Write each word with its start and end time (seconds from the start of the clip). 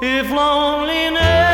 If 0.00 0.30
loneliness 0.30 1.47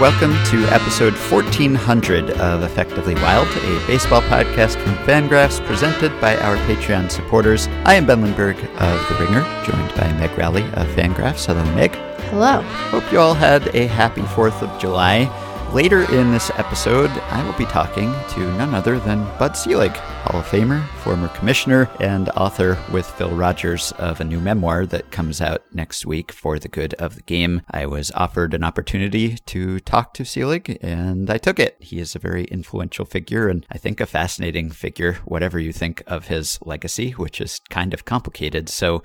welcome 0.00 0.32
to 0.44 0.62
episode 0.74 1.14
1400 1.14 2.32
of 2.32 2.62
Effectively 2.62 3.14
Wild, 3.14 3.48
a 3.48 3.86
baseball 3.86 4.20
podcast 4.22 4.78
from 4.82 4.92
Fangraphs 5.06 5.64
presented 5.64 6.12
by 6.20 6.36
our 6.36 6.56
Patreon 6.66 7.10
supporters. 7.10 7.66
I 7.86 7.94
am 7.94 8.04
Ben 8.04 8.20
Lindbergh 8.20 8.58
of 8.58 9.08
The 9.08 9.16
Ringer, 9.18 9.40
joined 9.64 9.94
by 9.94 10.12
Meg 10.18 10.36
Rowley 10.36 10.64
of 10.74 10.86
Fangraphs. 10.88 11.46
Hello, 11.46 11.64
Meg. 11.74 11.92
Hello. 12.28 12.60
Hope 12.90 13.10
you 13.10 13.18
all 13.18 13.32
had 13.32 13.74
a 13.74 13.86
happy 13.86 14.20
4th 14.20 14.60
of 14.60 14.78
July. 14.78 15.24
Later 15.72 16.10
in 16.14 16.30
this 16.30 16.50
episode, 16.54 17.10
I 17.10 17.44
will 17.44 17.56
be 17.58 17.66
talking 17.66 18.14
to 18.30 18.52
none 18.56 18.74
other 18.74 18.98
than 18.98 19.24
Bud 19.36 19.56
Selig, 19.56 19.94
Hall 19.96 20.40
of 20.40 20.46
Famer, 20.46 20.86
former 21.00 21.28
commissioner, 21.28 21.90
and 22.00 22.30
author 22.30 22.78
with 22.90 23.04
Phil 23.04 23.30
Rogers 23.30 23.92
of 23.98 24.20
a 24.20 24.24
new 24.24 24.40
memoir 24.40 24.86
that 24.86 25.10
comes 25.10 25.40
out 25.42 25.64
next 25.74 26.06
week 26.06 26.32
for 26.32 26.58
the 26.58 26.68
good 26.68 26.94
of 26.94 27.16
the 27.16 27.22
game. 27.22 27.60
I 27.70 27.84
was 27.84 28.10
offered 28.12 28.54
an 28.54 28.64
opportunity 28.64 29.36
to 29.36 29.80
talk 29.80 30.14
to 30.14 30.24
Selig, 30.24 30.78
and 30.80 31.28
I 31.28 31.36
took 31.36 31.58
it. 31.58 31.76
He 31.80 31.98
is 31.98 32.14
a 32.14 32.20
very 32.20 32.44
influential 32.44 33.04
figure, 33.04 33.48
and 33.48 33.66
I 33.70 33.76
think 33.76 34.00
a 34.00 34.06
fascinating 34.06 34.70
figure, 34.70 35.14
whatever 35.24 35.58
you 35.58 35.72
think 35.72 36.02
of 36.06 36.28
his 36.28 36.58
legacy, 36.62 37.10
which 37.10 37.38
is 37.40 37.60
kind 37.68 37.92
of 37.92 38.06
complicated. 38.06 38.70
So, 38.70 39.02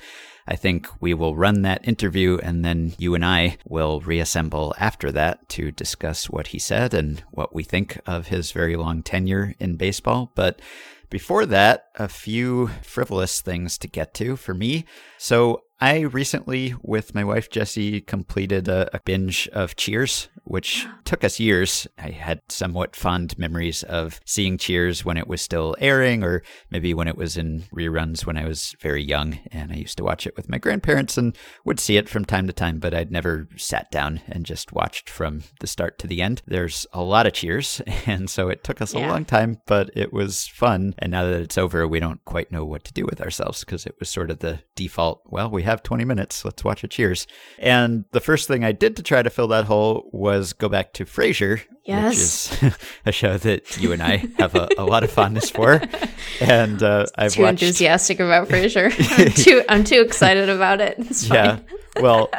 I 0.52 0.58
think 0.58 0.90
we 1.00 1.14
will 1.14 1.38
run 1.38 1.62
that 1.62 1.88
interview 1.88 2.38
and 2.44 2.66
then 2.66 2.94
you 2.98 3.16
and 3.16 3.24
I 3.24 3.58
will 3.66 4.02
reassemble 4.02 4.76
after 4.78 5.10
that 5.14 5.48
to 5.56 5.72
discuss 5.72 6.30
what 6.30 6.48
he 6.48 6.60
said 6.60 6.94
and 6.94 7.24
what 7.32 7.56
we 7.56 7.64
think 7.64 8.02
of 8.06 8.28
his 8.28 8.52
very 8.52 8.76
long 8.76 9.02
tenure 9.02 9.56
in 9.62 9.78
baseball. 9.78 10.34
But 10.36 10.62
before 11.10 11.46
that, 11.46 11.86
a 11.96 12.10
few 12.10 12.68
frivolous 12.84 13.40
things 13.40 13.78
to 13.78 13.88
get 13.88 14.14
to 14.16 14.36
for 14.36 14.54
me. 14.54 14.84
So, 15.18 15.62
I 15.84 16.02
recently, 16.02 16.76
with 16.84 17.16
my 17.16 17.24
wife 17.24 17.50
Jessie, 17.50 18.02
completed 18.02 18.68
a, 18.68 18.96
a 18.96 19.00
binge 19.00 19.50
of 19.52 19.76
Cheers, 19.76 20.30
which 20.44 20.86
took 21.06 21.24
us 21.24 21.40
years. 21.40 21.88
I 21.98 22.12
had 22.12 22.40
somewhat 22.50 22.96
fond 22.96 23.36
memories 23.40 23.82
of 23.82 24.20
seeing 24.24 24.60
Cheers 24.60 25.04
when 25.04 25.18
it 25.18 25.28
was 25.28 25.42
still 25.42 25.76
airing, 25.80 26.24
or 26.24 26.44
maybe 26.70 26.94
when 26.94 27.08
it 27.08 27.18
was 27.18 27.36
in 27.36 27.64
reruns 27.74 28.28
when 28.28 28.38
I 28.38 28.46
was 28.46 28.76
very 28.80 29.04
young. 29.04 29.40
And 29.52 29.72
I 29.72 29.76
used 29.76 29.98
to 29.98 30.04
watch 30.04 30.28
it 30.28 30.38
with 30.38 30.50
my 30.50 30.60
grandparents 30.60 31.18
and 31.18 31.36
would 31.66 31.80
see 31.80 31.98
it 31.98 32.08
from 32.08 32.26
time 32.26 32.46
to 32.46 32.54
time, 32.54 32.78
but 32.78 32.94
I'd 32.94 33.12
never 33.12 33.48
sat 33.58 33.90
down 33.90 34.22
and 34.28 34.46
just 34.46 34.72
watched 34.72 35.10
from 35.10 35.42
the 35.62 35.68
start 35.68 35.98
to 36.00 36.08
the 36.08 36.22
end. 36.22 36.44
There's 36.46 36.86
a 36.94 37.02
lot 37.02 37.26
of 37.26 37.34
Cheers, 37.34 37.82
and 38.06 38.30
so 38.30 38.50
it 38.50 38.64
took 38.64 38.82
us 38.82 38.94
a 38.94 39.00
long 39.00 39.26
time, 39.26 39.58
but 39.66 39.90
it 39.96 40.14
was 40.14 40.46
fun. 40.46 40.94
And 41.00 41.12
now 41.12 41.26
that 41.26 41.42
it's 41.42 41.58
over, 41.58 41.88
we 41.88 42.00
don't 42.00 42.24
quite 42.24 42.52
know 42.52 42.66
what 42.66 42.84
to 42.84 42.94
do 42.94 43.04
with 43.04 43.20
ourselves 43.20 43.62
because 43.62 43.88
it 43.88 43.96
was 44.00 44.10
sort 44.10 44.30
of 44.30 44.40
the 44.40 44.60
default, 44.76 45.24
well, 45.26 45.50
we 45.50 45.64
have 45.64 45.71
20 45.80 46.06
minutes, 46.06 46.46
let's 46.46 46.64
watch 46.64 46.84
a 46.84 46.88
Cheers. 46.88 47.28
And 47.58 48.06
the 48.12 48.20
first 48.20 48.48
thing 48.48 48.64
I 48.64 48.72
did 48.72 48.96
to 48.98 49.04
try 49.04 49.22
to 49.22 49.30
fill 49.30 49.48
that 49.48 49.66
hole 49.66 50.10
was 50.12 50.54
go 50.54 50.70
back 50.70 50.94
to 50.94 51.06
Frasier, 51.06 51.62
Yes. 51.84 52.52
which 52.62 52.72
is 52.74 52.78
a 53.06 53.12
show 53.12 53.38
that 53.38 53.78
you 53.82 53.92
and 53.92 54.02
I 54.04 54.28
have 54.38 54.56
a, 54.56 54.70
a 54.78 54.86
lot 54.86 55.04
of 55.04 55.12
fondness 55.12 55.50
for. 55.50 55.82
And 56.40 56.82
uh, 56.82 57.06
I've 57.18 57.34
Too 57.34 57.42
watched. 57.44 57.62
enthusiastic 57.62 58.20
about 58.20 58.48
Frasier. 58.48 58.92
I'm 59.20 59.32
too 59.34 59.64
I'm 59.70 59.84
too 59.84 60.02
excited 60.02 60.50
about 60.50 60.82
it. 60.82 60.98
Yeah. 61.28 61.60
Well, 62.00 62.30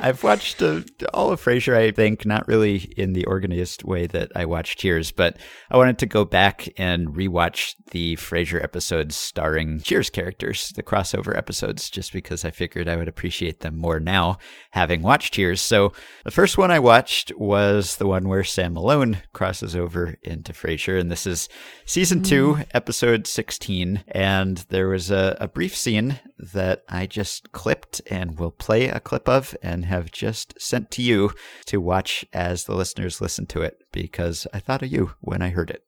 I've 0.00 0.22
watched 0.22 0.62
uh, 0.62 0.80
all 1.12 1.30
of 1.32 1.42
Frasier, 1.42 1.76
I 1.76 1.90
think, 1.90 2.24
not 2.24 2.46
really 2.46 2.76
in 2.96 3.12
the 3.12 3.24
organized 3.26 3.82
way 3.82 4.06
that 4.06 4.30
I 4.36 4.44
watched 4.46 4.78
Cheers, 4.78 5.10
but 5.10 5.36
I 5.70 5.76
wanted 5.76 5.98
to 5.98 6.06
go 6.06 6.24
back 6.24 6.68
and 6.78 7.08
rewatch 7.08 7.74
the 7.90 8.14
Frasier 8.16 8.62
episodes 8.62 9.16
starring 9.16 9.80
Cheers 9.80 10.10
characters, 10.10 10.68
the 10.76 10.82
crossover 10.84 11.36
episodes, 11.36 11.90
just 11.90 12.12
because 12.12 12.44
I 12.44 12.50
figured 12.52 12.88
I 12.88 12.96
would 12.96 13.08
appreciate 13.08 13.60
them 13.60 13.76
more 13.76 13.98
now, 13.98 14.38
having 14.70 15.02
watched 15.02 15.34
Cheers. 15.34 15.60
So 15.60 15.92
the 16.24 16.30
first 16.30 16.56
one 16.56 16.70
I 16.70 16.78
watched 16.78 17.32
was 17.36 17.96
the 17.96 18.06
one 18.06 18.28
where 18.28 18.44
Sam 18.44 18.74
Malone 18.74 18.89
crosses 19.32 19.76
over 19.76 20.16
into 20.20 20.52
Frasier, 20.52 20.98
and 20.98 21.12
this 21.12 21.24
is 21.24 21.48
season 21.84 22.24
two, 22.24 22.54
mm. 22.54 22.66
episode 22.74 23.24
16. 23.24 24.02
And 24.08 24.56
there 24.68 24.88
was 24.88 25.12
a, 25.12 25.36
a 25.38 25.46
brief 25.46 25.76
scene 25.76 26.18
that 26.36 26.82
I 26.88 27.06
just 27.06 27.52
clipped 27.52 28.02
and 28.10 28.36
will 28.36 28.50
play 28.50 28.88
a 28.88 28.98
clip 28.98 29.28
of 29.28 29.56
and 29.62 29.84
have 29.84 30.10
just 30.10 30.60
sent 30.60 30.90
to 30.90 31.02
you 31.02 31.30
to 31.66 31.80
watch 31.80 32.24
as 32.32 32.64
the 32.64 32.74
listeners 32.74 33.20
listen 33.20 33.46
to 33.46 33.62
it 33.62 33.80
because 33.92 34.48
I 34.52 34.58
thought 34.58 34.82
of 34.82 34.90
you 34.90 35.12
when 35.20 35.40
I 35.40 35.50
heard 35.50 35.70
it. 35.70 35.86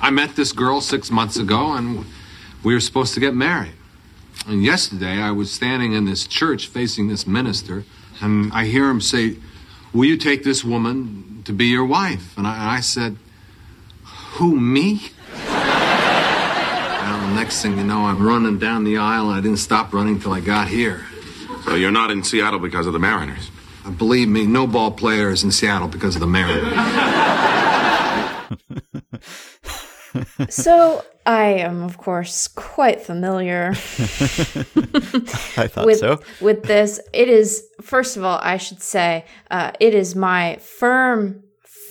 I 0.00 0.10
met 0.10 0.36
this 0.36 0.52
girl 0.52 0.80
six 0.80 1.10
months 1.10 1.36
ago 1.38 1.72
and 1.72 2.04
we 2.62 2.74
were 2.74 2.80
supposed 2.80 3.12
to 3.14 3.20
get 3.20 3.34
married. 3.34 3.74
And 4.46 4.62
yesterday 4.62 5.20
I 5.20 5.32
was 5.32 5.52
standing 5.52 5.94
in 5.94 6.04
this 6.04 6.28
church 6.28 6.68
facing 6.68 7.08
this 7.08 7.26
minister 7.26 7.84
and 8.22 8.52
I 8.52 8.66
hear 8.66 8.88
him 8.88 9.00
say, 9.00 9.36
Will 9.92 10.04
you 10.04 10.16
take 10.16 10.44
this 10.44 10.62
woman 10.62 11.25
to 11.46 11.52
be 11.52 11.66
your 11.66 11.84
wife? 11.84 12.36
And 12.36 12.46
I, 12.46 12.54
and 12.54 12.70
I 12.70 12.80
said, 12.80 13.16
Who, 14.34 14.60
me? 14.60 15.00
well, 15.46 17.28
the 17.28 17.34
next 17.34 17.62
thing 17.62 17.78
you 17.78 17.84
know, 17.84 18.00
I'm 18.00 18.22
running 18.22 18.58
down 18.58 18.84
the 18.84 18.98
aisle 18.98 19.30
and 19.30 19.38
I 19.38 19.40
didn't 19.40 19.58
stop 19.58 19.92
running 19.92 20.20
till 20.20 20.32
I 20.32 20.40
got 20.40 20.68
here. 20.68 21.06
So 21.64 21.74
you're 21.74 21.90
not 21.90 22.10
in 22.10 22.22
Seattle 22.22 22.58
because 22.58 22.86
of 22.86 22.92
the 22.92 22.98
Mariners. 22.98 23.50
And 23.84 23.96
believe 23.96 24.28
me, 24.28 24.46
no 24.46 24.66
ball 24.66 24.90
player 24.90 25.30
is 25.30 25.44
in 25.44 25.52
Seattle 25.52 25.88
because 25.88 26.16
of 26.16 26.20
the 26.20 26.26
Mariners. 26.26 26.72
So 30.48 31.04
I 31.24 31.44
am 31.54 31.82
of 31.82 31.98
course 31.98 32.48
quite 32.48 33.00
familiar 33.00 33.70
I 33.70 35.66
thought 35.66 35.86
with 35.86 35.98
so. 35.98 36.20
with 36.40 36.62
this. 36.62 37.00
It 37.12 37.28
is 37.28 37.66
first 37.80 38.16
of 38.16 38.24
all, 38.24 38.38
I 38.42 38.56
should 38.58 38.80
say, 38.80 39.24
uh, 39.50 39.72
it 39.80 39.94
is 39.94 40.14
my 40.14 40.56
firm 40.56 41.42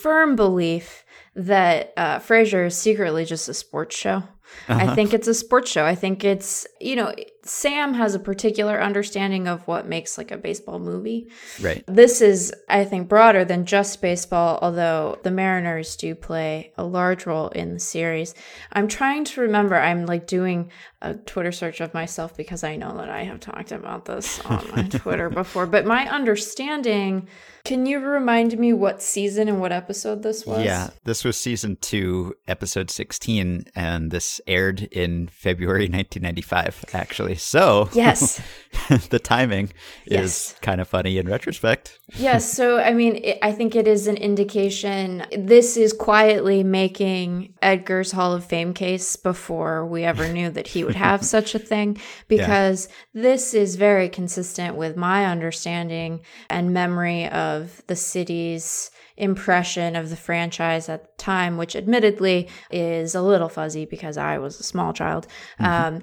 firm 0.01 0.35
belief 0.35 1.03
that 1.35 1.93
uh, 1.97 2.19
Frasier 2.19 2.67
is 2.67 2.77
secretly 2.77 3.25
just 3.25 3.49
a 3.49 3.53
sports 3.53 3.95
show. 3.95 4.23
I 4.69 4.95
think 4.95 5.13
it's 5.13 5.27
a 5.27 5.33
sports 5.33 5.69
show. 5.69 5.85
I 5.85 5.95
think 5.95 6.23
it's 6.23 6.65
you 6.79 6.95
know 6.95 7.13
Sam 7.45 7.93
has 7.93 8.15
a 8.15 8.19
particular 8.19 8.81
understanding 8.81 9.47
of 9.47 9.65
what 9.67 9.87
makes 9.87 10.17
like 10.17 10.31
a 10.31 10.37
baseball 10.37 10.79
movie. 10.79 11.29
Right. 11.61 11.83
This 11.87 12.19
is, 12.19 12.51
I 12.67 12.85
think, 12.85 13.07
broader 13.07 13.45
than 13.45 13.65
just 13.65 14.01
baseball, 14.01 14.57
although 14.61 15.19
the 15.21 15.29
Mariners 15.29 15.95
do 15.95 16.15
play 16.15 16.73
a 16.75 16.83
large 16.83 17.27
role 17.27 17.49
in 17.49 17.75
the 17.75 17.79
series. 17.79 18.33
I'm 18.73 18.87
trying 18.87 19.25
to 19.25 19.41
remember, 19.41 19.75
I'm 19.75 20.07
like 20.07 20.25
doing 20.25 20.71
a 21.05 21.13
Twitter 21.13 21.51
search 21.51 21.81
of 21.81 21.93
myself 21.93 22.35
because 22.35 22.63
I 22.63 22.75
know 22.75 22.97
that 22.97 23.09
I 23.09 23.23
have 23.23 23.39
talked 23.39 23.71
about 23.71 24.05
this 24.05 24.43
on 24.45 24.67
my 24.75 24.83
Twitter 24.89 25.29
before. 25.29 25.67
But 25.67 25.85
my 25.85 26.09
understanding, 26.09 27.27
can 27.63 27.85
you 27.85 27.99
remind 27.99 28.57
me 28.57 28.73
what 28.73 29.03
season 29.03 29.47
and 29.47 29.61
what 29.61 29.71
episode 29.71 30.23
this 30.23 30.45
was? 30.45 30.65
Yeah, 30.65 30.89
this 31.03 31.23
was 31.23 31.37
season 31.37 31.77
two, 31.79 32.35
episode 32.47 32.89
16, 32.89 33.65
and 33.75 34.09
this 34.09 34.41
aired 34.47 34.81
in 34.91 35.27
February 35.27 35.83
1995, 35.83 36.85
actually. 36.93 37.34
So, 37.35 37.89
Yes. 37.93 38.41
the 39.09 39.19
timing 39.19 39.71
Yes. 40.05 40.23
is 40.51 40.55
kind 40.61 40.81
of 40.81 40.87
funny 40.87 41.17
in 41.17 41.27
retrospect. 41.29 41.99
yes 42.17 42.51
so 42.51 42.77
i 42.79 42.93
mean 42.93 43.15
it, 43.23 43.37
i 43.41 43.51
think 43.51 43.73
it 43.75 43.87
is 43.87 44.05
an 44.07 44.17
indication 44.17 45.25
this 45.37 45.77
is 45.77 45.91
quietly 45.93 46.61
making 46.63 47.53
edgar's 47.61 48.11
hall 48.11 48.33
of 48.33 48.43
fame 48.45 48.73
case 48.73 49.15
before 49.15 49.85
we 49.85 50.03
ever 50.03 50.27
knew 50.31 50.49
that 50.49 50.67
he 50.67 50.83
would 50.83 50.95
have 50.95 51.23
such 51.25 51.55
a 51.55 51.59
thing 51.59 51.97
because 52.27 52.89
this 53.13 53.53
is 53.53 53.75
very 53.75 54.09
consistent 54.09 54.75
with 54.75 54.95
my 54.97 55.25
understanding 55.25 56.19
and 56.49 56.73
memory 56.73 57.27
of 57.29 57.81
the 57.87 57.95
city's 57.95 58.91
impression 59.17 59.95
of 59.95 60.09
the 60.09 60.15
franchise 60.17 60.89
at 60.89 61.01
the 61.03 61.09
time 61.17 61.57
which 61.57 61.75
admittedly 61.75 62.47
is 62.69 63.15
a 63.15 63.21
little 63.21 63.49
fuzzy 63.49 63.85
because 63.85 64.17
i 64.17 64.37
was 64.37 64.59
a 64.59 64.63
small 64.63 64.91
child 64.93 65.25
um, 65.59 66.01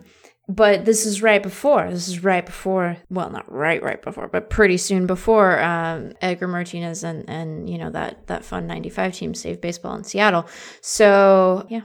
but 0.54 0.84
this 0.84 1.06
is 1.06 1.22
right 1.22 1.42
before. 1.42 1.88
This 1.90 2.08
is 2.08 2.22
right 2.22 2.44
before. 2.44 2.98
Well, 3.08 3.30
not 3.30 3.50
right, 3.50 3.82
right 3.82 4.00
before, 4.02 4.28
but 4.28 4.50
pretty 4.50 4.76
soon 4.76 5.06
before 5.06 5.62
um, 5.62 6.12
Edgar 6.20 6.46
Martinez 6.46 7.02
and 7.02 7.24
and 7.28 7.70
you 7.70 7.78
know 7.78 7.90
that 7.90 8.26
that 8.26 8.44
fun 8.44 8.66
'95 8.66 9.14
team 9.14 9.34
saved 9.34 9.62
baseball 9.62 9.94
in 9.94 10.04
Seattle. 10.04 10.46
So 10.82 11.66
yeah, 11.70 11.82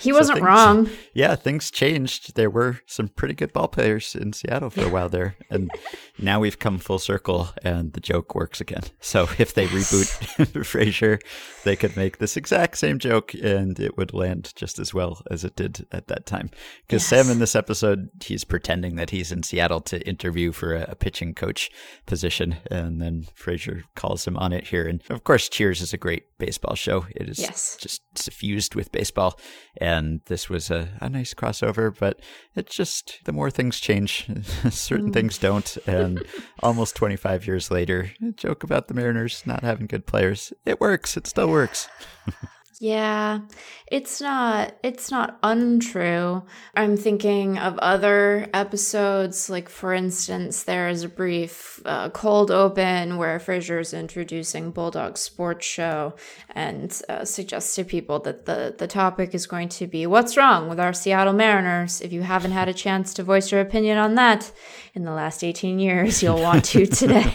He 0.00 0.10
So 0.10 0.16
wasn't 0.18 0.36
things- 0.38 0.46
wrong. 0.46 0.90
Yeah, 1.14 1.34
things 1.36 1.70
changed. 1.70 2.34
There 2.34 2.50
were 2.50 2.80
some 2.86 3.08
pretty 3.08 3.34
good 3.34 3.52
ball 3.52 3.68
players 3.68 4.14
in 4.14 4.32
Seattle 4.32 4.70
for 4.70 4.84
a 4.84 4.88
while 4.88 5.08
there, 5.08 5.36
and 5.50 5.70
now 6.18 6.40
we've 6.40 6.58
come 6.58 6.78
full 6.78 6.98
circle, 6.98 7.50
and 7.62 7.92
the 7.92 8.00
joke 8.00 8.34
works 8.34 8.60
again. 8.60 8.82
So 9.00 9.28
if 9.38 9.54
they 9.54 9.66
reboot 9.66 10.06
Frasier, 10.64 11.20
they 11.64 11.76
could 11.76 11.96
make 11.96 12.18
this 12.18 12.36
exact 12.36 12.78
same 12.78 12.98
joke, 12.98 13.34
and 13.34 13.78
it 13.78 13.96
would 13.96 14.14
land 14.14 14.52
just 14.56 14.78
as 14.78 14.94
well 14.94 15.22
as 15.30 15.44
it 15.44 15.54
did 15.56 15.86
at 15.92 16.08
that 16.08 16.26
time. 16.26 16.50
Because 16.86 17.04
Sam 17.06 17.28
in 17.30 17.38
this 17.38 17.54
episode, 17.56 18.08
he's 18.24 18.44
pretending 18.44 18.96
that 18.96 19.10
he's 19.10 19.30
in 19.32 19.42
Seattle 19.42 19.80
to 19.82 20.06
interview 20.08 20.52
for 20.52 20.74
a, 20.74 20.86
a 20.90 20.94
pitching 20.94 21.34
coach 21.34 21.70
position, 22.06 22.56
and 22.70 23.00
then 23.02 23.26
Frasier 23.36 23.82
calls 23.96 24.26
him 24.26 24.36
on 24.36 24.52
it 24.52 24.68
here. 24.68 24.86
And 24.86 25.02
of 25.10 25.24
course, 25.24 25.48
Cheers 25.48 25.80
is 25.82 25.92
a 25.92 25.98
great 25.98 26.24
baseball 26.38 26.74
show. 26.74 27.06
It 27.14 27.28
is 27.28 27.38
Yes. 27.38 27.76
just 27.80 28.02
suffused 28.14 28.74
with 28.74 28.90
baseball. 28.92 29.38
And 29.76 30.20
this 30.26 30.48
was 30.48 30.70
a, 30.70 30.88
a 31.00 31.08
nice 31.08 31.34
crossover, 31.34 31.96
but 31.96 32.20
it's 32.54 32.74
just 32.74 33.20
the 33.24 33.32
more 33.32 33.50
things 33.50 33.80
change, 33.80 34.28
certain 34.70 35.06
hmm. 35.06 35.12
things 35.12 35.38
don't. 35.38 35.76
And 35.86 36.24
almost 36.62 36.96
25 36.96 37.46
years 37.46 37.70
later, 37.70 38.12
a 38.22 38.32
joke 38.32 38.62
about 38.62 38.88
the 38.88 38.94
Mariners 38.94 39.42
not 39.46 39.62
having 39.62 39.86
good 39.86 40.06
players. 40.06 40.52
It 40.64 40.80
works. 40.80 41.16
It 41.16 41.26
still 41.26 41.48
works. 41.48 41.88
Yeah, 42.82 43.42
it's 43.86 44.20
not 44.20 44.74
it's 44.82 45.12
not 45.12 45.38
untrue. 45.44 46.42
I'm 46.74 46.96
thinking 46.96 47.56
of 47.56 47.78
other 47.78 48.48
episodes, 48.52 49.48
like 49.48 49.68
for 49.68 49.94
instance, 49.94 50.64
there 50.64 50.88
is 50.88 51.04
a 51.04 51.08
brief 51.08 51.80
uh, 51.84 52.10
cold 52.10 52.50
open 52.50 53.18
where 53.18 53.38
Frasier 53.38 53.80
is 53.80 53.94
introducing 53.94 54.72
Bulldog 54.72 55.16
Sports 55.16 55.64
Show 55.64 56.14
and 56.50 57.00
uh, 57.08 57.24
suggests 57.24 57.76
to 57.76 57.84
people 57.84 58.18
that 58.18 58.46
the 58.46 58.74
the 58.76 58.88
topic 58.88 59.32
is 59.32 59.46
going 59.46 59.68
to 59.68 59.86
be 59.86 60.04
what's 60.04 60.36
wrong 60.36 60.68
with 60.68 60.80
our 60.80 60.92
Seattle 60.92 61.34
Mariners. 61.34 62.00
If 62.00 62.12
you 62.12 62.22
haven't 62.22 62.50
had 62.50 62.68
a 62.68 62.74
chance 62.74 63.14
to 63.14 63.22
voice 63.22 63.52
your 63.52 63.60
opinion 63.60 63.96
on 63.96 64.16
that 64.16 64.50
in 64.94 65.04
the 65.04 65.12
last 65.12 65.42
18 65.42 65.78
years, 65.78 66.22
you'll 66.22 66.40
want 66.40 66.64
to 66.66 66.86
today. 67.00 67.32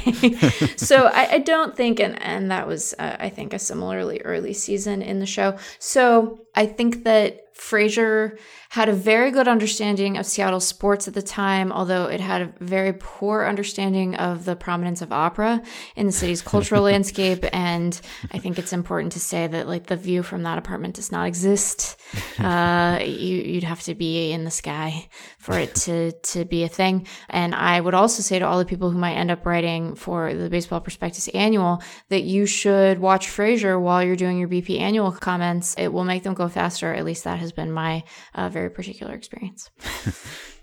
so 0.76 1.08
I, 1.08 1.34
I 1.34 1.38
don't 1.40 1.76
think, 1.76 2.00
and 2.00 2.22
and 2.22 2.52
that 2.52 2.68
was 2.68 2.94
uh, 3.00 3.18
I 3.20 3.30
think 3.30 3.54
a 3.54 3.60
similarly 3.60 4.22
early 4.22 4.54
season 4.54 5.02
in 5.02 5.20
the 5.20 5.26
show. 5.26 5.58
So 5.80 6.46
I 6.56 6.66
think 6.68 7.04
that 7.04 7.47
Frasier 7.58 8.38
had 8.70 8.90
a 8.90 8.94
very 8.94 9.32
good 9.32 9.48
understanding 9.48 10.18
of 10.18 10.26
Seattle 10.26 10.60
sports 10.60 11.08
at 11.08 11.14
the 11.14 11.22
time, 11.22 11.72
although 11.72 12.06
it 12.06 12.20
had 12.20 12.42
a 12.42 12.54
very 12.60 12.94
poor 12.94 13.46
understanding 13.46 14.16
of 14.16 14.46
the 14.46 14.56
prominence 14.56 15.02
of 15.02 15.12
opera 15.12 15.62
in 15.96 16.06
the 16.06 16.12
city's 16.12 16.42
cultural 16.42 16.84
landscape. 16.92 17.46
And 17.54 18.00
I 18.32 18.40
think 18.40 18.60
it's 18.60 18.74
important 18.74 19.14
to 19.14 19.20
say 19.20 19.48
that 19.48 19.68
like 19.68 19.88
the 19.88 19.96
view 19.96 20.22
from 20.22 20.44
that 20.44 20.58
apartment 20.58 20.96
does 20.96 21.12
not 21.12 21.28
exist. 21.28 21.98
Uh, 22.40 23.00
you, 23.02 23.38
you'd 23.38 23.64
have 23.64 23.82
to 23.84 23.96
be 23.96 24.32
in 24.32 24.44
the 24.44 24.52
sky 24.52 25.10
for 25.40 25.58
it 25.58 25.74
to 25.76 26.12
to 26.12 26.46
be 26.46 26.64
a 26.64 26.70
thing. 26.70 27.08
And 27.30 27.56
I 27.56 27.80
would 27.80 27.94
also 27.94 28.22
say 28.22 28.40
to 28.40 28.46
all 28.46 28.60
the 28.60 28.66
people 28.66 28.92
who 28.92 28.98
might 28.98 29.16
end 29.16 29.32
up 29.32 29.46
writing 29.46 29.96
for 29.96 30.34
the 30.34 30.50
Baseball 30.50 30.82
Prospectus 30.82 31.28
Annual 31.30 31.82
that 32.10 32.24
you 32.24 32.46
should 32.46 33.00
watch 33.00 33.28
Frasier 33.28 33.80
while 33.80 34.04
you're 34.04 34.16
doing 34.16 34.38
your 34.38 34.50
BP 34.50 34.80
Annual 34.80 35.14
comments. 35.14 35.76
It 35.78 35.90
will 35.90 36.04
make 36.04 36.24
them 36.24 36.34
go 36.34 36.48
faster. 36.48 36.94
At 36.94 37.06
least 37.06 37.24
that 37.24 37.40
has 37.40 37.47
been 37.52 37.72
my 37.72 38.04
uh, 38.36 38.50
very 38.50 38.70
particular 38.70 39.14
experience. 39.14 39.70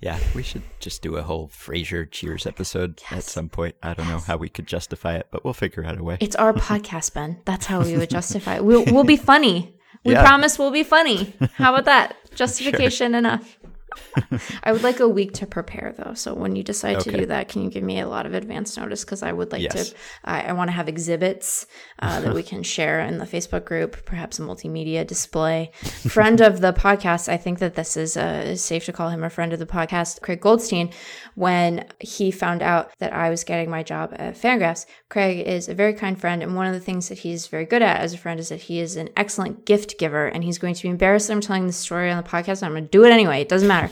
Yeah, 0.01 0.19
we 0.35 0.43
should 0.43 0.61
just 0.81 1.01
do 1.01 1.17
a 1.17 1.23
whole 1.23 1.49
Frasier 1.49 2.11
Cheers 2.11 2.45
episode 2.47 3.01
at 3.11 3.23
some 3.25 3.49
point. 3.49 3.75
I 3.83 3.95
don't 3.95 4.07
know 4.07 4.19
how 4.19 4.37
we 4.37 4.51
could 4.51 4.67
justify 4.67 5.15
it, 5.15 5.29
but 5.31 5.45
we'll 5.47 5.55
figure 5.55 5.83
out 5.83 5.99
a 5.99 6.05
way. 6.05 6.19
It's 6.21 6.37
our 6.37 6.53
podcast, 6.69 7.15
Ben. 7.15 7.39
That's 7.47 7.65
how 7.65 7.81
we 7.83 7.97
would 7.97 8.11
justify 8.11 8.57
it. 8.57 8.65
We'll, 8.67 8.85
we'll 8.87 9.05
be 9.05 9.17
funny. 9.33 9.75
We 10.05 10.13
Yeah. 10.13 10.23
promise 10.27 10.59
we'll 10.59 10.73
be 10.73 10.83
funny. 10.83 11.35
How 11.55 11.73
about 11.73 11.87
that? 11.87 12.17
Justification 12.35 13.15
enough. 13.15 13.59
I 14.63 14.73
would 14.73 14.83
like 14.83 15.01
a 15.01 15.09
week 15.09 15.33
to 15.35 15.47
prepare 15.47 15.95
though. 15.97 16.15
So 16.15 16.35
when 16.35 16.57
you 16.57 16.63
decide 16.63 17.01
to 17.01 17.11
do 17.13 17.27
that, 17.27 17.49
can 17.49 17.63
you 17.65 17.71
give 17.71 17.83
me 17.83 18.01
a 18.01 18.09
lot 18.09 18.27
of 18.27 18.35
advance 18.35 18.77
notice? 18.77 19.05
Because 19.05 19.23
I 19.23 19.33
would 19.33 19.53
like 19.53 19.63
Yes. 19.63 19.91
to, 19.91 19.97
I, 20.25 20.43
I 20.43 20.53
want 20.53 20.69
to 20.69 20.73
have 20.73 20.89
exhibits 20.89 21.67
uh, 22.01 22.21
that 22.21 22.35
we 22.35 22.43
can 22.53 22.63
share 22.63 23.01
in 23.01 23.19
the 23.19 23.25
Facebook 23.25 23.65
group, 23.65 24.05
perhaps 24.05 24.39
a 24.39 24.43
multimedia 24.43 25.07
display. 25.07 25.71
Friend 26.09 26.41
of 26.41 26.61
the 26.61 26.73
podcast, 26.73 27.29
I 27.29 27.37
think 27.37 27.59
that 27.61 27.75
this 27.75 27.97
is 27.97 28.17
uh, 28.17 28.57
safe 28.57 28.85
to 28.87 28.93
call 28.93 29.09
him 29.11 29.25
a 29.25 29.31
friend 29.31 29.53
of 29.53 29.59
the 29.59 29.67
podcast, 29.67 30.21
Craig 30.23 30.41
Goldstein. 30.41 30.91
When 31.35 31.87
he 31.99 32.31
found 32.31 32.63
out 32.63 32.93
that 32.99 33.13
I 33.13 33.31
was 33.31 33.43
getting 33.45 33.71
my 33.71 33.83
job 33.83 34.15
at 34.17 34.35
Fangraphs, 34.37 34.87
Craig 35.09 35.47
is 35.47 35.69
a 35.69 35.75
very 35.75 35.95
kind 35.95 36.21
friend. 36.21 36.43
And 36.43 36.55
one 36.57 36.67
of 36.67 36.73
the 36.75 36.81
things 36.81 37.09
that 37.09 37.19
he's 37.19 37.47
very 37.49 37.65
good 37.65 37.83
at 37.83 38.01
as 38.01 38.13
a 38.15 38.19
friend 38.19 38.39
is 38.39 38.49
that 38.51 38.63
he 38.63 38.79
is 38.81 38.97
an 38.97 39.09
excellent 39.17 39.65
gift 39.65 39.99
giver. 39.99 40.27
And 40.27 40.45
he's 40.45 40.59
going 40.59 40.75
to 40.75 40.83
be 40.83 40.89
embarrassed 40.89 41.29
that 41.29 41.33
I'm 41.35 41.41
telling 41.41 41.67
this 41.67 41.77
story 41.77 42.11
on 42.11 42.23
the 42.23 42.29
podcast. 42.29 42.63
I'm 42.63 42.73
going 42.73 42.85
to 42.85 42.91
do 42.91 43.05
it 43.05 43.11
anyway. 43.11 43.41
It 43.41 43.49
doesn't 43.49 43.69
matter. 43.69 43.84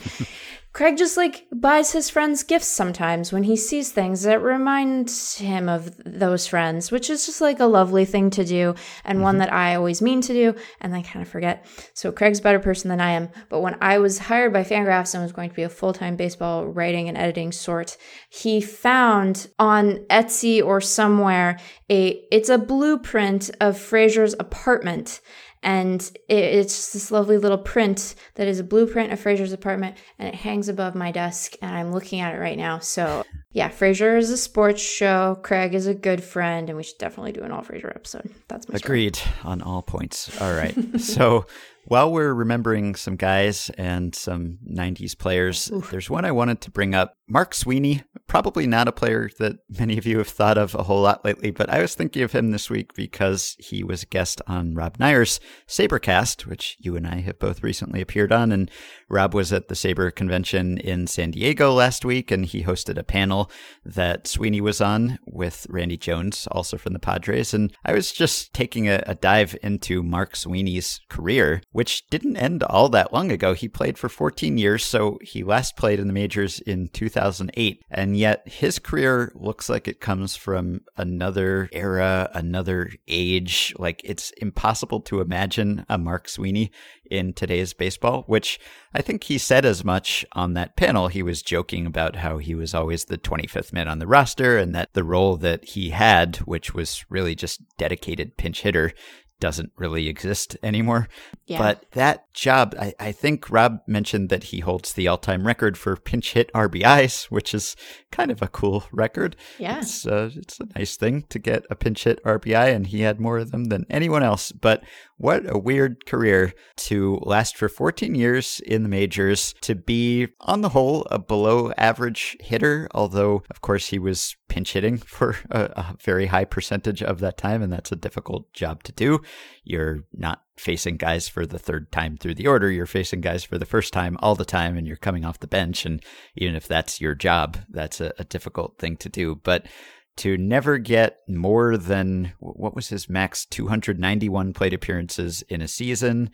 Craig 0.73 0.97
just 0.97 1.19
like 1.19 1.47
buys 1.53 1.93
his 1.93 2.09
friends 2.09 2.43
gifts 2.43 2.67
sometimes 2.67 3.31
when 3.31 3.43
he 3.43 3.57
sees 3.57 3.93
things 3.93 4.23
that 4.23 4.41
remind 4.41 5.11
him 5.37 5.69
of 5.69 5.95
those 6.07 6.47
friends, 6.47 6.91
which 6.91 7.11
is 7.11 7.27
just 7.27 7.43
like 7.43 7.61
a 7.61 7.67
lovely 7.67 8.07
thing 8.07 8.31
to 8.31 8.45
do 8.45 8.75
and 9.05 9.21
one 9.21 9.35
mm-hmm. 9.35 9.41
that 9.41 9.53
I 9.53 9.75
always 9.75 10.01
mean 10.01 10.23
to 10.23 10.33
do 10.33 10.55
and 10.81 10.95
I 10.95 11.03
kind 11.03 11.23
of 11.23 11.29
forget. 11.29 11.67
So 11.93 12.11
Craig's 12.11 12.39
a 12.39 12.43
better 12.43 12.59
person 12.59 12.89
than 12.89 13.03
I 13.03 13.11
am. 13.11 13.29
But 13.51 13.61
when 13.61 13.77
I 13.83 13.99
was 13.99 14.19
hired 14.19 14.55
by 14.55 14.65
Fangraphs 14.65 15.13
and 15.13 15.23
was 15.23 15.33
going 15.33 15.51
to 15.51 15.57
be 15.57 15.63
a 15.63 15.69
full 15.69 15.93
time 15.93 16.17
baseball 16.17 16.67
writing 16.67 17.07
and 17.07 17.19
editing 17.19 17.53
sort, 17.53 17.99
he 18.31 18.63
found 18.63 19.49
on 19.59 19.97
Etsy 20.09 20.65
or 20.65 20.81
somewhere 20.81 21.59
a 21.91 22.25
it's 22.33 22.49
a 22.49 22.57
blueprint 22.57 23.51
of 23.61 23.77
Frasier's 23.77 24.35
apartment 24.41 25.21
and 25.63 26.01
it, 26.29 26.37
it's 26.37 26.75
just 26.75 26.93
this 26.93 27.11
lovely 27.11 27.39
little 27.39 27.59
print 27.59 28.15
that 28.35 28.49
is 28.49 28.59
a 28.59 28.65
blueprint 28.65 29.13
of 29.13 29.21
Frasier's 29.21 29.53
apartment, 29.53 29.97
and 30.19 30.29
it 30.29 30.35
hangs 30.35 30.69
above 30.69 30.95
my 30.95 31.13
desk, 31.13 31.55
and 31.63 31.75
I'm 31.75 31.93
looking 31.93 32.21
at 32.21 32.35
it 32.35 32.39
right 32.39 32.59
now. 32.59 32.79
So 32.79 33.25
yeah, 33.53 33.69
Frasier 33.69 34.19
is 34.19 34.31
a 34.31 34.37
sports 34.37 34.81
show. 34.81 35.39
Craig 35.43 35.75
is 35.75 35.87
a 35.87 35.95
good 35.95 36.23
friend, 36.23 36.69
and 36.69 36.77
we 36.77 36.83
should 36.83 36.99
definitely 36.99 37.33
do 37.33 37.43
an 37.43 37.53
all 37.53 37.63
Frasier 37.63 37.95
episode. 37.95 38.31
That's 38.49 38.69
my 38.69 38.79
story. 38.79 39.07
Agreed 39.07 39.21
on 39.45 39.63
all 39.63 39.83
points. 39.83 40.41
All 40.41 40.55
right. 40.55 40.75
so 41.01 41.47
while 41.85 42.11
we're 42.11 42.33
remembering 42.33 42.95
some 42.95 43.17
guys 43.17 43.71
and 43.77 44.15
some 44.15 44.59
90s 44.71 45.19
players, 45.19 45.71
there's 45.91 46.09
one 46.09 46.25
I 46.25 46.33
wanted 46.33 46.61
to 46.63 46.71
bring 46.71 46.95
up. 46.95 47.17
Mark 47.33 47.55
Sweeney, 47.55 48.03
probably 48.27 48.67
not 48.67 48.89
a 48.89 48.93
player 48.93 49.31
that 49.39 49.57
many 49.79 49.97
of 49.97 50.05
you 50.05 50.19
have 50.19 50.29
thought 50.29 50.59
of 50.59 50.75
a 50.75 50.83
whole 50.83 51.01
lot 51.01 51.25
lately, 51.25 51.51
but 51.51 51.71
I 51.71 51.81
was 51.81 51.95
thinking 51.95 52.23
of 52.23 52.33
him 52.33 52.51
this 52.51 52.69
week 52.69 52.93
because 52.93 53.57
he 53.59 53.83
was 53.83 54.03
a 54.03 54.07
guest 54.07 54.43
on 54.47 54.75
Rob 54.75 54.99
Neyer's 54.99 55.41
SABRcast, 55.67 56.45
which 56.45 56.77
you 56.79 56.95
and 56.95 57.07
I 57.07 57.21
have 57.21 57.39
both 57.39 57.63
recently 57.63 58.03
appeared 58.03 58.33
on. 58.33 58.53
And 58.53 58.71
Rob 59.09 59.33
was 59.33 59.51
at 59.51 59.69
the 59.69 59.75
SABR 59.75 60.15
convention 60.15 60.77
in 60.77 61.07
San 61.07 61.31
Diego 61.31 61.73
last 61.73 62.05
week, 62.05 62.31
and 62.31 62.45
he 62.45 62.65
hosted 62.65 62.99
a 62.99 63.03
panel 63.03 63.51
that 63.83 64.27
Sweeney 64.27 64.61
was 64.61 64.83
on 64.83 65.19
with 65.27 65.67
Randy 65.71 65.97
Jones, 65.97 66.47
also 66.51 66.77
from 66.77 66.93
the 66.93 66.99
Padres. 66.99 67.55
And 67.55 67.73
I 67.83 67.95
was 67.95 68.13
just 68.13 68.53
taking 68.53 68.89
a, 68.89 69.03
a 69.07 69.15
dive 69.15 69.57
into 69.63 70.03
Mark 70.03 70.37
Sweeney's 70.37 71.01
career, 71.09 71.63
which 71.71 72.07
didn't 72.09 72.37
end 72.37 72.63
all 72.63 72.91
that 72.91 73.15
long 73.15 73.33
ago. 73.33 73.55
He 73.55 73.69
played 73.69 73.97
for 73.97 74.11
14 74.11 74.59
years, 74.59 74.85
so 74.85 75.19
he 75.23 75.43
last 75.43 75.79
played 75.79 75.99
in 75.99 76.09
the 76.09 76.13
majors 76.13 76.61
in 76.61 76.89
2008. 77.23 77.85
And 77.91 78.17
yet 78.17 78.47
his 78.47 78.79
career 78.79 79.33
looks 79.35 79.69
like 79.69 79.87
it 79.87 80.01
comes 80.01 80.37
from 80.37 80.83
another 80.97 81.69
era, 81.73 82.31
another 82.35 82.91
age. 83.07 83.75
Like 83.79 84.01
it's 84.05 84.31
impossible 84.33 85.01
to 85.03 85.21
imagine 85.21 85.87
a 85.89 85.99
Mark 85.99 86.29
Sweeney 86.29 86.71
in 87.11 87.33
today's 87.33 87.75
baseball, 87.75 88.25
which 88.27 88.59
I 88.95 89.03
think 89.03 89.25
he 89.25 89.37
said 89.39 89.65
as 89.65 89.85
much 89.85 90.25
on 90.33 90.55
that 90.55 90.77
panel. 90.77 91.09
He 91.09 91.23
was 91.23 91.43
joking 91.43 91.87
about 91.87 92.17
how 92.17 92.39
he 92.39 92.55
was 92.55 92.75
always 92.75 93.05
the 93.05 93.19
25th 93.19 93.73
man 93.73 93.87
on 93.87 93.99
the 93.99 94.07
roster 94.07 94.57
and 94.57 94.75
that 94.75 94.95
the 94.95 95.05
role 95.05 95.37
that 95.37 95.65
he 95.65 95.91
had, 95.91 96.37
which 96.39 96.75
was 96.75 97.05
really 97.09 97.35
just 97.35 97.61
dedicated 97.77 98.37
pinch 98.37 98.63
hitter, 98.63 98.93
doesn't 99.43 99.73
really 99.77 100.07
exist 100.07 100.57
anymore. 100.63 101.09
Yeah. 101.47 101.59
But 101.59 101.91
that 101.91 102.33
job, 102.33 102.77
I, 102.79 102.95
I 103.01 103.11
think 103.11 103.51
Rob 103.51 103.81
mentioned 103.89 104.29
that 104.29 104.45
he 104.45 104.61
holds 104.61 104.93
the 104.93 105.09
all 105.09 105.19
time 105.19 105.45
record 105.45 105.77
for 105.77 105.97
pinch 105.97 106.35
hit 106.35 106.53
RBIs, 106.53 107.25
which 107.25 107.53
is 107.53 107.75
kind 108.13 108.31
of 108.31 108.41
a 108.41 108.47
cool 108.47 108.85
record. 108.93 109.35
Yeah. 109.59 109.81
It's, 109.81 110.07
uh, 110.07 110.31
it's 110.37 110.61
a 110.61 110.69
nice 110.79 110.97
thing 110.97 111.25
to 111.31 111.41
get 111.41 111.67
a 111.69 111.75
pinch 111.75 112.05
hit 112.05 112.23
RBI, 112.23 112.73
and 112.73 112.87
he 112.87 113.01
had 113.01 113.19
more 113.19 113.39
of 113.39 113.51
them 113.51 113.65
than 113.65 113.85
anyone 113.91 114.23
else. 114.23 114.53
But 114.53 114.85
what 115.23 115.49
a 115.49 115.57
weird 115.57 116.05
career 116.05 116.53
to 116.77 117.21
last 117.23 117.57
for 117.57 117.69
14 117.69 118.17
years 118.17 118.59
in 118.67 118.83
the 118.83 118.89
majors, 118.89 119.55
to 119.61 119.77
be, 119.77 120.27
on 120.41 120.63
the 120.63 120.71
whole, 120.71 121.07
a 121.13 121.19
below 121.21 121.73
average 121.79 122.37
hitter, 122.41 122.89
although, 122.93 123.45
of 123.49 123.61
course, 123.61 123.87
he 123.87 124.01
was 124.01 124.35
pinch 124.49 124.73
hitting 124.73 124.99
for 125.07 125.37
a, 125.49 125.61
a 125.61 125.97
very 126.03 126.27
high 126.27 126.45
percentage 126.45 127.05
of 127.05 127.21
that 127.21 127.39
time, 127.39 127.63
and 127.63 127.73
that's 127.73 127.93
a 127.93 127.97
difficult 127.97 128.53
job 128.53 128.83
to 128.83 128.91
do. 128.91 129.21
You're 129.63 130.03
not 130.13 130.43
facing 130.57 130.97
guys 130.97 131.29
for 131.29 131.47
the 131.47 131.59
third 131.59 131.93
time 131.93 132.17
through 132.17 132.35
the 132.35 132.49
order. 132.49 132.69
You're 132.69 132.87
facing 132.87 133.21
guys 133.21 133.45
for 133.45 133.59
the 133.59 133.65
first 133.65 133.93
time 133.93 134.17
all 134.19 134.35
the 134.35 134.45
time, 134.45 134.77
and 134.77 134.89
you're 134.89 134.97
coming 134.97 135.25
off 135.25 135.39
the 135.39 135.47
bench. 135.47 135.87
And 135.87 136.03
even 136.35 136.57
if 136.57 136.67
that's 136.67 137.01
your 137.01 137.15
job, 137.15 137.59
that's 137.71 138.01
a, 138.01 138.13
a 138.19 138.25
difficult 138.25 138.77
thing 138.79 138.97
to 138.97 139.09
do. 139.09 139.37
But 139.37 139.67
to 140.17 140.37
never 140.37 140.79
get 140.79 141.19
more 141.29 141.77
than 141.77 142.33
what 142.39 142.75
was 142.75 142.89
his 142.89 143.09
max 143.09 143.47
291 143.47 144.53
plate 144.53 144.75
appearances 144.75 145.43
in 145.49 145.63
a 145.63 145.69
season 145.69 146.31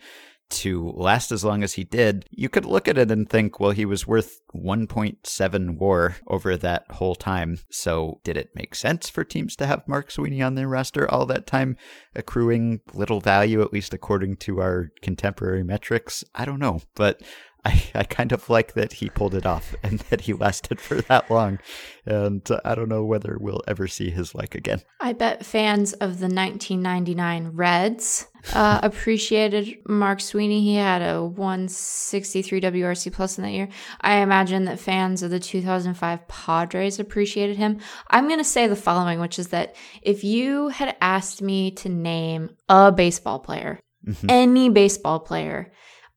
to 0.49 0.91
last 0.95 1.31
as 1.31 1.43
long 1.43 1.63
as 1.63 1.73
he 1.73 1.83
did, 1.83 2.25
you 2.31 2.49
could 2.49 2.65
look 2.65 2.87
at 2.87 2.97
it 2.97 3.11
and 3.11 3.29
think, 3.29 3.59
well, 3.59 3.71
he 3.71 3.85
was 3.85 4.07
worth 4.07 4.41
1.7 4.55 5.77
WAR 5.77 6.15
over 6.27 6.57
that 6.57 6.85
whole 6.91 7.15
time. 7.15 7.59
So 7.69 8.19
did 8.23 8.35
it 8.35 8.49
make 8.55 8.75
sense 8.75 9.09
for 9.09 9.23
teams 9.23 9.55
to 9.57 9.67
have 9.67 9.87
Mark 9.87 10.11
Sweeney 10.11 10.41
on 10.41 10.55
their 10.55 10.67
roster 10.67 11.09
all 11.09 11.25
that 11.27 11.45
time, 11.45 11.77
accruing 12.15 12.81
little 12.93 13.21
value, 13.21 13.61
at 13.61 13.73
least 13.73 13.93
according 13.93 14.37
to 14.37 14.59
our 14.59 14.89
contemporary 15.01 15.63
metrics? 15.63 16.23
I 16.33 16.45
don't 16.45 16.59
know. 16.59 16.81
But 16.95 17.21
I, 17.65 17.83
I 17.93 18.03
kind 18.03 18.31
of 18.31 18.49
like 18.49 18.73
that 18.73 18.93
he 18.93 19.09
pulled 19.09 19.35
it 19.35 19.45
off 19.45 19.75
and 19.83 19.99
that 20.09 20.21
he 20.21 20.33
lasted 20.33 20.79
for 20.79 21.01
that 21.03 21.29
long. 21.29 21.59
And 22.05 22.49
uh, 22.49 22.59
I 22.63 22.75
don't 22.75 22.89
know 22.89 23.03
whether 23.03 23.37
we'll 23.39 23.61
ever 23.67 23.87
see 23.87 24.09
his 24.09 24.33
like 24.33 24.55
again. 24.55 24.81
I 24.99 25.13
bet 25.13 25.45
fans 25.45 25.93
of 25.93 26.19
the 26.19 26.27
1999 26.27 27.49
Reds 27.49 28.27
uh, 28.53 28.79
appreciated 28.83 29.77
Mark 29.87 30.21
Sweeney. 30.21 30.61
He 30.61 30.75
had 30.75 31.01
a 31.01 31.23
163 31.23 32.61
WRC 32.61 33.11
plus 33.13 33.37
in 33.37 33.43
that 33.43 33.51
year. 33.51 33.69
I 34.01 34.17
imagine 34.17 34.65
that 34.65 34.79
fans 34.79 35.21
of 35.21 35.31
the 35.31 35.39
2005 35.39 36.27
Padres 36.27 36.99
appreciated 36.99 37.57
him. 37.57 37.79
I'm 38.09 38.27
going 38.27 38.39
to 38.39 38.45
say 38.45 38.67
the 38.67 38.75
following, 38.75 39.19
which 39.19 39.37
is 39.37 39.49
that 39.49 39.75
if 40.01 40.23
you 40.23 40.69
had 40.69 40.95
asked 41.01 41.41
me 41.41 41.71
to 41.71 41.89
name 41.89 42.55
a 42.69 42.91
baseball 42.91 43.39
player, 43.39 43.79
any 44.27 44.69
baseball 44.69 45.19
player, 45.19 45.71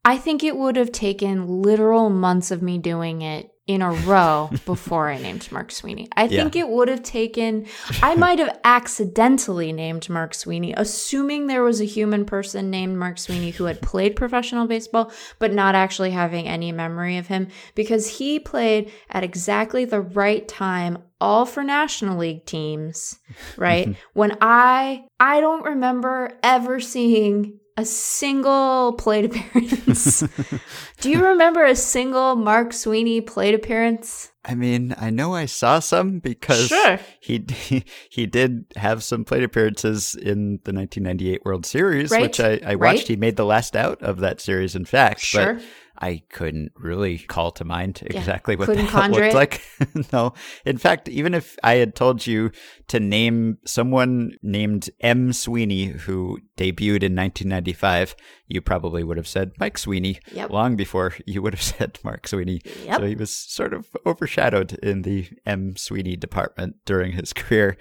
I 0.04 0.18
think 0.18 0.42
it 0.42 0.56
would 0.56 0.76
have 0.76 0.92
taken 0.92 1.62
literal 1.62 2.10
months 2.10 2.50
of 2.50 2.62
me 2.62 2.78
doing 2.78 3.22
it 3.22 3.52
in 3.68 3.82
a 3.82 3.92
row 3.92 4.50
before 4.66 5.08
I 5.08 5.18
named 5.18 5.50
Mark 5.52 5.70
Sweeney. 5.70 6.08
I 6.16 6.26
think 6.26 6.56
it 6.56 6.68
would 6.68 6.88
have 6.88 7.02
taken, 7.02 7.66
I 8.02 8.16
might 8.16 8.40
have 8.40 8.58
accidentally 8.64 9.72
named 9.72 10.08
Mark 10.08 10.34
Sweeney, 10.34 10.74
assuming 10.76 11.46
there 11.46 11.62
was 11.62 11.80
a 11.80 11.84
human 11.84 12.24
person 12.24 12.70
named 12.70 12.98
Mark 12.98 13.18
Sweeney 13.18 13.50
who 13.50 13.64
had 13.64 13.80
played 13.80 14.16
professional 14.16 14.66
baseball, 14.66 15.12
but 15.38 15.52
not 15.52 15.76
actually 15.76 16.10
having 16.10 16.48
any 16.48 16.72
memory 16.72 17.16
of 17.16 17.28
him 17.28 17.48
because 17.76 18.18
he 18.18 18.40
played 18.40 18.90
at 19.10 19.22
exactly 19.22 19.84
the 19.84 20.00
right 20.00 20.46
time 20.48 20.98
all 21.20 21.46
for 21.46 21.62
national 21.62 22.18
league 22.18 22.44
teams 22.44 23.20
right 23.56 23.94
when 24.12 24.36
i 24.40 25.04
i 25.20 25.40
don't 25.40 25.64
remember 25.64 26.36
ever 26.42 26.80
seeing 26.80 27.60
a 27.76 27.84
single 27.84 28.92
plate 28.94 29.24
appearance. 29.24 30.20
Do 31.00 31.10
you 31.10 31.24
remember 31.24 31.64
a 31.64 31.74
single 31.76 32.36
Mark 32.36 32.72
Sweeney 32.72 33.20
plate 33.20 33.54
appearance? 33.54 34.30
I 34.44 34.54
mean, 34.56 34.94
I 34.98 35.10
know 35.10 35.34
I 35.34 35.46
saw 35.46 35.78
some 35.78 36.18
because 36.18 36.66
Sure. 36.68 36.98
he, 37.20 37.44
he 37.48 37.84
he 38.10 38.26
did 38.26 38.66
have 38.76 39.02
some 39.04 39.24
plate 39.24 39.44
appearances 39.44 40.14
in 40.16 40.58
the 40.64 40.72
1998 40.72 41.44
World 41.44 41.64
Series, 41.64 42.10
Right, 42.10 42.22
which 42.22 42.40
I, 42.40 42.60
I 42.66 42.74
watched. 42.74 42.80
right. 42.80 43.08
He 43.08 43.16
made 43.16 43.36
the 43.36 43.44
last 43.44 43.76
out 43.76 44.02
of 44.02 44.18
that 44.20 44.40
series, 44.40 44.74
in 44.74 44.84
fact. 44.84 45.20
Sure. 45.20 45.54
But 45.54 45.62
I 46.02 46.22
couldn't 46.30 46.72
really 46.76 47.18
call 47.18 47.52
to 47.52 47.64
mind 47.64 48.02
exactly 48.04 48.56
what 48.56 48.66
couldn't 48.66 48.90
that 48.90 49.10
looked 49.12 49.24
it? 49.24 49.34
like. 49.34 49.62
no, 50.12 50.34
in 50.66 50.76
fact, 50.76 51.08
even 51.08 51.32
if 51.32 51.56
I 51.62 51.74
had 51.76 51.94
told 51.94 52.26
you 52.26 52.50
to 52.88 52.98
name 52.98 53.58
someone 53.64 54.32
named 54.42 54.90
M. 55.00 55.32
Sweeney 55.32 55.86
who 55.86 56.38
debuted 56.58 57.04
in 57.04 57.14
1995, 57.14 58.16
you 58.48 58.60
probably 58.60 59.04
would 59.04 59.16
have 59.16 59.28
said 59.28 59.52
Mike 59.60 59.78
Sweeney 59.78 60.18
Yep. 60.32 60.50
long 60.50 60.74
before 60.76 61.14
you 61.24 61.40
would 61.40 61.54
have 61.54 61.62
said 61.78 61.98
Mark 62.02 62.26
Sweeney. 62.26 62.60
Yep. 62.84 62.98
So 63.00 63.06
he 63.06 63.14
was 63.14 63.32
sort 63.32 63.72
of 63.72 63.86
overshadowed 64.04 64.72
in 64.82 65.02
the 65.02 65.28
M. 65.46 65.76
Sweeney 65.76 66.16
department 66.16 66.76
during 66.84 67.12
his 67.12 67.32
career. 67.32 67.76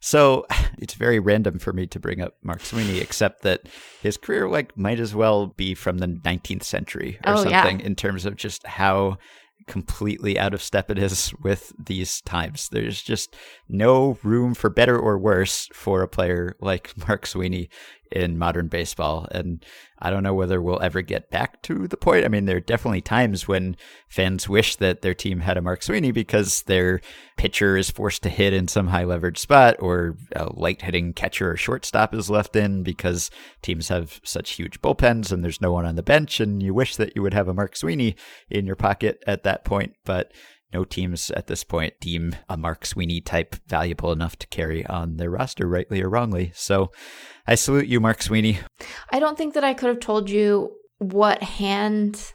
So 0.00 0.46
it's 0.78 0.94
very 0.94 1.18
random 1.18 1.58
for 1.58 1.72
me 1.72 1.86
to 1.88 1.98
bring 2.00 2.20
up 2.20 2.34
Mark 2.42 2.60
Sweeney, 2.60 2.98
except 2.98 3.42
that 3.42 3.68
his 4.02 4.16
career 4.16 4.48
like 4.48 4.76
might 4.76 5.00
as 5.00 5.14
well 5.14 5.46
be 5.48 5.74
from 5.74 5.98
the 5.98 6.06
19th 6.06 6.62
century 6.64 7.18
or 7.24 7.34
Oh, 7.34 7.44
yeah. 7.48 7.62
something 7.62 7.80
in 7.80 7.94
terms 7.96 8.24
of 8.26 8.36
just 8.36 8.66
how 8.66 9.18
completely 9.66 10.38
out 10.38 10.54
of 10.54 10.62
step 10.62 10.90
it 10.90 10.98
is 10.98 11.32
with 11.42 11.72
these 11.78 12.20
times. 12.22 12.68
There's 12.70 13.02
just 13.02 13.34
no 13.68 14.16
room 14.22 14.54
for 14.54 14.70
better 14.70 14.98
or 14.98 15.18
worse 15.18 15.68
for 15.72 16.02
a 16.02 16.08
player 16.08 16.56
like 16.60 16.92
Mark 17.08 17.26
Sweeney 17.26 17.68
in 18.10 18.38
modern 18.38 18.68
baseball. 18.68 19.26
And 19.30 19.64
I 19.98 20.10
don't 20.10 20.22
know 20.22 20.34
whether 20.34 20.60
we'll 20.60 20.82
ever 20.82 21.00
get 21.00 21.30
back 21.30 21.62
to 21.62 21.88
the 21.88 21.96
point. 21.96 22.24
I 22.24 22.28
mean, 22.28 22.44
there 22.44 22.58
are 22.58 22.60
definitely 22.60 23.00
times 23.00 23.48
when 23.48 23.76
fans 24.08 24.48
wish 24.48 24.76
that 24.76 25.02
their 25.02 25.14
team 25.14 25.40
had 25.40 25.56
a 25.56 25.62
Mark 25.62 25.82
Sweeney 25.82 26.12
because 26.12 26.62
their 26.62 27.00
pitcher 27.36 27.76
is 27.76 27.90
forced 27.90 28.22
to 28.24 28.28
hit 28.28 28.52
in 28.52 28.68
some 28.68 28.88
high 28.88 29.04
leverage 29.04 29.38
spot 29.38 29.76
or 29.78 30.16
a 30.34 30.52
light 30.52 30.82
hitting 30.82 31.12
catcher 31.12 31.52
or 31.52 31.56
shortstop 31.56 32.14
is 32.14 32.28
left 32.28 32.56
in 32.56 32.82
because 32.82 33.30
teams 33.62 33.88
have 33.88 34.20
such 34.22 34.52
huge 34.52 34.80
bullpens 34.82 35.32
and 35.32 35.42
there's 35.42 35.60
no 35.60 35.72
one 35.72 35.86
on 35.86 35.96
the 35.96 36.02
bench. 36.02 36.40
And 36.40 36.62
you 36.62 36.74
wish 36.74 36.96
that 36.96 37.16
you 37.16 37.22
would 37.22 37.34
have 37.34 37.48
a 37.48 37.54
Mark 37.54 37.74
Sweeney 37.76 38.16
in 38.50 38.66
your 38.66 38.76
pocket 38.76 39.22
at 39.26 39.44
that 39.44 39.64
point. 39.64 39.94
But 40.04 40.32
no 40.72 40.84
teams 40.84 41.30
at 41.30 41.46
this 41.46 41.64
point 41.64 41.94
deem 42.00 42.34
a 42.48 42.56
Mark 42.56 42.84
Sweeney 42.86 43.20
type 43.20 43.56
valuable 43.66 44.12
enough 44.12 44.36
to 44.38 44.46
carry 44.48 44.84
on 44.86 45.16
their 45.16 45.30
roster, 45.30 45.66
rightly 45.66 46.02
or 46.02 46.08
wrongly. 46.08 46.52
So 46.54 46.90
I 47.46 47.54
salute 47.54 47.86
you, 47.86 48.00
Mark 48.00 48.22
Sweeney. 48.22 48.58
I 49.10 49.18
don't 49.20 49.38
think 49.38 49.54
that 49.54 49.64
I 49.64 49.74
could 49.74 49.88
have 49.88 50.00
told 50.00 50.28
you 50.30 50.72
what 50.98 51.42
hand 51.42 52.32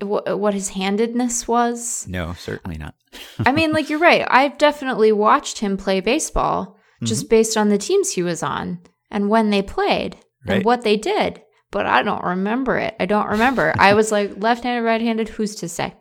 what 0.00 0.52
his 0.54 0.70
handedness 0.70 1.46
was. 1.46 2.04
No, 2.08 2.32
certainly 2.34 2.76
not. 2.76 2.94
I 3.38 3.52
mean, 3.52 3.72
like 3.72 3.88
you're 3.88 3.98
right. 4.00 4.26
I've 4.28 4.58
definitely 4.58 5.12
watched 5.12 5.58
him 5.60 5.76
play 5.76 6.00
baseball 6.00 6.76
just 7.04 7.24
Mm-hmm. 7.24 7.28
based 7.30 7.56
on 7.56 7.68
the 7.68 7.78
teams 7.78 8.10
he 8.12 8.22
was 8.22 8.42
on 8.42 8.80
and 9.10 9.28
when 9.30 9.50
they 9.50 9.62
played 9.62 10.16
Right. 10.46 10.56
and 10.56 10.64
what 10.64 10.82
they 10.82 10.96
did. 10.96 11.42
But 11.72 11.86
I 11.86 12.02
don't 12.02 12.24
remember 12.24 12.78
it. 12.78 12.96
I 12.98 13.06
don't 13.06 13.28
remember. 13.28 13.72
I 13.78 13.94
was 13.94 14.10
like 14.10 14.32
left-handed, 14.36 14.84
right-handed. 14.84 15.28
Who's 15.28 15.54
to 15.56 15.68
say? 15.68 15.94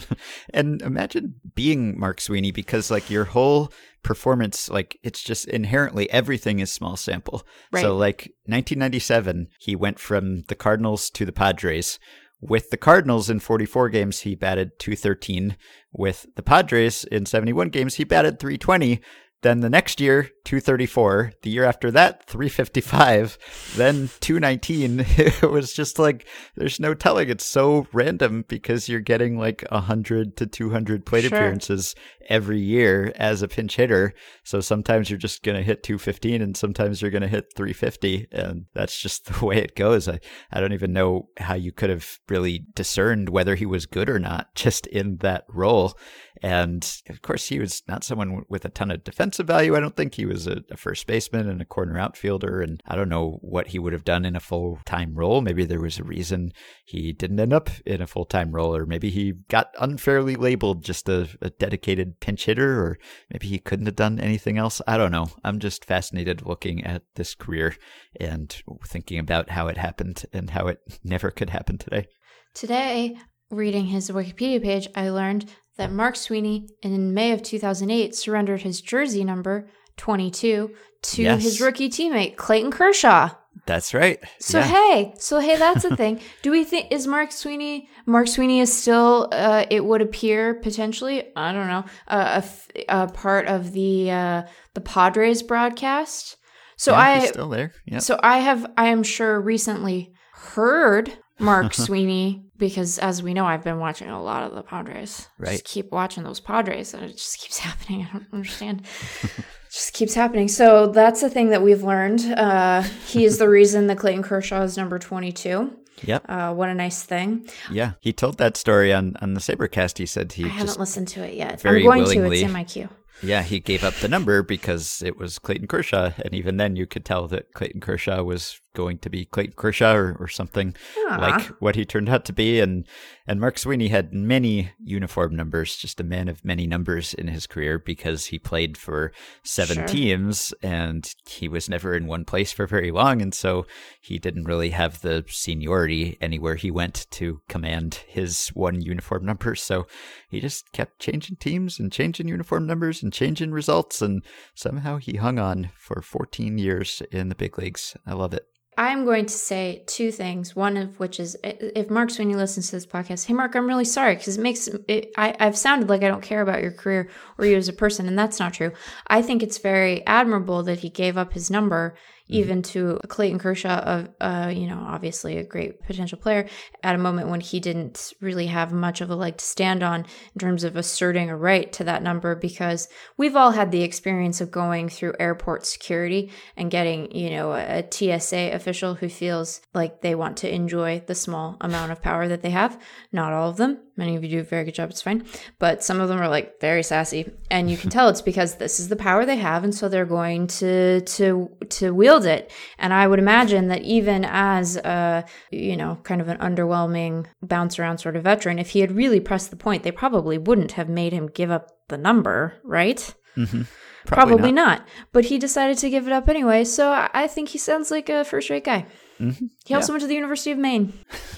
and 0.54 0.82
imagine 0.82 1.36
being 1.54 1.98
Mark 1.98 2.20
Sweeney 2.20 2.50
because 2.50 2.90
like 2.90 3.08
your 3.08 3.24
whole 3.24 3.72
performance 4.02 4.68
like 4.68 4.98
it's 5.04 5.22
just 5.22 5.46
inherently 5.46 6.10
everything 6.10 6.58
is 6.58 6.72
small 6.72 6.96
sample. 6.96 7.46
Right. 7.70 7.82
So 7.82 7.96
like 7.96 8.32
1997 8.46 9.48
he 9.60 9.76
went 9.76 9.98
from 9.98 10.42
the 10.48 10.56
Cardinals 10.56 11.08
to 11.10 11.24
the 11.24 11.32
Padres. 11.32 11.98
With 12.40 12.70
the 12.70 12.76
Cardinals 12.76 13.30
in 13.30 13.38
44 13.38 13.88
games 13.90 14.20
he 14.20 14.34
batted 14.34 14.78
213. 14.80 15.56
With 15.92 16.26
the 16.34 16.42
Padres 16.42 17.04
in 17.04 17.26
71 17.26 17.68
games 17.68 17.94
he 17.94 18.04
batted 18.04 18.40
320. 18.40 19.00
Then 19.42 19.60
the 19.60 19.70
next 19.70 20.00
year, 20.00 20.30
234. 20.44 21.32
The 21.42 21.50
year 21.50 21.64
after 21.64 21.90
that, 21.90 22.26
355. 22.26 23.38
Then 23.76 24.08
219. 24.20 25.04
It 25.18 25.42
was 25.50 25.72
just 25.72 25.98
like, 25.98 26.26
there's 26.56 26.78
no 26.80 26.94
telling. 26.94 27.28
It's 27.28 27.44
so 27.44 27.86
random 27.92 28.44
because 28.48 28.88
you're 28.88 29.00
getting 29.00 29.38
like 29.38 29.64
100 29.70 30.36
to 30.36 30.46
200 30.46 31.04
plate 31.04 31.24
Sure. 31.24 31.36
appearances 31.38 31.94
every 32.28 32.60
year 32.60 33.12
as 33.16 33.42
a 33.42 33.48
pinch 33.48 33.76
hitter. 33.76 34.14
So 34.44 34.60
sometimes 34.60 35.10
you're 35.10 35.18
just 35.18 35.42
going 35.42 35.56
to 35.56 35.62
hit 35.62 35.82
215 35.82 36.42
and 36.42 36.56
sometimes 36.56 37.00
you're 37.00 37.10
going 37.10 37.22
to 37.22 37.28
hit 37.28 37.52
350. 37.54 38.28
And 38.32 38.66
that's 38.74 39.00
just 39.00 39.24
the 39.40 39.44
way 39.44 39.58
it 39.58 39.76
goes. 39.76 40.08
I, 40.08 40.20
I 40.50 40.60
don't 40.60 40.72
even 40.72 40.92
know 40.92 41.28
how 41.38 41.54
you 41.54 41.72
could 41.72 41.90
have 41.90 42.18
really 42.28 42.66
discerned 42.74 43.28
whether 43.28 43.54
he 43.54 43.66
was 43.66 43.86
good 43.86 44.08
or 44.08 44.18
not 44.18 44.48
just 44.54 44.86
in 44.86 45.18
that 45.18 45.44
role. 45.48 45.96
And 46.42 47.00
of 47.08 47.22
course, 47.22 47.48
he 47.48 47.60
was 47.60 47.82
not 47.86 48.02
someone 48.02 48.42
with 48.48 48.64
a 48.64 48.68
ton 48.68 48.90
of 48.90 49.04
defensive 49.04 49.46
value. 49.46 49.76
I 49.76 49.80
don't 49.80 49.96
think 49.96 50.14
he 50.14 50.26
was 50.26 50.48
a, 50.48 50.62
a 50.70 50.76
first 50.76 51.06
baseman 51.06 51.48
and 51.48 51.62
a 51.62 51.64
corner 51.64 51.96
outfielder. 51.98 52.60
And 52.60 52.82
I 52.84 52.96
don't 52.96 53.08
know 53.08 53.38
what 53.42 53.68
he 53.68 53.78
would 53.78 53.92
have 53.92 54.04
done 54.04 54.24
in 54.24 54.34
a 54.34 54.40
full 54.40 54.80
time 54.84 55.14
role. 55.14 55.40
Maybe 55.40 55.64
there 55.64 55.80
was 55.80 55.98
a 55.98 56.04
reason 56.04 56.52
he 56.84 57.12
didn't 57.12 57.38
end 57.38 57.52
up 57.52 57.70
in 57.86 58.02
a 58.02 58.06
full 58.08 58.24
time 58.24 58.50
role, 58.52 58.74
or 58.74 58.86
maybe 58.86 59.10
he 59.10 59.34
got 59.48 59.72
unfairly 59.78 60.34
labeled 60.34 60.84
just 60.84 61.08
a, 61.08 61.28
a 61.40 61.50
dedicated 61.50 62.11
pinch 62.20 62.44
hitter, 62.46 62.80
or 62.80 62.98
maybe 63.32 63.46
he 63.48 63.58
couldn't 63.58 63.86
have 63.86 63.96
done 63.96 64.18
anything 64.20 64.58
else. 64.58 64.80
I 64.86 64.96
don't 64.96 65.12
know. 65.12 65.28
I'm 65.44 65.58
just 65.58 65.84
fascinated 65.84 66.46
looking 66.46 66.84
at 66.84 67.02
this 67.16 67.34
career 67.34 67.76
and 68.20 68.54
thinking 68.86 69.18
about 69.18 69.50
how 69.50 69.68
it 69.68 69.76
happened 69.78 70.24
and 70.32 70.50
how 70.50 70.66
it 70.68 70.78
never 71.04 71.30
could 71.30 71.50
happen 71.50 71.78
today. 71.78 72.06
Today, 72.54 73.16
reading 73.50 73.86
his 73.86 74.10
Wikipedia 74.10 74.62
page, 74.62 74.88
I 74.94 75.08
learned 75.10 75.50
that 75.78 75.90
Mark 75.92 76.16
Sweeney 76.16 76.68
in 76.82 77.14
May 77.14 77.32
of 77.32 77.42
2008 77.42 78.14
surrendered 78.14 78.62
his 78.62 78.80
jersey 78.80 79.24
number 79.24 79.68
22 79.96 80.70
to 81.02 81.22
Yes. 81.22 81.42
his 81.42 81.60
rookie 81.60 81.88
teammate 81.88 82.36
Clayton 82.36 82.70
Kershaw. 82.70 83.30
That's 83.64 83.94
right. 83.94 84.18
So 84.40 84.58
Yeah. 84.58 84.66
hey, 84.66 85.14
so 85.18 85.38
hey, 85.38 85.56
that's 85.56 85.82
the 85.84 85.96
thing. 86.02 86.20
Do 86.42 86.50
we 86.50 86.64
think 86.64 86.90
is 86.90 87.06
Mark 87.06 87.30
Sweeney? 87.30 87.88
Mark 88.06 88.26
Sweeney 88.26 88.60
is 88.60 88.76
still. 88.76 89.28
Uh, 89.30 89.66
it 89.70 89.84
would 89.84 90.02
appear 90.02 90.54
potentially. 90.54 91.24
I 91.36 91.52
don't 91.52 91.68
know. 91.68 91.84
Uh, 92.08 92.42
a, 92.88 93.06
part 93.08 93.46
of 93.46 93.72
the 93.72 94.10
uh, 94.10 94.42
the 94.74 94.80
Padres 94.80 95.42
broadcast. 95.42 96.36
So 96.76 96.92
Yeah, 96.92 96.98
I 96.98 97.26
still 97.26 97.48
there. 97.48 97.72
Yeah. 97.86 97.98
so 97.98 98.18
I 98.22 98.38
have 98.38 98.66
I 98.76 98.88
am 98.88 99.04
sure 99.04 99.40
recently 99.40 100.12
heard 100.32 101.16
Mark 101.38 101.74
Sweeney, 101.86 102.44
because 102.62 103.00
as 103.00 103.24
we 103.24 103.34
know, 103.34 103.44
I've 103.44 103.64
been 103.64 103.80
watching 103.80 104.08
a 104.08 104.22
lot 104.22 104.44
of 104.44 104.54
the 104.54 104.62
Padres. 104.62 105.26
Right. 105.36 105.50
Just 105.52 105.64
keep 105.64 105.90
watching 105.90 106.22
those 106.22 106.38
Padres, 106.38 106.94
and 106.94 107.02
it 107.02 107.16
just 107.16 107.38
keeps 107.40 107.58
happening. 107.58 108.06
I 108.08 108.12
don't 108.18 108.26
understand. 108.32 108.82
just 109.72 109.92
keeps 109.94 110.14
happening. 110.14 110.46
So 110.46 110.86
that's 110.86 111.20
the 111.20 111.28
thing 111.28 111.48
that 111.50 111.60
we've 111.60 111.82
learned. 111.82 112.20
Uh, 112.20 112.82
he 113.08 113.24
is 113.24 113.38
the 113.38 113.48
reason 113.48 113.88
that 113.88 113.98
Clayton 113.98 114.22
Kershaw 114.22 114.62
is 114.62 114.76
number 114.76 115.00
22. 115.00 115.76
Yep. 116.04 116.24
Uh, 116.28 116.54
what 116.54 116.68
a 116.68 116.74
nice 116.74 117.02
thing. 117.02 117.48
Yeah. 117.68 117.92
He 118.00 118.12
told 118.12 118.38
that 118.38 118.56
story 118.56 118.92
on, 118.92 119.16
on 119.20 119.34
the 119.34 119.40
SABRcast. 119.40 119.98
He 119.98 120.06
said 120.06 120.32
he 120.32 120.44
I 120.44 120.48
haven't 120.48 120.78
listened 120.78 121.08
to 121.08 121.24
it 121.24 121.34
yet. 121.34 121.60
very 121.60 121.80
I'm 121.80 121.84
going 121.86 122.04
to. 122.04 122.14
willingly- 122.14 122.36
It's 122.38 122.46
in 122.46 122.52
my 122.52 122.62
queue. 122.64 122.88
Yeah, 123.24 123.42
he 123.42 123.60
gave 123.60 123.84
up 123.84 123.94
the 123.94 124.08
number 124.08 124.42
because 124.42 125.00
it 125.00 125.16
was 125.16 125.38
Clayton 125.38 125.68
Kershaw, 125.68 126.10
and 126.24 126.34
even 126.34 126.56
then, 126.56 126.74
you 126.74 126.86
could 126.86 127.04
tell 127.04 127.28
that 127.28 127.52
Clayton 127.54 127.80
Kershaw 127.80 128.20
was 128.24 128.60
going 128.74 128.98
to 128.98 129.10
be 129.10 129.24
Clayton 129.24 129.54
Kershaw 129.56 129.94
or, 129.94 130.16
or 130.18 130.28
something 130.28 130.74
Aw. 131.08 131.16
like 131.20 131.42
what 131.60 131.76
he 131.76 131.84
turned 131.84 132.08
out 132.08 132.24
to 132.26 132.32
be. 132.32 132.60
And 132.60 132.86
and 133.26 133.40
Mark 133.40 133.58
Sweeney 133.58 133.88
had 133.88 134.12
many 134.12 134.72
uniform 134.82 135.36
numbers, 135.36 135.76
just 135.76 136.00
a 136.00 136.04
man 136.04 136.28
of 136.28 136.44
many 136.44 136.66
numbers 136.66 137.14
in 137.14 137.28
his 137.28 137.46
career 137.46 137.78
because 137.78 138.26
he 138.26 138.38
played 138.38 138.76
for 138.76 139.12
seven 139.44 139.76
Sure. 139.76 139.86
teams, 139.86 140.52
and 140.62 141.14
he 141.26 141.48
was 141.48 141.68
never 141.68 141.94
in 141.94 142.06
one 142.06 142.24
place 142.24 142.52
for 142.52 142.66
very 142.66 142.90
long, 142.90 143.22
and 143.22 143.32
so 143.32 143.64
he 144.00 144.18
didn't 144.18 144.44
really 144.44 144.70
have 144.70 145.00
the 145.02 145.24
seniority 145.28 146.18
anywhere 146.20 146.56
he 146.56 146.70
went 146.70 147.06
to 147.12 147.40
command 147.48 148.00
his 148.08 148.48
one 148.48 148.80
uniform 148.82 149.24
number. 149.24 149.54
So 149.54 149.86
he 150.28 150.40
just 150.40 150.72
kept 150.72 150.98
changing 150.98 151.36
teams 151.36 151.78
and 151.78 151.92
changing 151.92 152.28
uniform 152.28 152.66
numbers 152.66 153.02
and 153.02 153.12
changing 153.12 153.52
results, 153.52 154.02
and 154.02 154.22
somehow 154.54 154.96
he 154.96 155.16
hung 155.16 155.38
on 155.38 155.70
for 155.76 156.02
14 156.02 156.58
years 156.58 157.02
in 157.12 157.28
the 157.28 157.34
big 157.34 157.56
leagues. 157.58 157.96
I 158.06 158.14
love 158.14 158.34
it. 158.34 158.46
I'm 158.78 159.04
going 159.04 159.26
to 159.26 159.34
say 159.34 159.82
two 159.86 160.10
things. 160.10 160.56
One 160.56 160.78
of 160.78 160.98
which 160.98 161.20
is 161.20 161.36
if 161.44 161.90
Mark 161.90 162.10
Sweeney 162.10 162.36
listens 162.36 162.70
to 162.70 162.76
this 162.76 162.86
podcast, 162.86 163.26
hey 163.26 163.34
Mark, 163.34 163.54
I'm 163.54 163.66
really 163.66 163.84
sorry 163.84 164.16
because 164.16 164.38
it 164.38 164.40
makes 164.40 164.66
it, 164.88 165.12
I, 165.16 165.36
I've 165.38 165.58
sounded 165.58 165.90
like 165.90 166.02
I 166.02 166.08
don't 166.08 166.22
care 166.22 166.40
about 166.40 166.62
your 166.62 166.72
career 166.72 167.10
or 167.36 167.44
you 167.44 167.56
as 167.56 167.68
a 167.68 167.74
person, 167.74 168.06
and 168.08 168.18
that's 168.18 168.38
not 168.38 168.54
true. 168.54 168.72
I 169.08 169.20
think 169.20 169.42
it's 169.42 169.58
very 169.58 170.04
admirable 170.06 170.62
that 170.62 170.78
he 170.78 170.88
gave 170.88 171.18
up 171.18 171.34
his 171.34 171.50
number 171.50 171.96
even 172.28 172.62
to 172.62 172.98
Clayton 173.08 173.38
Kershaw, 173.38 173.78
of 173.78 174.08
uh, 174.20 174.52
you 174.54 174.66
know, 174.66 174.84
obviously 174.86 175.38
a 175.38 175.44
great 175.44 175.82
potential 175.82 176.18
player, 176.18 176.48
at 176.82 176.94
a 176.94 176.98
moment 176.98 177.28
when 177.28 177.40
he 177.40 177.60
didn't 177.60 178.12
really 178.20 178.46
have 178.46 178.72
much 178.72 179.00
of 179.00 179.10
a 179.10 179.16
leg 179.16 179.36
to 179.36 179.44
stand 179.44 179.82
on 179.82 180.00
in 180.34 180.38
terms 180.38 180.64
of 180.64 180.76
asserting 180.76 181.30
a 181.30 181.36
right 181.36 181.72
to 181.72 181.84
that 181.84 182.02
number. 182.02 182.34
Because 182.34 182.88
we've 183.16 183.36
all 183.36 183.52
had 183.52 183.70
the 183.70 183.82
experience 183.82 184.40
of 184.40 184.50
going 184.50 184.88
through 184.88 185.14
airport 185.18 185.66
security 185.66 186.30
and 186.56 186.70
getting, 186.70 187.14
you 187.14 187.30
know, 187.30 187.52
a 187.52 187.86
TSA 187.90 188.52
official 188.52 188.94
who 188.94 189.08
feels 189.08 189.60
like 189.74 190.00
they 190.00 190.14
want 190.14 190.36
to 190.38 190.52
enjoy 190.52 191.02
the 191.06 191.14
small 191.14 191.56
amount 191.60 191.92
of 191.92 192.02
power 192.02 192.28
that 192.28 192.42
they 192.42 192.50
have. 192.50 192.80
Not 193.12 193.32
all 193.32 193.50
of 193.50 193.56
them. 193.56 193.78
Many 193.96 194.16
of 194.16 194.24
you 194.24 194.30
do 194.30 194.40
a 194.40 194.44
very 194.44 194.64
good 194.64 194.74
job. 194.74 194.90
It's 194.90 195.02
fine. 195.02 195.24
But 195.58 195.84
some 195.84 196.00
of 196.00 196.08
them 196.08 196.20
are 196.20 196.28
like 196.28 196.60
very 196.60 196.82
sassy, 196.82 197.30
and 197.50 197.70
you 197.70 197.76
can 197.76 197.90
tell 197.90 198.08
it's 198.08 198.22
because 198.22 198.56
this 198.56 198.80
is 198.80 198.88
the 198.88 198.96
power 198.96 199.26
they 199.26 199.36
have, 199.36 199.64
and 199.64 199.74
so 199.74 199.88
they're 199.88 200.06
going 200.06 200.46
to 200.48 201.00
to 201.02 201.50
to 201.70 201.94
wield 201.94 202.24
it. 202.24 202.50
And 202.78 202.94
I 202.94 203.06
would 203.06 203.18
imagine 203.18 203.68
that 203.68 203.82
even 203.82 204.24
as 204.24 204.76
a 204.76 205.24
you 205.50 205.76
know 205.76 205.98
kind 206.04 206.20
of 206.20 206.28
an 206.28 206.38
underwhelming 206.38 207.26
bounce 207.42 207.78
around 207.78 207.98
sort 207.98 208.16
of 208.16 208.24
veteran, 208.24 208.58
if 208.58 208.70
he 208.70 208.80
had 208.80 208.92
really 208.92 209.20
pressed 209.20 209.50
the 209.50 209.56
point, 209.56 209.82
they 209.82 209.92
probably 209.92 210.38
wouldn't 210.38 210.72
have 210.72 210.88
made 210.88 211.12
him 211.12 211.28
give 211.28 211.50
up 211.50 211.68
the 211.88 211.98
number, 211.98 212.54
right? 212.64 213.14
Mm-hmm. 213.36 213.62
Probably, 214.06 214.52
not. 214.52 214.86
But 215.12 215.26
he 215.26 215.38
decided 215.38 215.78
to 215.78 215.90
give 215.90 216.06
it 216.06 216.12
up 216.12 216.28
anyway. 216.28 216.64
So 216.64 217.08
I 217.12 217.28
think 217.28 217.50
he 217.50 217.58
sounds 217.58 217.90
like 217.90 218.08
a 218.08 218.24
first 218.24 218.50
rate 218.50 218.64
guy. 218.64 218.86
Mm-hmm. 219.20 219.46
He 219.64 219.74
also 219.74 219.92
went 219.92 220.00
to 220.00 220.08
the 220.08 220.14
University 220.14 220.50
of 220.50 220.58
Maine. 220.58 220.92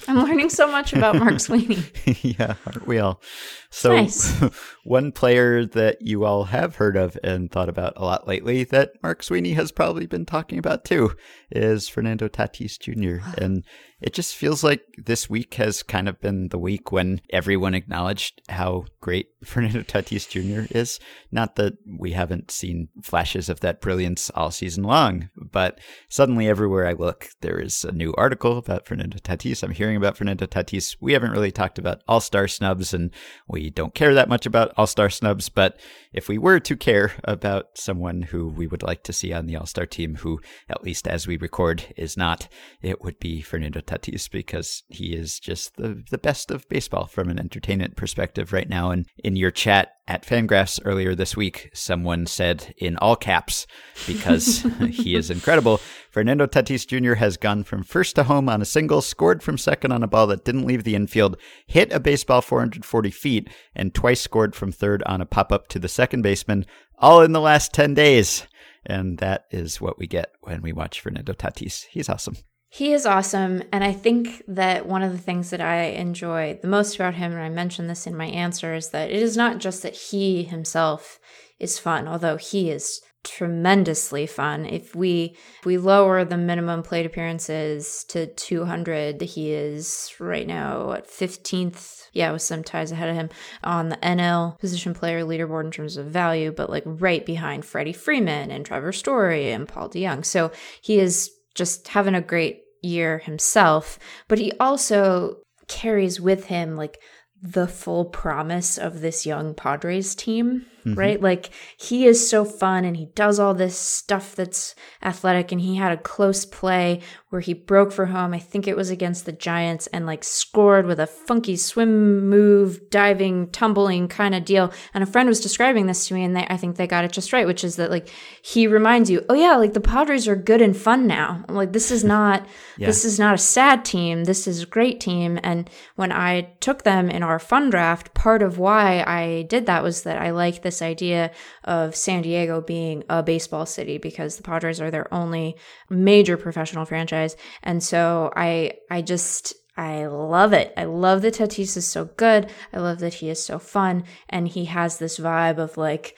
I'm 0.07 0.17
learning 0.17 0.49
so 0.49 0.69
much 0.71 0.93
about 0.93 1.15
Mark 1.19 1.39
Sweeney. 1.39 1.83
yeah, 2.21 2.55
aren't 2.65 2.87
we 2.87 2.97
all? 2.97 3.21
So, 3.69 3.95
nice. 3.95 4.31
one 4.83 5.11
player 5.11 5.65
that 5.65 6.01
you 6.01 6.25
all 6.25 6.45
have 6.45 6.77
heard 6.77 6.97
of 6.97 7.17
and 7.23 7.51
thought 7.51 7.69
about 7.69 7.93
a 7.97 8.03
lot 8.03 8.27
lately 8.27 8.63
that 8.65 8.91
Mark 9.03 9.21
Sweeney 9.21 9.53
has 9.53 9.71
probably 9.71 10.07
been 10.07 10.25
talking 10.25 10.57
about 10.57 10.85
too 10.85 11.11
is 11.51 11.87
Fernando 11.87 12.27
Tatis 12.27 12.79
Jr. 12.79 13.27
and 13.37 13.63
it 14.01 14.13
just 14.13 14.35
feels 14.35 14.63
like 14.63 14.83
this 14.97 15.29
week 15.29 15.55
has 15.55 15.81
kind 15.81 16.09
of 16.09 16.19
been 16.19 16.49
the 16.49 16.57
week 16.57 16.91
when 16.91 17.21
everyone 17.31 17.73
acknowledged 17.73 18.41
how 18.49 18.85
great 19.01 19.27
Fernando 19.43 19.81
Tatis 19.81 20.29
Jr. 20.29 20.71
is. 20.77 20.99
Not 21.31 21.55
that 21.55 21.73
we 21.99 22.11
haven't 22.11 22.51
seen 22.51 22.89
flashes 23.01 23.49
of 23.49 23.61
that 23.61 23.81
brilliance 23.81 24.29
all 24.31 24.51
season 24.51 24.83
long, 24.83 25.29
but 25.35 25.79
suddenly 26.09 26.47
everywhere 26.47 26.87
I 26.87 26.93
look, 26.93 27.29
there 27.41 27.59
is 27.59 27.83
a 27.83 27.91
new 27.91 28.13
article 28.17 28.57
about 28.57 28.85
Fernando 28.85 29.17
Tatis. 29.17 29.63
I'm 29.63 29.71
hearing 29.71 29.95
about 29.95 30.17
Fernando 30.17 30.45
Tatis. 30.45 30.95
We 30.99 31.13
haven't 31.13 31.31
really 31.31 31.51
talked 31.51 31.77
about 31.77 32.01
all 32.07 32.19
star 32.19 32.47
snubs, 32.47 32.93
and 32.93 33.11
we 33.47 33.69
don't 33.69 33.93
care 33.93 34.13
that 34.13 34.29
much 34.29 34.45
about 34.45 34.73
all 34.77 34.87
star 34.87 35.09
snubs. 35.09 35.49
But 35.49 35.79
if 36.13 36.27
we 36.27 36.37
were 36.37 36.59
to 36.59 36.75
care 36.75 37.13
about 37.23 37.77
someone 37.77 38.23
who 38.23 38.47
we 38.47 38.67
would 38.67 38.83
like 38.83 39.03
to 39.03 39.13
see 39.13 39.33
on 39.33 39.45
the 39.45 39.55
all 39.55 39.65
star 39.65 39.85
team, 39.85 40.15
who, 40.15 40.39
at 40.69 40.83
least 40.83 41.07
as 41.07 41.27
we 41.27 41.37
record, 41.37 41.83
is 41.97 42.15
not, 42.17 42.47
it 42.81 43.01
would 43.01 43.19
be 43.19 43.41
Fernando 43.41 43.81
Tatis 43.81 44.29
because 44.29 44.83
he 44.89 45.13
is 45.15 45.39
just 45.39 45.75
the, 45.77 46.03
the 46.09 46.17
best 46.17 46.51
of 46.51 46.67
baseball 46.69 47.07
from 47.07 47.29
an 47.29 47.39
entertainment 47.39 47.95
perspective 47.95 48.53
right 48.53 48.69
now. 48.69 48.91
And 48.91 49.05
in 49.23 49.35
your 49.35 49.51
chat, 49.51 49.94
at 50.07 50.25
Fangraphs 50.25 50.79
earlier 50.85 51.15
this 51.15 51.35
week, 51.35 51.69
someone 51.73 52.25
said 52.25 52.73
in 52.77 52.95
all 52.97 53.15
caps, 53.15 53.65
because 54.05 54.61
he 54.89 55.15
is 55.15 55.31
incredible, 55.31 55.79
Fernando 56.11 56.45
Tatis 56.45 56.85
Jr. 56.85 57.15
has 57.15 57.37
gone 57.37 57.63
from 57.63 57.83
first 57.83 58.15
to 58.15 58.23
home 58.23 58.47
on 58.47 58.61
a 58.61 58.65
single, 58.65 59.01
scored 59.01 59.41
from 59.41 59.57
second 59.57 59.91
on 59.91 60.03
a 60.03 60.07
ball 60.07 60.27
that 60.27 60.45
didn't 60.45 60.65
leave 60.65 60.83
the 60.83 60.95
infield, 60.95 61.37
hit 61.65 61.91
a 61.91 61.99
baseball 61.99 62.41
440 62.41 63.09
feet, 63.11 63.49
and 63.75 63.93
twice 63.93 64.21
scored 64.21 64.55
from 64.55 64.71
third 64.71 65.01
on 65.03 65.21
a 65.21 65.25
pop 65.25 65.51
up 65.51 65.67
to 65.69 65.79
the 65.79 65.87
second 65.87 66.21
baseman, 66.21 66.65
all 66.99 67.21
in 67.21 67.31
the 67.31 67.41
last 67.41 67.73
10 67.73 67.93
days. 67.93 68.47
And 68.85 69.17
that 69.17 69.45
is 69.49 69.81
what 69.81 69.97
we 69.97 70.05
get 70.05 70.31
when 70.41 70.61
we 70.61 70.71
watch 70.71 71.01
Fernando 71.01 71.33
Tatis. 71.33 71.85
He's 71.89 72.09
awesome. 72.09 72.37
He 72.75 72.91
is 72.91 73.05
awesome. 73.05 73.63
And 73.71 73.85
I 73.85 73.93
think 73.93 74.43
that 74.49 74.85
one 74.85 75.01
of 75.01 75.13
the 75.13 75.17
things 75.17 75.49
that 75.51 75.61
I 75.61 75.83
enjoy 75.83 76.59
the 76.61 76.67
most 76.67 76.95
about 76.95 77.13
him, 77.13 77.31
and 77.31 77.41
I 77.41 77.47
mentioned 77.47 77.89
this 77.89 78.05
in 78.05 78.17
my 78.17 78.25
answer, 78.25 78.73
is 78.73 78.89
that 78.89 79.09
it 79.09 79.21
is 79.21 79.37
not 79.37 79.59
just 79.59 79.81
that 79.83 79.95
he 79.95 80.43
himself 80.43 81.17
is 81.57 81.79
fun, 81.79 82.05
although 82.05 82.35
he 82.35 82.69
is 82.69 82.99
tremendously 83.23 84.27
fun. 84.27 84.65
If 84.65 84.93
we 84.93 85.37
if 85.59 85.65
we 85.65 85.77
lower 85.77 86.25
the 86.25 86.35
minimum 86.35 86.83
plate 86.83 87.05
appearances 87.05 88.03
to 88.09 88.27
200, 88.27 89.21
he 89.21 89.53
is 89.53 90.13
right 90.19 90.45
now 90.45 90.91
at 90.91 91.07
15th. 91.07 92.09
Yeah, 92.11 92.33
with 92.33 92.41
some 92.41 92.61
ties 92.61 92.91
ahead 92.91 93.07
of 93.07 93.15
him 93.15 93.29
on 93.63 93.87
the 93.87 93.97
NL 93.97 94.59
position 94.59 94.93
player 94.93 95.23
leaderboard 95.23 95.63
in 95.63 95.71
terms 95.71 95.95
of 95.95 96.07
value, 96.07 96.51
but 96.51 96.69
like 96.69 96.83
right 96.85 97.25
behind 97.25 97.63
Freddie 97.63 97.93
Freeman 97.93 98.51
and 98.51 98.65
Trevor 98.65 98.91
Story 98.91 99.51
and 99.51 99.65
Paul 99.65 99.89
DeJong. 99.89 100.25
So 100.25 100.51
he 100.81 100.99
is 100.99 101.31
just 101.53 101.87
having 101.87 102.15
a 102.15 102.21
great 102.21 102.63
year 102.85 103.19
himself, 103.19 103.99
but 104.27 104.39
he 104.39 104.51
also 104.59 105.37
carries 105.67 106.21
with 106.21 106.45
him 106.45 106.75
like 106.75 106.99
the 107.41 107.67
full 107.67 108.05
promise 108.05 108.77
of 108.77 109.01
this 109.01 109.25
young 109.25 109.53
Padres 109.53 110.15
team, 110.15 110.65
Mm-hmm. 110.85 110.99
right? 110.99 111.21
Like 111.21 111.49
he 111.77 112.05
is 112.05 112.29
so 112.29 112.45
fun 112.45 112.85
and 112.85 112.95
he 112.95 113.07
does 113.15 113.39
all 113.39 113.55
this 113.55 113.75
stuff 113.75 114.35
that's 114.35 114.75
athletic 115.01 115.51
and 115.51 115.59
he 115.59 115.75
had 115.75 115.91
a 115.91 115.97
close 115.97 116.45
play 116.45 117.01
where 117.29 117.41
he 117.41 117.53
broke 117.53 117.91
for 117.91 118.05
home. 118.05 118.33
I 118.33 118.39
think 118.39 118.67
it 118.67 118.77
was 118.77 118.91
against 118.91 119.25
the 119.25 119.31
Giants 119.31 119.87
and 119.87 120.05
like 120.05 120.23
scored 120.23 120.85
with 120.85 120.99
a 120.99 121.07
funky 121.07 121.57
swim 121.57 122.29
move, 122.29 122.89
diving, 122.91 123.49
tumbling 123.49 124.07
kind 124.07 124.35
of 124.35 124.45
deal. 124.45 124.71
And 124.93 125.03
a 125.03 125.07
friend 125.07 125.27
was 125.27 125.39
describing 125.39 125.87
this 125.87 126.07
to 126.07 126.13
me 126.13 126.23
and 126.23 126.35
they, 126.35 126.45
I 126.49 126.57
think 126.57 126.75
they 126.75 126.85
got 126.85 127.03
it 127.03 127.11
just 127.11 127.33
right, 127.33 127.47
which 127.47 127.63
is 127.63 127.77
that 127.77 127.89
like 127.89 128.07
he 128.43 128.67
reminds 128.67 129.09
you, 129.09 129.25
oh 129.27 129.33
yeah, 129.33 129.55
like 129.55 129.73
the 129.73 129.81
Padres 129.81 130.27
are 130.27 130.35
good 130.35 130.61
and 130.61 130.77
fun 130.77 131.07
now. 131.07 131.43
Like 131.49 131.73
this 131.73 131.89
is 131.89 132.03
not 132.05 132.45
this 132.77 133.05
is 133.05 133.17
not 133.19 133.35
a 133.35 133.39
sad 133.39 133.85
team. 133.85 134.25
This 134.25 134.47
is 134.47 134.63
a 134.63 134.67
great 134.67 134.99
team. 134.99 135.39
And 135.43 135.69
when 135.95 136.11
I 136.11 136.53
took 136.59 136.83
them 136.83 137.09
in 137.09 137.23
our 137.23 137.39
fun 137.39 137.69
draft, 137.69 138.13
part 138.13 138.43
of 138.43 138.59
why 138.59 139.03
I 139.07 139.43
did 139.43 139.65
that 139.65 139.81
was 139.81 140.03
that 140.03 140.21
I 140.21 140.29
like 140.29 140.61
this 140.61 140.74
idea 140.81 141.31
of 141.63 141.95
San 141.95 142.21
Diego 142.21 142.61
being 142.61 143.03
a 143.09 143.23
baseball 143.23 143.65
city 143.65 143.97
because 143.97 144.37
the 144.37 144.43
Padres 144.43 144.81
are 144.81 144.91
their 144.91 145.13
only 145.13 145.55
major 145.89 146.37
professional 146.37 146.85
franchise. 146.85 147.35
And 147.63 147.83
so 147.83 148.31
I 148.35 148.73
I 148.89 149.01
just 149.01 149.53
I 149.77 150.05
love 150.05 150.53
it. 150.53 150.73
I 150.77 150.85
love 150.85 151.21
that 151.23 151.35
Tatis 151.35 151.75
is 151.75 151.85
so 151.85 152.05
good. 152.05 152.49
I 152.71 152.79
love 152.79 152.99
that 152.99 153.15
he 153.15 153.29
is 153.29 153.43
so 153.43 153.59
fun 153.59 154.03
and 154.29 154.47
he 154.47 154.65
has 154.65 154.97
this 154.97 155.19
vibe 155.19 155.57
of 155.57 155.77
like 155.77 156.15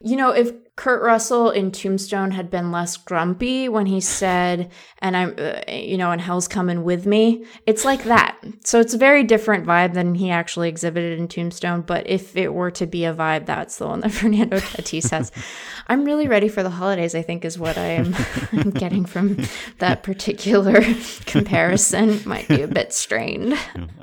you 0.00 0.16
know, 0.16 0.30
if 0.30 0.52
Kurt 0.78 1.02
Russell 1.02 1.50
in 1.50 1.72
Tombstone 1.72 2.30
had 2.30 2.50
been 2.50 2.70
less 2.70 2.96
grumpy 2.96 3.68
when 3.68 3.86
he 3.86 4.00
said, 4.00 4.70
and 5.00 5.16
I'm, 5.16 5.34
uh, 5.36 5.60
you 5.66 5.98
know, 5.98 6.12
and 6.12 6.20
hell's 6.20 6.46
coming 6.46 6.84
with 6.84 7.04
me. 7.04 7.44
It's 7.66 7.84
like 7.84 8.04
that. 8.04 8.38
So 8.62 8.78
it's 8.78 8.94
a 8.94 8.98
very 8.98 9.24
different 9.24 9.66
vibe 9.66 9.94
than 9.94 10.14
he 10.14 10.30
actually 10.30 10.68
exhibited 10.68 11.18
in 11.18 11.26
Tombstone. 11.26 11.82
But 11.82 12.08
if 12.08 12.36
it 12.36 12.54
were 12.54 12.70
to 12.70 12.86
be 12.86 13.04
a 13.04 13.12
vibe, 13.12 13.46
that's 13.46 13.78
the 13.78 13.88
one 13.88 14.00
that 14.00 14.12
Fernando 14.12 14.58
Tatis 14.58 15.10
has. 15.10 15.32
I'm 15.88 16.04
really 16.04 16.28
ready 16.28 16.48
for 16.48 16.62
the 16.62 16.70
holidays, 16.70 17.16
I 17.16 17.22
think, 17.22 17.44
is 17.44 17.58
what 17.58 17.76
I 17.76 17.86
am 17.86 18.14
getting 18.74 19.04
from 19.04 19.36
that 19.78 20.04
particular 20.04 20.80
comparison. 21.26 22.20
Might 22.24 22.46
be 22.46 22.62
a 22.62 22.68
bit 22.68 22.92
strained. 22.92 23.54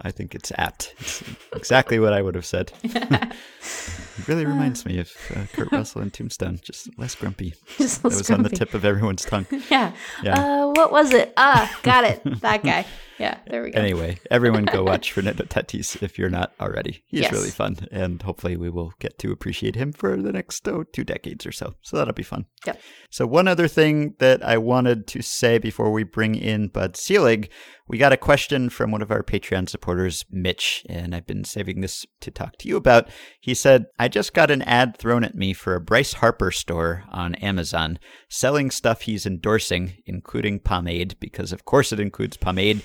I 0.02 0.12
think 0.12 0.36
it's 0.36 0.52
apt. 0.58 0.94
It's 1.00 1.24
exactly 1.56 2.00
what 2.00 2.12
I 2.12 2.22
would 2.22 2.36
have 2.36 2.46
said. 2.46 2.74
it 2.84 4.28
really 4.28 4.46
reminds 4.46 4.86
me 4.86 5.00
of 5.00 5.12
uh, 5.34 5.46
Kurt 5.54 5.72
Russell 5.72 6.02
in 6.02 6.12
Tombstone, 6.12 6.60
just 6.66 6.98
less 6.98 7.14
grumpy. 7.14 7.54
Just 7.78 8.04
less 8.04 8.18
was 8.18 8.32
on 8.32 8.42
the 8.42 8.50
tip 8.50 8.74
of 8.74 8.84
everyone's 8.84 9.24
tongue. 9.24 9.46
Yeah. 9.70 9.94
Yeah. 10.24 10.40
Uh, 10.40 10.68
what 10.70 10.92
was 10.92 11.14
it? 11.14 11.32
Ah, 11.38 11.72
got 11.84 12.04
it. 12.04 12.22
That 12.42 12.64
guy. 12.64 12.86
Yeah, 13.18 13.40
there 13.48 13.64
we 13.64 13.72
go. 13.72 13.80
Anyway, 13.80 14.20
everyone 14.30 14.66
go 14.66 14.84
watch 14.84 15.12
Fernando 15.12 15.44
Tatis 15.44 16.02
if 16.04 16.18
you're 16.18 16.30
not 16.30 16.54
already. 16.60 17.04
He's 17.08 17.22
Yes. 17.22 17.32
really 17.32 17.50
fun, 17.50 17.88
and 17.92 18.22
hopefully 18.22 18.58
we 18.58 18.70
will 18.70 18.94
get 19.00 19.18
to 19.20 19.32
appreciate 19.32 19.76
him 19.76 19.94
for 19.94 20.22
the 20.22 20.34
next 20.34 20.68
oh, 20.68 20.84
two 20.84 21.04
decades 21.04 21.46
or 21.46 21.52
so. 21.52 21.76
So 21.82 21.98
that'll 21.98 22.14
be 22.14 22.24
fun. 22.24 22.46
Yep. 22.66 22.82
So 23.10 23.26
one 23.26 23.48
other 23.48 23.68
thing 23.68 24.16
that 24.20 24.44
I 24.44 24.58
wanted 24.58 25.08
to 25.08 25.22
say 25.22 25.58
before 25.58 25.92
we 25.92 26.04
bring 26.04 26.36
in 26.36 26.68
Bud 26.68 26.98
Selig, 26.98 27.50
we 27.88 27.98
got 28.00 28.12
a 28.12 28.18
question 28.18 28.70
from 28.70 28.90
one 28.92 29.04
of 29.04 29.12
our 29.12 29.22
Patreon 29.22 29.70
supporters, 29.70 30.26
Mitch, 30.32 30.84
and 30.90 31.14
I've 31.14 31.28
been 31.28 31.44
saving 31.44 31.82
this 31.82 32.04
to 32.22 32.32
talk 32.32 32.58
to 32.58 32.68
you 32.68 32.78
about. 32.78 33.08
He 33.40 33.54
said, 33.54 33.86
I 34.00 34.08
just 34.08 34.34
got 34.34 34.50
an 34.50 34.64
ad 34.64 34.98
thrown 34.98 35.24
at 35.24 35.36
me 35.36 35.54
for 35.54 35.76
a 35.76 35.82
Bryce 35.82 36.14
Harper 36.14 36.50
store 36.50 37.04
on 37.12 37.36
Amazon 37.36 38.00
selling 38.28 38.72
stuff 38.72 39.02
he's 39.02 39.28
endorsing, 39.28 39.98
including 40.08 40.60
pomade, 40.60 41.16
because 41.20 41.52
of 41.52 41.64
course 41.64 41.94
it 41.94 42.00
includes 42.00 42.38
pomade. 42.38 42.82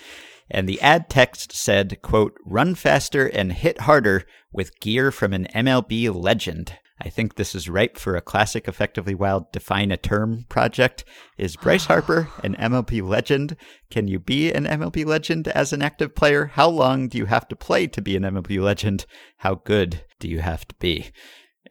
And 0.51 0.69
the 0.69 0.81
ad 0.81 1.09
text 1.09 1.53
said, 1.53 2.03
quote, 2.03 2.37
run 2.45 2.75
faster 2.75 3.27
and 3.27 3.53
hit 3.53 3.83
harder 3.83 4.25
with 4.53 4.79
gear 4.81 5.13
from 5.13 5.33
an 5.33 5.47
MLB 5.55 6.13
legend. 6.13 6.77
I 7.03 7.09
think 7.09 7.35
this 7.35 7.55
is 7.55 7.69
ripe 7.69 7.97
for 7.97 8.15
a 8.15 8.21
classic 8.21 8.69
Effectively 8.69 9.15
Wild 9.15 9.51
Define 9.53 9.91
a 9.91 9.97
Term 9.97 10.45
project. 10.49 11.05
Is 11.39 11.57
Bryce 11.57 11.85
Harper 11.87 12.29
an 12.43 12.57
MLB 12.57 13.07
legend? 13.07 13.57
Can 13.91 14.07
you 14.07 14.19
be 14.19 14.53
an 14.53 14.65
MLB 14.65 15.07
legend 15.07 15.49
as 15.49 15.73
an 15.73 15.83
active 15.83 16.15
player? 16.15 16.47
How 16.47 16.69
long 16.69 17.09
do 17.09 17.17
you 17.17 17.27
have 17.27 17.49
to 17.49 17.57
play 17.57 17.87
to 17.87 18.03
be 18.03 18.17
an 18.17 18.25
MLB 18.25 18.61
legend? 18.61 19.07
How 19.39 19.55
good 19.55 20.05
do 20.19 20.29
you 20.29 20.41
have 20.41 20.67
to 20.69 20.75
be? 20.75 21.11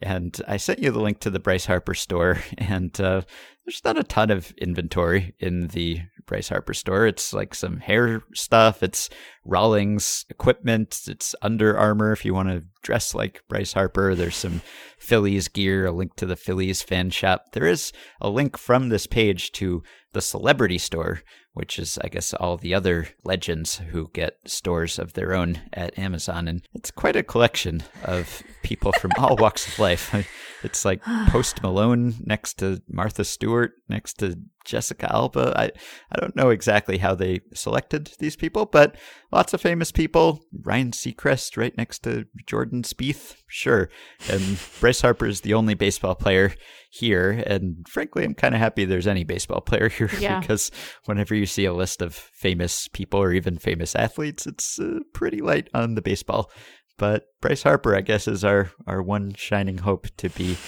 And 0.02 0.40
I 0.48 0.56
sent 0.56 0.80
you 0.80 0.90
the 0.90 1.00
link 1.00 1.20
to 1.20 1.30
the 1.30 1.40
Bryce 1.40 1.66
Harper 1.66 1.94
store, 1.94 2.38
and 2.58 2.98
uh, 3.00 3.22
there's 3.64 3.84
not 3.84 3.98
a 3.98 4.04
ton 4.04 4.30
of 4.30 4.50
inventory 4.52 5.34
in 5.38 5.68
the 5.68 6.00
Bryce 6.26 6.48
Harper 6.48 6.74
store. 6.74 7.06
It's 7.06 7.32
like 7.32 7.54
some 7.54 7.78
hair 7.78 8.22
stuff, 8.34 8.82
it's 8.82 9.10
Rawlings 9.44 10.26
equipment, 10.28 11.00
it's 11.08 11.34
Under 11.42 11.76
Armour 11.76 12.12
if 12.12 12.24
you 12.24 12.34
want 12.34 12.48
to 12.48 12.64
dress 12.82 13.14
like 13.14 13.42
Bryce 13.48 13.72
Harper. 13.72 14.14
There's 14.14 14.36
some 14.36 14.62
Phillies 14.98 15.48
gear, 15.48 15.86
a 15.86 15.92
link 15.92 16.16
to 16.16 16.26
the 16.26 16.36
Phillies 16.36 16.82
fan 16.82 17.10
shop. 17.10 17.52
There 17.52 17.66
is 17.66 17.92
a 18.20 18.28
link 18.28 18.56
from 18.56 18.88
this 18.88 19.06
page 19.06 19.52
to 19.52 19.82
the 20.12 20.20
celebrity 20.20 20.78
store, 20.78 21.22
which 21.52 21.78
is, 21.78 21.98
I 22.02 22.08
guess, 22.08 22.34
all 22.34 22.56
the 22.56 22.74
other 22.74 23.08
legends 23.24 23.78
who 23.78 24.10
get 24.12 24.38
stores 24.46 24.98
of 24.98 25.14
their 25.14 25.34
own 25.34 25.60
at 25.72 25.98
Amazon. 25.98 26.48
And 26.48 26.66
it's 26.74 26.90
quite 26.90 27.16
a 27.16 27.22
collection 27.22 27.82
of 28.04 28.42
people 28.62 28.92
from 28.92 29.12
all 29.18 29.36
walks 29.36 29.66
of 29.66 29.78
life. 29.78 30.14
It's 30.62 30.84
like 30.84 31.02
Post 31.28 31.62
Malone 31.62 32.16
next 32.20 32.58
to 32.58 32.82
Martha 32.86 33.24
Stewart, 33.24 33.72
next 33.88 34.18
to 34.18 34.38
Jessica 34.64 35.12
Alba. 35.12 35.52
I, 35.56 35.64
I 36.12 36.20
don't 36.20 36.36
know 36.36 36.50
exactly 36.50 36.98
how 36.98 37.14
they 37.14 37.40
selected 37.54 38.12
these 38.18 38.36
people, 38.36 38.66
but 38.66 38.96
lots 39.32 39.54
of 39.54 39.60
famous 39.60 39.90
people. 39.92 40.40
Ryan 40.62 40.90
Seacrest 40.92 41.56
right 41.56 41.76
next 41.76 42.00
to 42.04 42.26
Jordan 42.46 42.82
Spieth, 42.82 43.36
sure. 43.46 43.88
And 44.28 44.58
Bryce 44.80 45.00
Harper 45.00 45.26
is 45.26 45.40
the 45.40 45.54
only 45.54 45.74
baseball 45.74 46.14
player 46.14 46.52
here. 46.90 47.42
And 47.46 47.86
frankly, 47.88 48.24
I'm 48.24 48.34
kind 48.34 48.54
of 48.54 48.60
happy 48.60 48.84
there's 48.84 49.06
any 49.06 49.24
baseball 49.24 49.60
player 49.60 49.88
here 49.90 50.10
Yeah. 50.18 50.40
because 50.40 50.70
whenever 51.04 51.34
you 51.34 51.46
see 51.46 51.64
a 51.64 51.72
list 51.72 52.02
of 52.02 52.14
famous 52.14 52.88
people 52.88 53.20
or 53.20 53.32
even 53.32 53.58
famous 53.58 53.94
athletes, 53.94 54.46
it's 54.46 54.78
uh, 54.78 55.00
pretty 55.12 55.40
light 55.40 55.68
on 55.74 55.94
the 55.94 56.02
baseball. 56.02 56.50
But 56.98 57.28
Bryce 57.40 57.62
Harper, 57.62 57.96
I 57.96 58.02
guess, 58.02 58.28
is 58.28 58.44
our, 58.44 58.72
our 58.86 59.00
one 59.00 59.32
shining 59.34 59.78
hope 59.78 60.08
to 60.18 60.28
be 60.28 60.58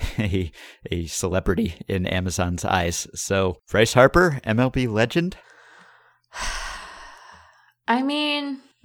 a, 0.18 0.50
a 0.90 1.06
celebrity 1.06 1.74
in 1.88 2.06
Amazon's 2.06 2.64
eyes. 2.64 3.06
So, 3.14 3.56
Bryce 3.70 3.94
Harper, 3.94 4.40
MLB 4.44 4.88
legend. 4.92 5.36
I 7.88 8.02
mean, 8.02 8.58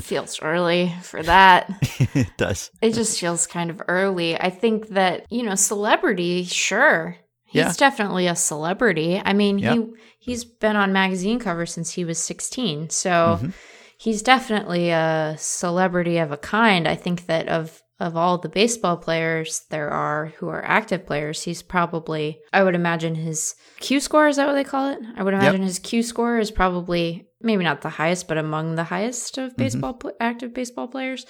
feels 0.00 0.40
early 0.42 0.92
for 1.02 1.22
that. 1.22 1.68
it 2.14 2.28
does. 2.36 2.70
It 2.80 2.94
just 2.94 3.18
feels 3.18 3.46
kind 3.46 3.70
of 3.70 3.82
early. 3.88 4.38
I 4.38 4.50
think 4.50 4.88
that, 4.88 5.26
you 5.30 5.42
know, 5.42 5.54
celebrity, 5.54 6.44
sure. 6.44 7.16
He's 7.46 7.56
Yeah. 7.64 7.72
definitely 7.76 8.26
a 8.26 8.36
celebrity. 8.36 9.20
I 9.24 9.32
mean, 9.32 9.58
Yep. 9.58 9.74
he 9.76 9.86
he's 10.18 10.44
been 10.44 10.76
on 10.76 10.92
magazine 10.92 11.38
covers 11.38 11.72
since 11.72 11.90
he 11.92 12.04
was 12.04 12.18
16. 12.18 12.90
So 12.90 13.10
Mm-hmm. 13.40 13.50
he's 13.98 14.22
definitely 14.22 14.90
a 14.90 15.36
celebrity 15.38 16.18
of 16.18 16.32
a 16.32 16.36
kind. 16.36 16.86
I 16.86 16.94
think 16.96 17.26
that 17.26 17.48
of 17.48 17.80
of 17.98 18.16
all 18.16 18.36
the 18.38 18.48
baseball 18.48 18.96
players 18.96 19.62
there 19.70 19.88
are 19.90 20.26
who 20.38 20.48
are 20.48 20.64
active 20.64 21.06
players, 21.06 21.42
he's 21.42 21.62
probably 21.62 22.38
I 22.52 22.62
would 22.62 22.74
imagine 22.74 23.14
his 23.14 23.54
Q 23.80 24.00
score 24.00 24.28
is 24.28 24.36
that 24.36 24.46
what 24.46 24.54
they 24.54 24.64
call 24.64 24.90
it? 24.90 24.98
I 25.16 25.22
would 25.22 25.34
imagine 25.34 25.62
his 25.62 25.78
Q 25.78 26.02
score 26.02 26.38
is 26.38 26.50
probably 26.50 27.26
maybe 27.40 27.64
not 27.64 27.80
the 27.82 27.88
highest, 27.90 28.28
but 28.28 28.38
among 28.38 28.74
the 28.74 28.84
highest 28.84 29.36
Mm-hmm. 29.36 29.46
of 29.46 29.56
baseball 29.56 29.94
pl- 29.94 30.12
active 30.20 30.52
baseball 30.52 30.88
players. 30.88 31.24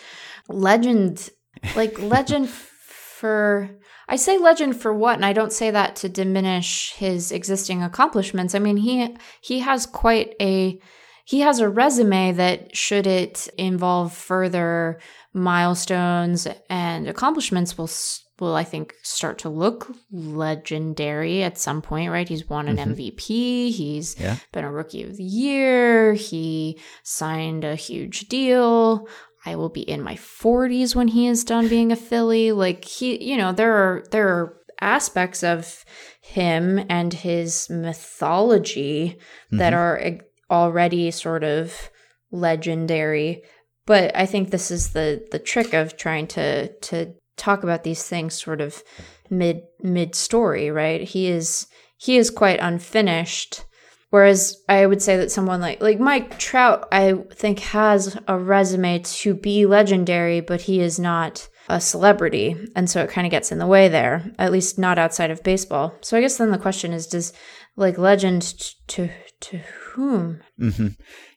Legend, 0.48 1.28
like 1.74 1.98
legend 2.00 2.48
for 2.48 3.70
I 4.08 4.16
say 4.16 4.38
legend 4.38 4.80
for 4.80 4.92
what, 4.92 5.16
and 5.16 5.24
I 5.24 5.32
don't 5.32 5.52
say 5.52 5.70
that 5.70 5.96
to 5.96 6.08
diminish 6.08 6.92
his 6.92 7.32
existing 7.32 7.82
accomplishments. 7.82 8.54
I 8.54 8.58
mean 8.60 8.76
he 8.76 9.16
he 9.40 9.60
has 9.60 9.86
quite 9.86 10.34
a 10.40 10.80
he 11.24 11.40
has 11.40 11.58
a 11.58 11.68
resume 11.68 12.32
that 12.32 12.76
should 12.76 13.06
it 13.06 13.48
involve 13.58 14.12
further 14.12 15.00
milestones 15.36 16.48
and 16.68 17.08
accomplishments 17.08 17.76
will 17.76 17.90
will 18.38 18.54
I 18.54 18.64
think 18.64 18.94
start 19.02 19.38
to 19.38 19.48
look 19.48 19.90
legendary 20.10 21.42
at 21.42 21.56
some 21.56 21.80
point, 21.80 22.10
right? 22.10 22.28
He's 22.28 22.48
won 22.48 22.68
an 22.68 22.76
mm-hmm. 22.76 22.92
MVP, 22.92 23.70
he's 23.72 24.18
Yeah. 24.18 24.36
been 24.52 24.64
a 24.64 24.70
rookie 24.70 25.02
of 25.04 25.16
the 25.16 25.24
year, 25.24 26.14
he 26.14 26.78
signed 27.02 27.64
a 27.64 27.76
huge 27.76 28.28
deal. 28.28 29.08
I 29.46 29.54
will 29.56 29.68
be 29.68 29.82
in 29.82 30.02
my 30.02 30.16
40s 30.16 30.94
when 30.94 31.08
he 31.08 31.28
is 31.28 31.44
done 31.44 31.68
being 31.68 31.92
a 31.92 31.96
Philly. 31.96 32.52
Like 32.52 32.84
he, 32.84 33.22
you 33.22 33.36
know, 33.36 33.52
there 33.52 33.72
are 33.72 34.04
there 34.10 34.28
are 34.28 34.56
aspects 34.80 35.42
of 35.42 35.84
him 36.20 36.84
and 36.90 37.12
his 37.14 37.70
mythology 37.70 39.18
that 39.52 39.72
mm-hmm. 39.72 40.16
are 40.18 40.20
already 40.50 41.10
sort 41.10 41.44
of 41.44 41.90
legendary. 42.30 43.42
But 43.86 44.16
I 44.16 44.26
think 44.26 44.50
this 44.50 44.70
is 44.70 44.90
the 44.90 45.26
the 45.30 45.38
trick 45.38 45.72
of 45.72 45.96
trying 45.96 46.26
to 46.28 46.68
to 46.68 47.14
talk 47.36 47.62
about 47.62 47.84
these 47.84 48.02
things 48.02 48.34
sort 48.34 48.60
of 48.60 48.82
mid 49.30 49.62
mid 49.82 50.14
story, 50.14 50.70
right? 50.70 51.00
He 51.02 51.28
is 51.28 51.66
he 51.96 52.16
is 52.16 52.30
quite 52.30 52.60
unfinished. 52.60 53.64
Whereas 54.10 54.56
I 54.68 54.86
would 54.86 55.02
say 55.02 55.16
that 55.16 55.30
someone 55.32 55.60
like 55.60 55.80
like 55.80 56.00
Mike 56.00 56.38
Trout, 56.38 56.88
I 56.92 57.14
think 57.32 57.60
has 57.60 58.18
a 58.28 58.38
resume 58.38 59.00
to 59.00 59.34
be 59.34 59.66
legendary, 59.66 60.40
but 60.40 60.62
he 60.62 60.80
is 60.80 60.98
not 60.98 61.48
a 61.68 61.80
celebrity, 61.80 62.56
and 62.76 62.88
so 62.88 63.02
it 63.02 63.10
kind 63.10 63.26
of 63.26 63.32
gets 63.32 63.50
in 63.50 63.58
the 63.58 63.66
way 63.66 63.88
there. 63.88 64.30
At 64.38 64.52
least 64.52 64.78
not 64.78 64.98
outside 64.98 65.30
of 65.32 65.42
baseball. 65.42 65.94
So 66.00 66.16
I 66.16 66.20
guess 66.20 66.36
then 66.36 66.52
the 66.52 66.58
question 66.58 66.92
is, 66.92 67.06
does 67.08 67.32
like 67.76 67.98
legend 67.98 68.42
to 68.88 69.10
to 69.40 69.58
whom? 69.58 70.40
hmm 70.58 70.88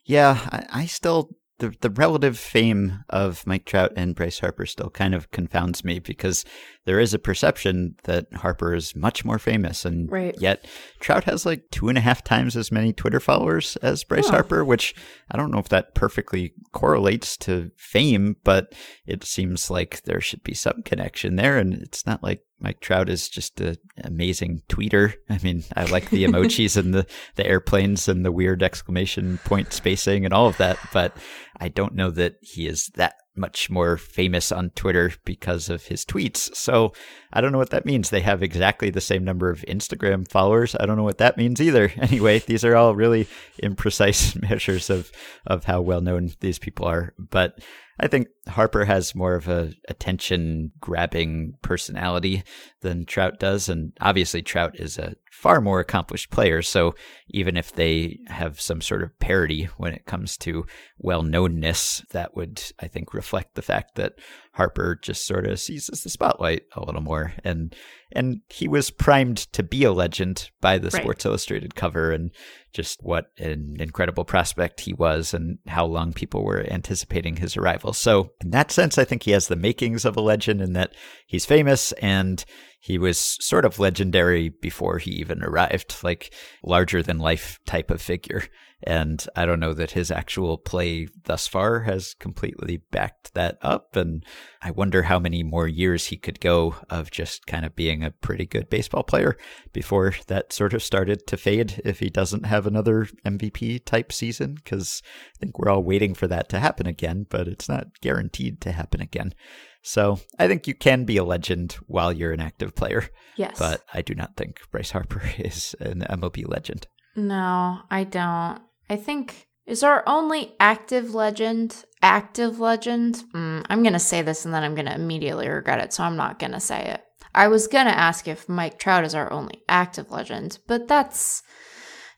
Yeah, 0.05 0.37
I, 0.51 0.81
I 0.81 0.85
still 0.85 1.31
the 1.59 1.75
the 1.81 1.89
relative 1.89 2.37
fame 2.37 3.03
of 3.09 3.45
Mike 3.45 3.65
Trout 3.65 3.91
and 3.95 4.15
Bryce 4.15 4.39
Harper 4.39 4.65
still 4.65 4.89
kind 4.89 5.13
of 5.13 5.31
confounds 5.31 5.83
me 5.83 5.99
because 5.99 6.43
there 6.89 6.99
is 6.99 7.13
a 7.13 7.19
perception 7.19 7.93
that 8.05 8.25
Harper 8.33 8.73
is 8.73 8.95
much 8.95 9.23
more 9.23 9.37
famous, 9.37 9.85
and 9.85 10.11
Right. 10.11 10.33
yet 10.41 10.65
Trout 10.99 11.25
has 11.25 11.45
like 11.45 11.69
two 11.69 11.87
and 11.87 11.99
a 11.99 12.01
half 12.01 12.23
times 12.23 12.57
as 12.57 12.71
many 12.71 12.93
Twitter 12.93 13.19
followers 13.19 13.75
as 13.83 14.03
Bryce 14.03 14.25
Oh. 14.29 14.31
Harper, 14.31 14.65
which 14.65 14.95
I 15.29 15.37
don't 15.37 15.51
know 15.51 15.59
if 15.59 15.69
that 15.69 15.93
perfectly 15.93 16.53
correlates 16.71 17.37
to 17.37 17.69
fame, 17.77 18.37
but 18.43 18.73
it 19.05 19.23
seems 19.23 19.69
like 19.69 20.01
there 20.05 20.19
should 20.19 20.41
be 20.41 20.55
some 20.55 20.81
connection 20.83 21.35
there, 21.35 21.59
and 21.59 21.75
it's 21.75 22.07
not 22.07 22.23
like 22.23 22.41
Mike 22.59 22.79
Trout 22.81 23.07
is 23.07 23.29
just 23.29 23.61
an 23.61 23.77
amazing 24.03 24.63
tweeter. 24.67 25.13
I 25.29 25.37
mean, 25.43 25.63
I 25.75 25.85
like 25.85 26.09
the 26.09 26.23
emojis 26.25 26.75
and 26.75 26.91
the, 26.91 27.05
the 27.35 27.45
airplanes 27.45 28.07
and 28.09 28.25
the 28.25 28.31
weird 28.31 28.63
exclamation 28.63 29.37
point 29.45 29.73
spacing 29.73 30.25
and 30.25 30.33
all 30.33 30.47
of 30.47 30.57
that, 30.57 30.79
but 30.91 31.15
I 31.59 31.67
don't 31.69 31.93
know 31.93 32.09
that 32.09 32.37
he 32.41 32.65
is 32.67 32.87
that 32.95 33.13
much 33.39 33.69
more 33.69 33.97
famous 33.97 34.51
on 34.51 34.69
Twitter 34.71 35.13
because 35.25 35.69
of 35.69 35.85
his 35.85 36.05
tweets. 36.05 36.53
So 36.55 36.93
I 37.33 37.41
don't 37.41 37.51
know 37.51 37.57
what 37.57 37.69
that 37.71 37.85
means. 37.85 38.09
They 38.09 38.21
have 38.21 38.43
exactly 38.43 38.89
the 38.89 39.01
same 39.01 39.23
number 39.23 39.49
of 39.49 39.61
Instagram 39.61 40.29
followers. 40.29 40.75
I 40.79 40.85
don't 40.85 40.97
know 40.97 41.03
what 41.03 41.19
that 41.19 41.37
means 41.37 41.61
either. 41.61 41.91
Anyway, 42.09 42.39
these 42.39 42.65
are 42.65 42.75
all 42.75 42.95
really 42.95 43.27
imprecise 43.61 44.39
measures 44.49 44.89
of 44.89 45.11
of 45.45 45.65
how 45.65 45.79
well 45.81 46.01
known 46.01 46.31
these 46.39 46.57
people 46.57 46.87
are. 46.87 47.13
But 47.19 47.59
I 47.99 48.07
think 48.07 48.29
Harper 48.47 48.85
has 48.85 49.13
more 49.13 49.35
of 49.35 49.47
a 49.47 49.73
attention 49.89 50.71
grabbing 50.79 51.53
personality 51.61 52.43
than 52.81 53.05
Trout 53.05 53.39
does. 53.39 53.69
And 53.69 53.91
obviously, 53.99 54.41
Trout 54.41 54.79
is 54.79 54.97
a 54.97 55.15
far 55.39 55.61
more 55.61 55.79
accomplished 55.79 56.31
players. 56.31 56.67
So 56.67 56.95
even 57.29 57.55
if 57.55 57.71
they 57.71 58.19
have 58.27 58.59
some 58.59 58.81
sort 58.81 59.03
of 59.03 59.17
parity 59.19 59.69
when 59.77 59.93
it 59.93 60.05
comes 60.05 60.35
to 60.39 60.65
well 60.97 61.23
knownness, 61.23 62.05
that 62.09 62.35
would, 62.35 62.61
I 62.81 62.87
think, 62.87 63.13
reflect 63.13 63.55
the 63.55 63.61
fact 63.61 63.95
that 63.95 64.15
Harper 64.51 64.99
just 65.01 65.25
sort 65.25 65.47
of 65.47 65.57
seizes 65.57 66.03
the 66.03 66.09
spotlight 66.09 66.63
a 66.75 66.83
little 66.83 66.99
more. 66.99 67.31
And 67.45 67.73
and 68.11 68.41
he 68.49 68.67
was 68.67 68.89
primed 68.91 69.37
to 69.53 69.63
be 69.63 69.85
a 69.85 69.93
legend 69.93 70.49
by 70.59 70.77
the 70.77 70.89
Right. 70.89 71.01
Sports 71.01 71.25
Illustrated 71.25 71.73
cover 71.73 72.11
and 72.11 72.31
just 72.73 73.01
what 73.01 73.27
an 73.37 73.77
incredible 73.79 74.25
prospect 74.25 74.81
he 74.81 74.93
was 74.93 75.33
and 75.33 75.59
how 75.67 75.85
long 75.85 76.11
people 76.11 76.43
were 76.43 76.65
anticipating 76.69 77.37
his 77.37 77.55
arrival. 77.55 77.93
So 77.93 78.31
in 78.41 78.49
that 78.49 78.71
sense, 78.71 78.97
I 78.97 79.05
think 79.05 79.23
he 79.23 79.31
has 79.31 79.47
the 79.47 79.55
makings 79.55 80.03
of 80.03 80.17
a 80.17 80.21
legend 80.21 80.59
in 80.61 80.73
that 80.73 80.93
he's 81.25 81.45
famous 81.45 81.93
and 81.93 82.43
he 82.79 82.97
was 82.97 83.19
sort 83.19 83.65
of 83.65 83.79
legendary 83.79 84.49
before 84.49 84.97
he 84.99 85.11
even 85.11 85.43
arrived, 85.43 85.97
like 86.03 86.33
larger 86.63 87.03
than 87.03 87.17
life 87.19 87.59
type 87.65 87.91
of 87.91 88.01
figure. 88.01 88.43
And 88.81 89.25
I 89.35 89.45
don't 89.45 89.59
know 89.59 89.73
that 89.73 89.91
his 89.91 90.09
actual 90.09 90.57
play 90.57 91.09
thus 91.25 91.47
far 91.47 91.81
has 91.81 92.13
completely 92.13 92.77
backed 92.91 93.33
that 93.33 93.57
up. 93.61 93.97
And 93.97 94.25
I 94.61 94.71
wonder 94.71 95.03
how 95.03 95.19
many 95.19 95.43
more 95.43 95.67
years 95.67 96.05
he 96.05 96.15
could 96.15 96.39
go 96.39 96.75
of 96.89 97.11
just 97.11 97.45
kind 97.45 97.65
of 97.65 97.75
being 97.75 98.03
a 98.03 98.11
pretty 98.11 98.45
good 98.45 98.69
baseball 98.69 99.03
player 99.03 99.35
before 99.73 100.15
that 100.27 100.53
sort 100.53 100.73
of 100.73 100.81
started 100.81 101.27
to 101.27 101.35
fade 101.35 101.81
if 101.83 101.99
he 101.99 102.09
doesn't 102.09 102.45
have 102.45 102.65
another 102.65 103.07
MVP 103.25 103.83
type 103.83 104.13
season. 104.13 104.55
Because 104.55 105.01
I 105.35 105.39
think 105.39 105.59
we're 105.59 105.69
all 105.69 105.83
waiting 105.83 106.13
for 106.13 106.27
that 106.27 106.47
to 106.49 106.59
happen 106.59 106.87
again, 106.87 107.25
but 107.29 107.49
it's 107.49 107.67
not 107.67 107.99
guaranteed 107.99 108.61
to 108.61 108.71
happen 108.71 109.01
again. 109.01 109.33
So 109.81 110.19
I 110.37 110.47
think 110.47 110.67
you 110.67 110.73
can 110.75 111.05
be 111.05 111.17
a 111.17 111.23
legend 111.23 111.73
while 111.87 112.11
you're 112.11 112.33
an 112.33 112.41
active 112.41 112.75
player, 112.75 113.09
Yes. 113.37 113.57
but 113.57 113.83
I 113.93 114.01
do 114.01 114.13
not 114.13 114.35
think 114.35 114.59
Bryce 114.71 114.91
Harper 114.91 115.21
is 115.37 115.75
an 115.79 116.01
MLB 116.09 116.47
legend. 116.47 116.87
No, 117.15 117.79
I 117.89 118.03
don't. 118.03 118.61
I 118.89 118.95
think 118.95 119.47
is 119.65 119.83
our 119.83 120.03
only 120.07 120.53
active 120.59 121.13
legend 121.13 121.85
active 122.01 122.59
legend. 122.59 123.23
Mm, 123.33 123.65
I'm 123.69 123.83
gonna 123.83 123.99
say 123.99 124.21
this 124.21 124.45
and 124.45 124.53
then 124.53 124.63
I'm 124.63 124.75
gonna 124.75 124.95
immediately 124.95 125.47
regret 125.49 125.79
it, 125.79 125.93
so 125.93 126.03
I'm 126.03 126.15
not 126.15 126.39
gonna 126.39 126.59
say 126.59 126.85
it. 126.85 127.01
I 127.35 127.47
was 127.47 127.67
gonna 127.67 127.89
ask 127.91 128.27
if 128.27 128.49
Mike 128.49 128.79
Trout 128.79 129.03
is 129.05 129.13
our 129.15 129.31
only 129.31 129.61
active 129.69 130.11
legend, 130.11 130.59
but 130.67 130.87
that's 130.87 131.43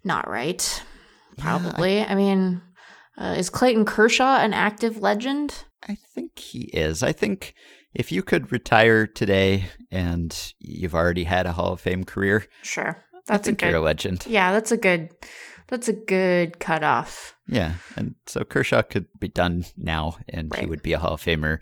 not 0.04 0.30
right. 0.30 0.84
Probably. 1.38 2.02
I, 2.02 2.16
mean, 2.16 2.62
uh, 3.18 3.36
is 3.38 3.50
Clayton 3.50 3.86
Kershaw 3.86 4.38
an 4.38 4.54
active 4.54 4.98
legend? 4.98 5.66
I 5.88 5.96
think 5.96 6.38
he 6.40 6.64
is. 6.74 7.04
I 7.04 7.12
think 7.12 7.54
if 7.94 8.12
you 8.12 8.24
could 8.24 8.52
retire 8.52 9.08
today 9.08 9.66
and 9.90 10.54
you've 10.60 10.96
already 10.96 11.24
had 11.26 11.46
a 11.46 11.52
Hall 11.54 11.74
of 11.74 11.82
Fame 11.82 12.04
career, 12.04 12.46
Sure, 12.62 13.04
that's 13.28 13.42
a 13.48 13.52
think 13.52 13.62
you're 13.62 13.72
a 13.72 13.74
good. 13.74 13.82
legend. 13.82 14.26
Yeah, 14.28 14.52
that's 14.52 14.72
a 14.72 14.78
good. 14.78 15.10
That's 15.68 15.88
a 15.88 15.94
good 15.94 16.60
cutoff. 16.60 17.34
Yeah, 17.48 17.76
and 17.96 18.16
so 18.28 18.44
Kershaw 18.44 18.82
could 18.82 19.08
be 19.20 19.30
done 19.30 19.64
now, 19.78 20.18
and 20.28 20.54
he 20.58 20.66
would 20.66 20.84
be 20.84 20.92
a 20.92 21.00
Hall 21.00 21.14
of 21.14 21.22
Famer. 21.24 21.60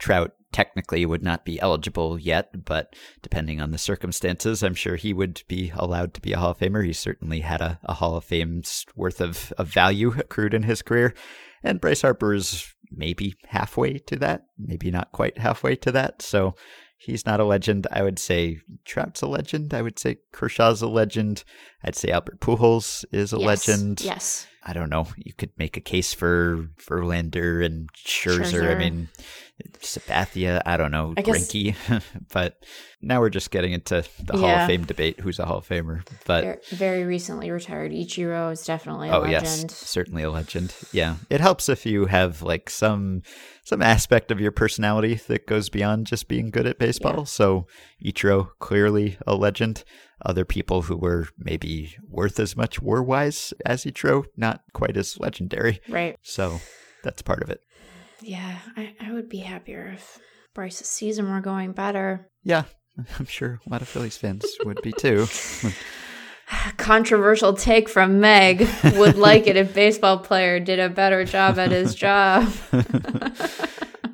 Trout 0.00 0.32
technically 0.52 1.06
would 1.06 1.22
not 1.22 1.44
be 1.44 1.60
eligible 1.60 2.18
yet, 2.18 2.64
but 2.64 2.94
depending 3.22 3.60
on 3.60 3.70
the 3.70 3.78
circumstances, 3.78 4.64
I'm 4.64 4.74
sure 4.74 4.96
he 4.96 5.12
would 5.12 5.42
be 5.46 5.72
allowed 5.76 6.12
to 6.14 6.20
be 6.20 6.32
a 6.32 6.38
Hall 6.38 6.50
of 6.50 6.58
Famer. 6.58 6.84
He 6.84 6.92
certainly 6.92 7.40
had 7.40 7.60
a, 7.60 7.78
a 7.84 7.94
Hall 7.94 8.16
of 8.16 8.24
Fame's 8.24 8.84
worth 8.96 9.20
of, 9.20 9.52
of 9.56 9.68
value 9.68 10.12
accrued 10.18 10.54
in 10.54 10.64
his 10.64 10.82
career, 10.82 11.14
and 11.62 11.80
Bryce 11.80 12.02
Harper 12.02 12.34
is 12.34 12.74
maybe 12.94 13.34
halfway 13.46 13.98
to 13.98 14.16
that, 14.16 14.46
maybe 14.58 14.90
not 14.90 15.12
quite 15.12 15.38
halfway 15.38 15.76
to 15.76 15.92
that. 15.92 16.22
So 16.22 16.54
he's 16.96 17.26
not 17.26 17.40
a 17.40 17.44
legend. 17.44 17.86
I 17.90 18.02
would 18.02 18.18
say 18.18 18.60
Trout's 18.84 19.22
a 19.22 19.26
legend. 19.26 19.74
I 19.74 19.82
would 19.82 19.98
say 19.98 20.18
Kershaw's 20.32 20.82
a 20.82 20.88
legend. 20.88 21.44
I'd 21.84 21.96
say 21.96 22.10
Albert 22.10 22.40
Pujols 22.40 23.04
is 23.12 23.32
a 23.32 23.38
Yes, 23.38 23.68
legend. 23.68 24.00
Yes. 24.02 24.46
I 24.64 24.72
don't 24.72 24.90
know. 24.90 25.08
You 25.16 25.32
could 25.32 25.50
make 25.58 25.76
a 25.76 25.80
case 25.80 26.14
for 26.14 26.68
Verlander 26.88 27.64
and 27.64 27.92
Scherzer. 27.94 28.70
I 28.70 28.78
mean, 28.78 29.08
Sabathia. 29.80 30.62
I 30.64 30.76
don't 30.76 30.90
know. 30.90 31.14
I 31.16 31.22
guess- 31.22 31.52
but 32.32 32.62
now 33.00 33.20
we're 33.20 33.30
just 33.30 33.50
getting 33.50 33.72
into 33.72 34.04
the 34.22 34.36
Hall 34.38 34.48
of 34.48 34.66
Fame 34.66 34.84
debate. 34.84 35.20
Who's 35.20 35.38
a 35.38 35.46
Hall 35.46 35.58
of 35.58 35.68
Famer? 35.68 36.06
But 36.26 36.44
Very, 36.44 36.58
very 36.70 37.04
recently 37.04 37.50
retired 37.50 37.92
Ichiro 37.92 38.52
is 38.52 38.64
definitely 38.64 39.08
a 39.08 39.16
oh 39.16 39.20
legend. 39.20 39.70
yes, 39.70 39.76
certainly 39.76 40.22
a 40.22 40.30
legend. 40.30 40.74
Yeah, 40.92 41.16
it 41.30 41.40
helps 41.40 41.68
if 41.68 41.84
you 41.84 42.06
have 42.06 42.42
like 42.42 42.70
some 42.70 43.22
some 43.64 43.82
aspect 43.82 44.30
of 44.30 44.40
your 44.40 44.52
personality 44.52 45.14
that 45.26 45.46
goes 45.46 45.68
beyond 45.68 46.06
just 46.06 46.28
being 46.28 46.50
good 46.50 46.66
at 46.66 46.78
baseball. 46.78 47.18
Yeah. 47.18 47.24
So 47.24 47.66
Ichiro 48.04 48.50
clearly 48.58 49.18
a 49.26 49.34
legend. 49.34 49.84
Other 50.24 50.44
people 50.44 50.82
who 50.82 50.96
were 50.96 51.26
maybe 51.36 51.96
worth 52.08 52.38
as 52.38 52.56
much 52.56 52.80
WAR 52.80 53.02
wise 53.02 53.52
as 53.66 53.84
Ichiro, 53.84 54.24
not 54.36 54.60
quite 54.72 54.96
as 54.96 55.18
legendary. 55.18 55.80
Right. 55.88 56.16
So 56.22 56.60
that's 57.02 57.22
part 57.22 57.42
of 57.42 57.50
it. 57.50 57.60
Yeah, 58.20 58.58
I, 58.76 58.94
I 59.00 59.12
would 59.12 59.28
be 59.28 59.38
happier 59.38 59.92
if 59.94 60.20
Bryce's 60.54 60.86
season 60.88 61.28
were 61.30 61.40
going 61.40 61.72
better. 61.72 62.28
Yeah, 62.44 62.64
I'm 63.18 63.26
sure 63.26 63.58
a 63.66 63.70
lot 63.70 63.82
of 63.82 63.88
Phillies 63.88 64.16
fans 64.16 64.44
would 64.64 64.80
be 64.82 64.92
too. 64.92 65.26
Controversial 66.76 67.54
take 67.54 67.88
from 67.88 68.20
Meg 68.20 68.68
would 68.96 69.16
like 69.16 69.46
it 69.46 69.56
if 69.56 69.74
baseball 69.74 70.18
player 70.18 70.60
did 70.60 70.78
a 70.78 70.88
better 70.88 71.24
job 71.24 71.58
at 71.58 71.70
his 71.70 71.94
job. 71.94 72.48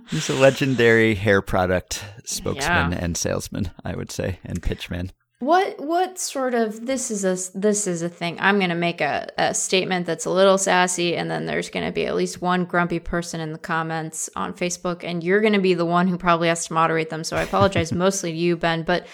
He's 0.09 0.31
a 0.31 0.35
legendary 0.35 1.15
hair 1.17 1.43
product 1.43 2.05
spokesman 2.25 2.93
Yeah. 2.93 2.99
and 3.01 3.17
salesman, 3.17 3.73
I 3.85 3.95
would 3.97 4.11
say, 4.13 4.39
and 4.45 4.63
pitchman. 4.63 5.11
What 5.41 5.79
what 5.79 6.19
sort 6.19 6.55
of 6.55 6.85
this 6.85 7.13
is 7.13 7.25
a 7.25 7.57
this 7.57 7.87
is 7.87 8.03
a 8.03 8.09
thing. 8.09 8.39
I'm 8.41 8.59
gonna 8.59 8.75
make 8.75 9.01
a, 9.01 9.29
a 9.39 9.55
statement 9.55 10.05
that's 10.05 10.25
a 10.25 10.31
little 10.31 10.59
sassy, 10.59 11.15
and 11.15 11.31
then 11.31 11.47
there's 11.47 11.71
gonna 11.71 11.93
be 11.93 12.07
at 12.07 12.17
least 12.17 12.43
one 12.43 12.65
grumpy 12.65 12.99
person 12.99 13.41
in 13.41 13.53
the 13.53 13.59
comments 13.59 14.29
on 14.35 14.53
Facebook, 14.53 15.05
and 15.05 15.23
you're 15.23 15.41
gonna 15.41 15.61
be 15.61 15.75
the 15.75 15.85
one 15.85 16.09
who 16.09 16.19
probably 16.19 16.49
has 16.49 16.67
to 16.67 16.73
moderate 16.73 17.11
them. 17.11 17.23
So 17.23 17.37
I 17.37 17.43
apologize 17.43 17.93
mostly 17.93 18.33
to 18.33 18.37
you, 18.37 18.57
Ben. 18.57 18.83
But 18.83 19.07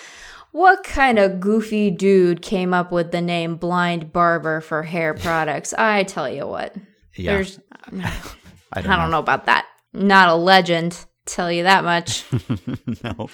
what 0.53 0.83
kind 0.83 1.19
of 1.19 1.41
goofy 1.41 1.91
dude 1.91 2.41
came 2.41 2.73
up 2.73 2.91
with 2.91 3.11
the 3.11 3.21
name 3.21 3.57
Blind 3.57 4.11
Barber 4.11 4.63
for 4.63 4.83
hair 4.83 5.13
products? 5.13 5.75
I 5.75 6.05
tell 6.05 6.31
you 6.31 6.47
what, 6.47 6.75
Yeah, 7.17 7.33
there's 7.33 7.61
I 7.93 8.81
don't, 8.81 8.87
I 8.87 8.97
don't 8.97 9.11
know 9.11 9.19
about 9.19 9.45
that. 9.45 9.67
Not 9.93 10.31
a 10.31 10.35
legend, 10.35 11.05
tell 11.27 11.53
you 11.53 11.65
that 11.65 11.85
much. 11.85 12.25
know. 13.05 13.29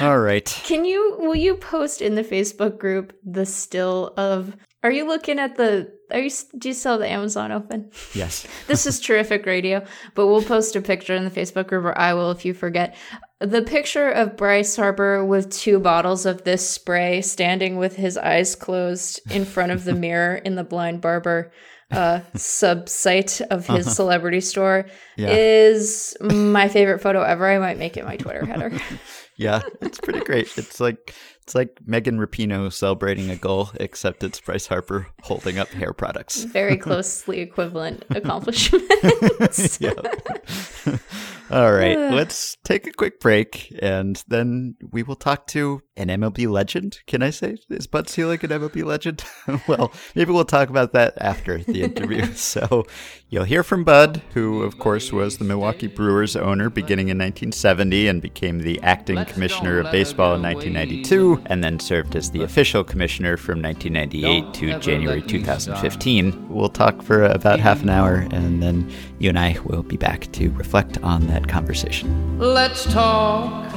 All 0.00 0.18
right. 0.18 0.46
Can 0.64 0.84
you 0.84 1.16
will 1.18 1.34
you 1.36 1.54
post 1.56 2.00
in 2.02 2.14
the 2.14 2.24
Facebook 2.24 2.78
group 2.78 3.12
the 3.24 3.46
still 3.46 4.14
of 4.16 4.56
are 4.82 4.90
you 4.90 5.06
looking 5.06 5.38
at 5.38 5.56
the 5.56 5.92
are 6.10 6.18
you 6.18 6.30
do 6.58 6.68
you 6.68 6.74
still 6.74 6.92
have 6.92 7.00
the 7.00 7.08
Amazon 7.08 7.52
open? 7.52 7.90
Yes. 8.14 8.46
This 8.66 8.86
is 8.86 9.00
terrific 9.00 9.44
radio, 9.46 9.84
but 10.14 10.26
we'll 10.26 10.42
post 10.42 10.74
a 10.76 10.80
picture 10.80 11.14
in 11.14 11.24
the 11.24 11.30
Facebook 11.30 11.68
group 11.68 11.84
or 11.84 11.96
I 11.96 12.14
will 12.14 12.30
if 12.30 12.44
you 12.44 12.54
forget. 12.54 12.96
The 13.40 13.62
picture 13.62 14.08
of 14.10 14.36
Bryce 14.36 14.76
Harper 14.76 15.24
with 15.24 15.50
two 15.50 15.78
bottles 15.80 16.26
of 16.26 16.44
this 16.44 16.68
spray 16.68 17.20
standing 17.22 17.76
with 17.76 17.96
his 17.96 18.16
eyes 18.16 18.54
closed 18.56 19.20
in 19.30 19.44
front 19.44 19.72
of 19.72 19.84
the 19.84 19.94
mirror 20.06 20.36
in 20.36 20.54
the 20.54 20.64
blind 20.64 21.00
barber 21.00 21.52
uh 21.90 22.20
sub 22.34 22.88
site 22.88 23.42
of 23.50 23.66
his 23.66 23.94
celebrity 23.94 24.40
store 24.40 24.86
Yeah. 25.16 25.28
is 25.28 26.16
my 26.20 26.68
favorite 26.68 27.00
photo 27.00 27.22
ever. 27.22 27.46
I 27.46 27.58
might 27.58 27.78
make 27.78 27.96
it 27.98 28.04
my 28.06 28.16
Twitter 28.16 28.46
header. 28.46 28.72
Yeah, 29.42 29.62
it's 29.80 29.98
pretty 29.98 30.20
great. 30.20 30.56
It's 30.56 30.78
like 30.80 31.14
it's 31.42 31.54
like 31.54 31.80
Megan 31.84 32.18
Rapinoe 32.18 32.72
celebrating 32.72 33.28
a 33.30 33.36
goal, 33.36 33.70
except 33.80 34.22
it's 34.22 34.40
Bryce 34.40 34.66
Harper 34.66 35.08
holding 35.22 35.58
up 35.58 35.68
hair 35.68 35.92
products. 35.92 36.44
very 36.44 36.76
closely 36.86 37.40
equivalent 37.40 38.04
accomplishment. 38.10 38.84
yeah. 39.80 39.92
All 41.50 41.72
right, 41.72 41.98
let's 41.98 42.56
take 42.64 42.86
a 42.86 42.92
quick 42.92 43.20
break 43.20 43.74
and 43.80 44.22
then 44.28 44.76
we 44.90 45.02
will 45.02 45.16
talk 45.16 45.46
to 45.48 45.82
an 45.96 46.08
MLB 46.08 46.48
legend. 46.50 47.00
Can 47.06 47.22
I 47.22 47.30
say? 47.30 47.56
Is 47.68 47.86
Bud 47.86 48.08
Selig 48.08 48.42
an 48.44 48.50
MLB 48.50 48.84
legend? 48.84 49.22
well, 49.68 49.92
maybe 50.14 50.32
we'll 50.32 50.44
talk 50.44 50.70
about 50.70 50.92
that 50.92 51.14
after 51.18 51.58
the 51.58 51.82
interview. 51.82 52.24
so 52.34 52.86
you'll 53.28 53.44
hear 53.44 53.62
from 53.62 53.84
Bud, 53.84 54.22
who, 54.32 54.62
of 54.62 54.78
course, 54.78 55.12
was 55.12 55.36
the 55.36 55.44
Milwaukee 55.44 55.88
Brewers 55.88 56.34
owner 56.34 56.70
beginning 56.70 57.08
in 57.08 57.18
1970 57.18 58.08
and 58.08 58.22
became 58.22 58.60
the 58.60 58.80
acting 58.82 59.22
commissioner 59.26 59.80
of 59.80 59.92
baseball 59.92 60.34
in 60.34 60.42
1992, 60.42 61.42
and 61.46 61.62
then 61.62 61.78
served 61.78 62.16
as 62.16 62.30
the 62.30 62.42
official 62.42 62.82
commissioner 62.82 63.36
from 63.36 63.60
1998 63.60 64.54
to 64.54 64.78
January 64.78 65.22
2015. 65.22 66.48
We'll 66.48 66.68
talk 66.68 67.02
for 67.02 67.24
about 67.24 67.60
half 67.60 67.82
an 67.82 67.90
hour, 67.90 68.26
and 68.30 68.62
then 68.62 68.90
you 69.18 69.28
and 69.28 69.38
I 69.38 69.58
will 69.64 69.82
be 69.82 69.96
back 69.96 70.32
to 70.32 70.50
reflect 70.52 70.98
on 71.02 71.26
that 71.26 71.41
conversation. 71.48 72.38
Let's 72.38 72.84
talk 72.92 73.72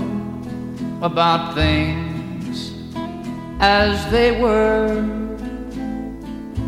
about 1.02 1.56
things 1.56 2.74
as 3.60 4.10
they 4.12 4.40
were, 4.40 5.02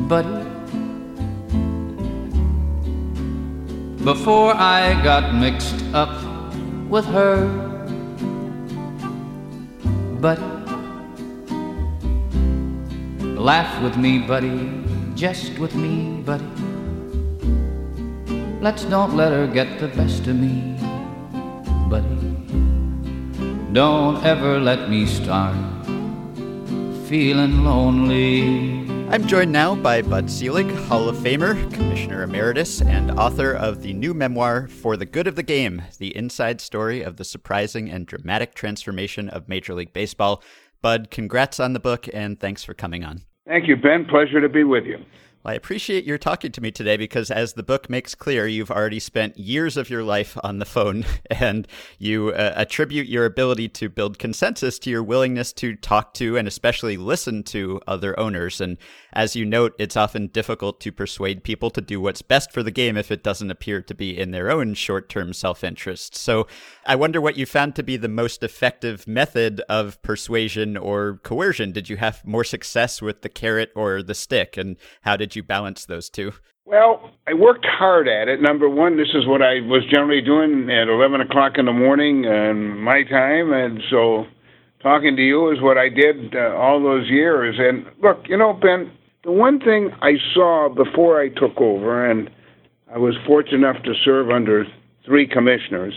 buddy. 0.07 0.43
Before 4.03 4.53
I 4.53 4.93
got 5.03 5.35
mixed 5.35 5.83
up 5.93 6.23
with 6.87 7.05
her, 7.05 7.45
buddy. 10.21 10.41
Laugh 13.35 13.83
with 13.83 13.97
me, 13.97 14.19
buddy, 14.19 14.71
jest 15.15 15.59
with 15.59 15.75
me, 15.75 16.21
buddy. 16.25 16.45
Let's 18.61 18.85
don't 18.85 19.15
let 19.15 19.31
her 19.31 19.45
get 19.47 19.79
the 19.79 19.87
best 19.89 20.25
of 20.27 20.35
me, 20.35 20.76
buddy. 21.89 22.07
Don't 23.73 24.23
ever 24.23 24.59
let 24.59 24.89
me 24.89 25.05
start 25.05 25.55
feeling 27.07 27.63
lonely. 27.63 28.85
I'm 29.09 29.25
joined 29.25 29.53
now 29.53 29.73
by 29.75 30.01
Bud 30.01 30.29
Selig, 30.29 30.69
Hall 30.87 31.07
of 31.07 31.15
Famer, 31.15 31.55
Commissioner 31.73 32.23
Emeritus, 32.23 32.81
and 32.81 33.11
author 33.11 33.53
of 33.53 33.81
the 33.81 33.93
new 33.93 34.13
memoir, 34.13 34.67
For 34.67 34.97
the 34.97 35.05
Good 35.05 35.27
of 35.27 35.37
the 35.37 35.43
Game 35.43 35.81
The 35.97 36.13
Inside 36.13 36.59
Story 36.59 37.01
of 37.01 37.15
the 37.15 37.23
Surprising 37.23 37.89
and 37.89 38.05
Dramatic 38.05 38.53
Transformation 38.53 39.29
of 39.29 39.47
Major 39.47 39.73
League 39.73 39.93
Baseball. 39.93 40.43
Bud, 40.81 41.09
congrats 41.09 41.57
on 41.57 41.71
the 41.71 41.79
book, 41.79 42.09
and 42.13 42.37
thanks 42.37 42.65
for 42.65 42.73
coming 42.73 43.05
on. 43.05 43.21
Thank 43.47 43.69
you, 43.69 43.77
Ben. 43.77 44.05
Pleasure 44.05 44.41
to 44.41 44.49
be 44.49 44.65
with 44.65 44.83
you. 44.83 44.97
I 45.47 45.53
appreciate 45.53 46.03
your 46.03 46.17
talking 46.17 46.51
to 46.51 46.59
me 46.59 46.71
today 46.71 46.97
because, 46.97 47.31
as 47.31 47.53
the 47.53 47.63
book 47.63 47.89
makes 47.89 48.15
clear, 48.15 48.47
you've 48.47 48.69
already 48.69 48.99
spent 48.99 49.39
years 49.39 49.77
of 49.77 49.89
your 49.89 50.03
life 50.03 50.37
on 50.43 50.59
the 50.59 50.65
phone 50.65 51.05
and 51.31 51.65
you 51.97 52.31
uh, 52.31 52.51
attribute 52.57 53.07
your 53.07 53.23
ability 53.23 53.69
to 53.69 53.87
build 53.87 54.19
consensus 54.19 54.77
to 54.79 54.89
your 54.89 55.01
willingness 55.01 55.53
to 55.53 55.75
talk 55.75 56.13
to 56.15 56.35
and 56.35 56.49
especially 56.49 56.97
listen 56.97 57.43
to 57.43 57.79
other 57.87 58.19
owners. 58.19 58.59
And 58.59 58.77
as 59.13 59.37
you 59.37 59.45
note, 59.45 59.73
it's 59.79 59.95
often 59.95 60.27
difficult 60.27 60.81
to 60.81 60.91
persuade 60.91 61.45
people 61.45 61.69
to 61.69 61.79
do 61.79 62.01
what's 62.01 62.21
best 62.21 62.51
for 62.51 62.61
the 62.61 62.69
game 62.69 62.97
if 62.97 63.09
it 63.09 63.23
doesn't 63.23 63.49
appear 63.49 63.81
to 63.81 63.95
be 63.95 64.19
in 64.19 64.31
their 64.31 64.51
own 64.51 64.73
short 64.73 65.07
term 65.07 65.31
self 65.31 65.63
interest. 65.63 66.13
So 66.13 66.45
I 66.85 66.97
wonder 66.97 67.21
what 67.21 67.37
you 67.37 67.45
found 67.45 67.73
to 67.77 67.83
be 67.83 67.95
the 67.95 68.09
most 68.09 68.43
effective 68.43 69.07
method 69.07 69.61
of 69.69 70.01
persuasion 70.01 70.75
or 70.75 71.21
coercion. 71.23 71.71
Did 71.71 71.87
you 71.87 71.95
have 71.95 72.25
more 72.25 72.43
success 72.43 73.01
with 73.01 73.21
the 73.21 73.29
carrot 73.29 73.71
or 73.77 74.03
the 74.03 74.13
stick? 74.13 74.57
And 74.57 74.75
how 75.03 75.15
did 75.15 75.36
you 75.36 75.36
balance 75.43 75.85
those 75.85 76.09
two? 76.09 76.33
Well, 76.65 77.11
I 77.25 77.33
worked 77.33 77.65
hard 77.65 78.09
at 78.09 78.27
it. 78.27 78.41
Number 78.41 78.69
one, 78.69 78.97
this 78.97 79.07
is 79.13 79.25
what 79.25 79.41
I 79.41 79.61
was 79.61 79.83
generally 79.89 80.21
doing 80.21 80.69
at 80.69 80.89
11 80.89 81.21
o'clock 81.21 81.53
in 81.57 81.65
the 81.65 81.71
morning 81.71 82.25
and 82.25 82.83
my 82.83 83.03
time. 83.03 83.53
And 83.53 83.81
so 83.89 84.25
talking 84.81 85.15
to 85.15 85.21
you 85.21 85.49
is 85.51 85.61
what 85.61 85.77
I 85.77 85.87
did 85.87 86.35
uh, 86.35 86.55
all 86.55 86.83
those 86.83 87.07
years. 87.07 87.55
And 87.57 87.85
look, 88.03 88.25
you 88.27 88.37
know, 88.37 88.51
Ben, 88.51 88.91
the 89.23 89.31
one 89.31 89.59
thing 89.59 89.91
I 90.01 90.15
saw 90.33 90.67
before 90.67 91.21
I 91.21 91.29
took 91.29 91.57
over, 91.57 92.09
and 92.09 92.29
I 92.93 92.97
was 92.97 93.15
fortunate 93.25 93.57
enough 93.57 93.83
to 93.83 93.93
serve 94.03 94.29
under 94.29 94.65
three 95.05 95.25
commissioners, 95.25 95.93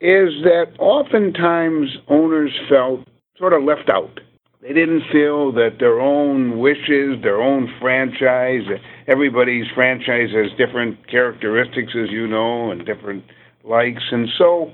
is 0.00 0.30
that 0.44 0.72
oftentimes 0.78 1.96
owners 2.08 2.52
felt 2.68 3.06
sort 3.38 3.52
of 3.52 3.62
left 3.64 3.90
out. 3.90 4.20
They 4.62 4.72
didn't 4.72 5.02
feel 5.12 5.52
that 5.52 5.76
their 5.78 6.00
own 6.00 6.58
wishes, 6.58 7.22
their 7.22 7.40
own 7.40 7.72
franchise, 7.80 8.62
everybody's 9.06 9.66
franchise 9.74 10.30
has 10.34 10.50
different 10.56 11.08
characteristics, 11.08 11.92
as 11.94 12.10
you 12.10 12.26
know, 12.26 12.70
and 12.70 12.84
different 12.84 13.24
likes. 13.64 14.02
And 14.10 14.28
so 14.38 14.72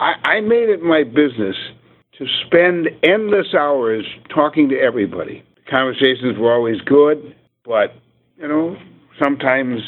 I, 0.00 0.12
I 0.24 0.40
made 0.40 0.68
it 0.68 0.82
my 0.82 1.02
business 1.02 1.56
to 2.18 2.26
spend 2.46 2.88
endless 3.02 3.54
hours 3.58 4.04
talking 4.34 4.68
to 4.68 4.78
everybody. 4.78 5.42
Conversations 5.68 6.38
were 6.38 6.52
always 6.52 6.80
good, 6.82 7.34
but, 7.64 7.94
you 8.36 8.46
know, 8.46 8.76
sometimes 9.22 9.80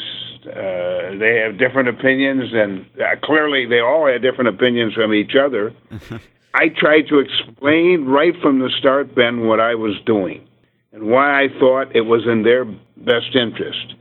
uh, 0.47 1.17
they 1.19 1.41
have 1.43 1.59
different 1.59 1.89
opinions, 1.89 2.51
and 2.53 2.85
uh, 2.99 3.15
clearly 3.23 3.65
they 3.67 3.79
all 3.79 4.07
had 4.11 4.21
different 4.21 4.49
opinions 4.49 4.93
from 4.93 5.13
each 5.13 5.33
other. 5.35 5.73
I 6.57 6.69
tried 6.69 7.07
to 7.09 7.19
explain 7.19 8.05
right 8.05 8.33
from 8.41 8.59
the 8.59 8.69
start, 8.79 9.13
Ben, 9.13 9.45
what 9.45 9.59
I 9.59 9.75
was 9.75 9.95
doing 10.05 10.47
and 10.93 11.07
why 11.07 11.43
I 11.43 11.47
thought 11.59 11.93
it 11.93 12.05
was 12.05 12.21
in 12.25 12.43
their 12.43 12.63
best 12.63 13.35
interest. 13.35 13.93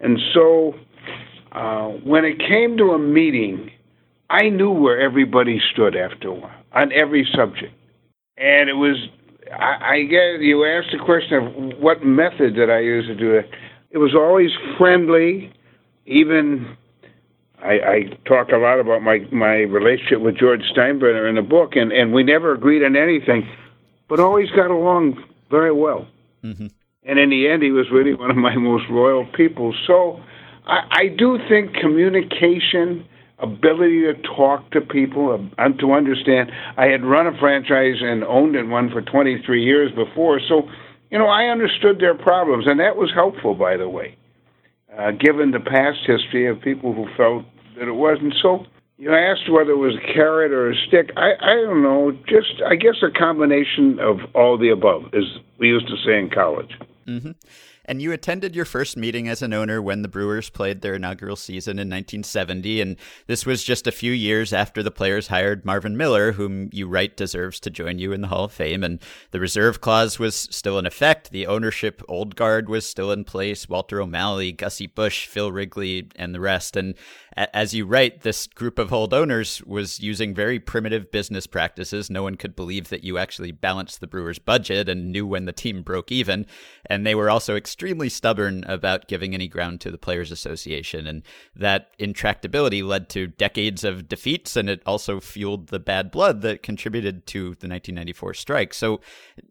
And 0.00 0.18
so 0.34 0.74
uh, 1.52 1.88
when 2.04 2.26
it 2.26 2.38
came 2.38 2.76
to 2.76 2.90
a 2.90 2.98
meeting, 2.98 3.70
I 4.28 4.50
knew 4.50 4.70
where 4.70 5.00
everybody 5.00 5.58
stood 5.72 5.96
after 5.96 6.28
a 6.28 6.34
while 6.34 6.62
on 6.72 6.92
every 6.92 7.26
subject. 7.34 7.72
And 8.36 8.68
it 8.68 8.74
was, 8.74 8.96
I, 9.50 9.94
I 9.94 10.02
guess 10.02 10.40
you 10.40 10.66
asked 10.66 10.88
the 10.92 11.02
question 11.02 11.38
of 11.38 11.78
what 11.80 12.04
method 12.04 12.54
did 12.54 12.68
I 12.68 12.80
use 12.80 13.06
to 13.06 13.14
do 13.14 13.32
it. 13.32 13.48
It 13.90 13.98
was 13.98 14.14
always 14.14 14.50
friendly, 14.76 15.50
even 16.04 16.76
I, 17.62 17.72
I 17.72 18.02
talk 18.26 18.48
a 18.50 18.56
lot 18.56 18.80
about 18.80 19.02
my 19.02 19.20
my 19.30 19.58
relationship 19.60 20.20
with 20.20 20.36
George 20.36 20.62
Steinbrenner 20.76 21.28
in 21.28 21.36
the 21.36 21.42
book, 21.42 21.76
and 21.76 21.92
and 21.92 22.12
we 22.12 22.24
never 22.24 22.52
agreed 22.52 22.84
on 22.84 22.96
anything, 22.96 23.48
but 24.08 24.18
always 24.18 24.50
got 24.50 24.70
along 24.70 25.22
very 25.50 25.72
well. 25.72 26.06
Mm-hmm. 26.42 26.66
And 27.04 27.18
in 27.18 27.30
the 27.30 27.48
end, 27.48 27.62
he 27.62 27.70
was 27.70 27.86
really 27.92 28.14
one 28.14 28.30
of 28.30 28.36
my 28.36 28.56
most 28.56 28.84
loyal 28.90 29.26
people. 29.36 29.74
So 29.86 30.20
I, 30.66 30.80
I 30.90 31.08
do 31.16 31.38
think 31.48 31.74
communication, 31.74 33.06
ability 33.38 34.02
to 34.02 34.14
talk 34.36 34.70
to 34.72 34.80
people, 34.80 35.48
and 35.56 35.78
to 35.78 35.92
understand. 35.92 36.50
I 36.76 36.86
had 36.86 37.04
run 37.04 37.28
a 37.28 37.38
franchise 37.38 38.00
and 38.00 38.24
owned 38.24 38.56
in 38.56 38.70
one 38.70 38.90
for 38.90 39.02
23 39.02 39.62
years 39.62 39.92
before, 39.92 40.40
so 40.48 40.68
you 41.10 41.18
know 41.18 41.28
I 41.28 41.44
understood 41.44 42.00
their 42.00 42.16
problems, 42.16 42.66
and 42.66 42.80
that 42.80 42.96
was 42.96 43.12
helpful, 43.14 43.54
by 43.54 43.76
the 43.76 43.88
way. 43.88 44.16
Uh, 44.98 45.10
given 45.12 45.52
the 45.52 45.60
past 45.60 46.00
history 46.06 46.46
of 46.46 46.60
people 46.60 46.92
who 46.92 47.06
felt 47.16 47.44
that 47.78 47.88
it 47.88 47.92
wasn't. 47.92 48.34
So 48.42 48.66
you 48.98 49.12
asked 49.12 49.50
whether 49.50 49.72
it 49.72 49.76
was 49.76 49.96
a 49.96 50.12
carrot 50.12 50.52
or 50.52 50.70
a 50.70 50.74
stick. 50.86 51.10
I, 51.16 51.32
I 51.40 51.54
don't 51.54 51.82
know. 51.82 52.12
Just 52.28 52.62
I 52.66 52.76
guess 52.76 53.02
a 53.02 53.10
combination 53.10 53.98
of 53.98 54.18
all 54.34 54.56
the 54.56 54.70
above, 54.70 55.06
as 55.14 55.24
we 55.58 55.68
used 55.68 55.88
to 55.88 55.96
say 56.04 56.18
in 56.18 56.30
college. 56.30 56.70
Mm-hmm. 57.06 57.32
And 57.84 58.00
you 58.00 58.12
attended 58.12 58.54
your 58.54 58.64
first 58.64 58.96
meeting 58.96 59.28
as 59.28 59.42
an 59.42 59.52
owner 59.52 59.82
when 59.82 60.02
the 60.02 60.08
Brewers 60.08 60.50
played 60.50 60.80
their 60.80 60.94
inaugural 60.94 61.34
season 61.34 61.72
in 61.78 61.88
1970. 61.88 62.80
And 62.80 62.96
this 63.26 63.44
was 63.44 63.64
just 63.64 63.88
a 63.88 63.92
few 63.92 64.12
years 64.12 64.52
after 64.52 64.82
the 64.82 64.92
players 64.92 65.26
hired 65.26 65.64
Marvin 65.64 65.96
Miller, 65.96 66.32
whom 66.32 66.70
you 66.72 66.86
write 66.86 67.16
deserves 67.16 67.58
to 67.60 67.70
join 67.70 67.98
you 67.98 68.12
in 68.12 68.20
the 68.20 68.28
Hall 68.28 68.44
of 68.44 68.52
Fame. 68.52 68.84
And 68.84 69.00
the 69.32 69.40
reserve 69.40 69.80
clause 69.80 70.18
was 70.18 70.36
still 70.36 70.78
in 70.78 70.86
effect. 70.86 71.30
The 71.30 71.46
ownership 71.46 72.02
old 72.08 72.36
guard 72.36 72.68
was 72.68 72.86
still 72.86 73.10
in 73.10 73.24
place 73.24 73.68
Walter 73.68 74.00
O'Malley, 74.00 74.52
Gussie 74.52 74.86
Busch, 74.86 75.26
Phil 75.26 75.50
Wrigley, 75.50 76.08
and 76.14 76.32
the 76.32 76.40
rest. 76.40 76.76
And 76.76 76.94
as 77.36 77.72
you 77.72 77.86
write, 77.86 78.22
this 78.22 78.46
group 78.46 78.78
of 78.78 78.92
old 78.92 79.14
owners 79.14 79.62
was 79.64 80.00
using 80.00 80.34
very 80.34 80.58
primitive 80.58 81.10
business 81.10 81.46
practices. 81.46 82.10
No 82.10 82.22
one 82.22 82.36
could 82.36 82.54
believe 82.54 82.88
that 82.90 83.04
you 83.04 83.18
actually 83.18 83.52
balanced 83.52 84.00
the 84.00 84.06
Brewers' 84.06 84.38
budget 84.38 84.88
and 84.88 85.10
knew 85.10 85.26
when 85.26 85.44
the 85.44 85.52
team 85.52 85.82
broke 85.82 86.12
even. 86.12 86.46
And 86.86 87.06
they 87.06 87.14
were 87.14 87.30
also 87.30 87.56
extremely 87.56 88.08
stubborn 88.08 88.64
about 88.64 89.08
giving 89.08 89.34
any 89.34 89.48
ground 89.48 89.80
to 89.82 89.90
the 89.90 89.98
Players 89.98 90.30
Association. 90.30 91.06
And 91.06 91.22
that 91.56 91.96
intractability 91.98 92.86
led 92.86 93.08
to 93.10 93.26
decades 93.26 93.84
of 93.84 94.08
defeats, 94.08 94.56
and 94.56 94.68
it 94.68 94.82
also 94.84 95.20
fueled 95.20 95.68
the 95.68 95.80
bad 95.80 96.10
blood 96.10 96.42
that 96.42 96.62
contributed 96.62 97.26
to 97.28 97.40
the 97.40 97.68
1994 97.68 98.34
strike. 98.34 98.74
So, 98.74 99.00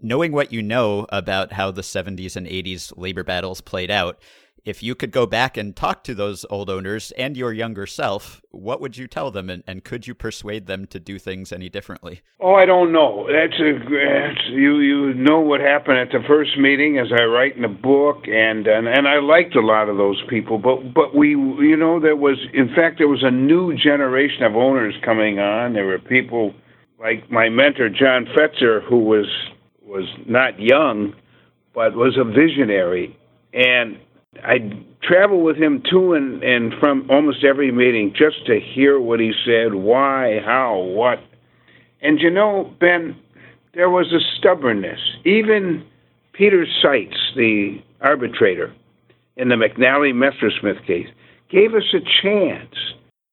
knowing 0.01 0.31
what 0.31 0.51
you 0.51 0.61
know 0.61 1.07
about 1.09 1.53
how 1.53 1.71
the 1.71 1.81
70s 1.81 2.35
and 2.35 2.47
80s 2.47 2.93
labor 2.95 3.23
battles 3.23 3.61
played 3.61 3.89
out, 3.89 4.19
If 4.63 4.83
you 4.83 4.93
could 4.93 5.09
go 5.09 5.25
back 5.25 5.57
and 5.57 5.75
talk 5.75 6.03
to 6.03 6.13
those 6.13 6.45
old 6.51 6.69
owners 6.69 7.11
and 7.17 7.35
your 7.35 7.51
younger 7.51 7.87
self, 7.87 8.43
what 8.51 8.79
would 8.79 8.95
you 8.95 9.07
tell 9.07 9.31
them, 9.31 9.49
and, 9.49 9.63
and 9.65 9.83
could 9.83 10.05
you 10.05 10.13
persuade 10.13 10.67
them 10.67 10.85
to 10.87 10.99
do 10.99 11.17
things 11.17 11.51
any 11.51 11.67
differently? 11.67 12.21
Oh, 12.39 12.53
I 12.53 12.67
don't 12.67 12.91
know. 12.91 13.27
That's 13.27 13.59
a 13.59 13.73
that's, 13.73 14.49
you 14.51 14.77
you 14.79 15.15
know 15.15 15.39
what 15.39 15.61
happened 15.61 15.97
at 15.97 16.09
the 16.11 16.23
first 16.27 16.59
meeting, 16.59 16.99
as 16.99 17.07
I 17.11 17.23
write 17.23 17.55
in 17.55 17.63
the 17.63 17.69
book, 17.69 18.27
and 18.27 18.67
and 18.67 18.87
and 18.87 19.07
I 19.07 19.19
liked 19.19 19.55
a 19.55 19.65
lot 19.65 19.89
of 19.89 19.97
those 19.97 20.21
people, 20.29 20.59
but 20.59 20.93
but 20.93 21.15
we 21.15 21.29
you 21.29 21.75
know 21.75 21.99
there 21.99 22.15
was 22.15 22.37
in 22.53 22.67
fact 22.75 22.99
there 22.99 23.07
was 23.07 23.23
a 23.23 23.31
new 23.31 23.75
generation 23.75 24.43
of 24.43 24.55
owners 24.55 24.93
coming 25.03 25.39
on. 25.39 25.73
There 25.73 25.87
were 25.87 25.97
people 25.97 26.53
like 26.99 27.31
my 27.31 27.49
mentor 27.49 27.89
John 27.89 28.27
Fetzer, 28.37 28.87
who 28.87 28.99
was 28.99 29.25
was 29.81 30.07
not 30.27 30.59
young, 30.59 31.15
but 31.73 31.95
was 31.95 32.15
a 32.15 32.23
visionary, 32.23 33.17
and 33.53 33.97
I 34.43 34.59
traveled 35.03 35.43
with 35.43 35.57
him 35.57 35.83
to 35.91 36.13
and, 36.13 36.41
and 36.41 36.73
from 36.79 37.09
almost 37.09 37.43
every 37.43 37.71
meeting 37.71 38.13
just 38.15 38.45
to 38.45 38.59
hear 38.59 38.99
what 38.99 39.19
he 39.19 39.33
said, 39.45 39.73
why, 39.73 40.39
how, 40.45 40.77
what. 40.77 41.19
And 42.01 42.19
you 42.19 42.29
know, 42.29 42.73
Ben, 42.79 43.15
there 43.73 43.89
was 43.89 44.13
a 44.13 44.19
stubbornness. 44.37 44.99
Even 45.25 45.85
Peter 46.33 46.65
Seitz, 46.81 47.17
the 47.35 47.81
arbitrator 47.99 48.73
in 49.35 49.49
the 49.49 49.55
McNally 49.55 50.13
Messersmith 50.13 50.85
case, 50.87 51.07
gave 51.49 51.73
us 51.73 51.93
a 51.93 51.99
chance 52.21 52.75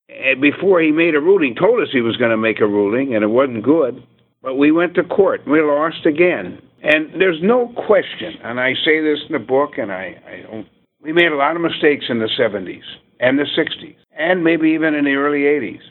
and 0.09 0.41
before 0.41 0.81
he 0.81 0.91
made 0.91 1.15
a 1.15 1.21
ruling. 1.21 1.55
Told 1.55 1.81
us 1.81 1.87
he 1.93 2.01
was 2.01 2.17
going 2.17 2.31
to 2.31 2.37
make 2.37 2.59
a 2.59 2.67
ruling, 2.67 3.15
and 3.15 3.23
it 3.23 3.27
wasn't 3.27 3.63
good. 3.63 4.03
But 4.41 4.55
we 4.55 4.71
went 4.71 4.95
to 4.95 5.03
court. 5.03 5.47
We 5.47 5.61
lost 5.61 6.05
again. 6.05 6.61
And 6.81 7.21
there's 7.21 7.39
no 7.41 7.73
question, 7.87 8.35
and 8.43 8.59
I 8.59 8.73
say 8.85 9.01
this 9.01 9.19
in 9.27 9.33
the 9.33 9.39
book, 9.39 9.77
and 9.77 9.91
I, 9.91 10.15
I 10.25 10.41
don't 10.49 10.67
we 11.01 11.13
made 11.13 11.31
a 11.31 11.35
lot 11.35 11.55
of 11.55 11.61
mistakes 11.61 12.05
in 12.09 12.19
the 12.19 12.29
70s 12.39 12.83
and 13.19 13.37
the 13.39 13.45
60s, 13.57 13.95
and 14.17 14.43
maybe 14.43 14.69
even 14.69 14.93
in 14.93 15.05
the 15.05 15.13
early 15.13 15.41
80s. 15.41 15.81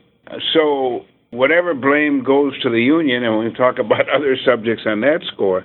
So, 0.52 1.06
whatever 1.30 1.74
blame 1.74 2.22
goes 2.22 2.60
to 2.62 2.70
the 2.70 2.80
union, 2.80 3.24
and 3.24 3.38
we 3.38 3.52
talk 3.54 3.78
about 3.78 4.08
other 4.14 4.36
subjects 4.44 4.84
on 4.86 5.00
that 5.00 5.20
score, 5.32 5.64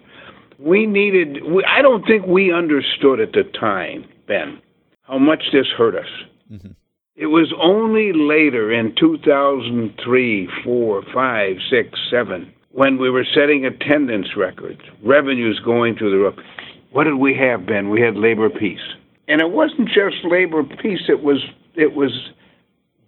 we 0.59 0.85
needed, 0.85 1.43
we, 1.43 1.63
I 1.65 1.81
don't 1.81 2.05
think 2.05 2.25
we 2.25 2.53
understood 2.53 3.19
at 3.19 3.33
the 3.33 3.43
time, 3.59 4.05
Ben, 4.27 4.61
how 5.01 5.17
much 5.17 5.43
this 5.51 5.67
hurt 5.77 5.95
us. 5.95 6.09
Mm-hmm. 6.51 6.71
It 7.15 7.27
was 7.27 7.53
only 7.61 8.11
later 8.13 8.71
in 8.71 8.95
2003, 8.99 10.49
4, 10.63 11.03
5, 11.13 11.55
6, 11.69 11.99
7, 12.09 12.53
when 12.71 12.97
we 12.97 13.09
were 13.09 13.25
setting 13.35 13.65
attendance 13.65 14.29
records, 14.35 14.81
revenues 15.03 15.61
going 15.63 15.95
through 15.95 16.11
the 16.11 16.17
roof. 16.17 16.35
What 16.91 17.03
did 17.03 17.15
we 17.15 17.35
have, 17.35 17.67
Ben? 17.67 17.89
We 17.89 18.01
had 18.01 18.15
labor 18.15 18.49
peace 18.49 18.79
and 19.27 19.41
it 19.41 19.51
wasn't 19.51 19.87
just 19.87 20.23
labor 20.23 20.63
peace. 20.63 21.01
It 21.07 21.23
was 21.23 21.39
it 21.75 21.93
was 21.95 22.11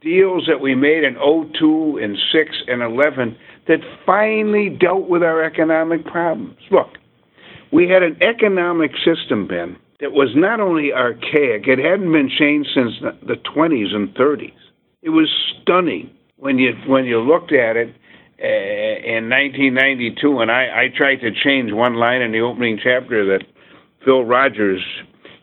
deals 0.01 0.45
that 0.47 0.61
we 0.61 0.75
made 0.75 1.03
in 1.03 1.15
02 1.15 1.99
and 2.01 2.17
6 2.31 2.55
and 2.67 2.81
11 2.81 3.35
that 3.67 3.79
finally 4.05 4.69
dealt 4.69 5.09
with 5.09 5.23
our 5.23 5.43
economic 5.43 6.05
problems. 6.05 6.57
Look, 6.69 6.89
we 7.71 7.89
had 7.89 8.03
an 8.03 8.17
economic 8.21 8.91
system, 9.03 9.47
Ben, 9.47 9.77
that 9.99 10.11
was 10.11 10.29
not 10.35 10.59
only 10.59 10.93
archaic, 10.93 11.67
it 11.67 11.79
hadn't 11.79 12.11
been 12.11 12.29
changed 12.29 12.69
since 12.75 12.91
the 13.01 13.35
20s 13.55 13.95
and 13.95 14.13
30s. 14.15 14.53
It 15.01 15.09
was 15.09 15.29
stunning 15.61 16.11
when 16.37 16.59
you 16.59 16.73
when 16.87 17.05
you 17.05 17.19
looked 17.19 17.53
at 17.53 17.75
it 17.75 17.89
uh, 18.41 18.45
in 18.45 19.29
1992, 19.29 20.39
and 20.39 20.51
I, 20.51 20.83
I 20.83 20.87
tried 20.95 21.17
to 21.21 21.31
change 21.31 21.71
one 21.71 21.95
line 21.95 22.21
in 22.21 22.31
the 22.31 22.41
opening 22.41 22.79
chapter 22.81 23.25
that 23.25 23.45
Phil 24.03 24.23
Rogers 24.23 24.83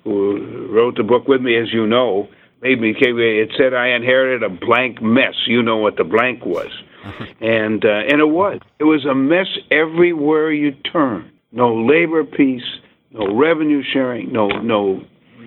who 0.05 0.69
wrote 0.71 0.97
the 0.97 1.03
book 1.03 1.29
with 1.29 1.41
me, 1.41 1.57
as 1.57 1.73
you 1.73 1.87
know, 1.87 2.29
made 2.61 2.81
me. 2.81 2.95
It 2.99 3.51
said 3.57 3.75
I 3.75 3.89
inherited 3.89 4.43
a 4.43 4.49
blank 4.49 5.03
mess. 5.03 5.35
You 5.47 5.63
know 5.63 5.77
what 5.77 5.97
the 5.97 6.05
blank 6.05 6.45
was, 6.45 6.71
and 7.41 7.85
uh, 7.85 8.03
and 8.11 8.21
it 8.21 8.31
was. 8.31 8.61
It 8.79 8.85
was 8.85 9.05
a 9.05 9.15
mess 9.15 9.47
everywhere 9.71 10.53
you 10.53 10.73
turn. 10.93 11.31
No 11.53 11.75
labor 11.75 12.25
peace, 12.25 12.63
no 13.11 13.37
revenue 13.37 13.83
sharing, 13.93 14.33
no 14.33 14.49
no 14.49 15.03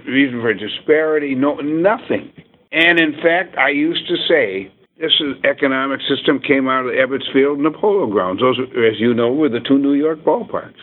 reason 0.08 0.41
for 0.41 0.53
disparity, 0.53 1.36
no 1.36 1.56
nothing. 1.56 2.32
And 2.72 2.99
in 2.99 3.14
fact, 3.14 3.58
I 3.58 3.70
used 3.70 4.08
to 4.08 4.16
say 4.28 4.72
this 4.99 5.12
economic 5.43 5.99
system 6.08 6.39
came 6.39 6.68
out 6.68 6.86
of 6.86 6.91
Ebbets 6.91 7.32
Field 7.34 7.58
and 7.58 7.66
the 7.66 7.78
Polo 7.78 8.08
Grounds. 8.08 8.41
Those, 8.41 8.60
as 8.60 8.99
you 8.99 9.14
know, 9.14 9.32
were 9.32 9.49
the 9.49 9.60
two 9.60 9.78
New 9.78 9.93
York 9.93 10.20
ballparks 10.20 10.80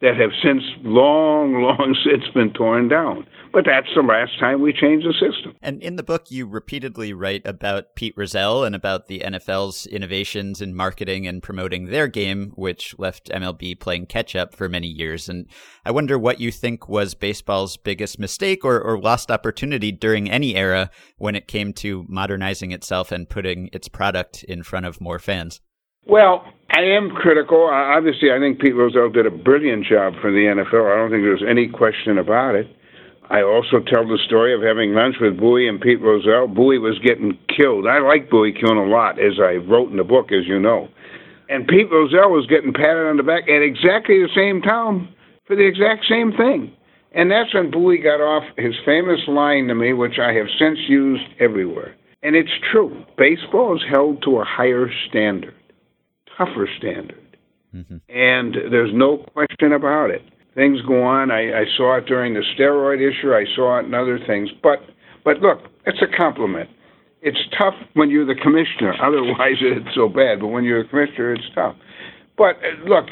that 0.00 0.16
have 0.16 0.30
since 0.42 0.62
long, 0.82 1.62
long 1.62 1.96
since 2.04 2.24
been 2.34 2.52
torn 2.52 2.88
down. 2.88 3.26
But 3.52 3.64
that's 3.64 3.88
the 3.94 4.02
last 4.02 4.38
time 4.38 4.60
we 4.60 4.72
changed 4.72 5.06
the 5.06 5.12
system. 5.12 5.56
And 5.62 5.82
in 5.82 5.96
the 5.96 6.02
book, 6.02 6.30
you 6.30 6.46
repeatedly 6.46 7.12
write 7.14 7.42
about 7.46 7.94
Pete 7.94 8.14
Rozelle 8.16 8.62
and 8.62 8.74
about 8.74 9.06
the 9.06 9.20
NFL's 9.20 9.86
innovations 9.86 10.60
in 10.60 10.74
marketing 10.74 11.26
and 11.26 11.42
promoting 11.42 11.86
their 11.86 12.08
game, 12.08 12.52
which 12.56 12.94
left 12.98 13.30
MLB 13.30 13.80
playing 13.80 14.06
catch 14.06 14.36
up 14.36 14.54
for 14.54 14.68
many 14.68 14.86
years. 14.86 15.28
And 15.28 15.46
I 15.84 15.90
wonder 15.90 16.18
what 16.18 16.40
you 16.40 16.52
think 16.52 16.88
was 16.88 17.14
baseball's 17.14 17.76
biggest 17.78 18.18
mistake 18.18 18.64
or, 18.64 18.80
or 18.80 19.00
lost 19.00 19.30
opportunity 19.30 19.92
during 19.92 20.30
any 20.30 20.54
era 20.54 20.90
when 21.16 21.34
it 21.34 21.48
came 21.48 21.72
to 21.74 22.04
modernizing 22.08 22.72
itself 22.72 23.10
and 23.10 23.28
putting 23.28 23.70
its 23.72 23.88
product 23.88 24.44
in 24.44 24.62
front 24.62 24.84
of 24.84 25.00
more 25.00 25.18
fans. 25.18 25.60
Well, 26.04 26.44
I 26.70 26.82
am 26.82 27.10
critical. 27.10 27.64
Obviously, 27.64 28.30
I 28.30 28.38
think 28.38 28.60
Pete 28.60 28.76
Rozelle 28.76 29.08
did 29.08 29.26
a 29.26 29.30
brilliant 29.30 29.86
job 29.86 30.14
for 30.20 30.30
the 30.30 30.44
NFL. 30.52 30.92
I 30.92 30.96
don't 30.96 31.10
think 31.10 31.24
there's 31.24 31.44
any 31.48 31.66
question 31.66 32.18
about 32.18 32.54
it. 32.54 32.68
I 33.30 33.42
also 33.42 33.80
tell 33.80 34.06
the 34.06 34.18
story 34.26 34.54
of 34.54 34.62
having 34.62 34.94
lunch 34.94 35.16
with 35.20 35.38
Bowie 35.38 35.68
and 35.68 35.80
Pete 35.80 36.00
Rozelle. 36.00 36.48
Bowie 36.48 36.78
was 36.78 36.98
getting 37.00 37.38
killed. 37.48 37.86
I 37.86 38.00
like 38.00 38.30
Bowie 38.30 38.52
killing 38.52 38.78
a 38.78 38.86
lot, 38.86 39.18
as 39.18 39.40
I 39.40 39.56
wrote 39.56 39.90
in 39.90 39.96
the 39.96 40.04
book, 40.04 40.32
as 40.32 40.46
you 40.46 40.58
know. 40.58 40.88
And 41.48 41.66
Pete 41.66 41.90
Rozelle 41.90 42.30
was 42.30 42.46
getting 42.46 42.72
patted 42.72 43.08
on 43.08 43.16
the 43.16 43.22
back 43.22 43.48
at 43.48 43.62
exactly 43.62 44.20
the 44.20 44.32
same 44.34 44.60
time 44.60 45.08
for 45.46 45.56
the 45.56 45.66
exact 45.66 46.04
same 46.08 46.32
thing. 46.32 46.72
And 47.12 47.30
that's 47.30 47.52
when 47.54 47.70
Bowie 47.70 47.98
got 47.98 48.20
off 48.20 48.44
his 48.56 48.74
famous 48.84 49.20
line 49.26 49.68
to 49.68 49.74
me, 49.74 49.94
which 49.94 50.18
I 50.20 50.32
have 50.34 50.48
since 50.58 50.78
used 50.88 51.24
everywhere. 51.40 51.96
And 52.22 52.36
it's 52.36 52.52
true. 52.70 53.04
Baseball 53.16 53.76
is 53.76 53.82
held 53.88 54.22
to 54.24 54.40
a 54.40 54.44
higher 54.44 54.90
standard 55.08 55.54
tougher 56.38 56.68
standard. 56.78 57.36
Mm-hmm. 57.74 57.96
And 58.08 58.54
there's 58.72 58.90
no 58.94 59.18
question 59.34 59.72
about 59.72 60.10
it. 60.10 60.22
Things 60.54 60.80
go 60.86 61.02
on. 61.02 61.30
I, 61.30 61.60
I 61.60 61.64
saw 61.76 61.96
it 61.98 62.06
during 62.06 62.34
the 62.34 62.42
steroid 62.56 62.98
issue. 62.98 63.34
I 63.34 63.44
saw 63.54 63.78
it 63.78 63.86
in 63.86 63.94
other 63.94 64.18
things. 64.26 64.48
But 64.62 64.78
but 65.24 65.38
look, 65.40 65.58
it's 65.84 66.00
a 66.00 66.16
compliment. 66.16 66.70
It's 67.20 67.38
tough 67.56 67.74
when 67.94 68.10
you're 68.10 68.26
the 68.26 68.40
commissioner. 68.40 68.94
Otherwise, 69.02 69.56
it's 69.60 69.94
so 69.94 70.08
bad. 70.08 70.40
But 70.40 70.48
when 70.48 70.64
you're 70.64 70.80
a 70.80 70.88
commissioner, 70.88 71.34
it's 71.34 71.44
tough. 71.54 71.76
But 72.36 72.56
uh, 72.56 72.88
look, 72.88 73.06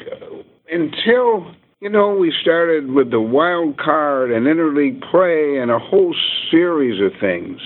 until 0.70 1.54
you 1.80 1.90
know 1.90 2.16
we 2.16 2.32
started 2.40 2.90
with 2.90 3.10
the 3.10 3.20
wild 3.20 3.78
card 3.78 4.30
and 4.32 4.46
interleague 4.46 5.02
play 5.10 5.58
and 5.60 5.70
a 5.70 5.78
whole 5.78 6.14
series 6.50 7.00
of 7.02 7.20
things, 7.20 7.60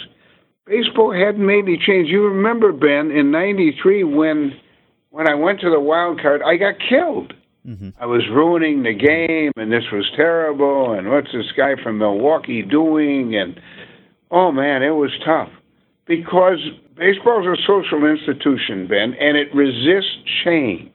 baseball 0.66 1.12
hadn't 1.12 1.46
made 1.46 1.64
any 1.64 1.78
change. 1.78 2.08
You 2.08 2.26
remember 2.26 2.72
Ben 2.72 3.12
in 3.12 3.30
'93 3.30 4.04
when 4.04 4.52
when 5.10 5.28
I 5.28 5.34
went 5.34 5.60
to 5.60 5.70
the 5.70 5.80
wild 5.80 6.20
card, 6.20 6.42
I 6.42 6.56
got 6.56 6.74
killed. 6.88 7.34
Mm-hmm. 7.66 7.90
I 8.00 8.06
was 8.06 8.22
ruining 8.32 8.82
the 8.82 8.94
game, 8.94 9.52
and 9.56 9.70
this 9.70 9.84
was 9.92 10.10
terrible. 10.16 10.92
And 10.92 11.10
what's 11.10 11.32
this 11.32 11.52
guy 11.56 11.74
from 11.82 11.98
Milwaukee 11.98 12.62
doing? 12.62 13.36
And 13.36 13.60
oh 14.30 14.50
man, 14.50 14.82
it 14.82 14.90
was 14.90 15.10
tough 15.24 15.50
because 16.06 16.58
baseball 16.96 17.40
is 17.40 17.58
a 17.58 17.62
social 17.66 18.06
institution, 18.06 18.86
Ben, 18.88 19.14
and 19.20 19.36
it 19.36 19.54
resists 19.54 20.16
change. 20.44 20.90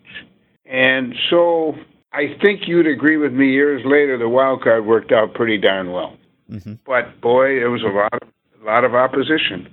And 0.66 1.14
so 1.30 1.76
I 2.12 2.36
think 2.44 2.62
you'd 2.68 2.88
agree 2.88 3.18
with 3.18 3.34
me. 3.34 3.52
Years 3.52 3.84
later, 3.86 4.18
the 4.18 4.30
wild 4.30 4.64
card 4.64 4.86
worked 4.86 5.12
out 5.12 5.36
pretty 5.36 5.60
darn 5.60 5.92
well. 5.92 6.18
Mm-hmm. 6.50 6.74
But 6.86 7.22
boy, 7.22 7.62
it 7.64 7.68
was 7.68 7.84
a 7.84 7.94
lot, 7.94 8.14
of, 8.14 8.30
a 8.62 8.66
lot 8.66 8.84
of 8.84 8.96
opposition. 8.96 9.68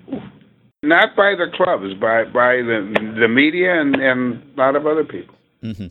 Not 0.83 1.15
by 1.15 1.35
the 1.37 1.47
clubs, 1.55 1.95
by 1.95 2.25
by 2.25 2.57
the 2.57 3.15
the 3.21 3.29
media 3.29 3.81
and, 3.81 3.95
and 3.95 4.43
a 4.57 4.61
lot 4.61 4.75
of 4.75 4.87
other 4.87 5.05
people. 5.05 5.35
Mm-hmm. 5.63 5.87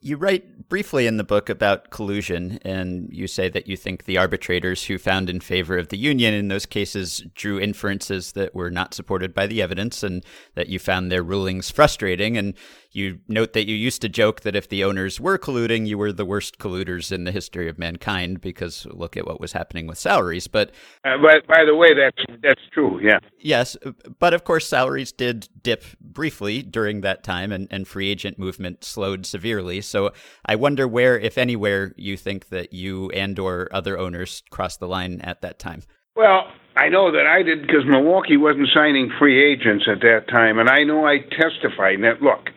You 0.00 0.16
write 0.16 0.68
briefly 0.68 1.08
in 1.08 1.16
the 1.16 1.24
book 1.24 1.48
about 1.48 1.90
collusion, 1.90 2.60
and 2.62 3.08
you 3.12 3.26
say 3.26 3.48
that 3.48 3.66
you 3.66 3.76
think 3.76 4.04
the 4.04 4.16
arbitrators 4.16 4.84
who 4.84 4.96
found 4.96 5.28
in 5.28 5.40
favor 5.40 5.76
of 5.76 5.88
the 5.88 5.98
union 5.98 6.34
in 6.34 6.46
those 6.46 6.66
cases 6.66 7.24
drew 7.34 7.58
inferences 7.58 8.32
that 8.32 8.54
were 8.54 8.70
not 8.70 8.94
supported 8.94 9.34
by 9.34 9.48
the 9.48 9.60
evidence, 9.60 10.04
and 10.04 10.24
that 10.54 10.68
you 10.68 10.78
found 10.78 11.10
their 11.10 11.24
rulings 11.24 11.68
frustrating. 11.72 12.36
And 12.36 12.54
you 12.90 13.20
note 13.28 13.52
that 13.52 13.68
you 13.68 13.76
used 13.76 14.00
to 14.02 14.08
joke 14.08 14.40
that 14.42 14.56
if 14.56 14.68
the 14.68 14.82
owners 14.82 15.20
were 15.20 15.38
colluding, 15.38 15.86
you 15.86 15.98
were 15.98 16.12
the 16.12 16.24
worst 16.24 16.58
colluders 16.58 17.12
in 17.12 17.24
the 17.24 17.32
history 17.32 17.68
of 17.68 17.78
mankind 17.78 18.40
because 18.40 18.86
look 18.86 19.16
at 19.16 19.26
what 19.26 19.40
was 19.40 19.52
happening 19.52 19.86
with 19.86 19.98
salaries. 19.98 20.48
But, 20.48 20.70
uh, 21.04 21.18
but 21.20 21.46
by 21.46 21.64
the 21.64 21.74
way, 21.74 21.88
that's 21.94 22.40
that's 22.42 22.62
true. 22.72 23.00
Yeah. 23.02 23.18
Yes, 23.40 23.76
but 24.18 24.34
of 24.34 24.44
course, 24.44 24.66
salaries 24.66 25.12
did 25.12 25.48
dip 25.62 25.84
briefly 26.00 26.62
during 26.62 27.02
that 27.02 27.22
time, 27.22 27.52
and, 27.52 27.68
and 27.70 27.86
free 27.86 28.08
agent 28.10 28.38
movement 28.38 28.84
slowed 28.84 29.26
severely. 29.26 29.80
So 29.80 30.12
I 30.44 30.56
wonder 30.56 30.88
where, 30.88 31.18
if 31.18 31.38
anywhere, 31.38 31.92
you 31.96 32.16
think 32.16 32.48
that 32.48 32.72
you 32.72 33.10
and 33.10 33.38
or 33.38 33.68
other 33.70 33.98
owners 33.98 34.42
crossed 34.50 34.80
the 34.80 34.88
line 34.88 35.20
at 35.20 35.42
that 35.42 35.58
time. 35.58 35.82
Well, 36.16 36.48
I 36.76 36.88
know 36.88 37.12
that 37.12 37.26
I 37.26 37.42
did 37.42 37.62
because 37.62 37.84
Milwaukee 37.86 38.36
wasn't 38.36 38.68
signing 38.74 39.10
free 39.18 39.52
agents 39.52 39.86
at 39.90 40.00
that 40.00 40.26
time, 40.28 40.58
and 40.58 40.68
I 40.68 40.84
know 40.84 41.06
I 41.06 41.18
testified 41.18 42.02
that 42.02 42.22
look, 42.22 42.50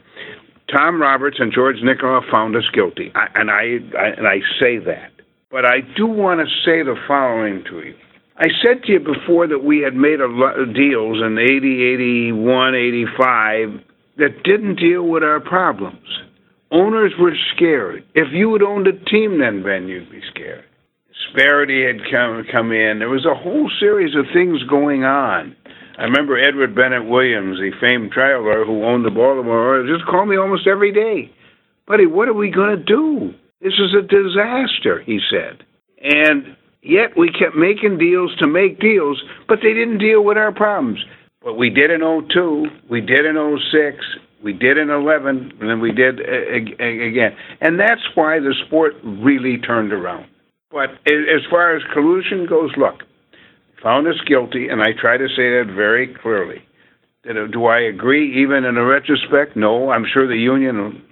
Tom 0.71 1.01
Roberts 1.01 1.37
and 1.39 1.51
George 1.53 1.77
Nicolau 1.77 2.21
found 2.31 2.55
us 2.55 2.63
guilty, 2.73 3.11
I, 3.15 3.27
and 3.35 3.51
I, 3.51 3.79
I 3.97 4.07
and 4.17 4.27
I 4.27 4.39
say 4.59 4.77
that. 4.79 5.11
But 5.49 5.65
I 5.65 5.81
do 5.95 6.07
want 6.07 6.39
to 6.39 6.45
say 6.65 6.81
the 6.83 6.95
following 7.07 7.63
to 7.69 7.79
you. 7.81 7.95
I 8.37 8.47
said 8.63 8.83
to 8.83 8.93
you 8.93 8.99
before 8.99 9.47
that 9.47 9.63
we 9.63 9.79
had 9.79 9.93
made 9.93 10.21
a 10.21 10.27
lot 10.27 10.57
of 10.59 10.73
deals 10.73 11.21
in 11.21 11.37
80, 11.37 11.83
81, 12.31 12.75
85 12.75 13.69
that 14.17 14.43
didn't 14.43 14.77
deal 14.77 15.03
with 15.03 15.23
our 15.23 15.39
problems. 15.39 16.07
Owners 16.71 17.13
were 17.19 17.35
scared. 17.53 18.03
If 18.15 18.29
you 18.31 18.53
had 18.53 18.61
owned 18.61 18.87
a 18.87 18.93
team 18.93 19.39
then, 19.39 19.61
Ben, 19.61 19.87
you'd 19.87 20.09
be 20.09 20.21
scared. 20.33 20.63
Disparity 21.09 21.85
had 21.85 22.09
come 22.09 22.43
come 22.51 22.71
in. 22.71 22.99
There 22.99 23.09
was 23.09 23.25
a 23.25 23.35
whole 23.35 23.69
series 23.79 24.15
of 24.15 24.25
things 24.33 24.63
going 24.63 25.03
on. 25.03 25.55
I 25.97 26.03
remember 26.03 26.39
Edward 26.39 26.75
Bennett 26.75 27.05
Williams, 27.05 27.59
the 27.59 27.71
famed 27.79 28.11
trial 28.11 28.43
lawyer 28.43 28.65
who 28.65 28.83
owned 28.83 29.05
the 29.05 29.11
Baltimore 29.11 29.59
Orioles, 29.59 29.99
just 29.99 30.09
called 30.09 30.29
me 30.29 30.37
almost 30.37 30.67
every 30.67 30.91
day. 30.93 31.31
Buddy, 31.87 32.05
what 32.05 32.27
are 32.27 32.33
we 32.33 32.49
going 32.49 32.77
to 32.77 32.83
do? 32.83 33.33
This 33.61 33.73
is 33.73 33.93
a 33.93 34.01
disaster, 34.01 35.01
he 35.05 35.19
said. 35.29 35.63
And 36.01 36.55
yet 36.81 37.17
we 37.17 37.31
kept 37.31 37.55
making 37.55 37.97
deals 37.97 38.35
to 38.37 38.47
make 38.47 38.79
deals, 38.79 39.21
but 39.47 39.59
they 39.61 39.73
didn't 39.73 39.99
deal 39.99 40.23
with 40.23 40.37
our 40.37 40.51
problems. 40.51 40.99
But 41.43 41.55
we 41.55 41.69
did 41.69 41.91
in 41.91 42.01
02, 42.01 42.65
we 42.89 43.01
did 43.01 43.25
in 43.25 43.59
06, 43.71 44.05
we 44.43 44.53
did 44.53 44.77
in 44.77 44.89
11, 44.89 45.53
and 45.59 45.69
then 45.69 45.79
we 45.79 45.91
did 45.91 46.19
again. 46.19 47.35
And 47.61 47.79
that's 47.79 48.01
why 48.15 48.39
the 48.39 48.55
sport 48.65 48.93
really 49.03 49.57
turned 49.57 49.91
around. 49.91 50.25
But 50.71 50.91
as 51.05 51.41
far 51.49 51.75
as 51.75 51.83
collusion 51.93 52.45
goes, 52.47 52.71
look, 52.77 53.03
found 53.81 54.07
us 54.07 54.19
guilty, 54.27 54.67
and 54.69 54.81
I 54.81 54.93
try 54.99 55.17
to 55.17 55.27
say 55.27 55.49
that 55.57 55.73
very 55.75 56.13
clearly. 56.21 56.61
Uh, 57.29 57.47
do 57.51 57.65
I 57.65 57.79
agree 57.79 58.41
even 58.41 58.63
in 58.63 58.77
a 58.77 58.85
retrospect? 58.85 59.55
No, 59.55 59.91
I'm 59.91 60.05
sure 60.11 60.27
the 60.27 60.35
union 60.35 61.03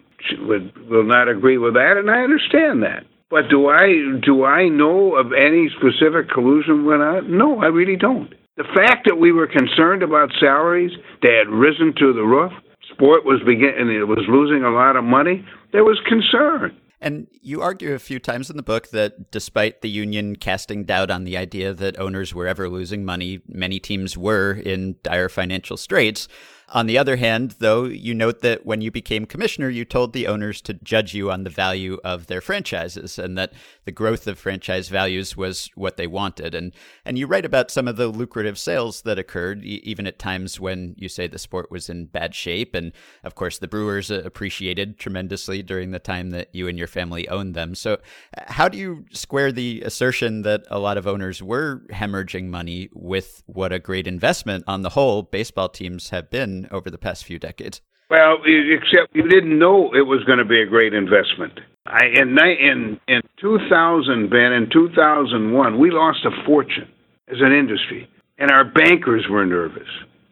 would 0.41 0.89
will 0.89 1.05
not 1.05 1.27
agree 1.27 1.57
with 1.57 1.73
that, 1.75 1.97
and 1.97 2.09
I 2.09 2.21
understand 2.21 2.83
that. 2.83 3.05
But 3.29 3.49
do 3.49 3.69
I 3.69 4.19
do 4.25 4.43
I 4.43 4.69
know 4.69 5.15
of 5.15 5.27
any 5.33 5.69
specific 5.77 6.29
collusion 6.33 6.85
went 6.85 7.01
on? 7.01 7.37
No, 7.37 7.61
I 7.61 7.67
really 7.67 7.95
don't. 7.95 8.33
The 8.57 8.67
fact 8.75 9.07
that 9.07 9.15
we 9.15 9.31
were 9.31 9.47
concerned 9.47 10.03
about 10.03 10.31
salaries, 10.39 10.91
they 11.21 11.35
had 11.37 11.47
risen 11.47 11.93
to 11.99 12.11
the 12.11 12.23
roof. 12.23 12.51
Sport 12.91 13.23
was 13.23 13.39
beginning, 13.45 13.95
it 13.95 14.07
was 14.07 14.25
losing 14.27 14.63
a 14.63 14.71
lot 14.71 14.95
of 14.95 15.03
money. 15.03 15.45
There 15.71 15.85
was 15.85 15.99
concern. 16.05 16.75
And 17.01 17.27
you 17.41 17.61
argue 17.61 17.93
a 17.93 17.99
few 17.99 18.19
times 18.19 18.49
in 18.49 18.57
the 18.57 18.63
book 18.63 18.89
that 18.89 19.31
despite 19.31 19.81
the 19.81 19.89
union 19.89 20.35
casting 20.35 20.83
doubt 20.83 21.09
on 21.09 21.23
the 21.23 21.37
idea 21.37 21.73
that 21.73 21.97
owners 21.99 22.33
were 22.33 22.47
ever 22.47 22.67
losing 22.67 23.05
money, 23.05 23.41
many 23.47 23.79
teams 23.79 24.17
were 24.17 24.51
in 24.51 24.97
dire 25.01 25.29
financial 25.29 25.77
straits. 25.77 26.27
On 26.71 26.85
the 26.85 26.97
other 26.97 27.15
hand, 27.15 27.55
though, 27.59 27.85
you 27.85 28.13
note 28.13 28.41
that 28.41 28.65
when 28.65 28.81
you 28.81 28.91
became 28.91 29.25
commissioner, 29.25 29.69
you 29.69 29.85
told 29.85 30.13
the 30.13 30.27
owners 30.27 30.61
to 30.61 30.73
judge 30.73 31.13
you 31.13 31.31
on 31.31 31.43
the 31.43 31.49
value 31.49 31.97
of 32.03 32.27
their 32.27 32.41
franchises 32.41 33.17
and 33.17 33.37
that 33.37 33.53
the 33.85 33.91
growth 33.91 34.27
of 34.27 34.37
franchise 34.37 34.87
values 34.89 35.35
was 35.35 35.71
what 35.75 35.97
they 35.97 36.05
wanted. 36.05 36.53
And 36.53 36.73
and 37.05 37.17
you 37.17 37.25
write 37.25 37.45
about 37.45 37.71
some 37.71 37.87
of 37.87 37.95
the 37.95 38.07
lucrative 38.07 38.59
sales 38.59 39.01
that 39.01 39.17
occurred 39.17 39.63
even 39.63 40.05
at 40.05 40.19
times 40.19 40.59
when 40.59 40.93
you 40.97 41.09
say 41.09 41.27
the 41.27 41.39
sport 41.39 41.71
was 41.71 41.89
in 41.89 42.05
bad 42.05 42.35
shape 42.35 42.75
and 42.75 42.91
of 43.23 43.35
course 43.35 43.57
the 43.57 43.67
Brewers 43.67 44.11
uh, 44.11 44.21
appreciated 44.23 44.99
tremendously 44.99 45.63
during 45.63 45.91
the 45.91 45.99
time 45.99 46.29
that 46.31 46.53
you 46.53 46.67
and 46.67 46.77
your 46.77 46.87
family 46.87 47.27
owned 47.29 47.55
them. 47.55 47.73
So 47.73 47.93
uh, 48.37 48.43
how 48.47 48.69
do 48.69 48.77
you 48.77 49.05
square 49.11 49.51
the 49.51 49.81
assertion 49.81 50.43
that 50.43 50.65
a 50.69 50.79
lot 50.79 50.97
of 50.97 51.07
owners 51.07 51.41
were 51.41 51.83
hemorrhaging 51.91 52.47
money 52.47 52.89
with 52.93 53.43
what 53.47 53.73
a 53.73 53.79
great 53.79 54.07
investment 54.07 54.63
on 54.67 54.83
the 54.83 54.89
whole 54.89 55.23
baseball 55.23 55.69
teams 55.69 56.09
have 56.09 56.29
been 56.29 56.58
over 56.71 56.89
the 56.89 56.97
past 56.97 57.25
few 57.25 57.39
decades. 57.39 57.81
Well, 58.09 58.37
except 58.43 59.15
you 59.15 59.27
didn't 59.27 59.59
know 59.59 59.93
it 59.93 60.01
was 60.01 60.23
going 60.23 60.39
to 60.39 60.45
be 60.45 60.61
a 60.61 60.65
great 60.65 60.95
investment. 60.95 61.59
I, 61.85 62.05
in, 62.05 62.35
in 62.39 62.99
in 63.07 63.21
2000, 63.39 64.29
Ben, 64.29 64.51
in 64.51 64.67
2001, 64.71 65.79
we 65.79 65.91
lost 65.91 66.25
a 66.25 66.31
fortune 66.45 66.89
as 67.27 67.37
an 67.39 67.51
industry, 67.51 68.09
and 68.39 68.49
our 68.49 68.65
bankers 68.65 69.25
were 69.29 69.45
nervous. 69.45 69.87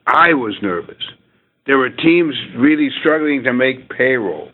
I 0.08 0.34
was 0.34 0.56
nervous. 0.64 1.02
There 1.68 1.78
were 1.78 1.90
teams 1.90 2.34
really 2.58 2.90
struggling 3.00 3.44
to 3.44 3.54
make 3.54 3.90
payroll. 3.90 4.50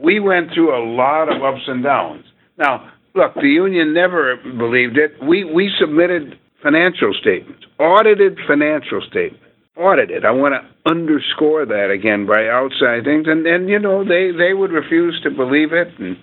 We 0.00 0.20
went 0.20 0.52
through 0.54 0.74
a 0.74 0.84
lot 0.94 1.28
of 1.28 1.42
ups 1.42 1.64
and 1.66 1.82
downs. 1.82 2.24
Now, 2.56 2.90
look, 3.14 3.34
the 3.34 3.48
union 3.48 3.92
never 3.92 4.36
believed 4.36 4.96
it. 4.96 5.12
We 5.22 5.44
we 5.44 5.70
submitted 5.78 6.38
financial 6.62 7.12
statements, 7.20 7.64
audited 7.78 8.38
financial 8.48 9.02
statements 9.10 9.45
audited. 9.76 10.24
I 10.24 10.30
want 10.30 10.54
to 10.54 10.90
underscore 10.90 11.66
that 11.66 11.90
again 11.90 12.26
by 12.26 12.48
outside 12.48 13.04
things, 13.04 13.26
and 13.28 13.46
and 13.46 13.68
you 13.68 13.78
know 13.78 14.04
they 14.04 14.30
they 14.32 14.54
would 14.54 14.72
refuse 14.72 15.20
to 15.22 15.30
believe 15.30 15.72
it 15.72 15.88
and 15.98 16.16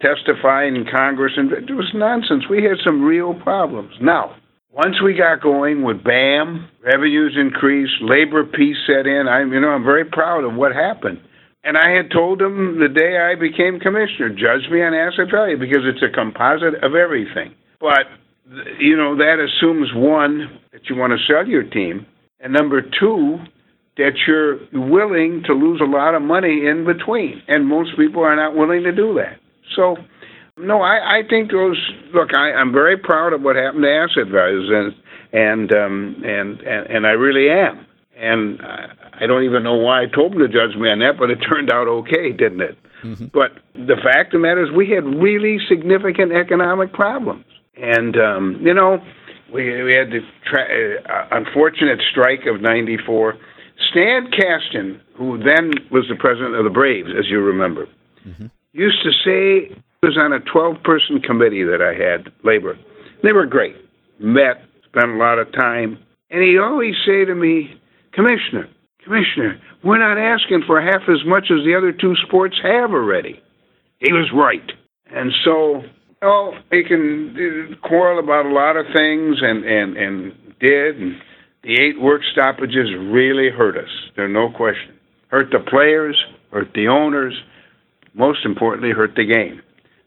testify 0.00 0.64
in 0.64 0.84
Congress, 0.90 1.32
and 1.36 1.52
it 1.52 1.72
was 1.72 1.90
nonsense. 1.94 2.44
We 2.50 2.62
had 2.62 2.78
some 2.84 3.02
real 3.02 3.34
problems. 3.34 3.94
Now, 4.00 4.36
once 4.72 5.00
we 5.02 5.14
got 5.14 5.40
going 5.40 5.82
with 5.82 6.04
BAM, 6.04 6.68
revenues 6.84 7.36
increased, 7.38 7.94
labor 8.02 8.44
peace 8.44 8.76
set 8.86 9.06
in. 9.06 9.26
I'm 9.28 9.52
you 9.52 9.60
know 9.60 9.70
I'm 9.70 9.84
very 9.84 10.04
proud 10.04 10.44
of 10.44 10.54
what 10.54 10.74
happened. 10.74 11.20
And 11.64 11.76
I 11.76 11.90
had 11.90 12.12
told 12.12 12.38
them 12.38 12.78
the 12.78 12.88
day 12.88 13.18
I 13.18 13.34
became 13.34 13.80
commissioner, 13.80 14.28
judge 14.30 14.70
me 14.70 14.82
on 14.82 14.94
asset 14.94 15.26
value 15.34 15.58
because 15.58 15.82
it's 15.82 16.02
a 16.02 16.14
composite 16.14 16.78
of 16.84 16.94
everything. 16.94 17.56
But 17.80 18.06
you 18.78 18.96
know 18.96 19.16
that 19.16 19.42
assumes 19.42 19.90
one 19.92 20.60
that 20.72 20.88
you 20.88 20.94
want 20.94 21.12
to 21.12 21.26
sell 21.26 21.44
your 21.46 21.64
team, 21.64 22.06
and 22.40 22.52
number 22.52 22.82
two, 22.82 23.38
that 23.96 24.12
you're 24.26 24.58
willing 24.72 25.42
to 25.46 25.54
lose 25.54 25.80
a 25.80 25.88
lot 25.88 26.14
of 26.14 26.22
money 26.22 26.66
in 26.66 26.84
between. 26.84 27.42
And 27.48 27.66
most 27.66 27.96
people 27.96 28.22
are 28.22 28.36
not 28.36 28.54
willing 28.54 28.82
to 28.84 28.92
do 28.92 29.14
that. 29.14 29.38
So, 29.74 29.96
no, 30.58 30.82
I, 30.82 31.18
I 31.18 31.22
think 31.28 31.50
those. 31.50 31.78
Look, 32.14 32.34
I, 32.34 32.52
I'm 32.52 32.72
very 32.72 32.96
proud 32.96 33.32
of 33.32 33.42
what 33.42 33.56
happened 33.56 33.82
to 33.82 33.90
asset 33.90 34.30
values, 34.30 34.70
and 34.72 34.94
and 35.32 35.72
um, 35.72 36.22
and, 36.24 36.60
and 36.60 36.86
and 36.86 37.06
I 37.06 37.10
really 37.10 37.50
am. 37.50 37.86
And 38.16 38.60
I 38.62 38.86
I 39.20 39.26
don't 39.26 39.44
even 39.44 39.62
know 39.62 39.74
why 39.74 40.02
I 40.02 40.06
told 40.06 40.32
them 40.32 40.38
to 40.40 40.48
judge 40.48 40.76
me 40.76 40.88
on 40.90 41.00
that, 41.00 41.18
but 41.18 41.30
it 41.30 41.36
turned 41.36 41.70
out 41.70 41.88
okay, 41.88 42.32
didn't 42.32 42.62
it? 42.62 42.78
Mm-hmm. 43.02 43.26
But 43.26 43.52
the 43.74 43.96
fact 44.02 44.34
of 44.34 44.40
the 44.40 44.46
matter 44.46 44.64
is, 44.64 44.70
we 44.72 44.90
had 44.90 45.04
really 45.04 45.58
significant 45.68 46.32
economic 46.32 46.92
problems, 46.92 47.44
and 47.76 48.16
um, 48.16 48.58
you 48.62 48.72
know 48.72 49.02
we 49.52 49.82
we 49.82 49.92
had 49.94 50.10
the 50.10 50.20
tra- 50.44 51.00
uh, 51.08 51.28
unfortunate 51.32 52.00
strike 52.10 52.46
of 52.46 52.60
'94. 52.60 53.34
Stan 53.90 54.30
Kasten, 54.30 55.00
who 55.16 55.38
then 55.38 55.72
was 55.90 56.06
the 56.08 56.16
president 56.16 56.54
of 56.54 56.64
the 56.64 56.70
Braves, 56.70 57.10
as 57.18 57.28
you 57.28 57.40
remember, 57.40 57.86
mm-hmm. 58.26 58.46
used 58.72 59.02
to 59.02 59.10
say 59.12 59.74
he 59.74 60.06
was 60.06 60.16
on 60.16 60.32
a 60.32 60.40
12-person 60.40 61.20
committee 61.20 61.62
that 61.62 61.82
I 61.82 61.92
had, 61.92 62.32
labor. 62.42 62.78
They 63.22 63.32
were 63.32 63.44
great. 63.44 63.76
Met, 64.18 64.64
spent 64.86 65.10
a 65.10 65.16
lot 65.16 65.38
of 65.38 65.52
time, 65.52 65.98
and 66.30 66.42
he'd 66.42 66.58
always 66.58 66.94
say 67.04 67.24
to 67.24 67.34
me, 67.34 67.78
"Commissioner, 68.12 68.68
Commissioner, 69.04 69.60
we're 69.84 69.98
not 69.98 70.18
asking 70.18 70.62
for 70.66 70.80
half 70.80 71.02
as 71.08 71.24
much 71.26 71.50
as 71.50 71.64
the 71.64 71.74
other 71.76 71.92
two 71.92 72.14
sports 72.26 72.56
have 72.62 72.90
already." 72.92 73.40
He 73.98 74.12
was 74.12 74.30
right, 74.34 74.72
and 75.10 75.32
so 75.44 75.82
Oh, 76.22 76.52
he 76.70 76.82
can 76.82 77.36
uh, 77.36 77.86
quarrel 77.86 78.18
about 78.18 78.46
a 78.46 78.52
lot 78.52 78.76
of 78.76 78.86
things, 78.94 79.36
and 79.42 79.64
and 79.64 79.96
and 79.96 80.32
did. 80.60 80.96
And 81.00 81.16
the 81.62 81.74
eight 81.80 82.00
work 82.00 82.22
stoppages 82.32 82.88
really 83.10 83.50
hurt 83.50 83.76
us. 83.76 83.90
There's 84.16 84.32
no 84.32 84.50
question. 84.50 84.94
Hurt 85.28 85.50
the 85.50 85.58
players, 85.58 86.16
hurt 86.52 86.68
the 86.74 86.88
owners. 86.88 87.34
Most 88.14 88.44
importantly, 88.44 88.92
hurt 88.92 89.14
the 89.14 89.26
game. 89.26 89.60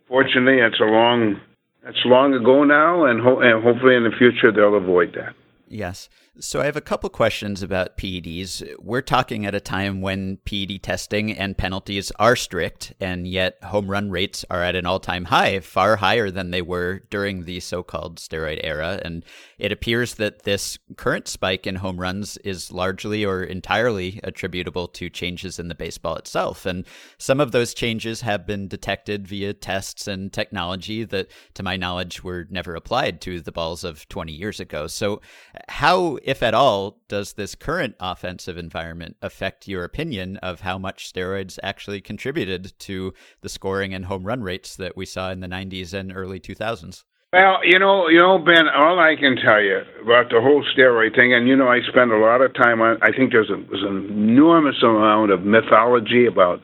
Fortunately, 0.07 0.59
that's 0.61 0.79
a 0.79 0.85
long 0.85 1.39
that's 1.83 2.03
long 2.05 2.33
ago 2.33 2.63
now, 2.63 3.05
and, 3.05 3.21
ho- 3.21 3.39
and 3.39 3.63
hopefully 3.63 3.95
in 3.95 4.03
the 4.03 4.15
future 4.17 4.51
they'll 4.51 4.75
avoid 4.75 5.13
that. 5.15 5.33
Yes. 5.67 6.09
So 6.41 6.61
I 6.61 6.65
have 6.65 6.77
a 6.77 6.81
couple 6.81 7.09
questions 7.09 7.61
about 7.61 7.97
PEDs. 7.97 8.63
We're 8.79 9.01
talking 9.01 9.45
at 9.45 9.53
a 9.53 9.59
time 9.59 9.99
when 9.99 10.37
PED 10.45 10.81
testing 10.81 11.33
and 11.33 11.57
penalties 11.57 12.13
are 12.17 12.37
strict, 12.37 12.93
and 13.01 13.27
yet 13.27 13.61
home 13.61 13.91
run 13.91 14.09
rates 14.09 14.45
are 14.49 14.63
at 14.63 14.75
an 14.75 14.85
all-time 14.85 15.25
high, 15.25 15.59
far 15.59 15.97
higher 15.97 16.31
than 16.31 16.51
they 16.51 16.61
were 16.61 17.01
during 17.09 17.43
the 17.43 17.59
so-called 17.59 18.19
steroid 18.19 18.61
era. 18.63 19.01
And 19.03 19.25
it 19.57 19.73
appears 19.73 20.13
that 20.15 20.43
this 20.43 20.79
current 20.95 21.27
spike 21.27 21.67
in 21.67 21.75
home 21.75 21.99
runs 21.99 22.37
is 22.37 22.71
largely 22.71 23.25
or 23.25 23.43
entirely 23.43 24.21
attributable 24.23 24.87
to 24.89 25.09
changes 25.09 25.59
in 25.59 25.67
the 25.67 25.75
baseball 25.75 26.15
itself. 26.15 26.65
And 26.65 26.85
some 27.17 27.41
of 27.41 27.51
those 27.51 27.73
changes 27.73 28.21
have 28.21 28.47
been 28.47 28.69
detected 28.69 29.27
via 29.27 29.53
tests 29.53 30.07
and 30.07 30.31
technology 30.31 31.03
that, 31.03 31.27
to 31.55 31.63
my 31.63 31.75
knowledge, 31.75 32.23
were 32.23 32.47
never 32.49 32.75
applied 32.75 33.19
to 33.21 33.41
the 33.41 33.51
balls 33.51 33.83
of 33.83 34.07
20 34.07 34.31
years 34.31 34.61
ago. 34.61 34.87
So 34.87 35.21
how 35.67 36.17
if 36.29 36.43
at 36.43 36.53
all, 36.53 37.01
does 37.07 37.33
this 37.33 37.55
current 37.55 37.95
offensive 37.99 38.55
environment 38.55 39.17
affect 39.19 39.67
your 39.67 39.83
opinion 39.83 40.37
of 40.37 40.61
how 40.61 40.77
much 40.77 41.11
steroids 41.11 41.57
actually 41.63 41.99
contributed 42.01 42.71
to 42.77 43.15
the 43.41 43.49
scoring 43.49 43.95
and 43.95 44.05
home 44.05 44.23
run 44.23 44.43
rates 44.43 44.75
that 44.75 44.95
we 44.95 45.07
saw 45.07 45.31
in 45.31 45.39
the 45.39 45.47
90s 45.47 45.91
and 45.91 46.15
early 46.15 46.39
2000s? 46.39 47.03
Well, 47.33 47.61
you 47.63 47.79
know, 47.79 48.09
you 48.09 48.19
know, 48.19 48.37
Ben. 48.37 48.67
All 48.69 48.99
I 48.99 49.15
can 49.19 49.37
tell 49.37 49.59
you 49.59 49.81
about 50.03 50.29
the 50.29 50.39
whole 50.39 50.63
steroid 50.77 51.15
thing, 51.15 51.33
and 51.33 51.47
you 51.47 51.55
know, 51.55 51.67
I 51.67 51.79
spend 51.89 52.11
a 52.11 52.17
lot 52.17 52.41
of 52.41 52.53
time 52.53 52.79
on. 52.79 52.99
I 53.01 53.09
think 53.11 53.31
there's, 53.31 53.49
a, 53.49 53.57
there's 53.67 53.81
an 53.81 54.13
enormous 54.13 54.75
amount 54.83 55.31
of 55.31 55.41
mythology 55.41 56.27
about 56.27 56.63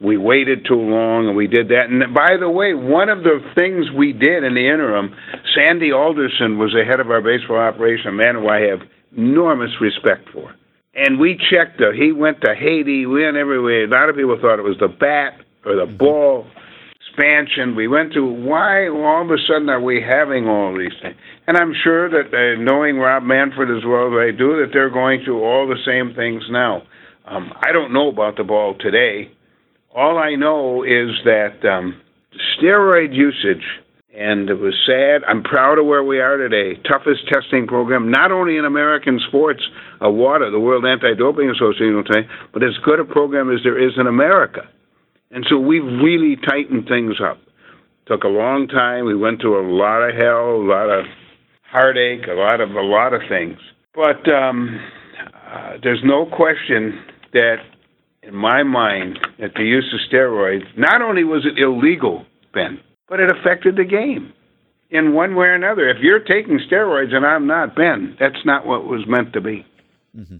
we 0.00 0.16
waited 0.16 0.64
too 0.66 0.80
long 0.80 1.28
and 1.28 1.36
we 1.36 1.46
did 1.46 1.68
that. 1.68 1.88
And 1.88 2.12
by 2.12 2.36
the 2.40 2.50
way, 2.50 2.74
one 2.74 3.08
of 3.08 3.22
the 3.22 3.38
things 3.54 3.86
we 3.96 4.12
did 4.12 4.42
in 4.42 4.54
the 4.54 4.66
interim, 4.66 5.14
Sandy 5.54 5.92
Alderson 5.92 6.58
was 6.58 6.72
the 6.72 6.82
head 6.84 6.98
of 6.98 7.10
our 7.10 7.22
baseball 7.22 7.58
operation, 7.58 8.08
a 8.08 8.12
man 8.12 8.34
who 8.34 8.48
I 8.48 8.66
have 8.72 8.80
enormous 9.16 9.70
respect 9.80 10.28
for. 10.32 10.54
And 10.94 11.18
we 11.18 11.36
checked. 11.50 11.78
The, 11.78 11.92
he 11.96 12.12
went 12.12 12.40
to 12.42 12.54
Haiti. 12.54 13.06
We 13.06 13.24
went 13.24 13.36
everywhere. 13.36 13.84
A 13.84 13.88
lot 13.88 14.08
of 14.08 14.16
people 14.16 14.38
thought 14.40 14.58
it 14.58 14.62
was 14.62 14.78
the 14.78 14.88
bat 14.88 15.40
or 15.64 15.76
the 15.76 15.86
ball 15.86 16.46
expansion. 17.12 17.74
We 17.74 17.88
went 17.88 18.12
to 18.14 18.24
why 18.24 18.88
all 18.88 19.22
of 19.22 19.30
a 19.30 19.38
sudden 19.46 19.68
are 19.68 19.80
we 19.80 20.02
having 20.02 20.48
all 20.48 20.76
these 20.76 20.92
things? 21.00 21.16
And 21.46 21.56
I'm 21.56 21.74
sure 21.82 22.08
that 22.08 22.32
uh, 22.32 22.60
knowing 22.62 22.98
Rob 22.98 23.22
Manfred 23.22 23.70
as 23.70 23.84
well 23.84 24.08
as 24.08 24.28
I 24.28 24.36
do, 24.36 24.60
that 24.60 24.70
they're 24.72 24.90
going 24.90 25.24
through 25.24 25.42
all 25.42 25.66
the 25.66 25.80
same 25.84 26.14
things 26.14 26.42
now. 26.50 26.82
Um, 27.26 27.52
I 27.62 27.72
don't 27.72 27.92
know 27.92 28.08
about 28.08 28.36
the 28.36 28.44
ball 28.44 28.74
today. 28.78 29.30
All 29.94 30.18
I 30.18 30.34
know 30.34 30.82
is 30.82 31.10
that 31.24 31.64
um, 31.64 32.00
steroid 32.58 33.14
usage, 33.14 33.64
and 34.14 34.50
it 34.50 34.58
was 34.60 34.74
sad. 34.86 35.24
I'm 35.26 35.42
proud 35.42 35.78
of 35.78 35.86
where 35.86 36.04
we 36.04 36.20
are 36.20 36.36
today. 36.36 36.80
Toughest 36.82 37.26
testing 37.28 37.66
program, 37.66 38.10
not 38.10 38.30
only 38.30 38.58
in 38.58 38.64
American 38.64 39.18
sports, 39.28 39.62
uh, 40.04 40.10
WADA, 40.10 40.50
the 40.50 40.60
World 40.60 40.84
Anti-Doping 40.84 41.48
Association, 41.50 42.04
today, 42.04 42.28
but 42.52 42.62
as 42.62 42.76
good 42.84 43.00
a 43.00 43.04
program 43.04 43.50
as 43.50 43.60
there 43.64 43.78
is 43.78 43.94
in 43.96 44.06
America. 44.06 44.68
And 45.30 45.46
so 45.48 45.56
we've 45.56 45.84
really 45.84 46.36
tightened 46.36 46.86
things 46.88 47.14
up. 47.24 47.38
Took 48.06 48.24
a 48.24 48.28
long 48.28 48.68
time. 48.68 49.06
We 49.06 49.16
went 49.16 49.40
through 49.40 49.58
a 49.60 49.66
lot 49.72 50.02
of 50.02 50.14
hell, 50.14 50.56
a 50.56 50.66
lot 50.66 50.90
of 50.90 51.06
heartache, 51.62 52.26
a 52.28 52.34
lot 52.34 52.60
of 52.60 52.70
a 52.72 52.82
lot 52.82 53.14
of 53.14 53.22
things. 53.28 53.58
But 53.94 54.28
um, 54.30 54.78
uh, 55.50 55.74
there's 55.82 56.02
no 56.04 56.26
question 56.26 57.02
that, 57.32 57.56
in 58.22 58.34
my 58.34 58.62
mind, 58.62 59.18
that 59.38 59.54
the 59.54 59.62
use 59.62 59.94
of 59.94 60.00
steroids 60.12 60.64
not 60.76 61.00
only 61.00 61.24
was 61.24 61.46
it 61.46 61.62
illegal, 61.62 62.26
Ben, 62.52 62.80
but 63.08 63.20
it 63.20 63.30
affected 63.30 63.76
the 63.76 63.84
game 63.84 64.32
in 64.90 65.14
one 65.14 65.34
way 65.34 65.46
or 65.46 65.54
another. 65.54 65.88
If 65.88 65.98
you're 66.00 66.20
taking 66.20 66.60
steroids 66.70 67.14
and 67.14 67.26
I'm 67.26 67.46
not, 67.46 67.74
Ben, 67.74 68.16
that's 68.20 68.44
not 68.44 68.66
what 68.66 68.86
was 68.86 69.06
meant 69.06 69.32
to 69.32 69.40
be. 69.40 69.66
Mm-hmm. 70.16 70.36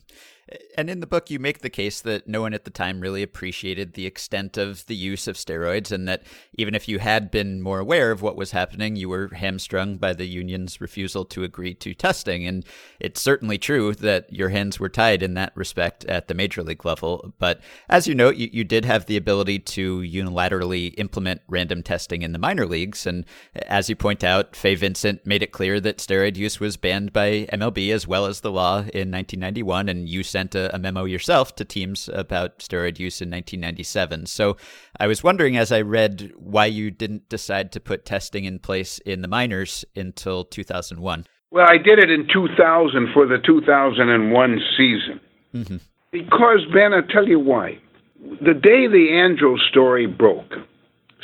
And 0.76 0.88
in 0.88 1.00
the 1.00 1.06
book, 1.06 1.30
you 1.30 1.38
make 1.38 1.60
the 1.60 1.70
case 1.70 2.00
that 2.00 2.26
no 2.26 2.42
one 2.42 2.54
at 2.54 2.64
the 2.64 2.70
time 2.70 3.00
really 3.00 3.22
appreciated 3.22 3.94
the 3.94 4.06
extent 4.06 4.56
of 4.56 4.86
the 4.86 4.94
use 4.94 5.26
of 5.26 5.36
steroids, 5.36 5.92
and 5.92 6.08
that 6.08 6.22
even 6.56 6.74
if 6.74 6.88
you 6.88 6.98
had 6.98 7.30
been 7.30 7.62
more 7.62 7.78
aware 7.78 8.10
of 8.10 8.22
what 8.22 8.36
was 8.36 8.50
happening, 8.50 8.96
you 8.96 9.08
were 9.08 9.28
hamstrung 9.28 9.96
by 9.96 10.12
the 10.12 10.26
union's 10.26 10.80
refusal 10.80 11.24
to 11.26 11.44
agree 11.44 11.74
to 11.74 11.94
testing. 11.94 12.46
And 12.46 12.64
it's 13.00 13.20
certainly 13.20 13.58
true 13.58 13.94
that 13.94 14.32
your 14.32 14.48
hands 14.48 14.80
were 14.80 14.88
tied 14.88 15.22
in 15.22 15.34
that 15.34 15.52
respect 15.54 16.04
at 16.06 16.28
the 16.28 16.34
major 16.34 16.62
league 16.62 16.84
level. 16.84 17.32
But 17.38 17.60
as 17.88 18.06
you 18.06 18.14
note, 18.14 18.36
you, 18.36 18.48
you 18.52 18.64
did 18.64 18.84
have 18.84 19.06
the 19.06 19.16
ability 19.16 19.60
to 19.60 20.00
unilaterally 20.00 20.94
implement 20.98 21.42
random 21.48 21.82
testing 21.82 22.22
in 22.22 22.32
the 22.32 22.38
minor 22.38 22.66
leagues. 22.66 23.06
And 23.06 23.24
as 23.54 23.88
you 23.88 23.96
point 23.96 24.24
out, 24.24 24.56
Fay 24.56 24.74
Vincent 24.74 25.26
made 25.26 25.42
it 25.42 25.52
clear 25.52 25.80
that 25.80 25.98
steroid 25.98 26.36
use 26.36 26.58
was 26.58 26.76
banned 26.76 27.12
by 27.12 27.46
MLB 27.52 27.92
as 27.92 28.06
well 28.06 28.26
as 28.26 28.40
the 28.40 28.50
law 28.50 28.78
in 28.78 29.10
1991, 29.10 29.88
and 29.88 30.08
you 30.08 30.22
sent 30.22 30.41
a 30.54 30.74
a, 30.74 30.78
memo 30.78 31.04
yourself 31.04 31.54
to 31.56 31.64
teams 31.64 32.08
about 32.12 32.58
steroid 32.58 32.98
use 32.98 33.20
in 33.20 33.30
1997. 33.30 34.26
So 34.26 34.56
I 34.98 35.06
was 35.06 35.22
wondering, 35.22 35.56
as 35.56 35.72
I 35.72 35.80
read, 35.80 36.32
why 36.36 36.66
you 36.66 36.90
didn't 36.90 37.28
decide 37.28 37.72
to 37.72 37.80
put 37.80 38.04
testing 38.04 38.44
in 38.44 38.58
place 38.58 38.98
in 38.98 39.22
the 39.22 39.28
minors 39.28 39.84
until 39.96 40.44
2001. 40.44 41.26
Well, 41.50 41.66
I 41.68 41.76
did 41.76 41.98
it 41.98 42.10
in 42.10 42.26
2000 42.32 43.08
for 43.12 43.26
the 43.26 43.38
2001 43.44 44.60
season. 44.76 45.20
Mm-hmm. 45.54 45.76
Because, 46.10 46.60
Ben, 46.72 46.94
I'll 46.94 47.02
tell 47.02 47.28
you 47.28 47.38
why. 47.38 47.78
The 48.20 48.54
day 48.54 48.86
the 48.86 49.08
Andro 49.12 49.58
story 49.70 50.06
broke, 50.06 50.52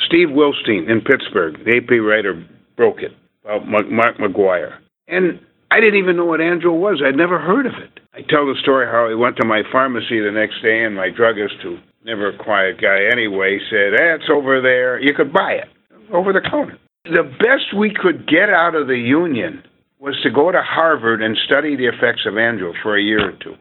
Steve 0.05 0.29
Wilstein 0.29 0.89
in 0.89 1.01
Pittsburgh, 1.01 1.57
the 1.65 1.77
AP 1.77 1.89
writer, 2.01 2.45
broke 2.75 3.01
it 3.01 3.11
about 3.43 3.67
Mark 3.67 4.17
McGwire. 4.17 4.77
And 5.07 5.39
I 5.71 5.79
didn't 5.79 5.99
even 5.99 6.17
know 6.17 6.25
what 6.25 6.39
Andro 6.39 6.73
was. 6.73 7.01
I'd 7.05 7.15
never 7.15 7.39
heard 7.39 7.65
of 7.67 7.73
it. 7.73 7.99
I 8.13 8.21
tell 8.27 8.47
the 8.47 8.55
story 8.61 8.87
how 8.87 9.07
I 9.09 9.13
went 9.13 9.37
to 9.37 9.45
my 9.45 9.61
pharmacy 9.71 10.19
the 10.19 10.31
next 10.31 10.61
day, 10.63 10.83
and 10.83 10.95
my 10.95 11.09
druggist, 11.09 11.55
who 11.61 11.77
never 12.03 12.29
a 12.29 12.37
quiet 12.37 12.81
guy 12.81 13.05
anyway, 13.11 13.59
said, 13.69 13.93
eh, 13.93 14.15
"It's 14.15 14.29
over 14.29 14.61
there. 14.61 14.99
You 14.99 15.13
could 15.13 15.31
buy 15.31 15.53
it 15.53 15.69
over 16.11 16.33
the 16.33 16.41
counter." 16.41 16.77
The 17.05 17.23
best 17.23 17.73
we 17.73 17.91
could 17.91 18.27
get 18.27 18.49
out 18.49 18.73
of 18.73 18.87
the 18.87 18.97
union 18.97 19.63
was 19.99 20.19
to 20.21 20.31
go 20.31 20.51
to 20.51 20.61
Harvard 20.61 21.21
and 21.21 21.37
study 21.37 21.75
the 21.75 21.85
effects 21.85 22.25
of 22.25 22.33
Andro 22.33 22.73
for 22.81 22.95
a 22.95 23.01
year 23.01 23.29
or 23.29 23.33
two. 23.33 23.55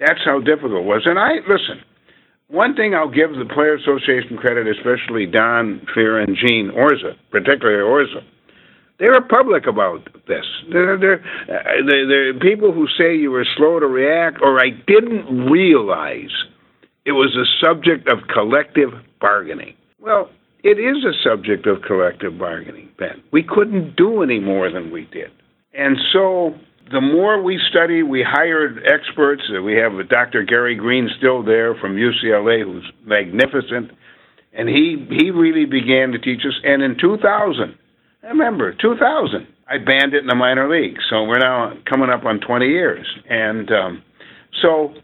That's 0.00 0.24
how 0.24 0.40
difficult 0.40 0.82
it 0.82 0.84
was. 0.84 1.06
And 1.06 1.18
I 1.18 1.38
listen. 1.46 1.80
One 2.48 2.74
thing 2.74 2.94
I'll 2.94 3.08
give 3.08 3.34
the 3.34 3.46
Player 3.46 3.74
Association 3.74 4.36
credit, 4.36 4.66
especially 4.68 5.24
Don 5.24 5.80
Fehr 5.94 6.22
and 6.22 6.36
Gene 6.36 6.70
Orza, 6.70 7.16
particularly 7.30 7.82
Orza 7.82 8.22
they 8.98 9.08
were 9.08 9.20
public 9.20 9.66
about 9.66 10.08
this. 10.28 10.44
They're, 10.70 10.98
they're, 10.98 11.24
uh, 11.48 11.86
they're, 11.88 12.06
they're 12.06 12.38
people 12.38 12.72
who 12.72 12.86
say 12.96 13.16
you 13.16 13.30
were 13.30 13.46
slow 13.56 13.80
to 13.80 13.86
react, 13.86 14.38
or 14.40 14.60
I 14.60 14.70
didn't 14.86 15.50
realize 15.50 16.30
it 17.04 17.12
was 17.12 17.36
a 17.36 17.44
subject 17.64 18.08
of 18.08 18.18
collective 18.32 18.90
bargaining. 19.20 19.74
Well, 20.00 20.30
it 20.62 20.78
is 20.78 21.04
a 21.04 21.12
subject 21.22 21.66
of 21.66 21.82
collective 21.82 22.38
bargaining, 22.38 22.88
Ben. 22.98 23.22
We 23.32 23.42
couldn't 23.42 23.96
do 23.96 24.22
any 24.22 24.40
more 24.40 24.70
than 24.70 24.90
we 24.90 25.04
did. 25.12 25.30
And 25.74 25.96
so 26.12 26.54
the 26.90 27.00
more 27.00 27.42
we 27.42 27.60
study, 27.70 28.02
we 28.02 28.24
hired 28.26 28.82
experts. 28.86 29.42
We 29.50 29.74
have 29.74 30.08
Dr. 30.08 30.44
Gary 30.44 30.76
Green 30.76 31.10
still 31.18 31.42
there 31.42 31.74
from 31.74 31.96
UCLA, 31.96 32.62
who's 32.62 32.90
magnificent. 33.04 33.90
And 34.52 34.68
he, 34.68 35.04
he 35.10 35.30
really 35.30 35.64
began 35.64 36.12
to 36.12 36.18
teach 36.18 36.40
us. 36.46 36.54
And 36.62 36.82
in 36.82 36.96
2000, 36.98 37.76
I 38.24 38.28
remember 38.28 38.72
2000. 38.72 39.46
I 39.68 39.78
banned 39.78 40.14
it 40.14 40.22
in 40.22 40.26
the 40.26 40.34
minor 40.34 40.68
league, 40.68 40.96
so 41.10 41.24
we're 41.24 41.38
now 41.38 41.74
coming 41.84 42.10
up 42.10 42.24
on 42.24 42.40
20 42.40 42.66
years, 42.66 43.06
and 43.28 43.70
um, 43.70 44.02
so 44.62 44.94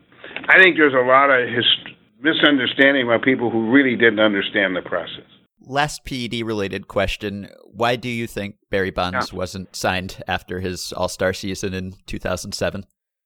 I 0.49 0.59
think 0.59 0.77
there's 0.77 0.95
a 0.95 1.07
lot 1.07 1.31
of 1.31 1.49
his- 1.49 1.95
misunderstanding 2.23 3.07
by 3.07 3.18
people 3.18 3.51
who 3.51 3.71
really 3.71 3.97
didn't 3.97 4.21
understand 4.21 4.77
the 4.77 4.83
process. 4.83 5.25
Last 5.62 6.05
PED 6.05 6.45
related 6.45 6.89
question. 6.89 7.49
Why 7.64 7.97
do 7.97 8.09
you 8.09 8.27
think 8.27 8.57
Barry 8.71 8.91
Bonds 8.91 9.33
yeah. 9.33 9.39
wasn't 9.39 9.75
signed 9.77 10.23
after 10.27 10.61
his 10.61 10.93
All 10.93 11.09
Star 11.09 11.33
season 11.33 11.75
in 11.75 11.95
2007? 12.07 12.85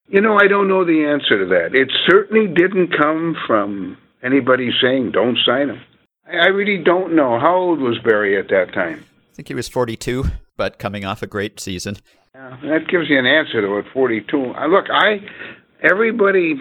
You 0.08 0.20
know, 0.20 0.36
I 0.36 0.48
don't 0.48 0.68
know 0.68 0.84
the 0.84 1.04
answer 1.04 1.38
to 1.38 1.46
that. 1.46 1.74
It 1.74 1.90
certainly 2.08 2.46
didn't 2.46 2.96
come 2.96 3.36
from 3.46 3.96
anybody 4.22 4.70
saying, 4.82 5.12
don't 5.12 5.38
sign 5.46 5.70
him. 5.70 5.80
I 6.26 6.48
really 6.48 6.82
don't 6.82 7.14
know. 7.14 7.38
How 7.38 7.56
old 7.56 7.80
was 7.80 7.98
Barry 7.98 8.38
at 8.38 8.48
that 8.48 8.74
time? 8.74 9.04
I 9.34 9.36
think 9.36 9.48
he 9.48 9.54
was 9.54 9.68
42, 9.68 10.26
but 10.56 10.78
coming 10.78 11.04
off 11.04 11.20
a 11.20 11.26
great 11.26 11.58
season. 11.58 11.96
Yeah, 12.36 12.56
that 12.62 12.86
gives 12.86 13.10
you 13.10 13.18
an 13.18 13.26
answer 13.26 13.60
to 13.60 13.78
it. 13.78 13.86
42. 13.92 14.54
Uh, 14.54 14.66
look, 14.68 14.84
I 14.88 15.26
everybody 15.82 16.54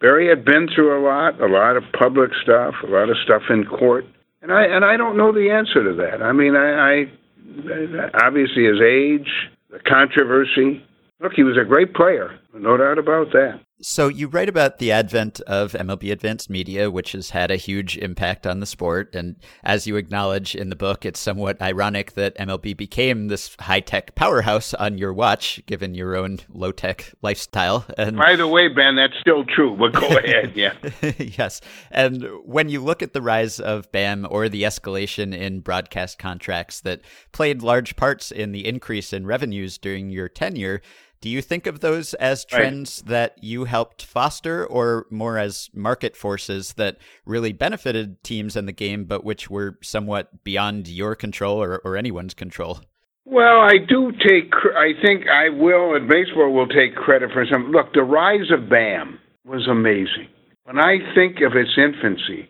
Barry 0.00 0.28
had 0.28 0.44
been 0.44 0.68
through 0.72 0.96
a 0.96 1.02
lot, 1.02 1.40
a 1.40 1.46
lot 1.46 1.76
of 1.76 1.82
public 1.98 2.30
stuff, 2.40 2.74
a 2.84 2.86
lot 2.86 3.10
of 3.10 3.16
stuff 3.24 3.42
in 3.50 3.64
court, 3.64 4.04
and 4.40 4.52
I 4.52 4.62
and 4.66 4.84
I 4.84 4.96
don't 4.96 5.16
know 5.16 5.32
the 5.32 5.50
answer 5.50 5.82
to 5.82 5.94
that. 5.94 6.22
I 6.22 6.30
mean, 6.30 6.54
I, 6.54 7.02
I 7.02 8.24
obviously 8.24 8.66
his 8.66 8.80
age, 8.80 9.28
the 9.70 9.80
controversy. 9.80 10.80
Look, 11.18 11.32
he 11.34 11.42
was 11.42 11.58
a 11.58 11.64
great 11.64 11.92
player, 11.92 12.38
no 12.54 12.76
doubt 12.76 12.98
about 12.98 13.32
that. 13.32 13.58
So 13.84 14.06
you 14.06 14.28
write 14.28 14.48
about 14.48 14.78
the 14.78 14.92
advent 14.92 15.40
of 15.40 15.72
MLB 15.72 16.12
Advanced 16.12 16.48
Media, 16.48 16.88
which 16.88 17.12
has 17.12 17.30
had 17.30 17.50
a 17.50 17.56
huge 17.56 17.98
impact 17.98 18.46
on 18.46 18.60
the 18.60 18.66
sport. 18.66 19.12
And 19.12 19.34
as 19.64 19.88
you 19.88 19.96
acknowledge 19.96 20.54
in 20.54 20.70
the 20.70 20.76
book, 20.76 21.04
it's 21.04 21.18
somewhat 21.18 21.60
ironic 21.60 22.12
that 22.12 22.38
MLB 22.38 22.76
became 22.76 23.26
this 23.26 23.56
high 23.58 23.80
tech 23.80 24.14
powerhouse 24.14 24.72
on 24.72 24.98
your 24.98 25.12
watch, 25.12 25.60
given 25.66 25.96
your 25.96 26.14
own 26.14 26.38
low 26.48 26.70
tech 26.70 27.12
lifestyle. 27.22 27.84
And 27.98 28.16
by 28.16 28.36
the 28.36 28.46
way, 28.46 28.68
Ben, 28.68 28.94
that's 28.94 29.18
still 29.20 29.44
true. 29.44 29.76
But 29.76 29.94
go 29.94 30.06
ahead, 30.16 30.52
yeah. 30.54 30.74
yes. 31.18 31.60
And 31.90 32.24
when 32.44 32.68
you 32.68 32.80
look 32.80 33.02
at 33.02 33.14
the 33.14 33.22
rise 33.22 33.58
of 33.58 33.90
BAM 33.90 34.28
or 34.30 34.48
the 34.48 34.62
escalation 34.62 35.36
in 35.36 35.58
broadcast 35.58 36.20
contracts 36.20 36.80
that 36.82 37.00
played 37.32 37.62
large 37.62 37.96
parts 37.96 38.30
in 38.30 38.52
the 38.52 38.64
increase 38.64 39.12
in 39.12 39.26
revenues 39.26 39.76
during 39.76 40.08
your 40.08 40.28
tenure, 40.28 40.82
do 41.22 41.30
you 41.30 41.40
think 41.40 41.68
of 41.68 41.78
those 41.80 42.14
as 42.14 42.44
trends 42.44 43.00
right. 43.04 43.10
that 43.10 43.44
you 43.44 43.64
helped 43.64 44.04
foster 44.04 44.66
or 44.66 45.06
more 45.08 45.38
as 45.38 45.70
market 45.72 46.16
forces 46.16 46.72
that 46.74 46.98
really 47.24 47.52
benefited 47.52 48.22
teams 48.24 48.56
in 48.56 48.66
the 48.66 48.72
game, 48.72 49.04
but 49.04 49.24
which 49.24 49.48
were 49.48 49.78
somewhat 49.82 50.42
beyond 50.42 50.88
your 50.88 51.14
control 51.14 51.62
or, 51.62 51.80
or 51.84 51.96
anyone's 51.96 52.34
control? 52.34 52.80
Well, 53.24 53.60
I 53.60 53.74
do 53.88 54.10
take, 54.10 54.52
I 54.76 55.00
think 55.00 55.28
I 55.28 55.48
will, 55.48 55.94
and 55.94 56.08
baseball 56.08 56.52
will 56.52 56.66
take 56.66 56.96
credit 56.96 57.30
for 57.32 57.46
some. 57.48 57.70
Look, 57.70 57.94
the 57.94 58.02
rise 58.02 58.50
of 58.50 58.68
BAM 58.68 59.20
was 59.44 59.68
amazing. 59.68 60.26
When 60.64 60.80
I 60.80 60.98
think 61.14 61.36
of 61.36 61.52
its 61.54 61.78
infancy 61.78 62.48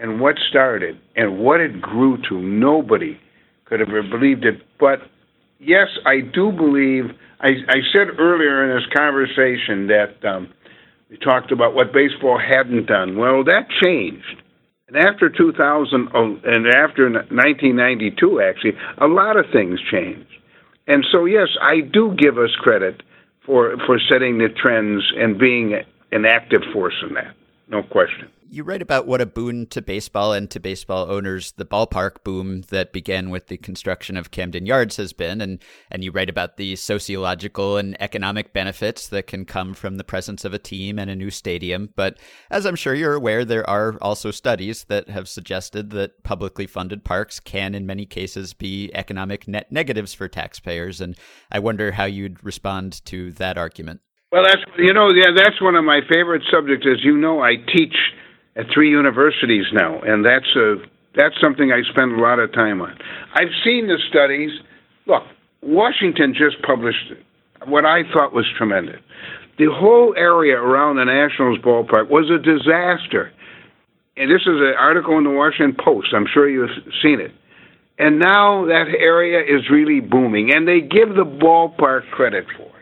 and 0.00 0.20
what 0.20 0.36
started 0.48 1.00
and 1.16 1.40
what 1.40 1.60
it 1.60 1.82
grew 1.82 2.18
to, 2.28 2.40
nobody 2.40 3.18
could 3.64 3.80
have 3.80 3.88
believed 3.88 4.44
it. 4.44 4.62
But 4.78 5.00
yes, 5.58 5.88
I 6.06 6.20
do 6.20 6.52
believe. 6.52 7.06
I, 7.44 7.48
I 7.68 7.80
said 7.92 8.18
earlier 8.18 8.64
in 8.64 8.74
this 8.74 8.88
conversation 8.96 9.88
that 9.88 10.24
um, 10.26 10.52
we 11.10 11.18
talked 11.18 11.52
about 11.52 11.74
what 11.74 11.92
baseball 11.92 12.40
hadn't 12.40 12.86
done. 12.86 13.18
Well, 13.18 13.44
that 13.44 13.68
changed. 13.82 14.42
And 14.88 14.96
after 14.96 15.28
2000, 15.28 16.08
oh, 16.14 16.38
and 16.42 16.66
after 16.68 17.10
1992, 17.10 18.40
actually, 18.40 18.72
a 18.96 19.06
lot 19.06 19.36
of 19.36 19.44
things 19.52 19.78
changed. 19.90 20.30
And 20.86 21.04
so, 21.12 21.26
yes, 21.26 21.48
I 21.60 21.80
do 21.80 22.14
give 22.16 22.38
us 22.38 22.50
credit 22.60 23.02
for 23.44 23.76
for 23.86 23.98
setting 24.10 24.38
the 24.38 24.48
trends 24.48 25.02
and 25.16 25.38
being 25.38 25.74
an 26.12 26.24
active 26.24 26.62
force 26.72 26.94
in 27.06 27.14
that. 27.14 27.34
No 27.66 27.82
question. 27.82 28.30
You 28.50 28.62
write 28.62 28.82
about 28.82 29.06
what 29.06 29.22
a 29.22 29.26
boon 29.26 29.66
to 29.68 29.80
baseball 29.80 30.32
and 30.32 30.50
to 30.50 30.60
baseball 30.60 31.10
owners 31.10 31.52
the 31.52 31.64
ballpark 31.64 32.22
boom 32.22 32.60
that 32.68 32.92
began 32.92 33.30
with 33.30 33.48
the 33.48 33.56
construction 33.56 34.16
of 34.16 34.30
Camden 34.30 34.66
Yards 34.66 34.96
has 34.98 35.12
been, 35.12 35.40
and 35.40 35.60
and 35.90 36.04
you 36.04 36.12
write 36.12 36.28
about 36.28 36.56
the 36.56 36.76
sociological 36.76 37.78
and 37.78 38.00
economic 38.00 38.52
benefits 38.52 39.08
that 39.08 39.26
can 39.26 39.44
come 39.44 39.72
from 39.72 39.96
the 39.96 40.04
presence 40.04 40.44
of 40.44 40.52
a 40.52 40.58
team 40.58 40.98
and 40.98 41.10
a 41.10 41.16
new 41.16 41.30
stadium. 41.30 41.88
But 41.96 42.18
as 42.50 42.66
I'm 42.66 42.76
sure 42.76 42.94
you're 42.94 43.14
aware, 43.14 43.44
there 43.44 43.68
are 43.68 43.96
also 44.00 44.30
studies 44.30 44.84
that 44.84 45.08
have 45.08 45.28
suggested 45.28 45.90
that 45.90 46.22
publicly 46.22 46.66
funded 46.66 47.02
parks 47.02 47.40
can, 47.40 47.74
in 47.74 47.86
many 47.86 48.04
cases, 48.04 48.52
be 48.52 48.90
economic 48.94 49.48
net 49.48 49.72
negatives 49.72 50.12
for 50.12 50.28
taxpayers. 50.28 51.00
And 51.00 51.16
I 51.50 51.60
wonder 51.60 51.92
how 51.92 52.04
you'd 52.04 52.44
respond 52.44 53.04
to 53.06 53.32
that 53.32 53.56
argument. 53.56 54.00
Well, 54.34 54.42
that's 54.42 54.62
you 54.78 54.92
know, 54.92 55.12
yeah, 55.14 55.30
that's 55.30 55.62
one 55.62 55.76
of 55.76 55.84
my 55.84 56.00
favorite 56.10 56.42
subjects. 56.50 56.84
As 56.90 57.04
you 57.04 57.16
know, 57.16 57.40
I 57.40 57.54
teach 57.54 57.94
at 58.56 58.66
three 58.74 58.90
universities 58.90 59.66
now, 59.72 60.00
and 60.00 60.24
that's 60.24 60.50
a 60.56 60.82
that's 61.14 61.36
something 61.40 61.70
I 61.70 61.88
spend 61.88 62.18
a 62.18 62.20
lot 62.20 62.40
of 62.40 62.52
time 62.52 62.82
on. 62.82 62.98
I've 63.32 63.54
seen 63.62 63.86
the 63.86 63.96
studies. 64.10 64.50
Look, 65.06 65.22
Washington 65.62 66.34
just 66.34 66.60
published 66.66 67.12
what 67.68 67.84
I 67.84 68.02
thought 68.12 68.34
was 68.34 68.44
tremendous. 68.58 68.98
The 69.56 69.70
whole 69.70 70.16
area 70.16 70.56
around 70.56 70.96
the 70.96 71.04
Nationals 71.04 71.60
ballpark 71.60 72.10
was 72.10 72.28
a 72.28 72.42
disaster. 72.42 73.30
And 74.16 74.32
this 74.32 74.42
is 74.42 74.58
an 74.58 74.74
article 74.76 75.16
in 75.16 75.22
the 75.22 75.30
Washington 75.30 75.76
Post. 75.78 76.08
I'm 76.12 76.26
sure 76.34 76.48
you've 76.48 76.70
seen 77.04 77.20
it. 77.20 77.30
And 78.00 78.18
now 78.18 78.66
that 78.66 78.86
area 78.98 79.42
is 79.42 79.70
really 79.70 80.00
booming, 80.00 80.50
and 80.52 80.66
they 80.66 80.80
give 80.80 81.10
the 81.14 81.24
ballpark 81.24 82.10
credit 82.10 82.46
for 82.56 82.64
it. 82.64 82.73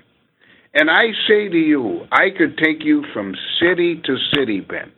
And 0.75 0.91
I 0.91 1.13
say 1.29 1.49
to 1.49 1.59
you, 1.59 2.07
I 2.11 2.31
could 2.37 2.57
take 2.57 2.83
you 2.83 3.05
from 3.13 3.35
city 3.61 4.01
to 4.05 4.17
city, 4.35 4.61
Ben 4.61 4.93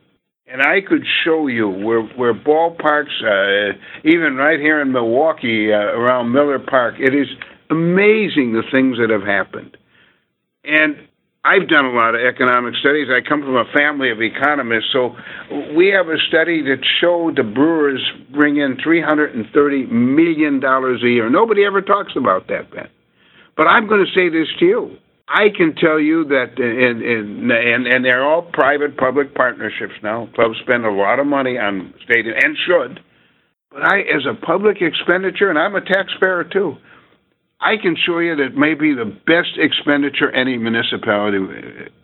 and 0.47 0.63
I 0.63 0.81
could 0.87 1.05
show 1.25 1.47
you 1.47 1.69
where 1.69 2.03
where 2.03 2.35
ballparks, 2.35 3.23
uh, 3.23 3.77
even 4.05 4.37
right 4.37 4.61
here 4.61 4.81
in 4.81 4.93
Milwaukee, 4.93 5.73
uh, 5.73 5.77
around 5.77 6.33
Miller 6.33 6.59
Park, 6.59 6.97
it 6.99 7.15
is 7.15 7.27
amazing 7.71 8.53
the 8.53 8.63
things 8.71 8.99
that 8.99 9.11
have 9.11 9.23
happened. 9.23 9.77
And 10.65 10.97
I've 11.45 11.69
done 11.69 11.87
a 11.87 11.93
lot 11.93 12.15
of 12.15 12.21
economic 12.21 12.75
studies. 12.77 13.09
I 13.11 13.27
come 13.27 13.41
from 13.41 13.57
a 13.57 13.65
family 13.75 14.11
of 14.11 14.21
economists, 14.23 14.93
so 14.93 15.17
we 15.77 15.89
have 15.89 16.09
a 16.09 16.19
study 16.29 16.63
that 16.63 16.85
showed 17.01 17.37
the 17.37 17.43
brewers 17.43 18.01
bring 18.33 18.59
in 18.59 18.77
three 18.83 19.03
hundred 19.03 19.35
and 19.35 19.47
thirty 19.53 19.87
million 19.87 20.61
dollars 20.61 21.03
a 21.03 21.09
year. 21.09 21.31
Nobody 21.31 21.65
ever 21.65 21.81
talks 21.81 22.13
about 22.17 22.49
that, 22.49 22.71
Ben. 22.71 22.89
But 23.57 23.67
I'm 23.67 23.89
going 23.89 24.05
to 24.05 24.13
say 24.13 24.29
this 24.29 24.49
to 24.59 24.65
you. 24.65 24.97
I 25.29 25.49
can 25.57 25.75
tell 25.75 25.99
you 25.99 26.25
that, 26.25 26.59
in, 26.59 27.03
in, 27.03 27.51
and 27.51 27.87
and 27.87 28.05
they're 28.05 28.23
all 28.23 28.43
private 28.43 28.97
public 28.97 29.35
partnerships 29.35 29.95
now. 30.03 30.29
Clubs 30.35 30.59
spend 30.63 30.85
a 30.85 30.91
lot 30.91 31.19
of 31.19 31.27
money 31.27 31.57
on 31.59 31.95
stadium 32.05 32.35
and 32.39 32.57
should, 32.67 33.01
but 33.71 33.83
I, 33.83 34.01
as 34.01 34.27
a 34.29 34.35
public 34.35 34.83
expenditure, 34.83 35.49
and 35.49 35.59
I'm 35.59 35.75
a 35.77 35.81
taxpayer 35.81 36.45
too, 36.45 36.77
I 37.61 37.77
can 37.81 37.97
show 37.97 38.19
you 38.19 38.37
that 38.37 38.55
may 38.55 38.75
be 38.75 38.95
the 38.95 39.07
best 39.27 39.57
expenditure 39.57 40.31
any 40.31 40.59
municipality 40.59 41.39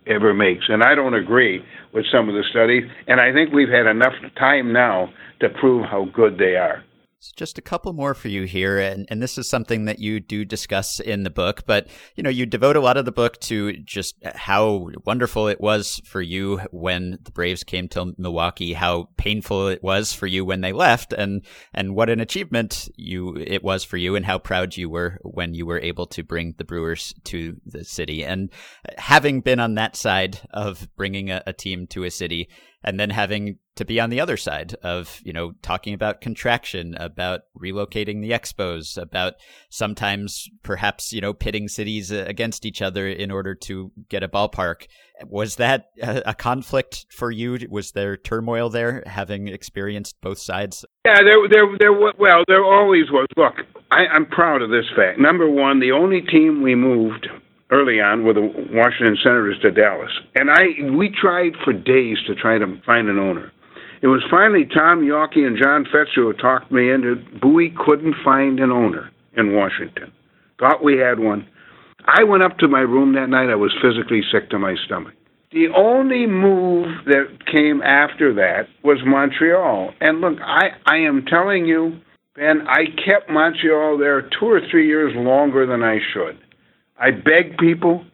ever 0.07 0.33
makes. 0.33 0.65
And 0.67 0.81
I 0.81 0.95
don't 0.95 1.13
agree 1.13 1.63
with 1.93 2.05
some 2.11 2.27
of 2.27 2.33
the 2.33 2.43
studies, 2.49 2.89
and 3.07 3.21
I 3.21 3.31
think 3.31 3.53
we've 3.53 3.69
had 3.69 3.85
enough 3.85 4.13
time 4.39 4.73
now 4.73 5.09
to 5.41 5.49
prove 5.49 5.85
how 5.85 6.05
good 6.13 6.39
they 6.39 6.55
are. 6.55 6.83
So 7.23 7.33
just 7.35 7.59
a 7.59 7.61
couple 7.61 7.93
more 7.93 8.15
for 8.15 8.29
you 8.29 8.45
here, 8.45 8.79
and, 8.79 9.05
and 9.11 9.21
this 9.21 9.37
is 9.37 9.47
something 9.47 9.85
that 9.85 9.99
you 9.99 10.19
do 10.19 10.43
discuss 10.43 10.99
in 10.99 11.21
the 11.21 11.29
book. 11.29 11.67
But 11.67 11.87
you 12.15 12.23
know, 12.23 12.31
you 12.31 12.47
devote 12.47 12.75
a 12.75 12.81
lot 12.81 12.97
of 12.97 13.05
the 13.05 13.11
book 13.11 13.39
to 13.41 13.73
just 13.73 14.15
how 14.25 14.89
wonderful 15.05 15.47
it 15.47 15.61
was 15.61 16.01
for 16.03 16.19
you 16.19 16.61
when 16.71 17.19
the 17.21 17.31
Braves 17.31 17.63
came 17.63 17.87
to 17.89 18.15
Milwaukee, 18.17 18.73
how 18.73 19.09
painful 19.17 19.67
it 19.67 19.83
was 19.83 20.13
for 20.13 20.25
you 20.25 20.43
when 20.43 20.61
they 20.61 20.73
left, 20.73 21.13
and 21.13 21.45
and 21.75 21.93
what 21.93 22.09
an 22.09 22.21
achievement 22.21 22.89
you 22.95 23.37
it 23.37 23.63
was 23.63 23.83
for 23.83 23.97
you, 23.97 24.15
and 24.15 24.25
how 24.25 24.39
proud 24.39 24.75
you 24.75 24.89
were 24.89 25.19
when 25.21 25.53
you 25.53 25.67
were 25.67 25.79
able 25.79 26.07
to 26.07 26.23
bring 26.23 26.55
the 26.57 26.65
Brewers 26.65 27.13
to 27.25 27.55
the 27.67 27.85
city. 27.85 28.25
And 28.25 28.49
uh, 28.89 28.93
having 28.97 29.41
been 29.41 29.59
on 29.59 29.75
that 29.75 29.95
side 29.95 30.39
of 30.49 30.87
bringing 30.95 31.29
a, 31.29 31.43
a 31.45 31.53
team 31.53 31.85
to 31.91 32.03
a 32.03 32.09
city, 32.09 32.49
and 32.83 32.99
then 32.99 33.09
having 33.09 33.57
to 33.75 33.85
be 33.85 33.99
on 33.99 34.09
the 34.09 34.19
other 34.19 34.37
side 34.37 34.75
of 34.83 35.19
you 35.23 35.33
know 35.33 35.53
talking 35.61 35.93
about 35.93 36.21
contraction 36.21 36.95
about 36.95 37.41
relocating 37.59 38.21
the 38.21 38.31
expos 38.31 38.97
about 38.97 39.33
sometimes 39.69 40.49
perhaps 40.63 41.13
you 41.13 41.21
know 41.21 41.33
pitting 41.33 41.67
cities 41.67 42.11
against 42.11 42.65
each 42.65 42.81
other 42.81 43.07
in 43.07 43.31
order 43.31 43.55
to 43.55 43.91
get 44.09 44.23
a 44.23 44.27
ballpark. 44.27 44.87
Was 45.25 45.57
that 45.57 45.89
a, 46.01 46.33
conflict 46.33 47.05
for 47.11 47.29
you? 47.29 47.59
Was 47.69 47.91
there 47.91 48.17
turmoil 48.17 48.69
there 48.69 49.03
having 49.05 49.47
experienced 49.47 50.15
both 50.21 50.39
sides? 50.39 50.83
Yeah 51.05 51.19
there 51.23 51.47
there 51.49 51.77
there 51.79 51.93
well 51.93 52.43
there 52.47 52.63
always 52.63 53.11
was. 53.11 53.27
Look 53.37 53.55
I, 53.91 54.07
i'm 54.07 54.25
proud 54.25 54.61
of 54.61 54.69
this 54.69 54.85
fact. 54.95 55.19
Number 55.19 55.49
one 55.49 55.79
the 55.79 55.91
only 55.91 56.21
team 56.21 56.61
we 56.61 56.75
moved 56.75 57.27
early 57.71 57.99
on 58.01 58.25
with 58.25 58.35
the 58.35 58.41
Washington 58.71 59.17
Senators 59.23 59.59
to 59.61 59.71
Dallas, 59.71 60.11
and 60.35 60.51
I 60.51 60.91
we 60.95 61.09
tried 61.09 61.53
for 61.63 61.73
days 61.73 62.17
to 62.27 62.35
try 62.35 62.57
to 62.57 62.81
find 62.85 63.09
an 63.09 63.17
owner. 63.17 63.51
It 64.01 64.07
was 64.07 64.23
finally 64.31 64.65
Tom 64.65 65.01
Yawkey 65.01 65.45
and 65.45 65.57
John 65.61 65.85
Fetzer 65.85 66.15
who 66.15 66.33
talked 66.33 66.71
me 66.71 66.91
into. 66.91 67.15
Bowie 67.39 67.73
couldn't 67.85 68.15
find 68.23 68.59
an 68.59 68.71
owner 68.71 69.11
in 69.37 69.55
Washington. 69.55 70.11
Thought 70.59 70.83
we 70.83 70.97
had 70.97 71.19
one. 71.19 71.47
I 72.05 72.23
went 72.23 72.43
up 72.43 72.57
to 72.59 72.67
my 72.67 72.79
room 72.79 73.13
that 73.13 73.29
night. 73.29 73.49
I 73.49 73.55
was 73.55 73.73
physically 73.81 74.21
sick 74.31 74.49
to 74.49 74.59
my 74.59 74.75
stomach. 74.85 75.13
The 75.51 75.67
only 75.75 76.25
move 76.25 76.87
that 77.05 77.45
came 77.45 77.81
after 77.81 78.33
that 78.35 78.67
was 78.83 78.97
Montreal. 79.05 79.93
And 79.99 80.21
look, 80.21 80.39
I, 80.41 80.69
I 80.85 80.97
am 80.97 81.25
telling 81.25 81.65
you, 81.65 81.99
Ben, 82.35 82.65
I 82.67 82.85
kept 83.05 83.29
Montreal 83.29 83.97
there 83.97 84.21
two 84.21 84.45
or 84.45 84.61
three 84.71 84.87
years 84.87 85.11
longer 85.15 85.65
than 85.67 85.83
I 85.83 85.99
should. 86.13 86.39
I 87.01 87.09
begged 87.09 87.57
people 87.57 88.05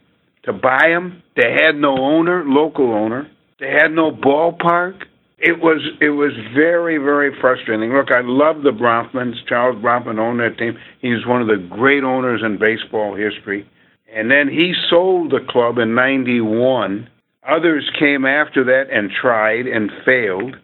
to 0.44 0.54
buy 0.54 0.88
them. 0.88 1.22
They 1.36 1.52
had 1.62 1.76
no 1.76 1.98
owner, 1.98 2.46
local 2.46 2.94
owner. 2.94 3.30
They 3.60 3.70
had 3.70 3.92
no 3.92 4.12
ballpark. 4.12 5.04
It 5.38 5.60
was 5.60 5.86
it 6.02 6.10
was 6.10 6.32
very 6.56 6.98
very 6.98 7.38
frustrating. 7.42 7.94
Look, 7.94 8.12
I 8.12 8.22
love 8.24 8.64
the 8.64 8.72
Bronfmans. 8.72 9.36
Charles 9.48 9.76
Bronfman 9.84 10.18
owned 10.18 10.40
that 10.40 10.58
team. 10.58 10.78
He's 11.02 11.28
one 11.28 11.42
of 11.42 11.48
the 11.48 11.68
great 11.70 12.04
owners 12.04 12.42
in 12.44 12.58
baseball 12.58 13.16
history. 13.16 13.70
And 14.16 14.32
then 14.32 14.48
he 14.48 14.74
sold 14.90 15.32
the 15.32 15.46
club 15.50 15.78
in 15.80 15.94
'91. 15.94 17.10
Others 17.48 17.92
came 18.00 18.26
after 18.26 18.64
that 18.64 18.86
and 18.92 19.12
tried 19.12 19.68
and 19.68 19.92
failed. 20.06 20.56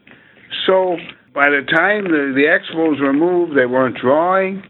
So 0.65 0.97
by 1.35 1.49
the 1.49 1.61
time 1.69 2.05
the, 2.05 2.31
the 2.33 2.47
Expos 2.47 3.01
were 3.01 3.13
moved, 3.13 3.57
they 3.57 3.65
weren't 3.65 3.97
drawing 3.97 4.63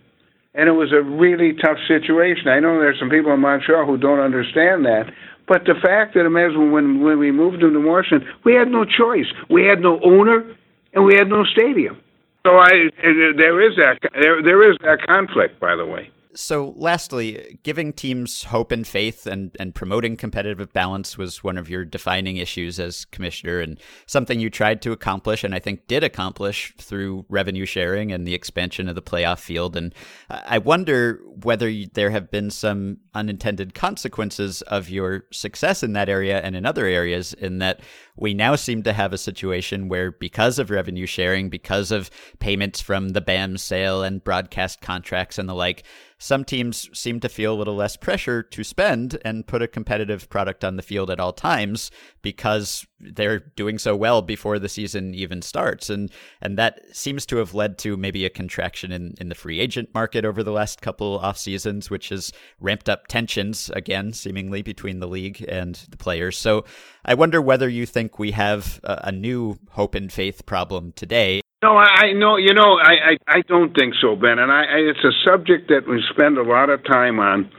and 0.56 0.70
it 0.70 0.74
was 0.74 0.92
a 0.92 1.02
really 1.02 1.54
tough 1.54 1.78
situation. 1.88 2.48
I 2.48 2.60
know 2.60 2.80
there's 2.80 3.00
some 3.00 3.10
people 3.10 3.34
in 3.34 3.40
Montreal 3.40 3.86
who 3.86 3.98
don't 3.98 4.20
understand 4.20 4.86
that, 4.86 5.12
but 5.48 5.66
the 5.66 5.76
fact 5.82 6.16
matter 6.16 6.50
is, 6.50 6.56
when 6.58 7.02
when 7.02 7.20
we 7.20 7.32
moved 7.32 7.62
them 7.62 7.74
to 7.74 7.80
Washington, 7.80 8.28
we 8.46 8.54
had 8.54 8.70
no 8.70 8.86
choice. 8.86 9.26
We 9.50 9.66
had 9.66 9.80
no 9.80 10.00
owner, 10.04 10.46
and 10.94 11.06
we 11.06 11.16
had 11.16 11.28
no 11.28 11.44
stadium. 11.44 12.00
So 12.46 12.58
I 12.58 12.90
there 13.02 13.62
is 13.62 13.76
that 13.78 14.00
there 14.14 14.42
there 14.44 14.70
is 14.70 14.78
that 14.82 15.00
conflict, 15.06 15.60
by 15.60 15.76
the 15.76 15.86
way. 15.86 16.10
So, 16.36 16.74
lastly, 16.76 17.60
giving 17.64 17.94
teams 17.94 18.44
hope 18.46 18.72
and 18.72 18.88
faith 18.88 19.28
and, 19.28 19.56
and 19.60 19.76
promoting 19.76 20.18
competitive 20.18 20.74
balance 20.74 21.18
was 21.18 21.44
one 21.44 21.58
of 21.58 21.70
your 21.70 21.86
defining 21.86 22.38
issues 22.38 22.80
as 22.80 23.06
commissioner 23.06 23.60
and 23.60 23.80
something 24.08 24.40
you 24.40 24.50
tried 24.50 24.82
to 24.82 24.92
accomplish 24.92 25.44
and 25.44 25.54
I 25.54 25.60
think 25.60 25.88
did 25.88 26.04
accomplish 26.04 26.74
through 26.78 27.26
revenue 27.30 27.66
sharing 27.66 28.12
and 28.12 28.26
the 28.26 28.34
expansion 28.34 28.90
of 28.90 28.96
the 28.96 29.02
playoff 29.02 29.40
field. 29.40 29.76
And 29.76 29.94
I 30.30 30.58
wonder 30.58 31.22
whether 31.44 31.72
there 31.94 32.10
have 32.10 32.32
been 32.32 32.50
some 32.50 32.98
unintended 33.14 33.76
consequences 33.76 34.62
of 34.64 34.90
your 34.90 35.26
success 35.32 35.84
in 35.84 35.94
that 35.94 36.10
area 36.10 36.40
and 36.42 36.56
in 36.56 36.66
other 36.66 36.86
areas, 36.86 37.34
in 37.34 37.60
that 37.60 37.82
we 38.16 38.34
now 38.34 38.56
seem 38.56 38.84
to 38.84 38.94
have 38.94 39.14
a 39.14 39.18
situation 39.18 39.88
where, 39.88 40.12
because 40.12 40.60
of 40.60 40.70
revenue 40.70 41.06
sharing, 41.06 41.50
because 41.50 41.92
of 41.92 42.10
payments 42.40 42.80
from 42.82 43.10
the 43.10 43.22
BAM 43.22 43.58
sale 43.58 44.04
and 44.04 44.24
broadcast 44.24 44.82
contracts 44.82 45.38
and 45.38 45.50
the 45.50 45.54
like, 45.54 45.84
some 46.24 46.46
teams 46.46 46.90
seem 46.98 47.20
to 47.20 47.28
feel 47.28 47.54
a 47.54 47.60
little 47.60 47.76
less 47.76 47.98
pressure 47.98 48.42
to 48.42 48.64
spend 48.64 49.20
and 49.26 49.46
put 49.46 49.62
a 49.62 49.68
competitive 49.68 50.30
product 50.30 50.64
on 50.64 50.78
the 50.78 50.82
field 50.82 51.10
at 51.10 51.20
all 51.20 51.34
times 51.34 51.92
because 52.22 52.88
they're 52.98 53.40
doing 53.40 53.78
so 53.78 53.94
well 53.94 54.22
before 54.22 54.58
the 54.58 54.70
season 54.70 55.14
even 55.14 55.42
starts. 55.42 55.90
And 55.90 56.10
and 56.42 56.58
that 56.58 56.80
seems 56.94 57.26
to 57.26 57.38
have 57.38 57.54
led 57.54 57.78
to 57.80 57.98
maybe 57.98 58.24
a 58.24 58.30
contraction 58.30 58.94
in, 58.94 59.16
in 59.20 59.28
the 59.28 59.36
free 59.36 59.60
agent 59.60 59.90
market 59.94 60.24
over 60.24 60.44
the 60.44 60.54
last 60.54 60.82
couple 60.82 61.20
off 61.20 61.38
seasons, 61.38 61.90
which 61.90 62.08
has 62.08 62.32
ramped 62.62 62.88
up 62.88 63.08
tensions 63.08 63.70
again, 63.74 64.14
seemingly 64.14 64.62
between 64.62 65.02
the 65.02 65.10
league 65.10 65.44
and 65.50 65.76
the 65.90 65.98
players. 65.98 66.38
So 66.38 66.64
I 67.04 67.16
wonder 67.16 67.42
whether 67.42 67.68
you 67.68 67.86
think 67.86 68.18
we 68.18 68.32
have 68.32 68.80
a, 68.86 69.02
a 69.08 69.12
new 69.12 69.60
hope 69.72 69.94
and 69.94 70.10
faith 70.10 70.46
problem 70.46 70.94
today 70.94 71.42
no, 71.64 71.78
I 71.78 72.12
know. 72.12 72.36
You 72.36 72.54
know, 72.54 72.78
I, 72.78 73.12
I 73.12 73.38
I 73.38 73.42
don't 73.48 73.74
think 73.74 73.94
so, 74.02 74.16
Ben. 74.16 74.38
And 74.38 74.52
I, 74.52 74.64
I 74.64 74.78
it's 74.92 75.04
a 75.04 75.16
subject 75.24 75.70
that 75.70 75.88
we 75.88 76.04
spend 76.14 76.38
a 76.38 76.44
lot 76.44 76.70
of 76.70 76.84
time 76.84 77.20
on. 77.20 77.50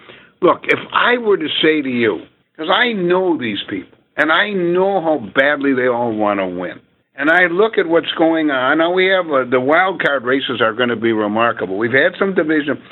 Look, 0.43 0.65
if 0.65 0.79
I 0.93 1.17
were 1.17 1.39
to 1.39 1.49
say 1.63 1.81
to 1.81 1.89
you, 1.89 2.21
because 2.53 2.71
I 2.71 2.93
know 2.93 3.39
these 3.39 3.63
people, 3.71 3.99
and 4.19 4.31
I 4.31 4.51
know 4.51 5.01
how 5.01 5.19
badly 5.35 5.73
they 5.73 5.89
all 5.89 6.15
want 6.15 6.39
to 6.39 6.47
win, 6.47 6.81
and 7.17 7.31
I 7.31 7.47
look 7.47 7.79
at 7.79 7.87
what's 7.87 8.13
going 8.19 8.51
on. 8.51 8.79
Now 8.79 8.93
we 8.93 9.07
have 9.07 9.27
uh, 9.27 9.49
the 9.51 9.61
wild 9.61 10.03
card 10.05 10.25
races 10.25 10.61
are 10.61 10.75
going 10.75 10.91
to 10.91 10.97
be 10.97 11.13
remarkable. 11.13 11.79
We've 11.79 11.91
had 11.91 12.13
some 12.19 12.35
division, 12.35 12.83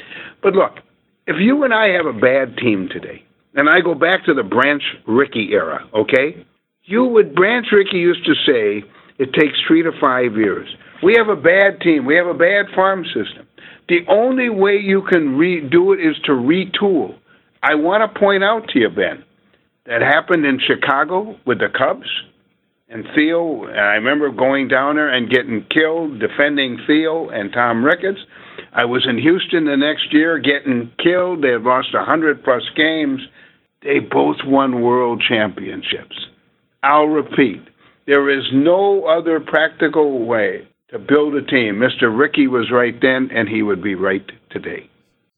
but 0.42 0.54
look, 0.54 0.80
if 1.26 1.36
you 1.38 1.62
and 1.64 1.74
I 1.74 1.88
have 1.88 2.06
a 2.06 2.18
bad 2.18 2.56
team 2.56 2.88
today, 2.90 3.22
and 3.54 3.68
I 3.68 3.80
go 3.84 3.94
back 3.94 4.24
to 4.24 4.34
the 4.34 4.42
Branch 4.42 4.82
Rickey 5.06 5.50
era, 5.52 5.86
okay? 5.94 6.46
You 6.84 7.04
would 7.04 7.34
Branch 7.34 7.66
Rickey 7.70 7.98
used 7.98 8.24
to 8.24 8.34
say 8.46 8.82
it 9.18 9.34
takes 9.34 9.58
three 9.68 9.82
to 9.82 9.92
five 10.00 10.36
years. 10.36 10.74
We 11.02 11.14
have 11.14 11.28
a 11.28 11.40
bad 11.40 11.80
team. 11.80 12.06
We 12.06 12.16
have 12.16 12.28
a 12.28 12.34
bad 12.34 12.66
farm 12.74 13.04
system. 13.04 13.46
The 13.88 14.06
only 14.08 14.48
way 14.48 14.76
you 14.76 15.02
can 15.02 15.36
redo 15.36 15.94
it 15.94 16.00
is 16.00 16.16
to 16.24 16.32
retool. 16.32 17.18
I 17.62 17.74
want 17.74 18.02
to 18.02 18.18
point 18.18 18.44
out 18.44 18.68
to 18.68 18.78
you, 18.78 18.88
Ben, 18.88 19.24
that 19.86 20.00
happened 20.00 20.46
in 20.46 20.60
Chicago 20.60 21.36
with 21.44 21.58
the 21.58 21.68
Cubs 21.76 22.08
and 22.88 23.04
Theo. 23.14 23.64
I 23.66 23.94
remember 23.94 24.30
going 24.30 24.68
down 24.68 24.96
there 24.96 25.08
and 25.08 25.28
getting 25.28 25.66
killed 25.70 26.20
defending 26.20 26.78
Theo 26.86 27.28
and 27.30 27.52
Tom 27.52 27.84
Ricketts. 27.84 28.20
I 28.72 28.84
was 28.84 29.06
in 29.08 29.18
Houston 29.18 29.64
the 29.64 29.76
next 29.76 30.12
year 30.12 30.38
getting 30.38 30.92
killed. 31.02 31.42
They 31.42 31.50
had 31.50 31.62
lost 31.62 31.94
a 31.94 32.04
hundred 32.04 32.44
plus 32.44 32.62
games. 32.76 33.20
They 33.82 33.98
both 33.98 34.36
won 34.44 34.82
world 34.82 35.22
championships. 35.26 36.26
I'll 36.84 37.06
repeat. 37.06 37.62
There 38.06 38.30
is 38.30 38.44
no 38.52 39.04
other 39.06 39.40
practical 39.40 40.24
way 40.26 40.68
to 40.92 40.98
build 40.98 41.34
a 41.34 41.42
team. 41.42 41.76
Mr. 41.80 42.16
Rickey 42.16 42.46
was 42.46 42.70
right 42.70 42.94
then, 43.00 43.30
and 43.34 43.48
he 43.48 43.62
would 43.62 43.82
be 43.82 43.94
right 43.94 44.24
today. 44.50 44.88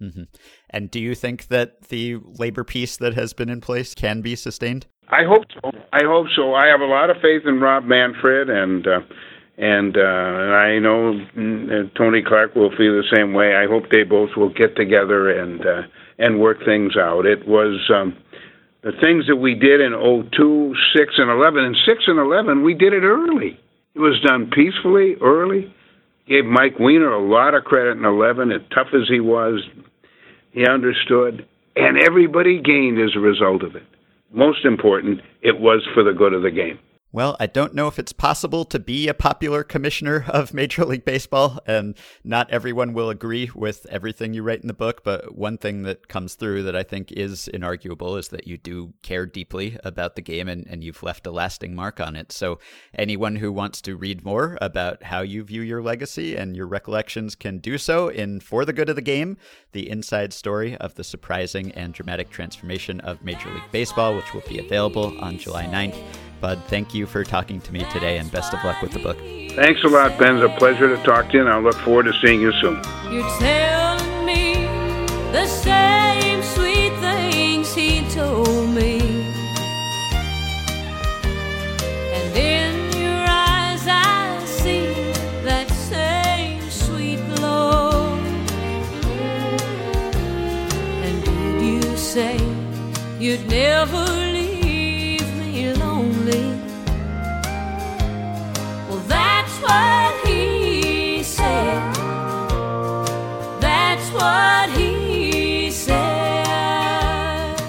Mm-hmm. 0.03 0.25
And 0.71 0.91
do 0.91 1.01
you 1.01 1.15
think 1.15 1.49
that 1.49 1.89
the 1.89 2.17
labor 2.39 2.65
peace 2.65 2.97
that 2.97 3.15
has 3.15 3.33
been 3.33 3.49
in 3.49 3.61
place 3.61 3.95
can 3.95 4.21
be 4.21 4.35
sustained? 4.35 4.87
I 5.09 5.23
hope 5.25 5.45
so. 5.53 5.71
I 5.93 6.05
hope 6.05 6.27
so. 6.35 6.55
I 6.55 6.67
have 6.67 6.81
a 6.81 6.87
lot 6.87 7.11
of 7.11 7.17
faith 7.23 7.43
in 7.47 7.61
Rob 7.61 7.85
Manfred, 7.85 8.51
and 8.51 8.87
uh, 8.87 9.01
and 9.57 9.97
uh, 9.97 10.01
I 10.01 10.79
know 10.81 11.21
mm, 11.37 11.95
Tony 11.97 12.23
Clark 12.27 12.55
will 12.55 12.71
feel 12.71 12.97
the 12.97 13.09
same 13.15 13.33
way. 13.33 13.55
I 13.55 13.67
hope 13.69 13.85
they 13.91 14.03
both 14.03 14.31
will 14.37 14.53
get 14.53 14.75
together 14.77 15.31
and 15.31 15.61
uh, 15.61 15.83
and 16.19 16.41
work 16.41 16.59
things 16.65 16.97
out. 16.97 17.27
It 17.27 17.47
was 17.47 17.79
um, 17.95 18.17
the 18.83 18.93
things 19.01 19.27
that 19.29 19.37
we 19.37 19.55
did 19.55 19.81
in 19.81 19.93
02, 19.93 20.75
6, 20.97 21.15
and 21.19 21.31
11. 21.31 21.65
And 21.65 21.77
6 21.87 22.05
and 22.07 22.19
11, 22.19 22.63
we 22.63 22.75
did 22.75 22.93
it 22.93 23.03
early. 23.03 23.59
It 23.95 24.01
was 24.01 24.21
done 24.27 24.51
peacefully, 24.51 25.15
early. 25.21 25.73
Gave 26.27 26.45
Mike 26.45 26.79
Weiner 26.81 27.13
a 27.13 27.25
lot 27.25 27.55
of 27.55 27.65
credit 27.65 27.99
in 27.99 28.05
11. 28.05 28.51
As 28.51 28.63
tough 28.75 28.89
as 28.95 29.09
he 29.09 29.21
was, 29.21 29.63
he 30.53 30.67
understood. 30.67 31.47
And 31.77 31.99
everybody 32.03 32.61
gained 32.61 32.99
as 33.01 33.15
a 33.15 33.21
result 33.21 33.63
of 33.63 33.77
it. 33.77 33.85
Most 34.33 34.65
important, 34.65 35.21
it 35.43 35.61
was 35.61 35.87
for 35.95 36.03
the 36.03 36.13
good 36.13 36.33
of 36.33 36.43
the 36.43 36.51
game. 36.51 36.79
Well, 37.15 37.37
I 37.39 37.47
don't 37.47 37.77
know 37.77 37.87
if 37.87 38.01
it's 38.01 38.13
possible 38.13 38.65
to 38.65 38.81
be 38.81 39.07
a 39.07 39.15
popular 39.15 39.63
commissioner 39.63 40.25
of 40.29 40.53
Major 40.53 40.85
League 40.85 41.05
Baseball, 41.05 41.61
and 41.65 41.97
not 42.25 42.51
everyone 42.51 42.93
will 42.93 43.09
agree 43.09 43.53
with 43.55 43.87
everything 43.89 44.35
you 44.35 44.43
write 44.43 44.63
in 44.63 44.67
the 44.67 44.75
book. 44.75 45.05
But 45.05 45.37
one 45.39 45.57
thing 45.57 45.85
that 45.85 46.09
comes 46.09 46.35
through 46.35 46.65
that 46.65 46.75
I 46.75 46.83
think 46.83 47.13
is 47.13 47.49
inarguable 47.55 48.19
is 48.19 48.31
that 48.31 48.49
you 48.49 48.59
do 48.59 48.95
care 49.03 49.27
deeply 49.27 49.79
about 49.85 50.17
the 50.17 50.23
game 50.23 50.49
and, 50.49 50.67
and 50.67 50.83
you've 50.83 51.05
left 51.05 51.25
a 51.29 51.31
lasting 51.31 51.73
mark 51.77 52.01
on 52.01 52.17
it. 52.17 52.33
So, 52.33 52.59
anyone 52.93 53.37
who 53.37 53.53
wants 53.53 53.81
to 53.83 53.95
read 53.95 54.25
more 54.25 54.59
about 54.61 55.05
how 55.05 55.21
you 55.21 55.45
view 55.45 55.63
your 55.63 55.83
legacy 55.83 56.35
and 56.35 56.57
your 56.57 56.67
recollections 56.67 57.37
can 57.37 57.59
do 57.59 57.79
so 57.79 58.09
in 58.09 58.41
For 58.41 58.65
the 58.65 58.73
Good 58.73 58.89
of 58.89 58.97
the 58.97 59.03
Game, 59.03 59.37
the 59.71 59.89
inside 59.89 60.33
story 60.33 60.77
of 60.79 60.97
the 60.97 61.05
surprising 61.05 61.71
and 61.75 61.95
dramatic 61.95 62.31
transformation 62.31 62.99
of 63.03 63.23
Major 63.23 63.51
League 63.55 63.71
Baseball, 63.71 64.17
which 64.17 64.35
will 64.35 64.43
be 64.49 64.59
available 64.59 65.17
on 65.21 65.39
July 65.39 65.67
9th. 65.67 66.03
Bud, 66.45 66.61
thank 66.69 66.93
you 66.93 67.07
for 67.07 67.25
talking 67.25 67.59
to 67.63 67.73
me 67.73 67.87
today 67.91 68.19
and 68.19 68.31
best 68.31 68.53
of 68.53 68.63
luck 68.63 68.83
with 68.83 68.93
the 68.93 68.99
book. 68.99 69.17
Thanks 69.57 69.83
a 69.83 69.89
lot, 69.89 70.19
Ben. 70.19 70.37
It's 70.37 70.45
a 70.45 70.59
pleasure 70.59 70.95
to 70.95 71.03
talk 71.03 71.31
to 71.31 71.39
you, 71.39 71.41
and 71.41 71.49
I 71.49 71.59
look 71.59 71.75
forward 71.77 72.03
to 72.03 72.13
seeing 72.23 72.39
you 72.39 72.53
soon. 72.61 72.83
You're 73.11 73.27
telling 73.39 74.27
me 74.27 74.67
the 75.33 75.47
same 75.47 76.43
sweet 76.43 76.93
things 77.01 77.75
he 77.75 78.07
told 78.11 78.69
me. 78.75 79.01
And 82.13 82.37
in 82.37 82.93
your 82.93 83.25
eyes, 83.27 83.87
I 83.89 84.45
see 84.45 84.93
that 85.45 85.71
same 85.71 86.69
sweet 86.69 87.21
glow. 87.37 88.19
And 91.05 91.25
did 91.25 91.63
you 91.63 91.97
say 91.97 92.37
you'd 93.19 93.49
never 93.49 94.24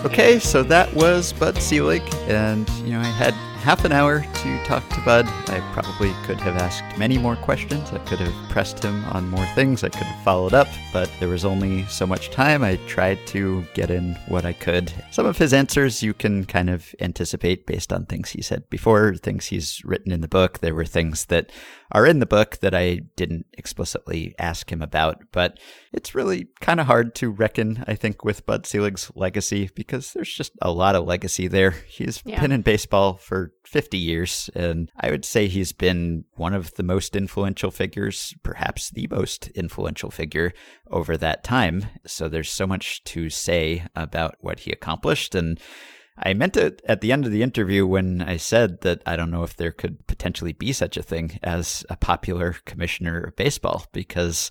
Okay, 0.06 0.40
so 0.40 0.64
that 0.64 0.94
was 0.94 1.34
Bud 1.34 1.62
Selig, 1.62 2.02
and 2.28 2.70
you 2.86 2.94
know 2.94 3.02
I 3.02 3.04
had 3.04 3.34
half 3.66 3.84
an 3.84 3.92
hour 3.92 4.20
to 4.20 4.64
talk 4.64 4.88
to 4.90 5.02
Bud. 5.02 5.26
I 5.50 5.60
probably 5.74 6.14
could 6.24 6.40
have 6.40 6.56
asked 6.56 6.84
many 7.00 7.18
more 7.18 7.36
questions. 7.36 7.92
I 7.92 7.98
could 8.06 8.20
have 8.20 8.50
pressed 8.52 8.84
him 8.84 9.04
on 9.06 9.28
more 9.28 9.48
things. 9.56 9.84
I 9.84 9.90
could 9.90 10.04
have 10.04 10.24
followed 10.24 10.54
up, 10.54 10.68
but 10.94 11.10
there 11.20 11.30
was 11.30 11.46
only 11.46 11.84
so 11.88 12.06
much 12.06 12.30
time. 12.30 12.64
I 12.64 12.76
tried 12.86 13.26
to 13.26 13.66
get 13.74 13.90
in 13.90 14.14
what 14.28 14.46
I 14.46 14.54
could. 14.54 14.94
Some 15.10 15.26
of 15.26 15.40
his 15.40 15.52
answers 15.52 16.04
you 16.04 16.14
can 16.14 16.46
kind 16.46 16.70
of 16.70 16.94
anticipate 17.00 17.66
based 17.66 17.92
on 17.92 18.06
things 18.06 18.30
he 18.30 18.44
said 18.44 18.70
before, 18.70 19.16
things 19.16 19.48
he's 19.48 19.84
written 19.84 20.12
in 20.12 20.22
the 20.22 20.28
book. 20.28 20.60
There 20.60 20.76
were 20.76 20.86
things 20.86 21.26
that 21.26 21.52
are 21.92 22.06
in 22.06 22.20
the 22.20 22.28
book 22.28 22.58
that 22.58 22.76
I 22.76 23.02
didn't 23.16 23.48
explicitly 23.54 24.36
ask 24.38 24.72
him 24.72 24.84
about, 24.84 25.24
but 25.32 25.60
it's 25.92 26.14
really 26.14 26.50
kind 26.60 26.80
of 26.80 26.86
hard 26.86 27.16
to 27.16 27.32
reckon, 27.32 27.84
I 27.88 27.96
think, 27.96 28.24
with 28.24 28.46
Bud 28.46 28.68
Selig's 28.68 29.12
legacy 29.16 29.72
because 29.74 30.14
there's 30.14 30.34
just 30.34 30.52
a 30.62 30.72
lot 30.72 30.94
of 30.94 31.06
legacy 31.06 31.48
there. 31.48 31.72
He's 31.88 32.22
yeah. 32.26 32.42
been 32.42 32.52
in 32.52 32.62
baseball 32.62 33.16
for 33.16 33.54
50 33.68 33.98
years. 33.98 34.50
And 34.56 34.92
I 34.98 35.12
would 35.12 35.26
say 35.26 35.48
he's 35.48 35.72
been 35.72 36.26
one 36.36 36.54
of 36.54 36.74
the 36.76 36.84
most 36.84 37.16
influential 37.16 37.72
figures, 37.72 38.34
perhaps 38.44 38.90
the 38.90 39.08
most 39.10 39.48
influential 39.50 40.12
figure 40.12 40.54
over 40.90 41.18
that 41.18 41.44
time. 41.44 41.86
So 42.06 42.28
there's 42.30 42.52
so 42.52 42.68
much 42.68 43.04
to 43.06 43.30
say 43.30 43.86
about 43.96 44.36
what 44.40 44.62
he 44.62 44.72
accomplished. 44.72 45.36
And 45.36 45.60
I 46.18 46.34
meant 46.34 46.56
it 46.56 46.82
at 46.86 47.02
the 47.02 47.12
end 47.12 47.26
of 47.26 47.32
the 47.32 47.44
interview 47.44 47.86
when 47.86 48.22
I 48.22 48.38
said 48.38 48.82
that 48.82 49.02
I 49.06 49.16
don't 49.16 49.32
know 49.32 49.44
if 49.44 49.58
there 49.58 49.72
could 49.72 50.08
potentially 50.08 50.54
be 50.54 50.72
such 50.72 50.96
a 50.96 51.04
thing 51.04 51.40
as 51.44 51.86
a 51.90 51.98
popular 51.98 52.56
commissioner 52.66 53.20
of 53.20 53.36
baseball 53.36 53.86
because 53.92 54.50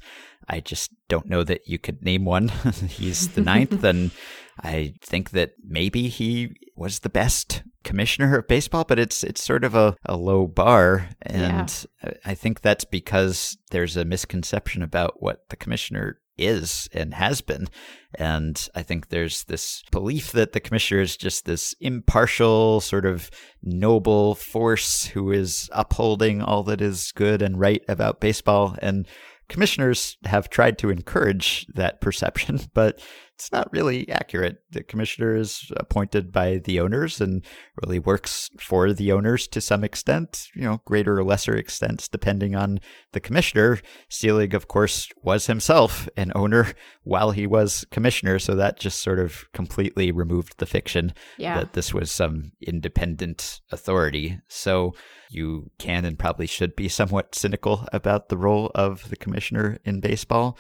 I 0.49 0.61
just 0.61 0.93
don't 1.09 1.29
know 1.29 1.43
that 1.45 1.67
you 1.67 1.79
could 1.79 2.05
name 2.05 2.27
one. 2.27 2.49
He's 2.89 3.29
the 3.29 3.41
ninth, 3.41 3.83
and 3.83 4.11
I 4.61 4.94
think 5.00 5.30
that 5.30 5.52
maybe 5.62 6.09
he 6.09 6.55
was 6.76 7.00
the 7.00 7.09
best 7.09 7.62
commissioner 7.82 8.38
of 8.38 8.48
baseball, 8.48 8.84
but 8.84 8.98
it's 8.98 9.22
it's 9.22 9.44
sort 9.44 9.64
of 9.64 9.74
a, 9.74 9.96
a 10.07 10.16
low 10.16 10.46
bar. 10.46 11.11
And 11.22 11.86
yeah. 12.02 12.12
I 12.24 12.34
think 12.34 12.61
that's 12.61 12.84
because 12.84 13.57
there's 13.70 13.96
a 13.96 14.05
misconception 14.05 14.82
about 14.82 15.22
what 15.22 15.48
the 15.50 15.57
commissioner 15.57 16.18
is 16.36 16.88
and 16.92 17.14
has 17.14 17.40
been. 17.40 17.68
And 18.16 18.68
I 18.74 18.82
think 18.82 19.09
there's 19.09 19.44
this 19.44 19.82
belief 19.90 20.32
that 20.32 20.52
the 20.52 20.61
commissioner 20.61 21.00
is 21.00 21.16
just 21.16 21.44
this 21.44 21.74
impartial, 21.80 22.80
sort 22.80 23.07
of 23.07 23.30
noble 23.62 24.34
force 24.34 25.07
who 25.07 25.30
is 25.32 25.68
upholding 25.72 26.42
all 26.42 26.62
that 26.64 26.80
is 26.80 27.12
good 27.12 27.42
and 27.42 27.59
right 27.59 27.82
about 27.88 28.20
baseball. 28.20 28.76
And 28.80 29.07
commissioners 29.48 30.16
have 30.24 30.48
tried 30.48 30.78
to 30.78 30.90
encourage 30.90 31.66
that 31.74 32.00
perception, 32.00 32.61
but 32.74 33.00
it's 33.37 33.51
not 33.51 33.72
really 33.72 34.09
accurate. 34.09 34.59
The 34.70 34.82
commissioner 34.82 35.35
is 35.35 35.70
appointed 35.76 36.30
by 36.30 36.59
the 36.59 36.78
owners 36.78 37.20
and 37.20 37.45
really 37.82 37.99
works 37.99 38.49
for 38.61 38.93
the 38.93 39.11
owners 39.11 39.49
to 39.49 39.61
some 39.61 39.82
extent, 39.82 40.49
you 40.55 40.62
know, 40.62 40.80
greater 40.85 41.18
or 41.18 41.24
lesser 41.24 41.57
extents, 41.57 42.07
depending 42.09 42.55
on 42.55 42.78
the 43.12 43.20
commissioner. 43.20 43.80
Selig, 44.09 44.55
of 44.55 44.68
course, 44.68 45.09
was 45.22 45.47
himself 45.47 46.09
an 46.16 46.30
owner 46.35 46.72
while 47.03 47.32
he 47.32 47.47
was 47.47 47.85
commissioner. 47.91 48.39
So 48.39 48.55
that 48.55 48.78
just 48.78 49.03
sort 49.03 49.18
of 49.18 49.45
completely 49.53 50.12
removed 50.12 50.59
the 50.59 50.66
fiction 50.66 51.12
Yeah. 51.37 51.59
that 51.59 51.72
this 51.72 51.93
was 51.93 52.12
some 52.12 52.53
independent 52.62 53.61
authority. 53.72 54.39
So 54.49 54.95
you 55.30 55.70
can 55.78 56.05
and 56.05 56.18
probably 56.18 56.47
should 56.47 56.76
be 56.76 56.89
somewhat 56.89 57.35
cynical 57.35 57.89
about 57.93 58.28
the 58.28 58.37
role 58.37 58.70
of 58.74 59.09
the 59.11 59.16
commissioner 59.16 59.78
in 59.85 60.01
baseball. 60.01 60.57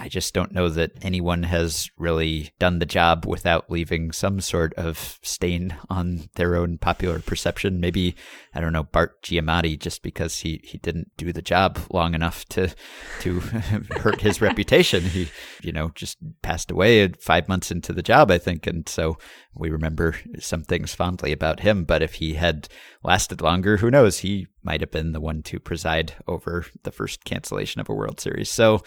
I 0.00 0.08
just 0.08 0.32
don't 0.32 0.52
know 0.52 0.70
that 0.70 0.92
anyone 1.02 1.42
has 1.42 1.90
really 1.98 2.52
done 2.58 2.78
the 2.78 2.86
job 2.86 3.26
without 3.26 3.70
leaving 3.70 4.12
some 4.12 4.40
sort 4.40 4.72
of 4.74 5.18
stain 5.22 5.76
on 5.90 6.30
their 6.36 6.56
own 6.56 6.78
popular 6.78 7.18
perception. 7.18 7.80
Maybe, 7.80 8.16
I 8.54 8.62
don't 8.62 8.72
know, 8.72 8.84
Bart 8.84 9.22
Giamatti, 9.22 9.78
just 9.78 10.02
because 10.02 10.38
he, 10.38 10.62
he 10.64 10.78
didn't 10.78 11.14
do 11.18 11.34
the 11.34 11.42
job 11.42 11.78
long 11.90 12.14
enough 12.14 12.46
to 12.46 12.74
to 13.20 13.40
hurt 13.98 14.22
his 14.22 14.40
reputation. 14.40 15.02
He, 15.02 15.28
you 15.62 15.70
know, 15.70 15.90
just 15.94 16.16
passed 16.40 16.70
away 16.70 17.06
five 17.08 17.46
months 17.46 17.70
into 17.70 17.92
the 17.92 18.02
job, 18.02 18.30
I 18.30 18.38
think. 18.38 18.66
And 18.66 18.88
so 18.88 19.18
we 19.54 19.68
remember 19.68 20.16
some 20.38 20.62
things 20.62 20.94
fondly 20.94 21.30
about 21.30 21.60
him. 21.60 21.84
But 21.84 22.00
if 22.00 22.14
he 22.14 22.34
had 22.34 22.68
lasted 23.02 23.42
longer, 23.42 23.76
who 23.76 23.90
knows? 23.90 24.20
He 24.20 24.46
might 24.62 24.80
have 24.80 24.90
been 24.90 25.12
the 25.12 25.20
one 25.20 25.42
to 25.42 25.60
preside 25.60 26.14
over 26.26 26.64
the 26.84 26.92
first 26.92 27.26
cancellation 27.26 27.82
of 27.82 27.90
a 27.90 27.94
World 27.94 28.18
Series. 28.18 28.48
So, 28.48 28.82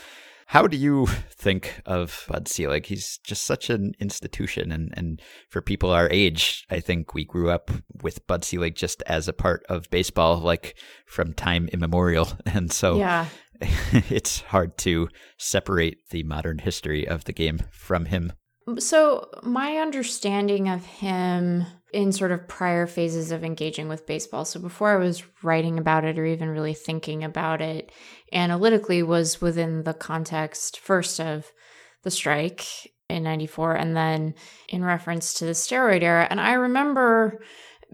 how 0.53 0.67
do 0.67 0.77
you 0.77 1.07
think 1.31 1.81
of 1.87 2.27
Bud 2.29 2.47
Selig? 2.47 2.85
He's 2.85 3.17
just 3.25 3.43
such 3.43 3.71
an 3.71 3.93
institution, 3.99 4.71
and, 4.71 4.93
and 4.95 5.19
for 5.49 5.63
people 5.63 5.89
our 5.89 6.07
age, 6.11 6.63
I 6.69 6.79
think 6.79 7.15
we 7.15 7.25
grew 7.25 7.49
up 7.49 7.71
with 8.03 8.27
Bud 8.27 8.45
Selig 8.45 8.75
just 8.75 9.01
as 9.07 9.27
a 9.27 9.33
part 9.33 9.65
of 9.67 9.89
baseball, 9.89 10.37
like 10.37 10.77
from 11.07 11.33
time 11.33 11.69
immemorial. 11.73 12.27
And 12.45 12.71
so 12.71 12.97
Yeah. 12.97 13.25
it's 14.11 14.41
hard 14.41 14.77
to 14.77 15.09
separate 15.39 15.97
the 16.11 16.21
modern 16.21 16.59
history 16.59 17.07
of 17.07 17.23
the 17.23 17.33
game 17.33 17.61
from 17.71 18.05
him. 18.05 18.33
So, 18.77 19.27
my 19.41 19.77
understanding 19.77 20.69
of 20.69 20.85
him 20.85 21.65
in 21.93 22.11
sort 22.11 22.31
of 22.31 22.47
prior 22.47 22.87
phases 22.87 23.31
of 23.31 23.43
engaging 23.43 23.87
with 23.87 24.07
baseball, 24.07 24.45
so 24.45 24.59
before 24.59 24.89
I 24.89 24.97
was 24.97 25.23
writing 25.43 25.77
about 25.77 26.03
it 26.05 26.17
or 26.17 26.25
even 26.25 26.49
really 26.49 26.73
thinking 26.73 27.23
about 27.23 27.61
it 27.61 27.91
analytically, 28.31 29.03
was 29.03 29.39
within 29.39 29.83
the 29.83 29.93
context 29.93 30.79
first 30.79 31.19
of 31.19 31.51
the 32.01 32.11
strike 32.11 32.65
in 33.09 33.23
94 33.23 33.75
and 33.75 33.95
then 33.95 34.33
in 34.69 34.83
reference 34.83 35.35
to 35.35 35.45
the 35.45 35.51
steroid 35.51 36.01
era. 36.01 36.27
And 36.29 36.41
I 36.41 36.53
remember 36.53 37.39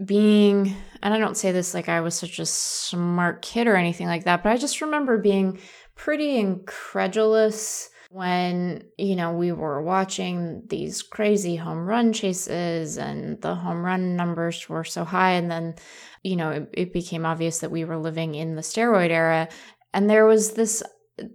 being, 0.04 0.74
and 1.02 1.12
I 1.12 1.18
don't 1.18 1.36
say 1.36 1.52
this 1.52 1.74
like 1.74 1.88
I 1.88 2.00
was 2.00 2.14
such 2.14 2.38
a 2.38 2.46
smart 2.46 3.42
kid 3.42 3.66
or 3.66 3.76
anything 3.76 4.06
like 4.06 4.24
that, 4.24 4.42
but 4.42 4.50
I 4.50 4.56
just 4.56 4.80
remember 4.80 5.18
being 5.18 5.60
pretty 5.94 6.38
incredulous 6.38 7.89
when 8.10 8.82
you 8.98 9.14
know 9.14 9.32
we 9.32 9.52
were 9.52 9.80
watching 9.80 10.64
these 10.66 11.00
crazy 11.00 11.54
home 11.54 11.86
run 11.86 12.12
chases 12.12 12.98
and 12.98 13.40
the 13.40 13.54
home 13.54 13.84
run 13.84 14.16
numbers 14.16 14.68
were 14.68 14.84
so 14.84 15.04
high. 15.04 15.32
And 15.32 15.50
then 15.50 15.76
you 16.22 16.36
know 16.36 16.50
it, 16.50 16.70
it 16.72 16.92
became 16.92 17.24
obvious 17.24 17.60
that 17.60 17.70
we 17.70 17.84
were 17.84 17.96
living 17.96 18.34
in 18.34 18.56
the 18.56 18.62
steroid 18.62 19.10
era. 19.10 19.48
And 19.94 20.10
there 20.10 20.26
was 20.26 20.52
this 20.52 20.82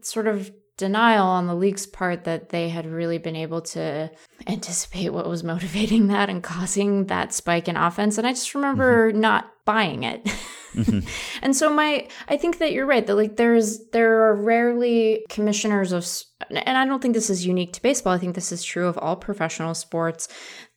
sort 0.02 0.28
of 0.28 0.52
denial 0.78 1.26
on 1.26 1.48
the 1.48 1.56
league's 1.56 1.88
part 1.88 2.26
that 2.26 2.50
they 2.50 2.68
had 2.68 2.86
really 2.86 3.18
been 3.18 3.38
able 3.38 3.62
to 3.62 4.12
anticipate 4.48 5.10
what 5.10 5.30
was 5.30 5.44
motivating 5.44 6.08
that 6.08 6.30
and 6.30 6.44
causing 6.44 7.06
that 7.06 7.34
spike 7.34 7.70
in 7.70 7.78
offense. 7.78 8.18
And 8.18 8.28
i 8.28 8.32
just 8.32 8.54
remember 8.54 9.12
mm-hmm. 9.12 9.22
not 9.22 9.50
buying 9.64 10.04
it 10.04 10.30
Mm-hmm. 10.76 11.08
and 11.42 11.56
so 11.56 11.74
my 11.74 12.08
i 12.28 12.38
think 12.38 12.60
that 12.60 12.74
you're 12.74 12.86
right 12.86 13.06
that 13.06 13.16
like 13.16 13.36
there's 13.36 13.88
there 13.90 14.24
are 14.26 14.36
rarely 14.36 15.26
commissioners 15.30 15.92
of 15.92 16.08
and 16.50 16.78
i 16.78 16.86
don't 16.86 17.02
think 17.02 17.14
this 17.14 17.30
is 17.30 17.46
unique 17.46 17.74
to 17.74 17.82
baseball 17.82 18.14
i 18.14 18.18
think 18.18 18.36
this 18.36 18.52
is 18.52 18.64
true 18.64 18.88
of 18.88 18.98
all 18.98 19.16
professional 19.16 19.74
sports 19.74 20.28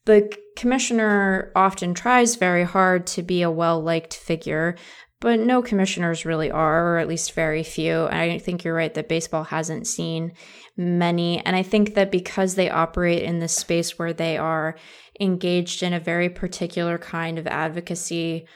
the 0.06 0.32
commissioner 0.56 1.52
often 1.54 1.92
tries 1.94 2.36
very 2.36 2.64
hard 2.64 3.06
to 3.06 3.22
be 3.22 3.42
a 3.42 3.50
well 3.50 3.82
liked 3.82 4.14
figure 4.14 4.76
but 5.20 5.40
no 5.40 5.62
commissioners 5.62 6.24
really 6.24 6.50
are, 6.50 6.94
or 6.94 6.98
at 6.98 7.08
least 7.08 7.32
very 7.32 7.64
few. 7.64 8.06
And 8.06 8.30
I 8.32 8.38
think 8.38 8.62
you're 8.62 8.74
right 8.74 8.94
that 8.94 9.08
baseball 9.08 9.44
hasn't 9.44 9.86
seen 9.86 10.32
many. 10.76 11.44
And 11.44 11.56
I 11.56 11.62
think 11.62 11.94
that 11.94 12.12
because 12.12 12.54
they 12.54 12.70
operate 12.70 13.22
in 13.22 13.40
this 13.40 13.54
space 13.54 13.98
where 13.98 14.12
they 14.12 14.38
are 14.38 14.76
engaged 15.20 15.82
in 15.82 15.92
a 15.92 16.00
very 16.00 16.28
particular 16.28 16.98
kind 16.98 17.38
of 17.38 17.48
advocacy 17.48 18.46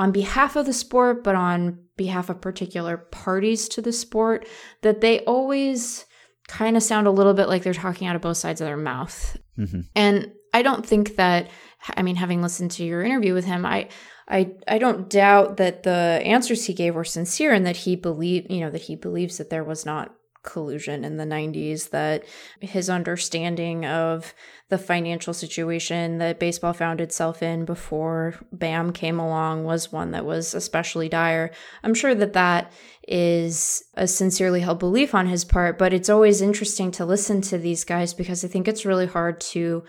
on 0.00 0.12
behalf 0.12 0.56
of 0.56 0.64
the 0.64 0.72
sport, 0.72 1.22
but 1.22 1.34
on 1.34 1.78
behalf 1.98 2.30
of 2.30 2.40
particular 2.40 2.96
parties 2.96 3.68
to 3.68 3.82
the 3.82 3.92
sport, 3.92 4.48
that 4.80 5.02
they 5.02 5.20
always 5.26 6.06
kind 6.48 6.74
of 6.74 6.82
sound 6.82 7.06
a 7.06 7.10
little 7.10 7.34
bit 7.34 7.48
like 7.48 7.62
they're 7.62 7.74
talking 7.74 8.08
out 8.08 8.16
of 8.16 8.22
both 8.22 8.38
sides 8.38 8.62
of 8.62 8.66
their 8.66 8.78
mouth. 8.78 9.36
Mm-hmm. 9.58 9.82
And 9.94 10.32
I 10.54 10.62
don't 10.62 10.86
think 10.86 11.16
that, 11.16 11.50
I 11.98 12.00
mean, 12.00 12.16
having 12.16 12.40
listened 12.40 12.70
to 12.72 12.84
your 12.84 13.02
interview 13.02 13.34
with 13.34 13.44
him, 13.44 13.66
I, 13.66 13.90
I, 14.26 14.52
I 14.66 14.78
don't 14.78 15.10
doubt 15.10 15.58
that 15.58 15.82
the 15.82 16.22
answers 16.24 16.64
he 16.64 16.72
gave 16.72 16.94
were 16.94 17.04
sincere 17.04 17.52
and 17.52 17.66
that 17.66 17.76
he 17.76 17.94
believed, 17.94 18.50
you 18.50 18.60
know, 18.60 18.70
that 18.70 18.80
he 18.80 18.96
believes 18.96 19.36
that 19.36 19.50
there 19.50 19.64
was 19.64 19.84
not 19.84 20.14
collusion 20.42 21.04
in 21.04 21.16
the 21.16 21.24
90s, 21.24 21.90
that 21.90 22.24
his 22.60 22.88
understanding 22.88 23.84
of 23.84 24.34
the 24.68 24.78
financial 24.78 25.34
situation 25.34 26.18
that 26.18 26.38
baseball 26.38 26.72
found 26.72 27.00
itself 27.00 27.42
in 27.42 27.64
before 27.64 28.34
BAM 28.52 28.92
came 28.92 29.18
along 29.18 29.64
was 29.64 29.92
one 29.92 30.12
that 30.12 30.24
was 30.24 30.54
especially 30.54 31.08
dire. 31.08 31.50
I'm 31.82 31.94
sure 31.94 32.14
that 32.14 32.32
that 32.34 32.72
is 33.06 33.82
a 33.94 34.06
sincerely 34.06 34.60
held 34.60 34.78
belief 34.78 35.14
on 35.14 35.26
his 35.26 35.44
part, 35.44 35.76
but 35.76 35.92
it's 35.92 36.08
always 36.08 36.40
interesting 36.40 36.90
to 36.92 37.04
listen 37.04 37.40
to 37.42 37.58
these 37.58 37.84
guys 37.84 38.14
because 38.14 38.44
I 38.44 38.48
think 38.48 38.68
it's 38.68 38.86
really 38.86 39.06
hard 39.06 39.40
to 39.40 39.82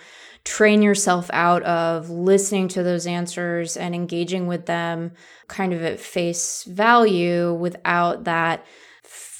train 0.43 0.81
yourself 0.81 1.29
out 1.31 1.61
of 1.63 2.09
listening 2.09 2.67
to 2.69 2.81
those 2.81 3.05
answers 3.05 3.77
and 3.77 3.93
engaging 3.93 4.47
with 4.47 4.65
them 4.65 5.11
kind 5.47 5.73
of 5.73 5.83
at 5.83 5.99
face 5.99 6.63
value 6.63 7.53
without 7.53 8.23
that 8.23 8.65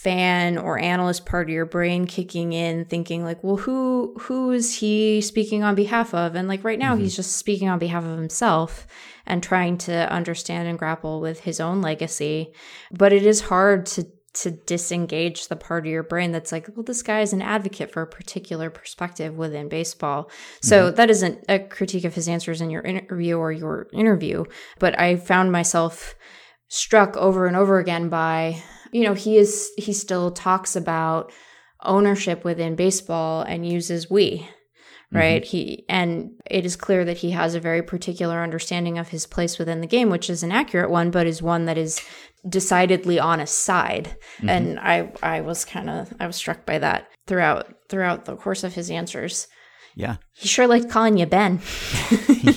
fan 0.02 0.58
or 0.58 0.80
analyst 0.80 1.28
part 1.28 1.47
of 1.47 1.54
your 1.54 1.66
brain 1.66 2.08
kicking 2.08 2.54
in 2.54 2.84
thinking 2.86 3.24
like 3.24 3.43
well 3.43 3.58
who 3.58 4.16
who 4.22 4.49
is 4.49 4.74
he 4.78 5.22
speaking 5.22 5.62
on 5.62 5.76
behalf 5.76 6.16
of? 6.16 6.34
And 6.34 6.47
like 6.47 6.64
right 6.64 6.80
now 6.80 6.95
he's 6.95 7.12
mm-hmm. 7.12 7.18
just 7.18 7.38
speaking 7.38 7.70
on 7.70 7.78
behalf 7.78 8.04
of 8.04 8.18
himself 8.18 8.88
and 9.28 9.43
trying 9.43 9.78
to 9.78 10.12
understand 10.12 10.68
and 10.68 10.80
grapple 10.80 11.22
with 11.22 11.41
his 11.41 11.60
own 11.60 11.84
legacy. 11.84 12.52
But 12.91 13.14
it 13.14 13.24
is 13.24 13.41
hard 13.41 13.86
to 13.88 14.08
to 14.34 14.49
disengage 14.49 15.49
the 15.49 15.56
part 15.56 15.86
of 15.86 15.91
your 15.91 16.04
brain 16.04 16.32
that's 16.32 16.52
like 16.52 16.68
well 16.76 16.84
this 16.84 17.04
guy 17.04 17.22
is 17.22 17.34
an 17.34 17.43
advocate 17.43 17.91
for 17.91 18.02
a 18.02 18.08
particular 18.08 18.72
perspective 18.72 19.36
within 19.36 19.70
baseball. 19.70 20.32
So 20.64 20.88
mm-hmm. 20.88 20.95
that 20.95 21.12
isn't 21.12 21.45
a 21.47 21.60
critique 21.60 22.06
of 22.06 22.16
his 22.16 22.28
answers 22.28 22.60
in 22.60 22.72
your 22.72 22.82
interview 22.82 23.38
or 23.38 23.52
your 23.52 23.88
interview 23.93 24.45
but 24.80 24.97
i 24.99 25.16
found 25.16 25.52
myself 25.52 26.16
struck 26.70 27.18
over 27.18 27.47
and 27.47 27.58
over 27.58 27.80
again 27.80 28.08
by 28.08 28.64
you 28.92 29.04
know 29.04 29.14
he 29.14 29.38
is 29.38 29.72
he 29.78 29.94
still 29.94 30.32
talks 30.32 30.76
about 30.76 31.32
ownership 31.84 32.44
within 32.44 32.76
baseball 32.76 33.42
and 33.42 33.68
uses 33.68 34.10
we 34.10 34.48
mm-hmm. 35.12 35.18
right? 35.18 35.44
He 35.44 35.86
and 35.89 36.32
it 36.50 36.66
is 36.66 36.76
clear 36.76 37.06
that 37.06 37.18
he 37.18 37.32
has 37.32 37.56
a 37.56 37.60
very 37.60 37.82
particular 37.82 38.42
understanding 38.42 38.98
of 38.98 39.10
his 39.10 39.26
place 39.26 39.58
within 39.58 39.82
the 39.82 39.88
game 39.88 40.10
which 40.10 40.30
is 40.30 40.44
an 40.44 40.52
accurate 40.52 40.89
one 40.89 41.12
but 41.12 41.28
is 41.28 41.42
one 41.42 41.66
that 41.66 41.78
is 41.78 42.02
decidedly 42.48 43.20
on 43.20 43.39
a 43.39 43.48
side. 43.48 44.16
Mm-hmm. 44.38 44.50
And 44.50 44.80
i 44.80 45.12
i 45.22 45.42
was 45.42 45.66
kind 45.66 45.89
of 45.89 46.14
i 46.20 46.28
was 46.28 46.36
struck 46.36 46.66
by 46.66 46.80
that 46.80 47.08
throughout 47.28 47.74
throughout 47.89 48.26
the 48.26 48.36
course 48.36 48.64
of 48.64 48.74
his 48.74 48.89
answers 48.89 49.48
Yeah. 49.96 50.18
he 50.34 50.48
sure 50.48 50.68
liked 50.68 50.89
calling 50.89 51.18
you 51.18 51.26
ben 51.26 51.60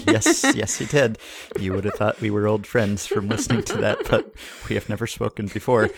yes, 0.06 0.44
yes, 0.56 0.78
he 0.78 0.86
did. 0.86 1.18
You 1.58 1.72
would 1.72 1.84
have 1.84 1.94
thought 1.94 2.20
we 2.20 2.30
were 2.30 2.46
old 2.46 2.66
friends 2.66 3.06
from 3.06 3.28
listening 3.28 3.62
to 3.64 3.76
that, 3.78 3.98
but 4.08 4.32
we 4.68 4.74
have 4.74 4.88
never 4.88 5.06
spoken 5.06 5.46
before. 5.46 5.90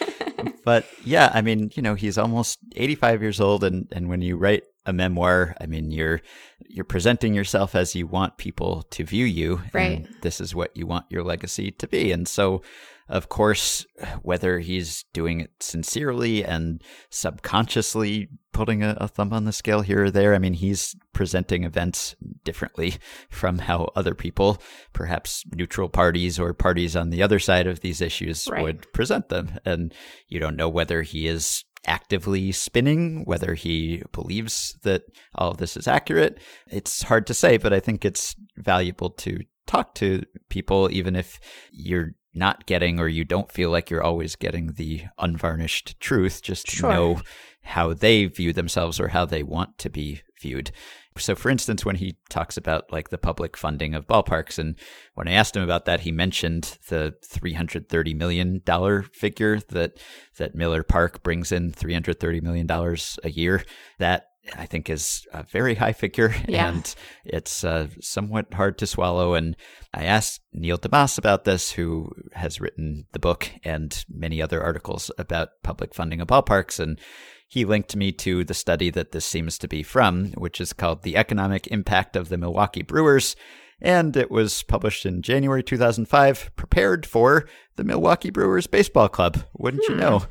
But 0.64 0.86
yeah, 1.04 1.30
I 1.32 1.42
mean, 1.42 1.70
you 1.74 1.82
know, 1.82 1.94
he's 1.94 2.18
almost 2.18 2.58
85 2.74 3.22
years 3.22 3.40
old, 3.40 3.64
and, 3.64 3.86
and 3.92 4.08
when 4.08 4.22
you 4.22 4.36
write 4.36 4.64
a 4.84 4.92
memoir, 4.92 5.54
I 5.60 5.66
mean, 5.66 5.90
you're 5.90 6.20
you're 6.68 6.84
presenting 6.84 7.34
yourself 7.34 7.74
as 7.74 7.94
you 7.94 8.06
want 8.06 8.36
people 8.38 8.82
to 8.90 9.04
view 9.04 9.24
you, 9.24 9.62
Right. 9.72 9.98
And 9.98 10.08
this 10.22 10.40
is 10.40 10.54
what 10.54 10.76
you 10.76 10.86
want 10.86 11.06
your 11.10 11.22
legacy 11.22 11.70
to 11.72 11.86
be, 11.86 12.12
and 12.12 12.26
so. 12.26 12.62
Of 13.08 13.28
course, 13.28 13.86
whether 14.22 14.58
he's 14.58 15.04
doing 15.12 15.40
it 15.40 15.52
sincerely 15.60 16.44
and 16.44 16.82
subconsciously 17.10 18.28
putting 18.52 18.82
a, 18.82 18.96
a 18.98 19.06
thumb 19.08 19.32
on 19.32 19.44
the 19.44 19.52
scale 19.52 19.82
here 19.82 20.04
or 20.04 20.10
there, 20.10 20.34
I 20.34 20.38
mean, 20.38 20.54
he's 20.54 20.96
presenting 21.12 21.64
events 21.64 22.16
differently 22.44 22.94
from 23.30 23.58
how 23.58 23.90
other 23.94 24.14
people, 24.14 24.60
perhaps 24.92 25.44
neutral 25.54 25.88
parties 25.88 26.38
or 26.38 26.52
parties 26.54 26.96
on 26.96 27.10
the 27.10 27.22
other 27.22 27.38
side 27.38 27.66
of 27.66 27.80
these 27.80 28.00
issues, 28.00 28.48
Right. 28.50 28.62
would 28.62 28.92
present 28.92 29.28
them. 29.28 29.58
And 29.64 29.94
you 30.28 30.40
don't 30.40 30.56
know 30.56 30.68
whether 30.68 31.02
he 31.02 31.26
is 31.28 31.64
actively 31.86 32.50
spinning, 32.50 33.24
whether 33.24 33.54
he 33.54 34.02
believes 34.12 34.76
that 34.82 35.02
all 35.36 35.52
of 35.52 35.58
this 35.58 35.76
is 35.76 35.86
accurate. 35.86 36.38
It's 36.68 37.02
hard 37.02 37.26
to 37.28 37.34
say, 37.34 37.56
but 37.58 37.72
I 37.72 37.78
think 37.78 38.04
it's 38.04 38.34
valuable 38.56 39.10
to 39.10 39.38
talk 39.66 39.94
to 39.96 40.22
people, 40.48 40.88
even 40.90 41.14
if 41.14 41.38
you're 41.70 42.12
not 42.36 42.66
getting 42.66 43.00
or 43.00 43.08
you 43.08 43.24
don't 43.24 43.50
feel 43.50 43.70
like 43.70 43.90
you're 43.90 44.02
always 44.02 44.36
getting 44.36 44.74
the 44.74 45.04
unvarnished 45.18 45.98
truth, 46.00 46.42
just 46.42 46.66
to 46.66 46.76
Sure. 46.76 46.90
know 46.90 47.20
how 47.62 47.92
they 47.92 48.26
view 48.26 48.52
themselves 48.52 49.00
or 49.00 49.08
how 49.08 49.24
they 49.24 49.42
want 49.42 49.78
to 49.78 49.90
be 49.90 50.22
viewed. 50.40 50.70
So, 51.18 51.34
for 51.34 51.48
instance, 51.50 51.84
when 51.84 51.96
he 51.96 52.18
talks 52.28 52.56
about 52.58 52.92
like 52.92 53.08
the 53.08 53.18
public 53.18 53.56
funding 53.56 53.94
of 53.94 54.06
ballparks, 54.06 54.58
and 54.58 54.76
when 55.14 55.26
I 55.26 55.32
asked 55.32 55.56
him 55.56 55.62
about 55.62 55.86
that, 55.86 56.00
he 56.00 56.12
mentioned 56.12 56.78
the 56.88 57.14
three 57.24 57.54
hundred 57.54 57.88
thirty 57.88 58.12
million 58.12 58.60
dollar 58.64 59.02
figure 59.02 59.58
that 59.70 59.98
that 60.36 60.54
Miller 60.54 60.82
Park 60.82 61.22
brings 61.22 61.52
in 61.52 61.72
three 61.72 61.94
hundred 61.94 62.20
thirty 62.20 62.40
million 62.42 62.66
dollars 62.66 63.18
a 63.24 63.30
year. 63.30 63.64
That 63.98 64.26
I 64.56 64.66
think 64.66 64.88
is 64.90 65.26
a 65.32 65.42
very 65.42 65.74
high 65.74 65.92
figure, 65.92 66.34
Yeah. 66.48 66.68
and 66.68 66.94
it's 67.24 67.64
uh, 67.64 67.88
somewhat 68.00 68.52
hard 68.54 68.78
to 68.78 68.86
swallow. 68.86 69.34
And 69.34 69.56
I 69.94 70.04
asked 70.04 70.40
Neil 70.52 70.78
deMause 70.78 71.18
about 71.18 71.44
this, 71.44 71.72
who 71.72 72.10
has 72.32 72.60
written 72.60 73.06
the 73.12 73.18
book 73.18 73.50
and 73.64 74.04
many 74.08 74.40
other 74.42 74.62
articles 74.62 75.10
about 75.18 75.48
public 75.62 75.94
funding 75.94 76.20
of 76.20 76.28
ballparks, 76.28 76.78
and 76.78 77.00
he 77.48 77.64
linked 77.64 77.94
me 77.96 78.10
to 78.12 78.44
the 78.44 78.54
study 78.54 78.90
that 78.90 79.12
this 79.12 79.24
seems 79.24 79.56
to 79.58 79.68
be 79.68 79.82
from, 79.82 80.32
which 80.32 80.60
is 80.60 80.72
called 80.72 81.02
The 81.02 81.16
Economic 81.16 81.68
Impact 81.68 82.16
of 82.16 82.28
the 82.28 82.36
Milwaukee 82.36 82.82
Brewers. 82.82 83.36
And 83.80 84.16
it 84.16 84.30
was 84.30 84.62
published 84.62 85.04
in 85.04 85.20
January 85.22 85.62
2005, 85.62 86.50
prepared 86.56 87.04
for 87.04 87.46
the 87.76 87.84
Milwaukee 87.84 88.30
Brewers 88.30 88.66
Baseball 88.66 89.08
Club. 89.08 89.42
Wouldn't 89.56 89.86
you 89.88 89.94
know? 89.94 90.24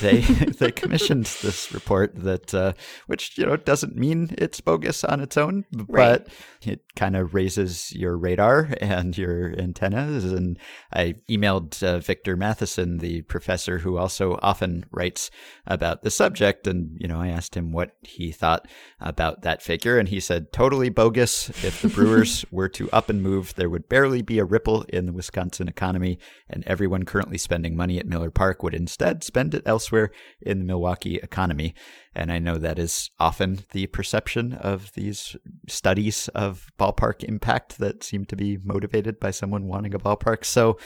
They 0.00 0.20
they 0.58 0.70
commissioned 0.70 1.26
this 1.42 1.72
report 1.72 2.14
that, 2.14 2.54
uh, 2.54 2.74
which 3.06 3.36
you 3.36 3.46
know 3.46 3.56
doesn't 3.56 3.96
mean 3.96 4.34
it's 4.38 4.60
bogus 4.60 5.02
on 5.04 5.20
its 5.20 5.36
own, 5.36 5.64
but 5.72 6.28
it 6.62 6.82
kind 6.94 7.16
of 7.16 7.34
raises 7.34 7.92
your 7.92 8.16
radar 8.16 8.74
and 8.80 9.16
your 9.16 9.58
antennas. 9.58 10.24
And 10.24 10.58
I 10.92 11.14
emailed 11.28 11.82
uh, 11.82 11.98
Victor 11.98 12.36
Matheson, 12.36 12.98
the 12.98 13.22
professor 13.22 13.78
who 13.78 13.96
also 13.96 14.38
often 14.42 14.84
writes 14.90 15.30
about 15.66 16.02
the 16.02 16.10
subject, 16.10 16.66
and 16.66 16.96
you 17.00 17.08
know 17.08 17.20
I 17.20 17.28
asked 17.28 17.56
him 17.56 17.72
what 17.72 17.96
he 18.02 18.30
thought 18.30 18.68
about 19.00 19.42
that 19.42 19.62
figure, 19.62 19.98
and 19.98 20.08
he 20.08 20.20
said 20.20 20.52
totally 20.52 20.90
bogus. 20.90 21.48
If 21.64 21.82
the 21.82 21.88
Brewers 22.00 22.44
were 22.50 22.68
to 22.70 22.90
up 22.90 23.08
and 23.08 23.22
move, 23.22 23.54
there 23.54 23.70
would 23.70 23.88
barely 23.88 24.22
be 24.22 24.38
a 24.38 24.44
ripple 24.44 24.82
in 24.88 25.06
the 25.06 25.12
Wisconsin 25.12 25.68
economy, 25.68 26.18
and 26.48 26.64
everyone 26.66 26.89
currently 27.04 27.38
spending 27.38 27.76
money 27.76 27.98
at 27.98 28.06
Miller 28.06 28.30
Park 28.30 28.62
would 28.62 28.74
instead 28.74 29.24
spend 29.24 29.54
it 29.54 29.62
elsewhere 29.66 30.10
in 30.40 30.58
the 30.58 30.64
Milwaukee 30.64 31.16
economy. 31.16 31.74
And 32.14 32.30
I 32.32 32.38
know 32.38 32.58
that 32.58 32.78
is 32.78 33.10
often 33.18 33.60
the 33.72 33.86
perception 33.86 34.52
of 34.52 34.92
these 34.92 35.36
studies 35.68 36.28
of 36.28 36.70
ballpark 36.78 37.24
impact 37.24 37.78
that 37.78 38.02
seem 38.02 38.24
to 38.26 38.36
be 38.36 38.58
motivated 38.62 39.20
by 39.20 39.30
someone 39.30 39.68
wanting 39.68 39.94
a 39.94 39.98
ballpark. 39.98 40.44
So 40.44 40.76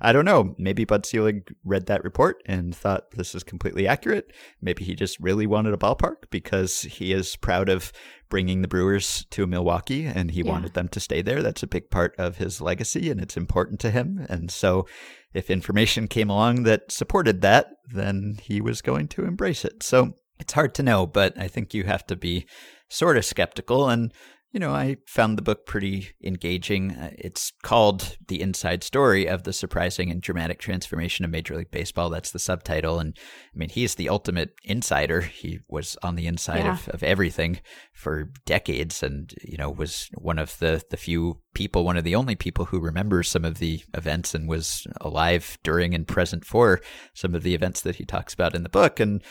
I 0.00 0.12
don't 0.12 0.24
know. 0.24 0.54
Maybe 0.58 0.84
Bud 0.84 1.04
Selig 1.04 1.52
read 1.64 1.86
that 1.86 2.04
report 2.04 2.42
and 2.46 2.74
thought 2.74 3.10
this 3.12 3.34
is 3.34 3.42
completely 3.42 3.88
accurate. 3.88 4.32
Maybe 4.62 4.84
he 4.84 4.94
just 4.94 5.18
really 5.18 5.46
wanted 5.46 5.74
a 5.74 5.78
ballpark 5.78 6.30
because 6.30 6.82
he 6.82 7.12
is 7.12 7.34
proud 7.34 7.68
of 7.68 7.92
bringing 8.28 8.62
the 8.62 8.68
Brewers 8.68 9.24
to 9.30 9.46
Milwaukee 9.46 10.04
and 10.04 10.30
he 10.30 10.40
Yeah. 10.42 10.50
wanted 10.50 10.74
them 10.74 10.88
to 10.88 11.00
stay 11.00 11.22
there. 11.22 11.42
That's 11.42 11.62
a 11.62 11.66
big 11.66 11.90
part 11.90 12.14
of 12.18 12.36
his 12.38 12.60
legacy 12.60 13.10
and 13.10 13.20
it's 13.20 13.36
important 13.36 13.80
to 13.80 13.90
him. 13.90 14.26
And 14.28 14.50
so 14.50 14.86
if 15.34 15.50
information 15.50 16.08
came 16.08 16.30
along 16.30 16.64
that 16.64 16.90
supported 16.92 17.40
that, 17.42 17.70
then 17.92 18.38
he 18.42 18.60
was 18.60 18.82
going 18.82 19.08
to 19.08 19.24
embrace 19.24 19.64
it. 19.64 19.82
So 19.82 20.14
it's 20.38 20.52
hard 20.52 20.74
to 20.76 20.82
know, 20.82 21.06
but 21.06 21.36
I 21.38 21.48
think 21.48 21.74
you 21.74 21.84
have 21.84 22.06
to 22.06 22.16
be 22.16 22.46
sort 22.88 23.16
of 23.16 23.24
skeptical. 23.24 23.88
And, 23.88 24.12
you 24.52 24.60
know, 24.60 24.72
I 24.72 24.96
found 25.06 25.36
the 25.36 25.42
book 25.42 25.66
pretty 25.66 26.10
engaging. 26.24 26.92
Uh, 26.92 27.10
It's 27.18 27.52
called 27.62 28.16
The 28.28 28.40
Inside 28.40 28.82
Story 28.82 29.26
of 29.26 29.42
the 29.42 29.52
Surprising 29.52 30.10
and 30.10 30.22
Dramatic 30.22 30.58
Transformation 30.58 31.24
of 31.24 31.30
Major 31.30 31.54
League 31.56 31.70
Baseball. 31.70 32.08
That's 32.08 32.30
the 32.30 32.38
subtitle. 32.38 32.98
And 32.98 33.16
I 33.54 33.58
mean, 33.58 33.68
he's 33.68 33.96
the 33.96 34.08
ultimate 34.08 34.54
insider. 34.64 35.20
He 35.20 35.60
was 35.68 35.96
on 36.02 36.14
the 36.14 36.26
inside 36.26 36.64
Yeah. 36.64 36.72
of, 36.72 36.88
of 36.88 37.02
everything 37.02 37.60
for 37.92 38.30
decades 38.46 39.02
and, 39.02 39.34
you 39.44 39.58
know, 39.58 39.70
was 39.70 40.08
one 40.14 40.38
of 40.38 40.58
the, 40.58 40.82
the 40.90 40.96
few 40.96 41.40
people, 41.54 41.84
one 41.84 41.98
of 41.98 42.04
the 42.04 42.14
only 42.14 42.34
people 42.34 42.66
who 42.66 42.80
remembers 42.80 43.28
some 43.28 43.44
of 43.44 43.58
the 43.58 43.82
events 43.94 44.34
and 44.34 44.48
was 44.48 44.86
alive 45.00 45.58
during 45.62 45.94
and 45.94 46.08
present 46.08 46.44
for 46.44 46.80
some 47.12 47.34
of 47.34 47.42
the 47.42 47.54
events 47.54 47.82
that 47.82 47.96
he 47.96 48.04
talks 48.04 48.32
about 48.32 48.54
in 48.54 48.62
the 48.62 48.68
book. 48.70 48.98
And 48.98 49.22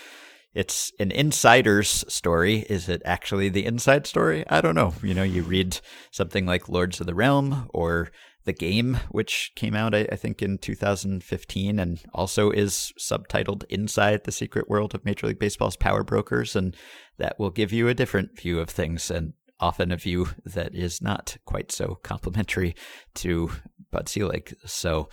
it's 0.57 0.91
an 0.99 1.11
insider's 1.11 2.03
story. 2.11 2.65
Is 2.67 2.89
it 2.89 3.03
actually 3.05 3.47
the 3.47 3.63
inside 3.63 4.07
story? 4.07 4.43
I 4.49 4.59
don't 4.59 4.73
know. 4.73 4.91
You 5.03 5.13
know, 5.13 5.21
you 5.21 5.43
read 5.43 5.79
something 6.09 6.47
like 6.47 6.67
Lords 6.67 6.99
of 6.99 7.05
the 7.05 7.13
Realm 7.13 7.69
or 7.75 8.09
The 8.45 8.53
Game, 8.53 8.97
which 9.11 9.51
came 9.55 9.75
out, 9.75 9.93
I, 9.93 10.07
I 10.11 10.15
think, 10.15 10.41
in 10.41 10.57
2015 10.57 11.77
and 11.77 12.01
also 12.11 12.49
is 12.49 12.91
subtitled 12.99 13.65
Inside 13.69 14.23
the 14.23 14.31
Secret 14.31 14.67
World 14.67 14.95
of 14.95 15.05
Major 15.05 15.27
League 15.27 15.37
Baseball's 15.37 15.77
Power 15.77 16.03
Brokers. 16.03 16.55
And 16.55 16.75
that 17.19 17.37
will 17.37 17.51
give 17.51 17.71
you 17.71 17.87
a 17.87 17.93
different 17.93 18.35
view 18.35 18.59
of 18.59 18.67
things 18.67 19.11
and 19.11 19.33
often 19.59 19.91
a 19.91 19.97
view 19.97 20.29
that 20.43 20.73
is 20.73 21.03
not 21.03 21.37
quite 21.45 21.71
so 21.71 21.99
complimentary 22.01 22.75
to 23.13 23.51
Bud 23.91 24.09
Selig. 24.09 24.55
So 24.65 25.07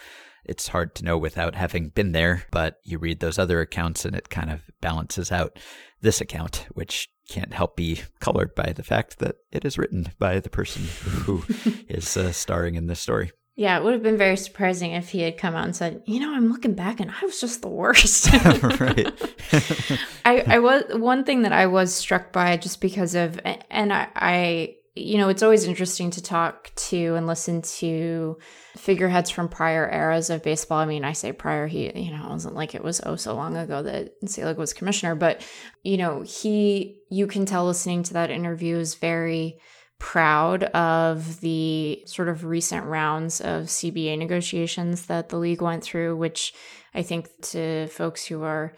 it's 0.45 0.69
hard 0.69 0.95
to 0.97 1.05
know 1.05 1.19
without 1.19 1.55
having 1.55 1.89
been 1.89 2.13
there, 2.13 2.45
but 2.51 2.79
you 2.85 2.99
read 2.99 3.21
those 3.21 3.39
other 3.39 3.61
accounts 3.61 4.05
and 4.05 4.15
it 4.15 4.31
kind 4.31 4.51
of 4.51 4.61
balances 4.81 5.33
out 5.33 5.59
this 6.01 6.21
account, 6.21 6.67
which 6.73 7.09
can't 7.29 7.55
help 7.55 7.77
be 7.77 8.03
colored 8.21 8.55
by 8.55 8.73
the 8.75 8.83
fact 8.83 9.19
that 9.19 9.37
it 9.51 9.65
is 9.65 9.79
written 9.79 10.13
by 10.19 10.41
the 10.41 10.51
person 10.51 10.83
who 11.03 11.43
is 11.89 12.17
uh, 12.17 12.33
starring 12.33 12.75
in 12.75 12.87
this 12.87 13.01
story. 13.01 13.33
Yeah, 13.57 13.79
it 13.79 13.85
would 13.85 13.93
have 13.93 14.03
been 14.03 14.19
very 14.19 14.37
surprising 14.37 14.93
if 14.93 15.11
he 15.11 15.21
had 15.21 15.39
come 15.39 15.55
out 15.55 15.65
and 15.65 15.77
said, 15.77 16.03
"You 16.07 16.19
know, 16.19 16.35
I'm 16.35 16.51
looking 16.51 16.75
back 16.75 16.99
and 16.99 17.11
I 17.11 17.25
was 17.25 17.41
just 17.41 17.63
the 17.63 17.69
worst." 17.69 18.33
right. 18.33 19.13
I, 20.25 20.41
I 20.41 20.59
was 20.59 20.83
one 20.91 21.23
thing 21.23 21.43
that 21.43 21.53
I 21.53 21.67
was 21.67 21.95
struck 21.95 22.33
by 22.33 22.57
just 22.57 22.81
because 22.81 23.15
of, 23.15 23.39
and 23.71 23.93
I, 23.93 24.09
I, 24.17 24.75
you 24.97 25.19
know, 25.19 25.29
it's 25.29 25.43
always 25.43 25.65
interesting 25.65 26.11
to 26.13 26.23
talk 26.23 26.71
to 26.77 27.17
and 27.17 27.27
listen 27.27 27.63
to 27.63 28.39
figureheads 28.77 29.29
from 29.29 29.49
prior 29.49 29.91
eras 29.91 30.31
of 30.31 30.45
baseball. 30.45 30.79
I 30.79 30.87
mean, 30.87 31.05
I 31.05 31.13
say 31.13 31.33
prior, 31.33 31.67
he, 31.67 31.91
you 31.99 32.13
know, 32.13 32.27
it 32.27 32.31
wasn't 32.31 32.55
like 32.55 32.77
it 32.77 32.85
was 32.85 33.01
oh 33.05 33.17
so 33.17 33.35
long 33.35 33.57
ago 33.57 33.83
that 33.83 34.13
Selig 34.27 34.57
was 34.57 34.73
commissioner, 34.73 35.17
but 35.17 35.45
you 35.83 35.97
know, 35.97 36.23
he, 36.23 37.01
you 37.11 37.27
can 37.27 37.45
tell 37.45 37.67
listening 37.67 38.05
to 38.05 38.13
that 38.15 38.31
interview 38.31 38.77
is 38.77 38.95
very 38.95 39.59
proud 39.99 40.65
of 40.65 41.41
the 41.41 42.03
sort 42.07 42.29
of 42.29 42.45
recent 42.45 42.85
rounds 42.87 43.41
of 43.41 43.65
CBA 43.65 44.17
negotiations 44.17 45.07
that 45.07 45.29
the 45.29 45.39
league 45.39 45.63
went 45.63 45.83
through, 45.83 46.17
which 46.17 46.55
I 46.95 47.03
think 47.03 47.29
to 47.51 47.89
folks 47.89 48.25
who 48.25 48.43
are 48.43 48.75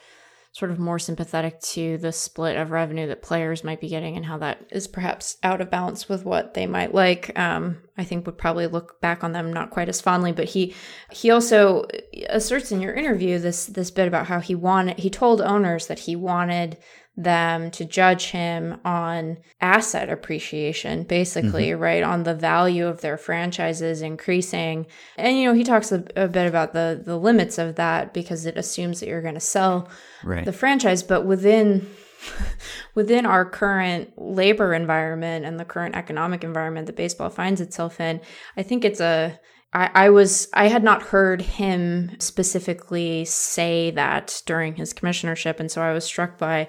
sort 0.56 0.70
of 0.70 0.78
more 0.78 0.98
sympathetic 0.98 1.60
to 1.60 1.98
the 1.98 2.10
split 2.10 2.56
of 2.56 2.70
revenue 2.70 3.06
that 3.06 3.20
players 3.20 3.62
might 3.62 3.78
be 3.78 3.90
getting 3.90 4.16
and 4.16 4.24
how 4.24 4.38
that 4.38 4.58
is 4.70 4.88
perhaps 4.88 5.36
out 5.42 5.60
of 5.60 5.68
balance 5.68 6.08
with 6.08 6.24
what 6.24 6.54
they 6.54 6.66
might 6.66 6.94
like. 6.94 7.38
Um, 7.38 7.82
I 7.98 8.04
think 8.04 8.24
would 8.24 8.38
probably 8.38 8.66
look 8.66 8.98
back 9.02 9.22
on 9.22 9.32
them 9.32 9.52
not 9.52 9.68
quite 9.68 9.90
as 9.90 10.00
fondly. 10.00 10.32
But 10.32 10.46
he 10.46 10.74
he 11.12 11.30
also 11.30 11.84
asserts 12.30 12.72
in 12.72 12.80
your 12.80 12.94
interview 12.94 13.38
this 13.38 13.66
this 13.66 13.90
bit 13.90 14.08
about 14.08 14.28
how 14.28 14.40
he 14.40 14.54
wanted 14.54 14.98
he 14.98 15.10
told 15.10 15.42
owners 15.42 15.88
that 15.88 15.98
he 15.98 16.16
wanted 16.16 16.78
them 17.16 17.70
to 17.70 17.84
judge 17.84 18.26
him 18.26 18.78
on 18.84 19.38
asset 19.60 20.10
appreciation 20.10 21.02
basically 21.02 21.68
mm-hmm. 21.68 21.80
right 21.80 22.02
on 22.02 22.24
the 22.24 22.34
value 22.34 22.86
of 22.86 23.00
their 23.00 23.16
franchises 23.16 24.02
increasing. 24.02 24.86
And 25.16 25.38
you 25.38 25.46
know 25.46 25.54
he 25.54 25.64
talks 25.64 25.92
a, 25.92 26.04
a 26.14 26.28
bit 26.28 26.46
about 26.46 26.72
the 26.72 27.00
the 27.02 27.16
limits 27.16 27.56
of 27.58 27.76
that 27.76 28.12
because 28.12 28.44
it 28.44 28.58
assumes 28.58 29.00
that 29.00 29.08
you're 29.08 29.22
going 29.22 29.34
to 29.34 29.40
sell 29.40 29.88
Right. 30.24 30.44
the 30.44 30.52
franchise. 30.52 31.02
But 31.02 31.24
within 31.24 31.86
within 32.94 33.26
our 33.26 33.44
current 33.44 34.12
labor 34.16 34.74
environment 34.74 35.44
and 35.44 35.58
the 35.58 35.64
current 35.64 35.94
economic 35.94 36.44
environment 36.44 36.86
that 36.86 36.96
baseball 36.96 37.30
finds 37.30 37.60
itself 37.60 38.00
in 38.00 38.20
i 38.56 38.62
think 38.62 38.84
it's 38.84 39.00
a 39.00 39.38
I, 39.72 39.90
I 40.06 40.10
was 40.10 40.48
I 40.54 40.68
had 40.68 40.82
not 40.84 41.02
heard 41.02 41.42
him 41.42 42.16
specifically 42.18 43.24
say 43.24 43.90
that 43.92 44.42
during 44.46 44.76
his 44.76 44.94
commissionership, 44.94 45.60
and 45.60 45.70
so 45.70 45.82
I 45.82 45.92
was 45.92 46.04
struck 46.04 46.38
by. 46.38 46.60
I 46.60 46.68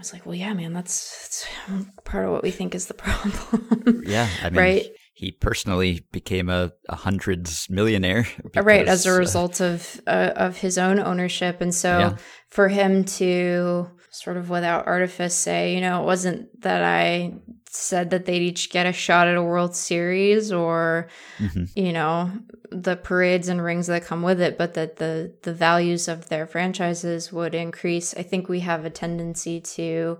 was 0.00 0.12
like, 0.12 0.24
"Well, 0.24 0.36
yeah, 0.36 0.54
man, 0.54 0.72
that's, 0.72 1.46
that's 1.66 1.86
part 2.04 2.24
of 2.24 2.30
what 2.30 2.42
we 2.44 2.50
think 2.52 2.74
is 2.74 2.86
the 2.86 2.94
problem." 3.04 4.02
Yeah, 4.06 4.28
I 4.42 4.50
mean, 4.50 4.58
Right. 4.58 4.86
he 5.12 5.32
personally 5.32 6.06
became 6.12 6.48
a, 6.48 6.70
a 6.88 6.94
hundreds 6.94 7.68
millionaire. 7.68 8.24
right 8.54 8.86
as 8.86 9.04
a 9.04 9.08
because, 9.08 9.16
uh, 9.16 9.18
result 9.18 9.60
of 9.60 10.00
uh, 10.06 10.32
of 10.36 10.56
his 10.58 10.78
own 10.78 11.00
ownership 11.00 11.60
and 11.60 11.74
so 11.74 11.98
Yeah. 11.98 12.16
for 12.48 12.68
him 12.68 13.04
to 13.18 13.88
sort 14.10 14.36
of 14.36 14.48
without 14.50 14.86
artifice 14.86 15.34
say 15.34 15.74
you 15.74 15.80
know 15.80 16.02
it 16.02 16.06
wasn't 16.06 16.48
that 16.62 16.82
i 16.82 17.32
said 17.78 18.10
that 18.10 18.24
they'd 18.24 18.42
each 18.42 18.70
get 18.70 18.86
a 18.86 18.92
shot 18.92 19.28
at 19.28 19.36
a 19.36 19.42
world 19.42 19.74
series 19.74 20.50
or 20.50 21.08
mhm. 21.38 21.70
you 21.76 21.92
know 21.92 22.30
the 22.70 22.96
parades 22.96 23.48
and 23.48 23.62
rings 23.62 23.86
that 23.86 24.04
come 24.04 24.22
with 24.22 24.40
it 24.40 24.58
but 24.58 24.74
that 24.74 24.96
the 24.96 25.32
the 25.42 25.54
values 25.54 26.08
of 26.08 26.28
their 26.28 26.46
franchises 26.46 27.32
would 27.32 27.54
increase 27.54 28.14
i 28.14 28.22
think 28.22 28.48
we 28.48 28.60
have 28.60 28.84
a 28.84 28.90
tendency 28.90 29.60
to 29.60 30.18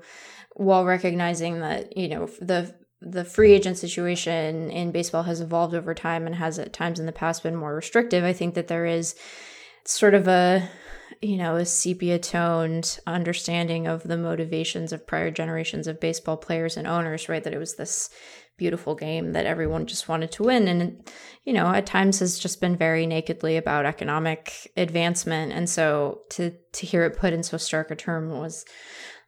while 0.55 0.85
recognizing 0.85 1.61
that 1.61 1.97
you 1.97 2.09
know 2.09 2.27
the 2.41 2.75
the 3.01 3.25
free 3.25 3.53
agent 3.53 3.77
situation 3.77 4.71
in 4.71 4.91
baseball 4.91 5.23
has 5.23 5.41
evolved 5.41 5.75
over 5.75 5.95
time 5.95 6.27
and 6.27 6.35
has 6.37 6.59
at 6.59 6.73
times 6.73 6.99
in 6.99 7.07
the 7.07 7.13
past 7.13 7.43
been 7.43 7.57
more 7.57 7.75
restrictive 7.75 8.25
i 8.25 8.33
think 8.33 8.55
that 8.55 8.69
there 8.69 8.87
is 8.87 9.15
sort 9.85 10.15
of 10.15 10.29
a 10.29 10.69
you 11.21 11.37
know 11.37 11.57
a 11.57 11.65
sepia 11.65 12.19
toned 12.19 12.99
understanding 13.07 13.87
of 13.87 14.03
the 14.03 14.17
motivations 14.17 14.93
of 14.93 15.07
prior 15.07 15.31
generations 15.31 15.87
of 15.87 16.01
baseball 16.01 16.37
players 16.37 16.77
and 16.77 16.87
owners 16.87 17.29
right? 17.29 17.43
That 17.43 17.55
it 17.55 17.59
was 17.59 17.77
this 17.77 18.11
beautiful 18.57 18.97
game 18.97 19.33
that 19.33 19.47
everyone 19.47 19.87
just 19.87 20.09
wanted 20.09 20.33
to 20.33 20.43
win. 20.43 20.69
And 20.69 21.09
you 21.45 21.53
know 21.53 21.67
at 21.67 21.87
times 21.87 22.19
has 22.19 22.39
just 22.39 22.61
been 22.61 22.77
very 22.77 23.07
nakedly 23.07 23.57
about 23.57 23.87
economic 23.87 24.71
advancement. 24.77 25.53
And 25.53 25.69
so 25.69 26.23
to 26.31 26.53
to 26.73 26.87
hear 26.87 27.05
it 27.05 27.17
put 27.17 27.33
in 27.33 27.43
so 27.43 27.57
stark 27.57 27.91
a 27.91 27.97
term 27.97 28.31
was 28.31 28.65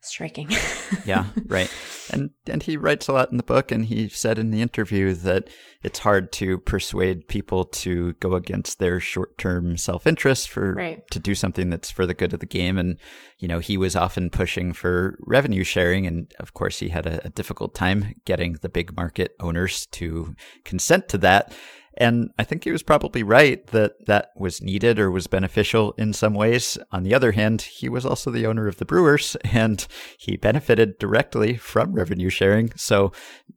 striking 0.03 0.48
yeah, 1.05 1.26
right. 1.46 1.70
And 2.12 2.30
and 2.46 2.62
he 2.62 2.76
writes 2.76 3.07
a 3.09 3.12
lot 3.12 3.30
in 3.30 3.36
the 3.36 3.42
book, 3.42 3.70
and 3.70 3.86
he 3.86 4.09
said 4.09 4.38
in 4.38 4.51
the 4.51 4.62
interview 4.62 5.14
that 5.14 5.48
it's 5.82 6.01
hard 6.01 6.32
to 6.32 6.59
persuade 6.59 7.28
people 7.28 7.64
to 7.64 8.14
go 8.14 8.34
against 8.34 8.78
their 8.78 8.98
short 9.01 9.38
term 9.38 9.76
self 9.76 10.07
interest 10.07 10.49
for 10.49 10.75
Right. 10.75 11.03
to 11.11 11.18
do 11.18 11.34
something 11.34 11.70
that's 11.70 11.91
for 11.91 12.07
the 12.07 12.14
good 12.14 12.33
of 12.33 12.41
the 12.41 12.46
game. 12.46 12.79
And 12.79 12.99
you 13.38 13.49
know, 13.49 13.58
he 13.61 13.76
was 13.76 13.95
often 13.95 14.30
pushing 14.30 14.72
for 14.72 15.16
revenue 15.20 15.64
sharing, 15.64 16.07
and 16.07 16.33
of 16.41 16.54
course, 16.54 16.79
he 16.80 16.88
had 16.88 17.07
a, 17.07 17.26
a 17.26 17.30
difficult 17.30 17.75
time 17.75 18.14
getting 18.25 18.54
the 18.54 18.68
big 18.68 18.96
market 18.96 19.34
owners 19.41 19.87
to 19.87 20.34
consent 20.64 21.08
to 21.11 21.18
that. 21.18 21.53
And 22.01 22.31
I 22.39 22.45
think 22.45 22.64
he 22.64 22.72
was 22.72 22.83
probably 22.83 23.22
right 23.22 23.64
that 23.68 24.07
that 24.07 24.31
was 24.35 24.63
needed 24.63 24.99
or 24.99 25.11
was 25.11 25.27
beneficial 25.27 25.93
in 25.99 26.14
some 26.14 26.33
ways. 26.33 26.79
On 26.91 27.03
the 27.03 27.14
other 27.14 27.33
hand, 27.33 27.61
he 27.61 27.91
was 27.91 28.07
also 28.07 28.31
the 28.31 28.47
owner 28.47 28.67
of 28.67 28.79
the 28.79 28.87
Brewers 28.87 29.37
and 29.45 29.87
he 30.17 30.39
benefited 30.39 30.99
directly 30.99 31.59
from 31.59 31.93
revenue 31.93 32.31
sharing. 32.31 32.72
So 32.75 33.13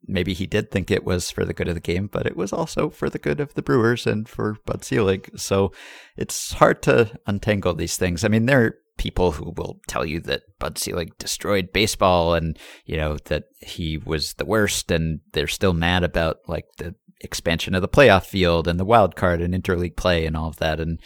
maybe 0.05 0.33
he 0.33 0.45
did 0.45 0.71
think 0.71 0.91
it 0.91 1.05
was 1.05 1.31
for 1.31 1.45
the 1.45 1.53
good 1.53 1.69
of 1.69 1.75
the 1.75 1.79
game, 1.79 2.07
but 2.07 2.27
it 2.27 2.35
was 2.35 2.51
also 2.51 2.89
for 2.89 3.09
the 3.09 3.17
good 3.17 3.39
of 3.39 3.53
the 3.53 3.61
Brewers 3.61 4.05
and 4.05 4.27
for 4.27 4.57
Bud 4.65 4.83
Selig. 4.83 5.31
So 5.37 5.71
it's 6.17 6.51
hard 6.53 6.83
to 6.83 7.17
untangle 7.25 7.73
these 7.73 7.95
things. 7.95 8.25
I 8.25 8.27
mean, 8.27 8.45
there 8.45 8.65
are 8.65 8.77
people 8.97 9.31
who 9.31 9.53
will 9.55 9.79
tell 9.87 10.05
you 10.05 10.19
that 10.19 10.43
Bud 10.59 10.77
Selig 10.77 11.17
destroyed 11.17 11.71
baseball 11.73 12.33
and, 12.33 12.59
you 12.85 12.97
know, 12.97 13.17
that 13.25 13.45
he 13.59 13.97
was 13.97 14.33
the 14.33 14.45
worst 14.45 14.91
and 14.91 15.21
they're 15.31 15.47
still 15.47 15.73
mad 15.73 16.03
about 16.03 16.39
like 16.47 16.65
the 16.77 16.93
expansion 17.23 17.73
of 17.75 17.81
the 17.81 17.87
playoff 17.87 18.25
field 18.25 18.67
and 18.67 18.79
the 18.79 18.85
wild 18.85 19.15
card 19.15 19.41
and 19.41 19.53
interleague 19.53 19.95
play 19.95 20.25
and 20.25 20.35
all 20.37 20.49
of 20.49 20.57
that. 20.57 20.79
And 20.79 20.99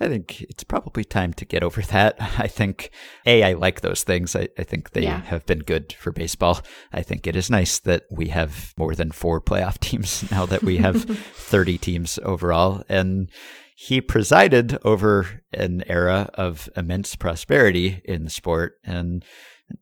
I 0.00 0.06
think 0.08 0.42
it's 0.42 0.62
probably 0.64 1.04
time 1.04 1.32
to 1.34 1.44
get 1.44 1.62
over 1.64 1.82
that. 1.90 2.16
I 2.38 2.46
think, 2.46 2.90
A, 3.26 3.42
I 3.42 3.52
like 3.54 3.80
those 3.80 4.04
things. 4.04 4.34
I, 4.36 4.48
I 4.58 4.62
think 4.62 4.90
they 4.90 5.02
Yeah. 5.02 5.22
have 5.22 5.44
been 5.46 5.58
good 5.60 5.92
for 5.98 6.12
baseball. 6.12 6.60
I 6.92 7.02
think 7.02 7.26
it 7.26 7.36
is 7.36 7.50
nice 7.50 7.78
that 7.80 8.04
we 8.10 8.28
have 8.28 8.74
more 8.78 8.94
than 8.94 9.10
four 9.12 9.40
playoff 9.40 9.78
teams 9.80 10.30
now 10.30 10.46
that 10.46 10.62
we 10.62 10.76
have 10.78 11.02
30 11.34 11.78
teams 11.78 12.18
overall. 12.22 12.82
And 12.88 13.28
he 13.74 14.00
presided 14.00 14.78
over 14.84 15.42
an 15.52 15.84
era 15.86 16.30
of 16.34 16.68
immense 16.76 17.14
prosperity 17.16 18.00
in 18.04 18.24
the 18.24 18.30
sport. 18.30 18.74
And 18.84 19.24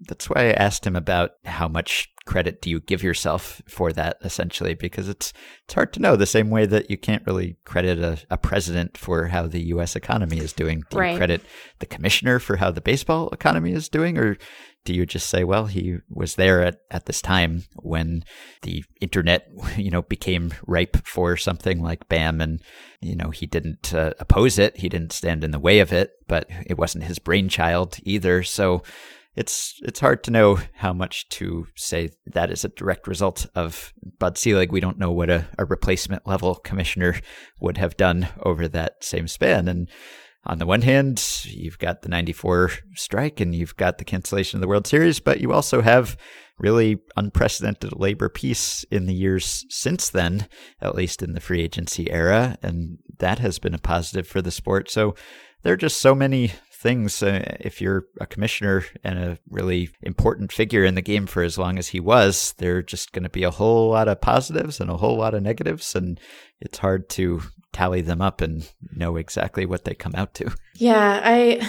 that's 0.00 0.28
why 0.28 0.48
I 0.48 0.52
asked 0.52 0.86
him 0.86 0.96
about 0.96 1.30
how 1.44 1.68
much 1.68 2.08
credit 2.26 2.60
do 2.60 2.68
you 2.68 2.80
give 2.80 3.02
yourself 3.02 3.62
for 3.68 3.92
that 3.92 4.18
essentially 4.22 4.74
because 4.74 5.08
it's 5.08 5.32
it's 5.64 5.74
hard 5.74 5.92
to 5.92 6.00
know 6.00 6.16
the 6.16 6.26
same 6.26 6.50
way 6.50 6.66
that 6.66 6.90
you 6.90 6.98
can't 6.98 7.24
really 7.26 7.56
credit 7.64 7.98
a, 7.98 8.18
a 8.30 8.36
president 8.36 8.98
for 8.98 9.28
how 9.28 9.46
the 9.46 9.62
US 9.74 9.96
economy 9.96 10.38
is 10.38 10.52
doing. 10.52 10.82
Do 10.90 10.98
Right. 10.98 11.12
you 11.12 11.16
credit 11.16 11.42
the 11.78 11.86
commissioner 11.86 12.38
for 12.38 12.56
how 12.56 12.70
the 12.70 12.80
baseball 12.80 13.30
economy 13.30 13.72
is 13.72 13.88
doing 13.88 14.18
or 14.18 14.36
do 14.84 14.94
you 14.94 15.04
just 15.04 15.28
say, 15.28 15.42
well, 15.42 15.66
he 15.66 15.96
was 16.08 16.36
there 16.36 16.62
at, 16.62 16.76
at 16.92 17.06
this 17.06 17.20
time 17.20 17.64
when 17.74 18.22
the 18.62 18.84
internet, 19.00 19.48
you 19.76 19.90
know, 19.90 20.02
became 20.02 20.52
ripe 20.66 20.96
for 21.04 21.36
something 21.36 21.82
like 21.82 22.08
BAM 22.08 22.40
and, 22.40 22.62
you 23.00 23.16
know, 23.16 23.30
he 23.30 23.46
didn't 23.46 23.92
uh, 23.92 24.12
oppose 24.20 24.58
it. 24.60 24.76
He 24.76 24.88
didn't 24.88 25.12
stand 25.12 25.42
in 25.42 25.50
the 25.50 25.58
way 25.58 25.80
of 25.80 25.92
it, 25.92 26.12
but 26.28 26.48
it 26.66 26.78
wasn't 26.78 27.04
his 27.04 27.18
brainchild 27.18 27.98
either. 28.04 28.44
So 28.44 28.82
it's, 29.36 29.78
it's 29.82 30.00
hard 30.00 30.24
to 30.24 30.30
know 30.30 30.58
how 30.74 30.92
much 30.92 31.28
to 31.28 31.66
say 31.76 32.10
that 32.26 32.50
is 32.50 32.64
a 32.64 32.70
direct 32.70 33.06
result 33.06 33.46
of 33.54 33.92
Bud 34.18 34.38
Selig. 34.38 34.72
We 34.72 34.80
don't 34.80 34.98
know 34.98 35.12
what 35.12 35.28
a, 35.28 35.46
a 35.58 35.66
replacement 35.66 36.26
level 36.26 36.54
commissioner 36.54 37.20
would 37.60 37.76
have 37.76 37.96
done 37.96 38.28
over 38.42 38.66
that 38.68 39.04
same 39.04 39.28
span. 39.28 39.68
And 39.68 39.90
on 40.46 40.58
the 40.58 40.66
one 40.66 40.82
hand, 40.82 41.22
you've 41.44 41.78
got 41.78 42.02
the 42.02 42.08
94 42.08 42.70
strike 42.94 43.40
and 43.40 43.54
you've 43.54 43.76
got 43.76 43.98
the 43.98 44.04
cancellation 44.04 44.56
of 44.56 44.60
the 44.62 44.68
World 44.68 44.86
Series, 44.86 45.20
but 45.20 45.40
you 45.40 45.52
also 45.52 45.82
have 45.82 46.16
really 46.58 47.00
unprecedented 47.16 47.92
labor 47.94 48.30
peace 48.30 48.84
in 48.90 49.06
the 49.06 49.14
years 49.14 49.66
since 49.68 50.08
then, 50.08 50.48
at 50.80 50.94
least 50.94 51.22
in 51.22 51.34
the 51.34 51.40
free 51.40 51.62
agency 51.62 52.10
era. 52.10 52.56
And 52.62 52.98
that 53.18 53.40
has 53.40 53.58
been 53.58 53.74
a 53.74 53.78
positive 53.78 54.26
for 54.26 54.40
the 54.40 54.50
sport. 54.50 54.90
So 54.90 55.14
there 55.62 55.72
are 55.72 55.76
just 55.76 56.00
so 56.00 56.14
many 56.14 56.52
things. 56.86 57.20
Uh, 57.20 57.56
if 57.58 57.80
you're 57.80 58.04
a 58.20 58.26
commissioner 58.26 58.84
and 59.02 59.18
a 59.18 59.38
really 59.50 59.90
important 60.02 60.52
figure 60.52 60.84
in 60.84 60.94
the 60.94 61.02
game 61.02 61.26
for 61.26 61.42
as 61.42 61.58
long 61.58 61.78
as 61.78 61.88
he 61.88 61.98
was, 61.98 62.54
there 62.58 62.76
are 62.76 62.82
just 62.82 63.10
going 63.10 63.24
to 63.24 63.28
be 63.28 63.42
a 63.42 63.50
whole 63.50 63.90
lot 63.90 64.06
of 64.06 64.20
positives 64.20 64.80
and 64.80 64.88
a 64.88 64.96
whole 64.96 65.16
lot 65.16 65.34
of 65.34 65.42
negatives. 65.42 65.96
And 65.96 66.20
it's 66.60 66.78
hard 66.78 67.08
to 67.10 67.42
tally 67.72 68.02
them 68.02 68.22
up 68.22 68.40
and 68.40 68.70
know 68.94 69.16
exactly 69.16 69.66
what 69.66 69.84
they 69.84 69.94
come 69.94 70.14
out 70.14 70.32
to. 70.34 70.54
Yeah, 70.76 71.20
I 71.24 71.68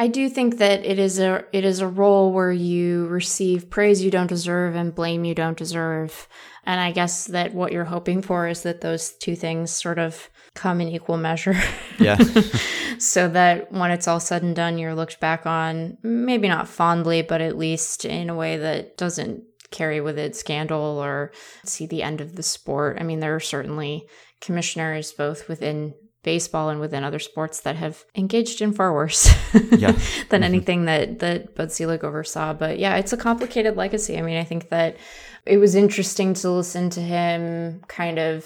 I 0.00 0.06
do 0.06 0.28
think 0.28 0.58
that 0.58 0.84
it 0.84 0.98
is 0.98 1.18
a 1.18 1.44
it 1.52 1.64
is 1.64 1.80
a 1.80 1.88
role 1.88 2.32
where 2.32 2.52
you 2.52 3.06
receive 3.08 3.68
praise 3.68 4.02
you 4.02 4.12
don't 4.12 4.28
deserve 4.28 4.76
and 4.76 4.94
blame 4.94 5.24
you 5.24 5.34
don't 5.34 5.58
deserve. 5.58 6.28
And 6.64 6.80
I 6.80 6.92
guess 6.92 7.26
that 7.26 7.54
what 7.54 7.72
you're 7.72 7.84
hoping 7.84 8.22
for 8.22 8.46
is 8.46 8.62
that 8.62 8.80
those 8.80 9.10
two 9.12 9.34
things 9.34 9.70
sort 9.72 9.98
of 9.98 10.30
come 10.54 10.80
in 10.80 10.88
equal 10.88 11.16
measure. 11.16 11.60
Yeah. 12.00 12.16
so 12.98 13.28
that 13.30 13.72
when 13.72 13.90
it's 13.90 14.06
all 14.06 14.20
said 14.20 14.44
and 14.44 14.54
done, 14.54 14.78
you're 14.78 14.94
looked 14.94 15.18
back 15.18 15.46
on 15.46 15.98
maybe 16.04 16.46
not 16.46 16.68
fondly, 16.68 17.22
but 17.22 17.40
at 17.40 17.58
least 17.58 18.04
in 18.04 18.30
a 18.30 18.36
way 18.36 18.56
that 18.56 18.96
doesn't 18.96 19.42
carry 19.72 20.00
with 20.00 20.16
it 20.16 20.36
scandal 20.36 20.78
or 20.78 21.32
see 21.64 21.86
the 21.86 22.04
end 22.04 22.20
of 22.20 22.36
the 22.36 22.44
sport. 22.44 22.98
I 23.00 23.02
mean, 23.02 23.18
there 23.18 23.34
are 23.34 23.40
certainly 23.40 24.06
commissioners 24.40 25.10
both 25.12 25.48
within 25.48 25.94
baseball 26.28 26.68
and 26.68 26.78
within 26.78 27.04
other 27.04 27.18
sports 27.18 27.60
that 27.60 27.74
have 27.74 28.04
engaged 28.14 28.60
in 28.60 28.74
far 28.74 28.92
worse 28.92 29.34
Yeah. 29.72 29.92
Mm-hmm. 29.98 30.28
than 30.28 30.42
anything 30.42 30.84
that 30.84 31.20
that 31.20 31.54
Bud 31.54 31.72
Selig 31.72 32.04
oversaw. 32.04 32.52
But 32.52 32.78
yeah, 32.78 32.96
it's 32.96 33.14
a 33.14 33.16
complicated 33.16 33.76
legacy. 33.76 34.18
I 34.18 34.20
mean, 34.20 34.36
I 34.36 34.44
think 34.44 34.68
that 34.68 34.98
it 35.46 35.56
was 35.56 35.74
interesting 35.74 36.34
to 36.34 36.50
listen 36.50 36.90
to 36.90 37.00
him 37.00 37.80
kind 37.88 38.18
of 38.18 38.44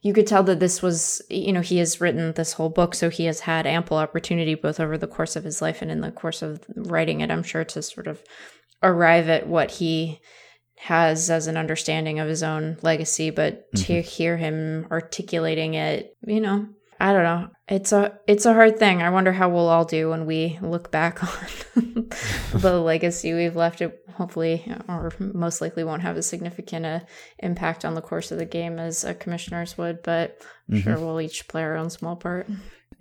you 0.00 0.12
could 0.12 0.26
tell 0.26 0.42
that 0.44 0.60
this 0.60 0.80
was 0.80 1.20
you 1.28 1.52
know 1.52 1.60
he 1.60 1.76
has 1.76 2.00
written 2.00 2.32
this 2.32 2.54
whole 2.54 2.70
book 2.70 2.94
so 2.94 3.10
he 3.10 3.26
has 3.26 3.40
had 3.40 3.66
ample 3.66 3.98
opportunity 3.98 4.54
both 4.54 4.80
over 4.80 4.96
the 4.98 5.06
course 5.06 5.36
of 5.36 5.44
his 5.44 5.60
life 5.60 5.82
and 5.82 5.90
in 5.90 6.00
the 6.00 6.10
course 6.10 6.42
of 6.42 6.64
writing 6.74 7.20
it 7.20 7.30
i'm 7.30 7.42
sure 7.42 7.64
to 7.64 7.82
sort 7.82 8.06
of 8.06 8.22
arrive 8.82 9.28
at 9.28 9.46
what 9.46 9.70
he 9.72 10.18
has 10.76 11.30
as 11.30 11.46
an 11.46 11.56
understanding 11.56 12.18
of 12.18 12.28
his 12.28 12.42
own 12.42 12.76
legacy 12.82 13.30
but 13.30 13.70
to 13.76 14.00
mm-hmm. 14.00 14.08
hear 14.08 14.36
him 14.36 14.86
articulating 14.90 15.74
it 15.74 16.16
you 16.26 16.40
know 16.40 16.66
i 17.02 17.12
don't 17.12 17.24
know. 17.24 17.48
It's 17.68 17.90
a 17.90 18.16
it's 18.28 18.46
a 18.46 18.54
hard 18.54 18.78
thing. 18.78 19.02
I 19.02 19.10
wonder 19.10 19.32
how 19.32 19.48
we'll 19.48 19.68
all 19.68 19.84
do 19.84 20.10
when 20.10 20.24
we 20.24 20.58
look 20.62 20.92
back 20.92 21.22
on 21.76 22.08
the 22.54 22.80
legacy 22.84 23.34
we've 23.34 23.56
left. 23.56 23.80
It 23.80 23.98
hopefully 24.14 24.72
or 24.88 25.12
most 25.18 25.60
likely 25.60 25.82
won't 25.82 26.02
have 26.02 26.16
as 26.16 26.26
significant 26.26 26.86
a 26.86 27.04
impact 27.40 27.84
on 27.84 27.94
the 27.94 28.02
course 28.02 28.30
of 28.30 28.38
the 28.38 28.44
game 28.44 28.78
as 28.78 29.04
uh, 29.04 29.14
commissioners 29.14 29.76
would 29.76 30.02
but 30.02 30.38
I'm 30.70 30.80
sure 30.80 30.98
we'll 30.98 31.20
each 31.20 31.48
play 31.48 31.62
our 31.62 31.76
own 31.76 31.90
small 31.90 32.14
part 32.14 32.46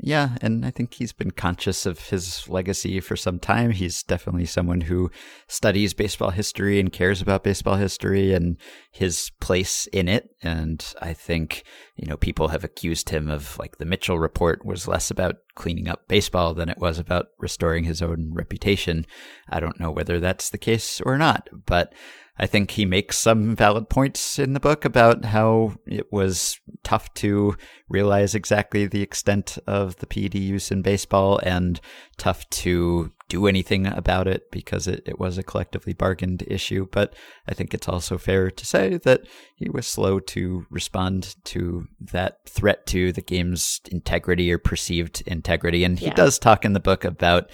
Yeah, 0.04 0.36
and 0.42 0.66
I 0.66 0.72
think 0.72 0.96
he's 0.96 1.14
been 1.14 1.30
conscious 1.30 1.86
of 1.86 2.10
his 2.10 2.50
legacy 2.50 3.00
for 3.02 3.16
some 3.16 3.38
time. 3.38 3.70
He's 3.70 4.02
definitely 4.02 4.46
someone 4.46 4.82
who 4.82 5.12
studies 5.48 5.94
baseball 5.94 6.32
history 6.32 6.80
and 6.80 6.92
cares 6.92 7.22
about 7.22 7.44
baseball 7.44 7.76
history 7.76 8.34
and 8.34 8.58
his 8.90 9.32
place 9.40 9.86
in 9.94 10.08
it. 10.08 10.32
And 10.42 10.84
I 11.04 11.14
think, 11.14 11.64
you 11.96 12.08
know, 12.08 12.18
people 12.18 12.48
have 12.48 12.64
accused 12.64 13.10
him 13.10 13.30
of 13.30 13.60
like 13.60 13.78
the 13.78 13.86
Mitchell 13.86 14.18
report 14.18 14.66
was 14.66 14.88
less 14.88 15.12
about 15.12 15.36
cleaning 15.54 15.88
up 15.88 16.08
baseball 16.08 16.56
than 16.56 16.68
it 16.68 16.80
was 16.80 16.98
about 16.98 17.28
restoring 17.38 17.84
his 17.84 18.02
own 18.02 18.32
reputation. 18.34 19.06
I 19.50 19.60
don't 19.60 19.80
know 19.80 19.92
whether 19.92 20.20
that's 20.20 20.50
the 20.50 20.58
case 20.58 21.00
or 21.02 21.16
not, 21.20 21.48
but 21.68 21.94
I 22.40 22.48
think 22.48 22.72
he 22.72 22.86
makes 22.86 23.18
some 23.18 23.56
valid 23.56 23.90
points 23.90 24.40
in 24.40 24.54
the 24.54 24.60
book 24.60 24.84
about 24.86 25.26
how 25.26 25.76
it 25.86 26.12
was 26.12 26.60
tough 26.84 27.14
to 27.16 27.56
realize 27.88 28.34
exactly 28.34 28.88
the 28.88 29.02
extent 29.02 29.58
of 29.68 29.98
the 29.98 30.08
PED 30.08 30.36
use 30.36 30.72
in 30.72 30.82
baseball 30.82 31.40
and 31.44 31.80
tough 32.18 32.50
to 32.50 33.12
do 33.28 33.48
anything 33.48 33.86
about 33.86 34.28
it 34.28 34.50
because 34.52 34.88
it, 34.88 35.04
it 35.06 35.20
was 35.20 35.38
a 35.38 35.44
collectively 35.44 35.94
bargained 35.94 36.44
issue. 36.48 36.88
But 36.92 37.14
I 37.48 37.54
think 37.54 37.74
it's 37.74 37.88
also 37.88 38.18
fair 38.18 38.50
to 38.50 38.66
say 38.66 38.98
that 38.98 39.22
he 39.56 39.70
was 39.70 39.86
slow 39.86 40.20
to 40.20 40.66
respond 40.70 41.36
to 41.46 41.88
that 42.00 42.40
threat 42.50 42.86
to 42.88 43.12
the 43.12 43.22
game's 43.22 43.82
integrity 43.92 44.52
or 44.52 44.58
perceived 44.58 45.22
integrity. 45.28 45.84
And 45.84 46.00
he 46.00 46.08
Yeah. 46.08 46.16
does 46.16 46.40
talk 46.40 46.66
in 46.66 46.74
the 46.74 46.80
book 46.80 47.06
about 47.06 47.52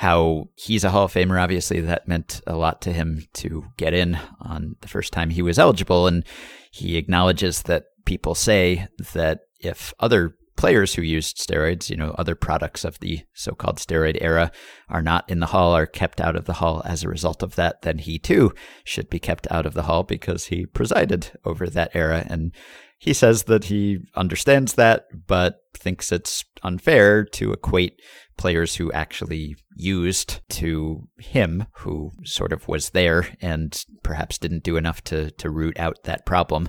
how 0.00 0.48
he's 0.54 0.82
a 0.82 0.88
Hall 0.88 1.04
of 1.04 1.12
Famer. 1.12 1.38
Obviously, 1.38 1.78
that 1.82 2.08
meant 2.08 2.40
a 2.46 2.56
lot 2.56 2.80
to 2.80 2.90
him 2.90 3.22
to 3.34 3.66
get 3.76 3.92
in 3.92 4.18
on 4.40 4.74
the 4.80 4.88
first 4.88 5.12
time 5.12 5.28
he 5.28 5.42
was 5.42 5.58
eligible. 5.58 6.06
And 6.06 6.24
he 6.70 6.96
acknowledges 6.96 7.64
that 7.64 7.84
people 8.06 8.34
say 8.34 8.88
that 9.12 9.40
if 9.60 9.92
other 10.00 10.36
players 10.56 10.94
who 10.94 11.02
used 11.02 11.36
steroids, 11.36 11.90
you 11.90 11.96
know, 11.96 12.14
other 12.16 12.34
products 12.34 12.82
of 12.82 12.98
the 13.00 13.20
so 13.34 13.52
called 13.52 13.76
steroid 13.76 14.16
era 14.22 14.50
are 14.88 15.02
not 15.02 15.28
in 15.28 15.40
the 15.40 15.46
hall, 15.46 15.76
are 15.76 15.84
kept 15.84 16.18
out 16.18 16.34
of 16.34 16.46
the 16.46 16.54
hall 16.54 16.80
as 16.86 17.04
a 17.04 17.08
result 17.08 17.42
of 17.42 17.56
that, 17.56 17.82
then 17.82 17.98
he 17.98 18.18
too 18.18 18.54
should 18.84 19.10
be 19.10 19.18
kept 19.18 19.46
out 19.50 19.66
of 19.66 19.74
the 19.74 19.82
hall 19.82 20.02
because 20.02 20.46
he 20.46 20.64
presided 20.64 21.30
over 21.44 21.68
that 21.68 21.90
era. 21.92 22.24
And 22.26 22.52
he 23.00 23.14
says 23.14 23.44
that 23.44 23.64
he 23.64 23.98
understands 24.14 24.74
that, 24.74 25.06
but 25.26 25.62
thinks 25.74 26.12
it's 26.12 26.44
unfair 26.62 27.24
to 27.24 27.50
equate 27.50 27.98
players 28.36 28.76
who 28.76 28.92
actually 28.92 29.56
used 29.74 30.40
to 30.50 31.08
him, 31.18 31.66
who 31.76 32.10
sort 32.24 32.52
of 32.52 32.68
was 32.68 32.90
there 32.90 33.26
and 33.40 33.86
perhaps 34.02 34.36
didn't 34.36 34.64
do 34.64 34.76
enough 34.76 35.02
to, 35.04 35.30
to 35.32 35.48
root 35.48 35.78
out 35.78 36.04
that 36.04 36.26
problem, 36.26 36.68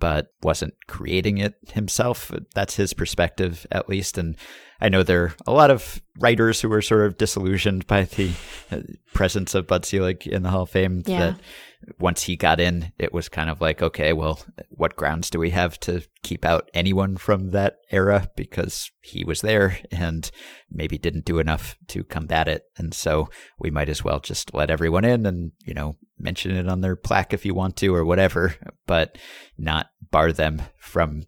but 0.00 0.26
wasn't 0.42 0.74
creating 0.88 1.38
it 1.38 1.54
himself. 1.72 2.32
That's 2.56 2.74
his 2.74 2.92
perspective, 2.92 3.64
at 3.70 3.88
least. 3.88 4.18
And 4.18 4.36
I 4.80 4.88
know 4.88 5.04
there 5.04 5.22
are 5.22 5.34
a 5.46 5.52
lot 5.52 5.70
of 5.70 6.02
writers 6.18 6.60
who 6.60 6.68
were 6.68 6.82
sort 6.82 7.06
of 7.06 7.18
disillusioned 7.18 7.86
by 7.86 8.02
the 8.02 8.32
uh, 8.72 8.80
presence 9.14 9.54
of 9.54 9.68
Bud 9.68 9.84
Selig 9.84 10.26
in 10.26 10.42
the 10.42 10.50
Hall 10.50 10.62
of 10.62 10.70
Fame. 10.70 11.04
Yeah. 11.06 11.18
That 11.18 11.40
once 11.98 12.24
he 12.24 12.36
got 12.36 12.60
in, 12.60 12.92
it 12.98 13.12
was 13.12 13.28
kind 13.28 13.50
of 13.50 13.60
like, 13.60 13.82
okay, 13.82 14.12
well, 14.12 14.40
what 14.70 14.96
grounds 14.96 15.30
do 15.30 15.38
we 15.38 15.50
have 15.50 15.78
to 15.80 16.02
keep 16.22 16.44
out 16.44 16.70
anyone 16.74 17.16
from 17.16 17.50
that 17.50 17.76
era 17.90 18.30
because 18.36 18.90
he 19.00 19.24
was 19.24 19.40
there 19.40 19.78
and 19.90 20.30
maybe 20.70 20.98
didn't 20.98 21.24
do 21.24 21.38
enough 21.38 21.76
to 21.88 22.04
combat 22.04 22.48
it. 22.48 22.64
And 22.76 22.92
so 22.92 23.28
we 23.58 23.70
might 23.70 23.88
as 23.88 24.04
well 24.04 24.20
just 24.20 24.52
let 24.54 24.70
everyone 24.70 25.04
in 25.04 25.26
and, 25.26 25.52
you 25.64 25.74
know, 25.74 25.96
mention 26.18 26.50
it 26.50 26.68
on 26.68 26.80
their 26.80 26.96
plaque 26.96 27.32
if 27.32 27.46
you 27.46 27.54
want 27.54 27.76
to 27.76 27.94
or 27.94 28.04
whatever, 28.04 28.56
but 28.86 29.16
not 29.56 29.86
bar 30.10 30.32
them 30.32 30.62
from 30.78 31.22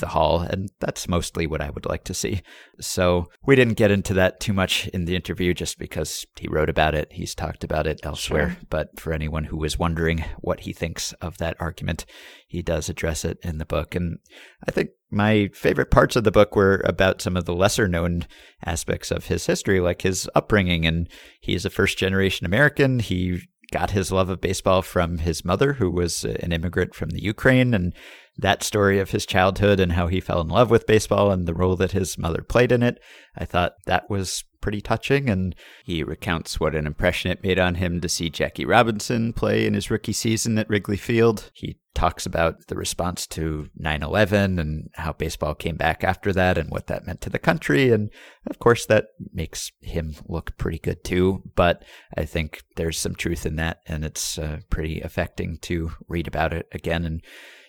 the 0.00 0.08
hall. 0.08 0.40
And 0.40 0.68
that's 0.80 1.08
mostly 1.08 1.46
what 1.46 1.60
I 1.60 1.70
would 1.70 1.86
like 1.86 2.04
to 2.04 2.14
see. 2.14 2.42
So 2.80 3.30
we 3.46 3.56
didn't 3.56 3.74
get 3.74 3.90
into 3.90 4.12
that 4.14 4.40
too 4.40 4.52
much 4.52 4.86
in 4.88 5.06
the 5.06 5.16
interview 5.16 5.54
just 5.54 5.78
because 5.78 6.26
he 6.38 6.48
wrote 6.48 6.68
about 6.68 6.94
it. 6.94 7.12
He's 7.12 7.34
talked 7.34 7.64
about 7.64 7.86
it 7.86 8.00
elsewhere. 8.02 8.58
But 8.68 9.00
for 9.00 9.12
anyone 9.12 9.44
who 9.44 9.56
was 9.56 9.78
wondering 9.78 10.24
what 10.38 10.60
he 10.60 10.72
thinks 10.72 11.12
of 11.14 11.38
that 11.38 11.56
argument, 11.58 12.04
he 12.46 12.60
does 12.60 12.88
address 12.88 13.24
it 13.24 13.38
in 13.42 13.58
the 13.58 13.64
book. 13.64 13.94
And 13.94 14.18
I 14.66 14.70
think 14.70 14.90
my 15.10 15.50
favorite 15.52 15.90
parts 15.90 16.16
of 16.16 16.24
the 16.24 16.30
book 16.30 16.56
were 16.56 16.82
about 16.84 17.22
some 17.22 17.36
of 17.36 17.44
the 17.44 17.54
lesser 17.54 17.88
known 17.88 18.26
aspects 18.64 19.10
of 19.10 19.26
his 19.26 19.46
history, 19.46 19.80
like 19.80 20.02
his 20.02 20.28
upbringing. 20.34 20.86
And 20.86 21.08
he's 21.40 21.64
a 21.64 21.70
first 21.70 21.98
generation 21.98 22.46
American. 22.46 22.98
He 22.98 23.42
got 23.70 23.92
his 23.92 24.12
love 24.12 24.28
of 24.28 24.40
baseball 24.40 24.82
from 24.82 25.18
his 25.18 25.44
mother, 25.44 25.74
who 25.74 25.90
was 25.90 26.24
an 26.24 26.52
immigrant 26.52 26.94
from 26.94 27.10
the 27.10 27.22
Ukraine. 27.22 27.74
And 27.74 27.92
that 28.38 28.62
story 28.62 28.98
of 28.98 29.10
his 29.10 29.26
childhood 29.26 29.78
and 29.80 29.92
how 29.92 30.08
he 30.08 30.20
fell 30.20 30.40
in 30.40 30.48
love 30.48 30.70
with 30.70 30.86
baseball 30.86 31.30
and 31.30 31.46
the 31.46 31.54
role 31.54 31.76
that 31.76 31.92
his 31.92 32.18
mother 32.18 32.42
played 32.42 32.72
in 32.72 32.82
it, 32.82 32.98
I 33.36 33.44
thought 33.44 33.74
that 33.86 34.10
was 34.10 34.44
pretty 34.60 34.80
touching. 34.80 35.28
And 35.28 35.54
he 35.84 36.02
recounts 36.02 36.58
what 36.58 36.74
an 36.74 36.86
impression 36.86 37.30
it 37.30 37.42
made 37.42 37.58
on 37.58 37.76
him 37.76 38.00
to 38.00 38.08
see 38.08 38.30
Jackie 38.30 38.64
Robinson 38.64 39.32
play 39.32 39.66
in 39.66 39.74
his 39.74 39.90
rookie 39.90 40.12
season 40.12 40.58
at 40.58 40.68
Wrigley 40.68 40.96
Field. 40.96 41.50
He 41.52 41.78
talks 41.94 42.26
about 42.26 42.66
the 42.66 42.74
response 42.74 43.26
to 43.28 43.68
9 43.76 44.02
11 44.02 44.58
and 44.58 44.88
how 44.94 45.12
baseball 45.12 45.54
came 45.54 45.76
back 45.76 46.02
after 46.02 46.32
that 46.32 46.58
and 46.58 46.70
what 46.70 46.88
that 46.88 47.06
meant 47.06 47.20
to 47.20 47.30
the 47.30 47.38
country. 47.38 47.90
And 47.90 48.10
of 48.50 48.58
course, 48.58 48.86
that 48.86 49.08
makes 49.32 49.70
him 49.80 50.16
look 50.26 50.56
pretty 50.56 50.78
good 50.78 51.04
too. 51.04 51.42
But 51.54 51.84
I 52.16 52.24
think 52.24 52.62
there's 52.76 52.98
some 52.98 53.14
truth 53.14 53.46
in 53.46 53.56
that. 53.56 53.80
And 53.86 54.04
it's 54.04 54.38
uh, 54.38 54.60
pretty 54.70 55.00
affecting 55.02 55.58
to 55.58 55.92
read 56.08 56.26
about 56.26 56.52
it 56.52 56.66
again 56.72 57.04
and 57.04 57.22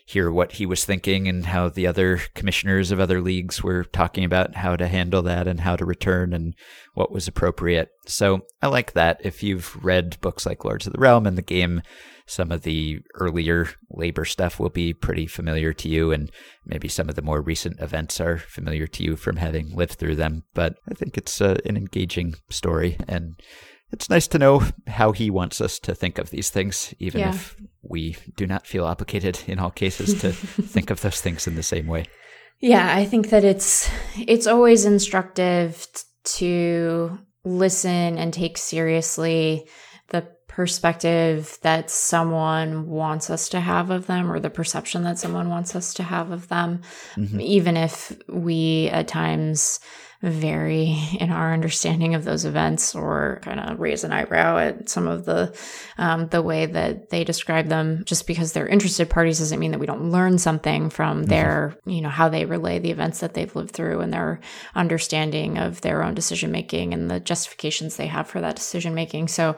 hear 0.07 0.30
what 0.32 0.53
he 0.53 0.65
was 0.68 0.86
thinking 0.86 1.27
and 1.27 1.48
how 1.48 1.68
the 1.68 1.88
other 1.88 2.19
commissioners 2.36 2.91
of 2.91 2.99
other 2.99 3.22
leagues 3.22 3.64
were 3.64 3.84
talking 3.84 4.23
about 4.23 4.56
how 4.56 4.76
to 4.76 4.88
handle 4.88 5.23
that 5.23 5.48
and 5.48 5.61
how 5.61 5.76
to 5.76 5.84
return 5.84 6.32
and 6.32 6.53
what 6.94 7.11
was 7.11 7.27
appropriate. 7.27 7.90
So 8.06 8.41
I 8.61 8.68
like 8.68 8.94
that. 8.94 9.19
If 9.23 9.41
you've 9.41 9.84
read 9.84 10.18
books 10.22 10.45
like 10.45 10.64
Lords 10.64 10.86
of 10.86 10.94
the 10.94 10.99
Realm 10.99 11.26
and 11.26 11.38
the 11.38 11.41
game, 11.41 11.82
some 12.27 12.52
of 12.52 12.61
the 12.61 12.99
earlier 13.15 13.69
labor 13.90 14.26
stuff 14.26 14.60
will 14.60 14.69
be 14.69 14.94
pretty 14.94 15.26
familiar 15.27 15.73
to 15.73 15.90
you, 15.90 16.11
and 16.11 16.32
maybe 16.65 16.88
some 16.88 17.10
of 17.10 17.15
the 17.15 17.22
more 17.22 17.41
recent 17.41 17.80
events 17.80 18.19
are 18.19 18.38
familiar 18.38 18.88
to 18.88 19.03
you 19.03 19.15
from 19.15 19.38
having 19.38 19.76
lived 19.76 19.94
through 19.94 20.15
them. 20.15 20.44
But 20.53 20.76
I 20.90 20.94
think 20.95 21.18
it's 21.18 21.40
uh, 21.41 21.57
an 21.65 21.77
engaging 21.77 22.36
story, 22.49 22.98
and 23.07 23.40
it's 23.91 24.10
nice 24.10 24.27
to 24.30 24.40
know 24.40 24.64
how 24.88 25.11
he 25.11 25.30
wants 25.30 25.61
us 25.61 25.77
to 25.80 25.94
think 25.94 26.18
of 26.18 26.32
these 26.32 26.49
things, 26.49 26.95
even 26.99 27.22
Yeah. 27.22 27.30
if 27.30 27.56
we 27.90 28.18
do 28.36 28.48
not 28.48 28.68
feel 28.68 28.86
obligated 28.86 29.41
in 29.48 29.60
all 29.60 29.72
cases 29.72 30.20
to 30.22 30.32
think 30.64 30.90
of 30.90 31.02
those 31.02 31.22
things 31.22 31.48
in 31.48 31.56
the 31.56 31.64
same 31.64 31.88
way. 31.88 32.06
Yeah, 32.60 32.95
I 32.95 33.06
think 33.06 33.30
that 33.30 33.44
it's 33.44 33.90
it's 34.18 34.48
always 34.48 34.86
instructive 34.86 35.88
to 36.24 37.20
listen 37.44 38.18
and 38.18 38.34
take 38.34 38.57
seriously 38.57 39.68
the 40.10 40.28
perspective 40.48 41.60
that 41.62 41.91
someone 41.91 42.88
wants 42.88 43.30
us 43.30 43.49
to 43.49 43.60
have 43.60 43.90
of 43.90 44.07
them 44.07 44.32
or 44.32 44.40
the 44.40 44.49
perception 44.49 45.03
that 45.03 45.20
someone 45.20 45.49
wants 45.49 45.76
us 45.76 45.94
to 45.94 46.03
have 46.03 46.32
of 46.32 46.48
them 46.48 46.82
mm-hmm. 47.16 47.41
even 47.41 47.76
if 47.76 48.18
we 48.30 48.88
at 48.90 49.07
times 49.07 49.80
vary 50.22 50.98
in 51.20 51.32
our 51.32 51.54
understanding 51.54 52.16
of 52.16 52.24
those 52.24 52.46
events 52.46 52.96
or 52.96 53.40
kind 53.44 53.60
of 53.60 53.80
raise 53.80 54.04
an 54.04 54.12
eyebrow 54.12 54.58
at 54.58 54.90
some 54.90 55.08
of 55.08 55.26
the 55.26 55.56
um, 55.98 56.28
the 56.30 56.42
way 56.42 56.66
that 56.66 57.10
they 57.10 57.24
describe 57.24 57.68
them. 57.68 58.04
Just 58.06 58.28
because 58.28 58.54
they're 58.54 58.68
interested 58.68 59.10
parties 59.10 59.40
doesn't 59.40 59.60
mean 59.60 59.72
that 59.72 59.80
we 59.80 59.86
don't 59.86 60.12
learn 60.12 60.38
something 60.38 60.90
from 60.90 61.24
their 61.24 61.78
you 61.86 62.02
know 62.02 62.10
how 62.10 62.30
they 62.30 62.46
relay 62.46 62.80
the 62.80 62.92
events 62.92 63.20
that 63.20 63.34
they've 63.34 63.56
lived 63.56 63.72
through 63.72 64.02
and 64.02 64.14
their 64.14 64.40
understanding 64.74 65.58
of 65.58 65.82
their 65.82 66.04
own 66.04 66.14
decision 66.14 66.52
making 66.52 66.94
and 66.94 67.10
the 67.10 67.20
justifications 67.20 67.96
they 67.96 68.08
have 68.08 68.28
for 68.28 68.42
that 68.42 68.56
decision 68.56 68.94
making 68.94 69.28
so 69.28 69.56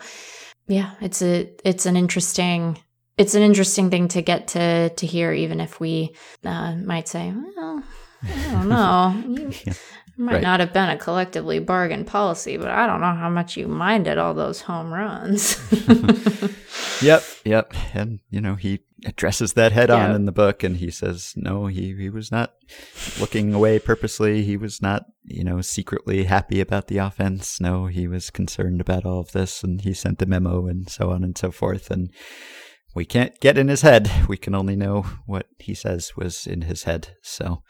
yeah 0.67 0.93
it's 1.01 1.21
a 1.21 1.49
it's 1.63 1.85
an 1.85 1.95
interesting 1.95 2.77
it's 3.17 3.35
an 3.35 3.41
interesting 3.41 3.89
thing 3.89 4.07
to 4.07 4.21
get 4.21 4.47
to 4.47 4.89
to 4.89 5.05
hear 5.05 5.31
even 5.31 5.59
if 5.59 5.79
we 5.79 6.15
uh, 6.45 6.75
might 6.75 7.07
say 7.07 7.34
well 7.55 7.84
I 8.23 8.51
don't 8.51 8.69
know. 8.69 9.23
You 9.27 9.73
might 10.18 10.34
Right. 10.35 10.41
not 10.44 10.60
have 10.60 10.73
been 10.73 10.89
a 10.89 10.98
collectively 10.98 11.60
bargained 11.60 12.07
policy, 12.07 12.57
but 12.57 12.69
I 12.69 12.88
don't 12.88 13.02
know 13.02 13.14
how 13.14 13.30
much 13.30 13.56
you 13.56 13.68
minded 13.68 14.18
all 14.18 14.34
those 14.34 14.61
home 14.61 14.91
runs. 14.94 15.57
Yep, 17.02 17.23
yep. 17.45 17.73
And, 17.94 18.19
you 18.31 18.41
know, 18.41 18.56
he 18.56 18.80
addresses 19.06 19.53
that 19.53 19.72
head 19.72 19.91
on 19.91 20.10
Yeah. 20.10 20.15
in 20.15 20.26
the 20.26 20.31
book 20.31 20.64
and 20.64 20.77
he 20.77 20.89
says, 20.89 21.34
no, 21.35 21.68
he, 21.68 21.95
he 21.95 22.10
was 22.10 22.31
not 22.31 22.53
looking 23.19 23.53
away 23.53 23.77
purposely. 23.77 24.44
He 24.44 24.57
was 24.57 24.81
not, 24.81 25.06
you 25.23 25.44
know, 25.44 25.61
secretly 25.61 26.23
happy 26.23 26.60
about 26.60 26.88
the 26.88 26.98
offense. 26.98 27.61
No, 27.61 27.85
he 27.85 28.07
was 28.07 28.31
concerned 28.31 28.81
about 28.81 29.06
all 29.06 29.19
of 29.19 29.31
this 29.31 29.64
and 29.64 29.81
he 29.81 29.94
sent 29.94 30.18
the 30.18 30.26
memo 30.26 30.65
and 30.65 30.89
so 30.89 31.11
on 31.11 31.23
and 31.23 31.38
so 31.38 31.52
forth. 31.52 31.91
And 31.91 32.10
we 32.95 33.06
can't 33.06 33.39
get 33.39 33.57
in 33.60 33.68
his 33.68 33.81
head. 33.81 34.10
We 34.27 34.38
can 34.38 34.56
only 34.56 34.76
know 34.76 35.03
what 35.27 35.45
he 35.60 35.76
says 35.76 36.14
was 36.18 36.48
in 36.48 36.64
his 36.64 36.84
head. 36.84 37.15
So 37.22 37.61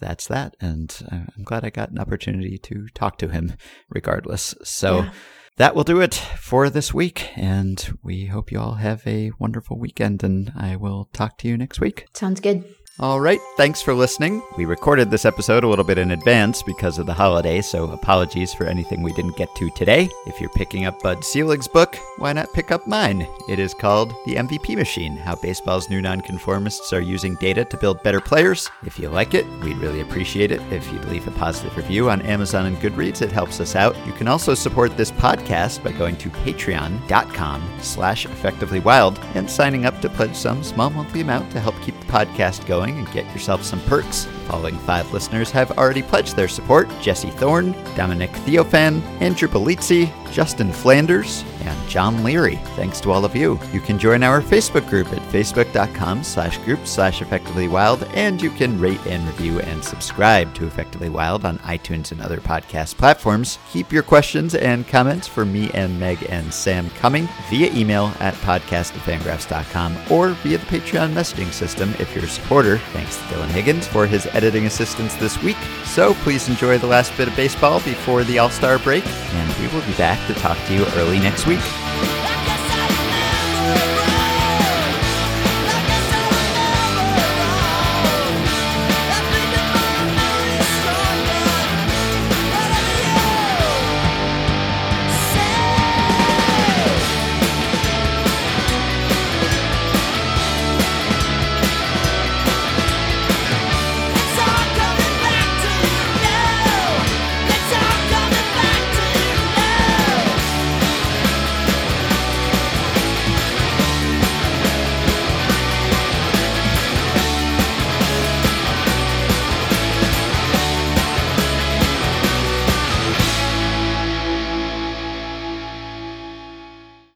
that's 0.00 0.26
that. 0.28 0.56
And 0.60 0.94
uh, 1.10 1.24
I'm 1.36 1.44
glad 1.44 1.64
I 1.64 1.70
got 1.70 1.90
an 1.90 1.98
opportunity 1.98 2.58
to 2.58 2.86
talk 2.94 3.18
to 3.18 3.28
him 3.28 3.54
regardless. 3.88 4.54
So 4.62 4.98
Yeah. 5.02 5.10
that 5.56 5.74
will 5.74 5.84
do 5.84 6.00
it 6.00 6.14
for 6.14 6.68
this 6.70 6.92
week. 6.92 7.30
And 7.36 7.98
we 8.02 8.26
hope 8.26 8.52
you 8.52 8.58
all 8.60 8.74
have 8.74 9.06
a 9.06 9.30
wonderful 9.38 9.78
weekend. 9.78 10.22
And 10.22 10.52
I 10.56 10.76
will 10.76 11.08
talk 11.12 11.38
to 11.38 11.48
you 11.48 11.56
next 11.56 11.80
week. 11.80 12.06
Sounds 12.14 12.40
good. 12.40 12.64
All 12.98 13.20
right, 13.20 13.42
thanks 13.58 13.82
for 13.82 13.92
listening. 13.92 14.42
We 14.56 14.64
recorded 14.64 15.10
this 15.10 15.26
episode 15.26 15.64
a 15.64 15.68
little 15.68 15.84
bit 15.84 15.98
in 15.98 16.12
advance 16.12 16.62
because 16.62 16.98
of 16.98 17.04
the 17.04 17.12
holiday, 17.12 17.60
so 17.60 17.90
apologies 17.90 18.54
for 18.54 18.64
anything 18.64 19.02
we 19.02 19.12
didn't 19.12 19.36
get 19.36 19.54
to 19.56 19.68
today. 19.68 20.08
If 20.26 20.40
you're 20.40 20.48
picking 20.48 20.86
up 20.86 21.02
Bud 21.02 21.22
Selig's 21.22 21.68
book, 21.68 21.98
why 22.16 22.32
not 22.32 22.54
pick 22.54 22.70
up 22.70 22.86
mine? 22.86 23.28
It 23.50 23.58
is 23.58 23.74
called 23.74 24.14
The 24.24 24.36
MVP 24.36 24.76
Machine 24.76 25.14
How 25.14 25.34
Baseball's 25.34 25.90
New 25.90 26.00
Nonconformists 26.00 26.90
Are 26.94 27.02
Using 27.02 27.34
Data 27.34 27.66
to 27.66 27.76
Build 27.76 28.02
Better 28.02 28.18
Players. 28.18 28.70
If 28.86 28.98
you 28.98 29.10
like 29.10 29.34
it, 29.34 29.46
we'd 29.60 29.76
really 29.76 30.00
appreciate 30.00 30.50
it 30.50 30.62
if 30.72 30.90
you'd 30.90 31.04
leave 31.04 31.28
a 31.28 31.32
positive 31.32 31.76
review 31.76 32.08
on 32.08 32.22
Amazon 32.22 32.64
and 32.64 32.78
Goodreads. 32.78 33.20
It 33.20 33.30
helps 33.30 33.60
us 33.60 33.76
out. 33.76 33.94
You 34.06 34.14
can 34.14 34.26
also 34.26 34.54
support 34.54 34.96
this 34.96 35.10
podcast 35.10 35.84
by 35.84 35.92
going 35.92 36.16
to 36.16 36.30
patreon.com 36.30 37.62
slash 37.82 38.26
effectivelywild 38.26 39.22
and 39.34 39.50
signing 39.50 39.84
up 39.84 40.00
to 40.00 40.08
pledge 40.08 40.34
some 40.34 40.64
small 40.64 40.88
monthly 40.88 41.20
amount 41.20 41.52
to 41.52 41.60
help 41.60 41.78
keep 41.82 42.00
the 42.00 42.06
podcast 42.06 42.66
going 42.66 42.85
and 42.94 43.10
get 43.12 43.26
yourself 43.32 43.62
some 43.62 43.80
perks. 43.82 44.26
Following 44.46 44.78
five 44.78 45.12
listeners 45.12 45.50
have 45.50 45.76
already 45.78 46.02
pledged 46.02 46.36
their 46.36 46.48
support 46.48 46.88
Jesse 47.00 47.30
Thorne, 47.30 47.72
Dominic 47.96 48.30
Theophan, 48.30 49.02
Andrew 49.20 49.48
Belizzi, 49.48 50.12
Justin 50.32 50.72
Flanders, 50.72 51.42
and 51.66 51.88
John 51.88 52.22
Leary. 52.22 52.56
Thanks 52.76 53.00
to 53.00 53.12
all 53.12 53.24
of 53.24 53.36
you. 53.36 53.58
You 53.72 53.80
can 53.80 53.98
join 53.98 54.22
our 54.22 54.40
Facebook 54.40 54.88
group 54.88 55.12
at 55.12 55.22
facebook.com 55.32 56.22
slash 56.24 56.58
group 56.58 56.86
slash 56.86 57.22
effectively 57.22 57.68
wild, 57.68 58.04
and 58.14 58.40
you 58.40 58.50
can 58.50 58.80
rate 58.80 59.04
and 59.06 59.26
review 59.26 59.60
and 59.60 59.82
subscribe 59.82 60.54
to 60.54 60.66
Effectively 60.66 61.08
Wild 61.08 61.44
on 61.44 61.58
iTunes 61.58 62.12
and 62.12 62.20
other 62.20 62.38
podcast 62.38 62.96
platforms. 62.96 63.58
Keep 63.70 63.92
your 63.92 64.02
questions 64.02 64.54
and 64.54 64.86
comments 64.86 65.26
for 65.26 65.44
me 65.44 65.70
and 65.74 65.98
Meg 65.98 66.24
and 66.28 66.52
Sam 66.52 66.90
coming 66.90 67.28
via 67.50 67.72
email 67.72 68.12
at 68.20 68.34
podcast@fangraphs.com 68.34 69.96
or 70.10 70.28
via 70.30 70.58
the 70.58 70.66
Patreon 70.66 71.12
messaging 71.12 71.52
system 71.52 71.94
if 71.98 72.14
you're 72.14 72.24
a 72.24 72.28
supporter. 72.28 72.78
Thanks 72.92 73.16
to 73.16 73.22
Dylan 73.24 73.48
Higgins 73.48 73.86
for 73.86 74.06
his 74.06 74.26
editing 74.26 74.66
assistance 74.66 75.14
this 75.14 75.42
week. 75.42 75.56
So 75.84 76.14
please 76.14 76.48
enjoy 76.48 76.78
the 76.78 76.86
last 76.86 77.16
bit 77.16 77.28
of 77.28 77.36
baseball 77.36 77.80
before 77.80 78.24
the 78.24 78.38
All 78.38 78.50
Star 78.50 78.78
break, 78.78 79.06
and 79.06 79.54
we 79.58 79.68
will 79.68 79.86
be 79.86 79.92
back 79.94 80.24
to 80.26 80.34
talk 80.34 80.58
to 80.66 80.74
you 80.74 80.84
early 80.96 81.18
next 81.18 81.46
week. 81.56 82.55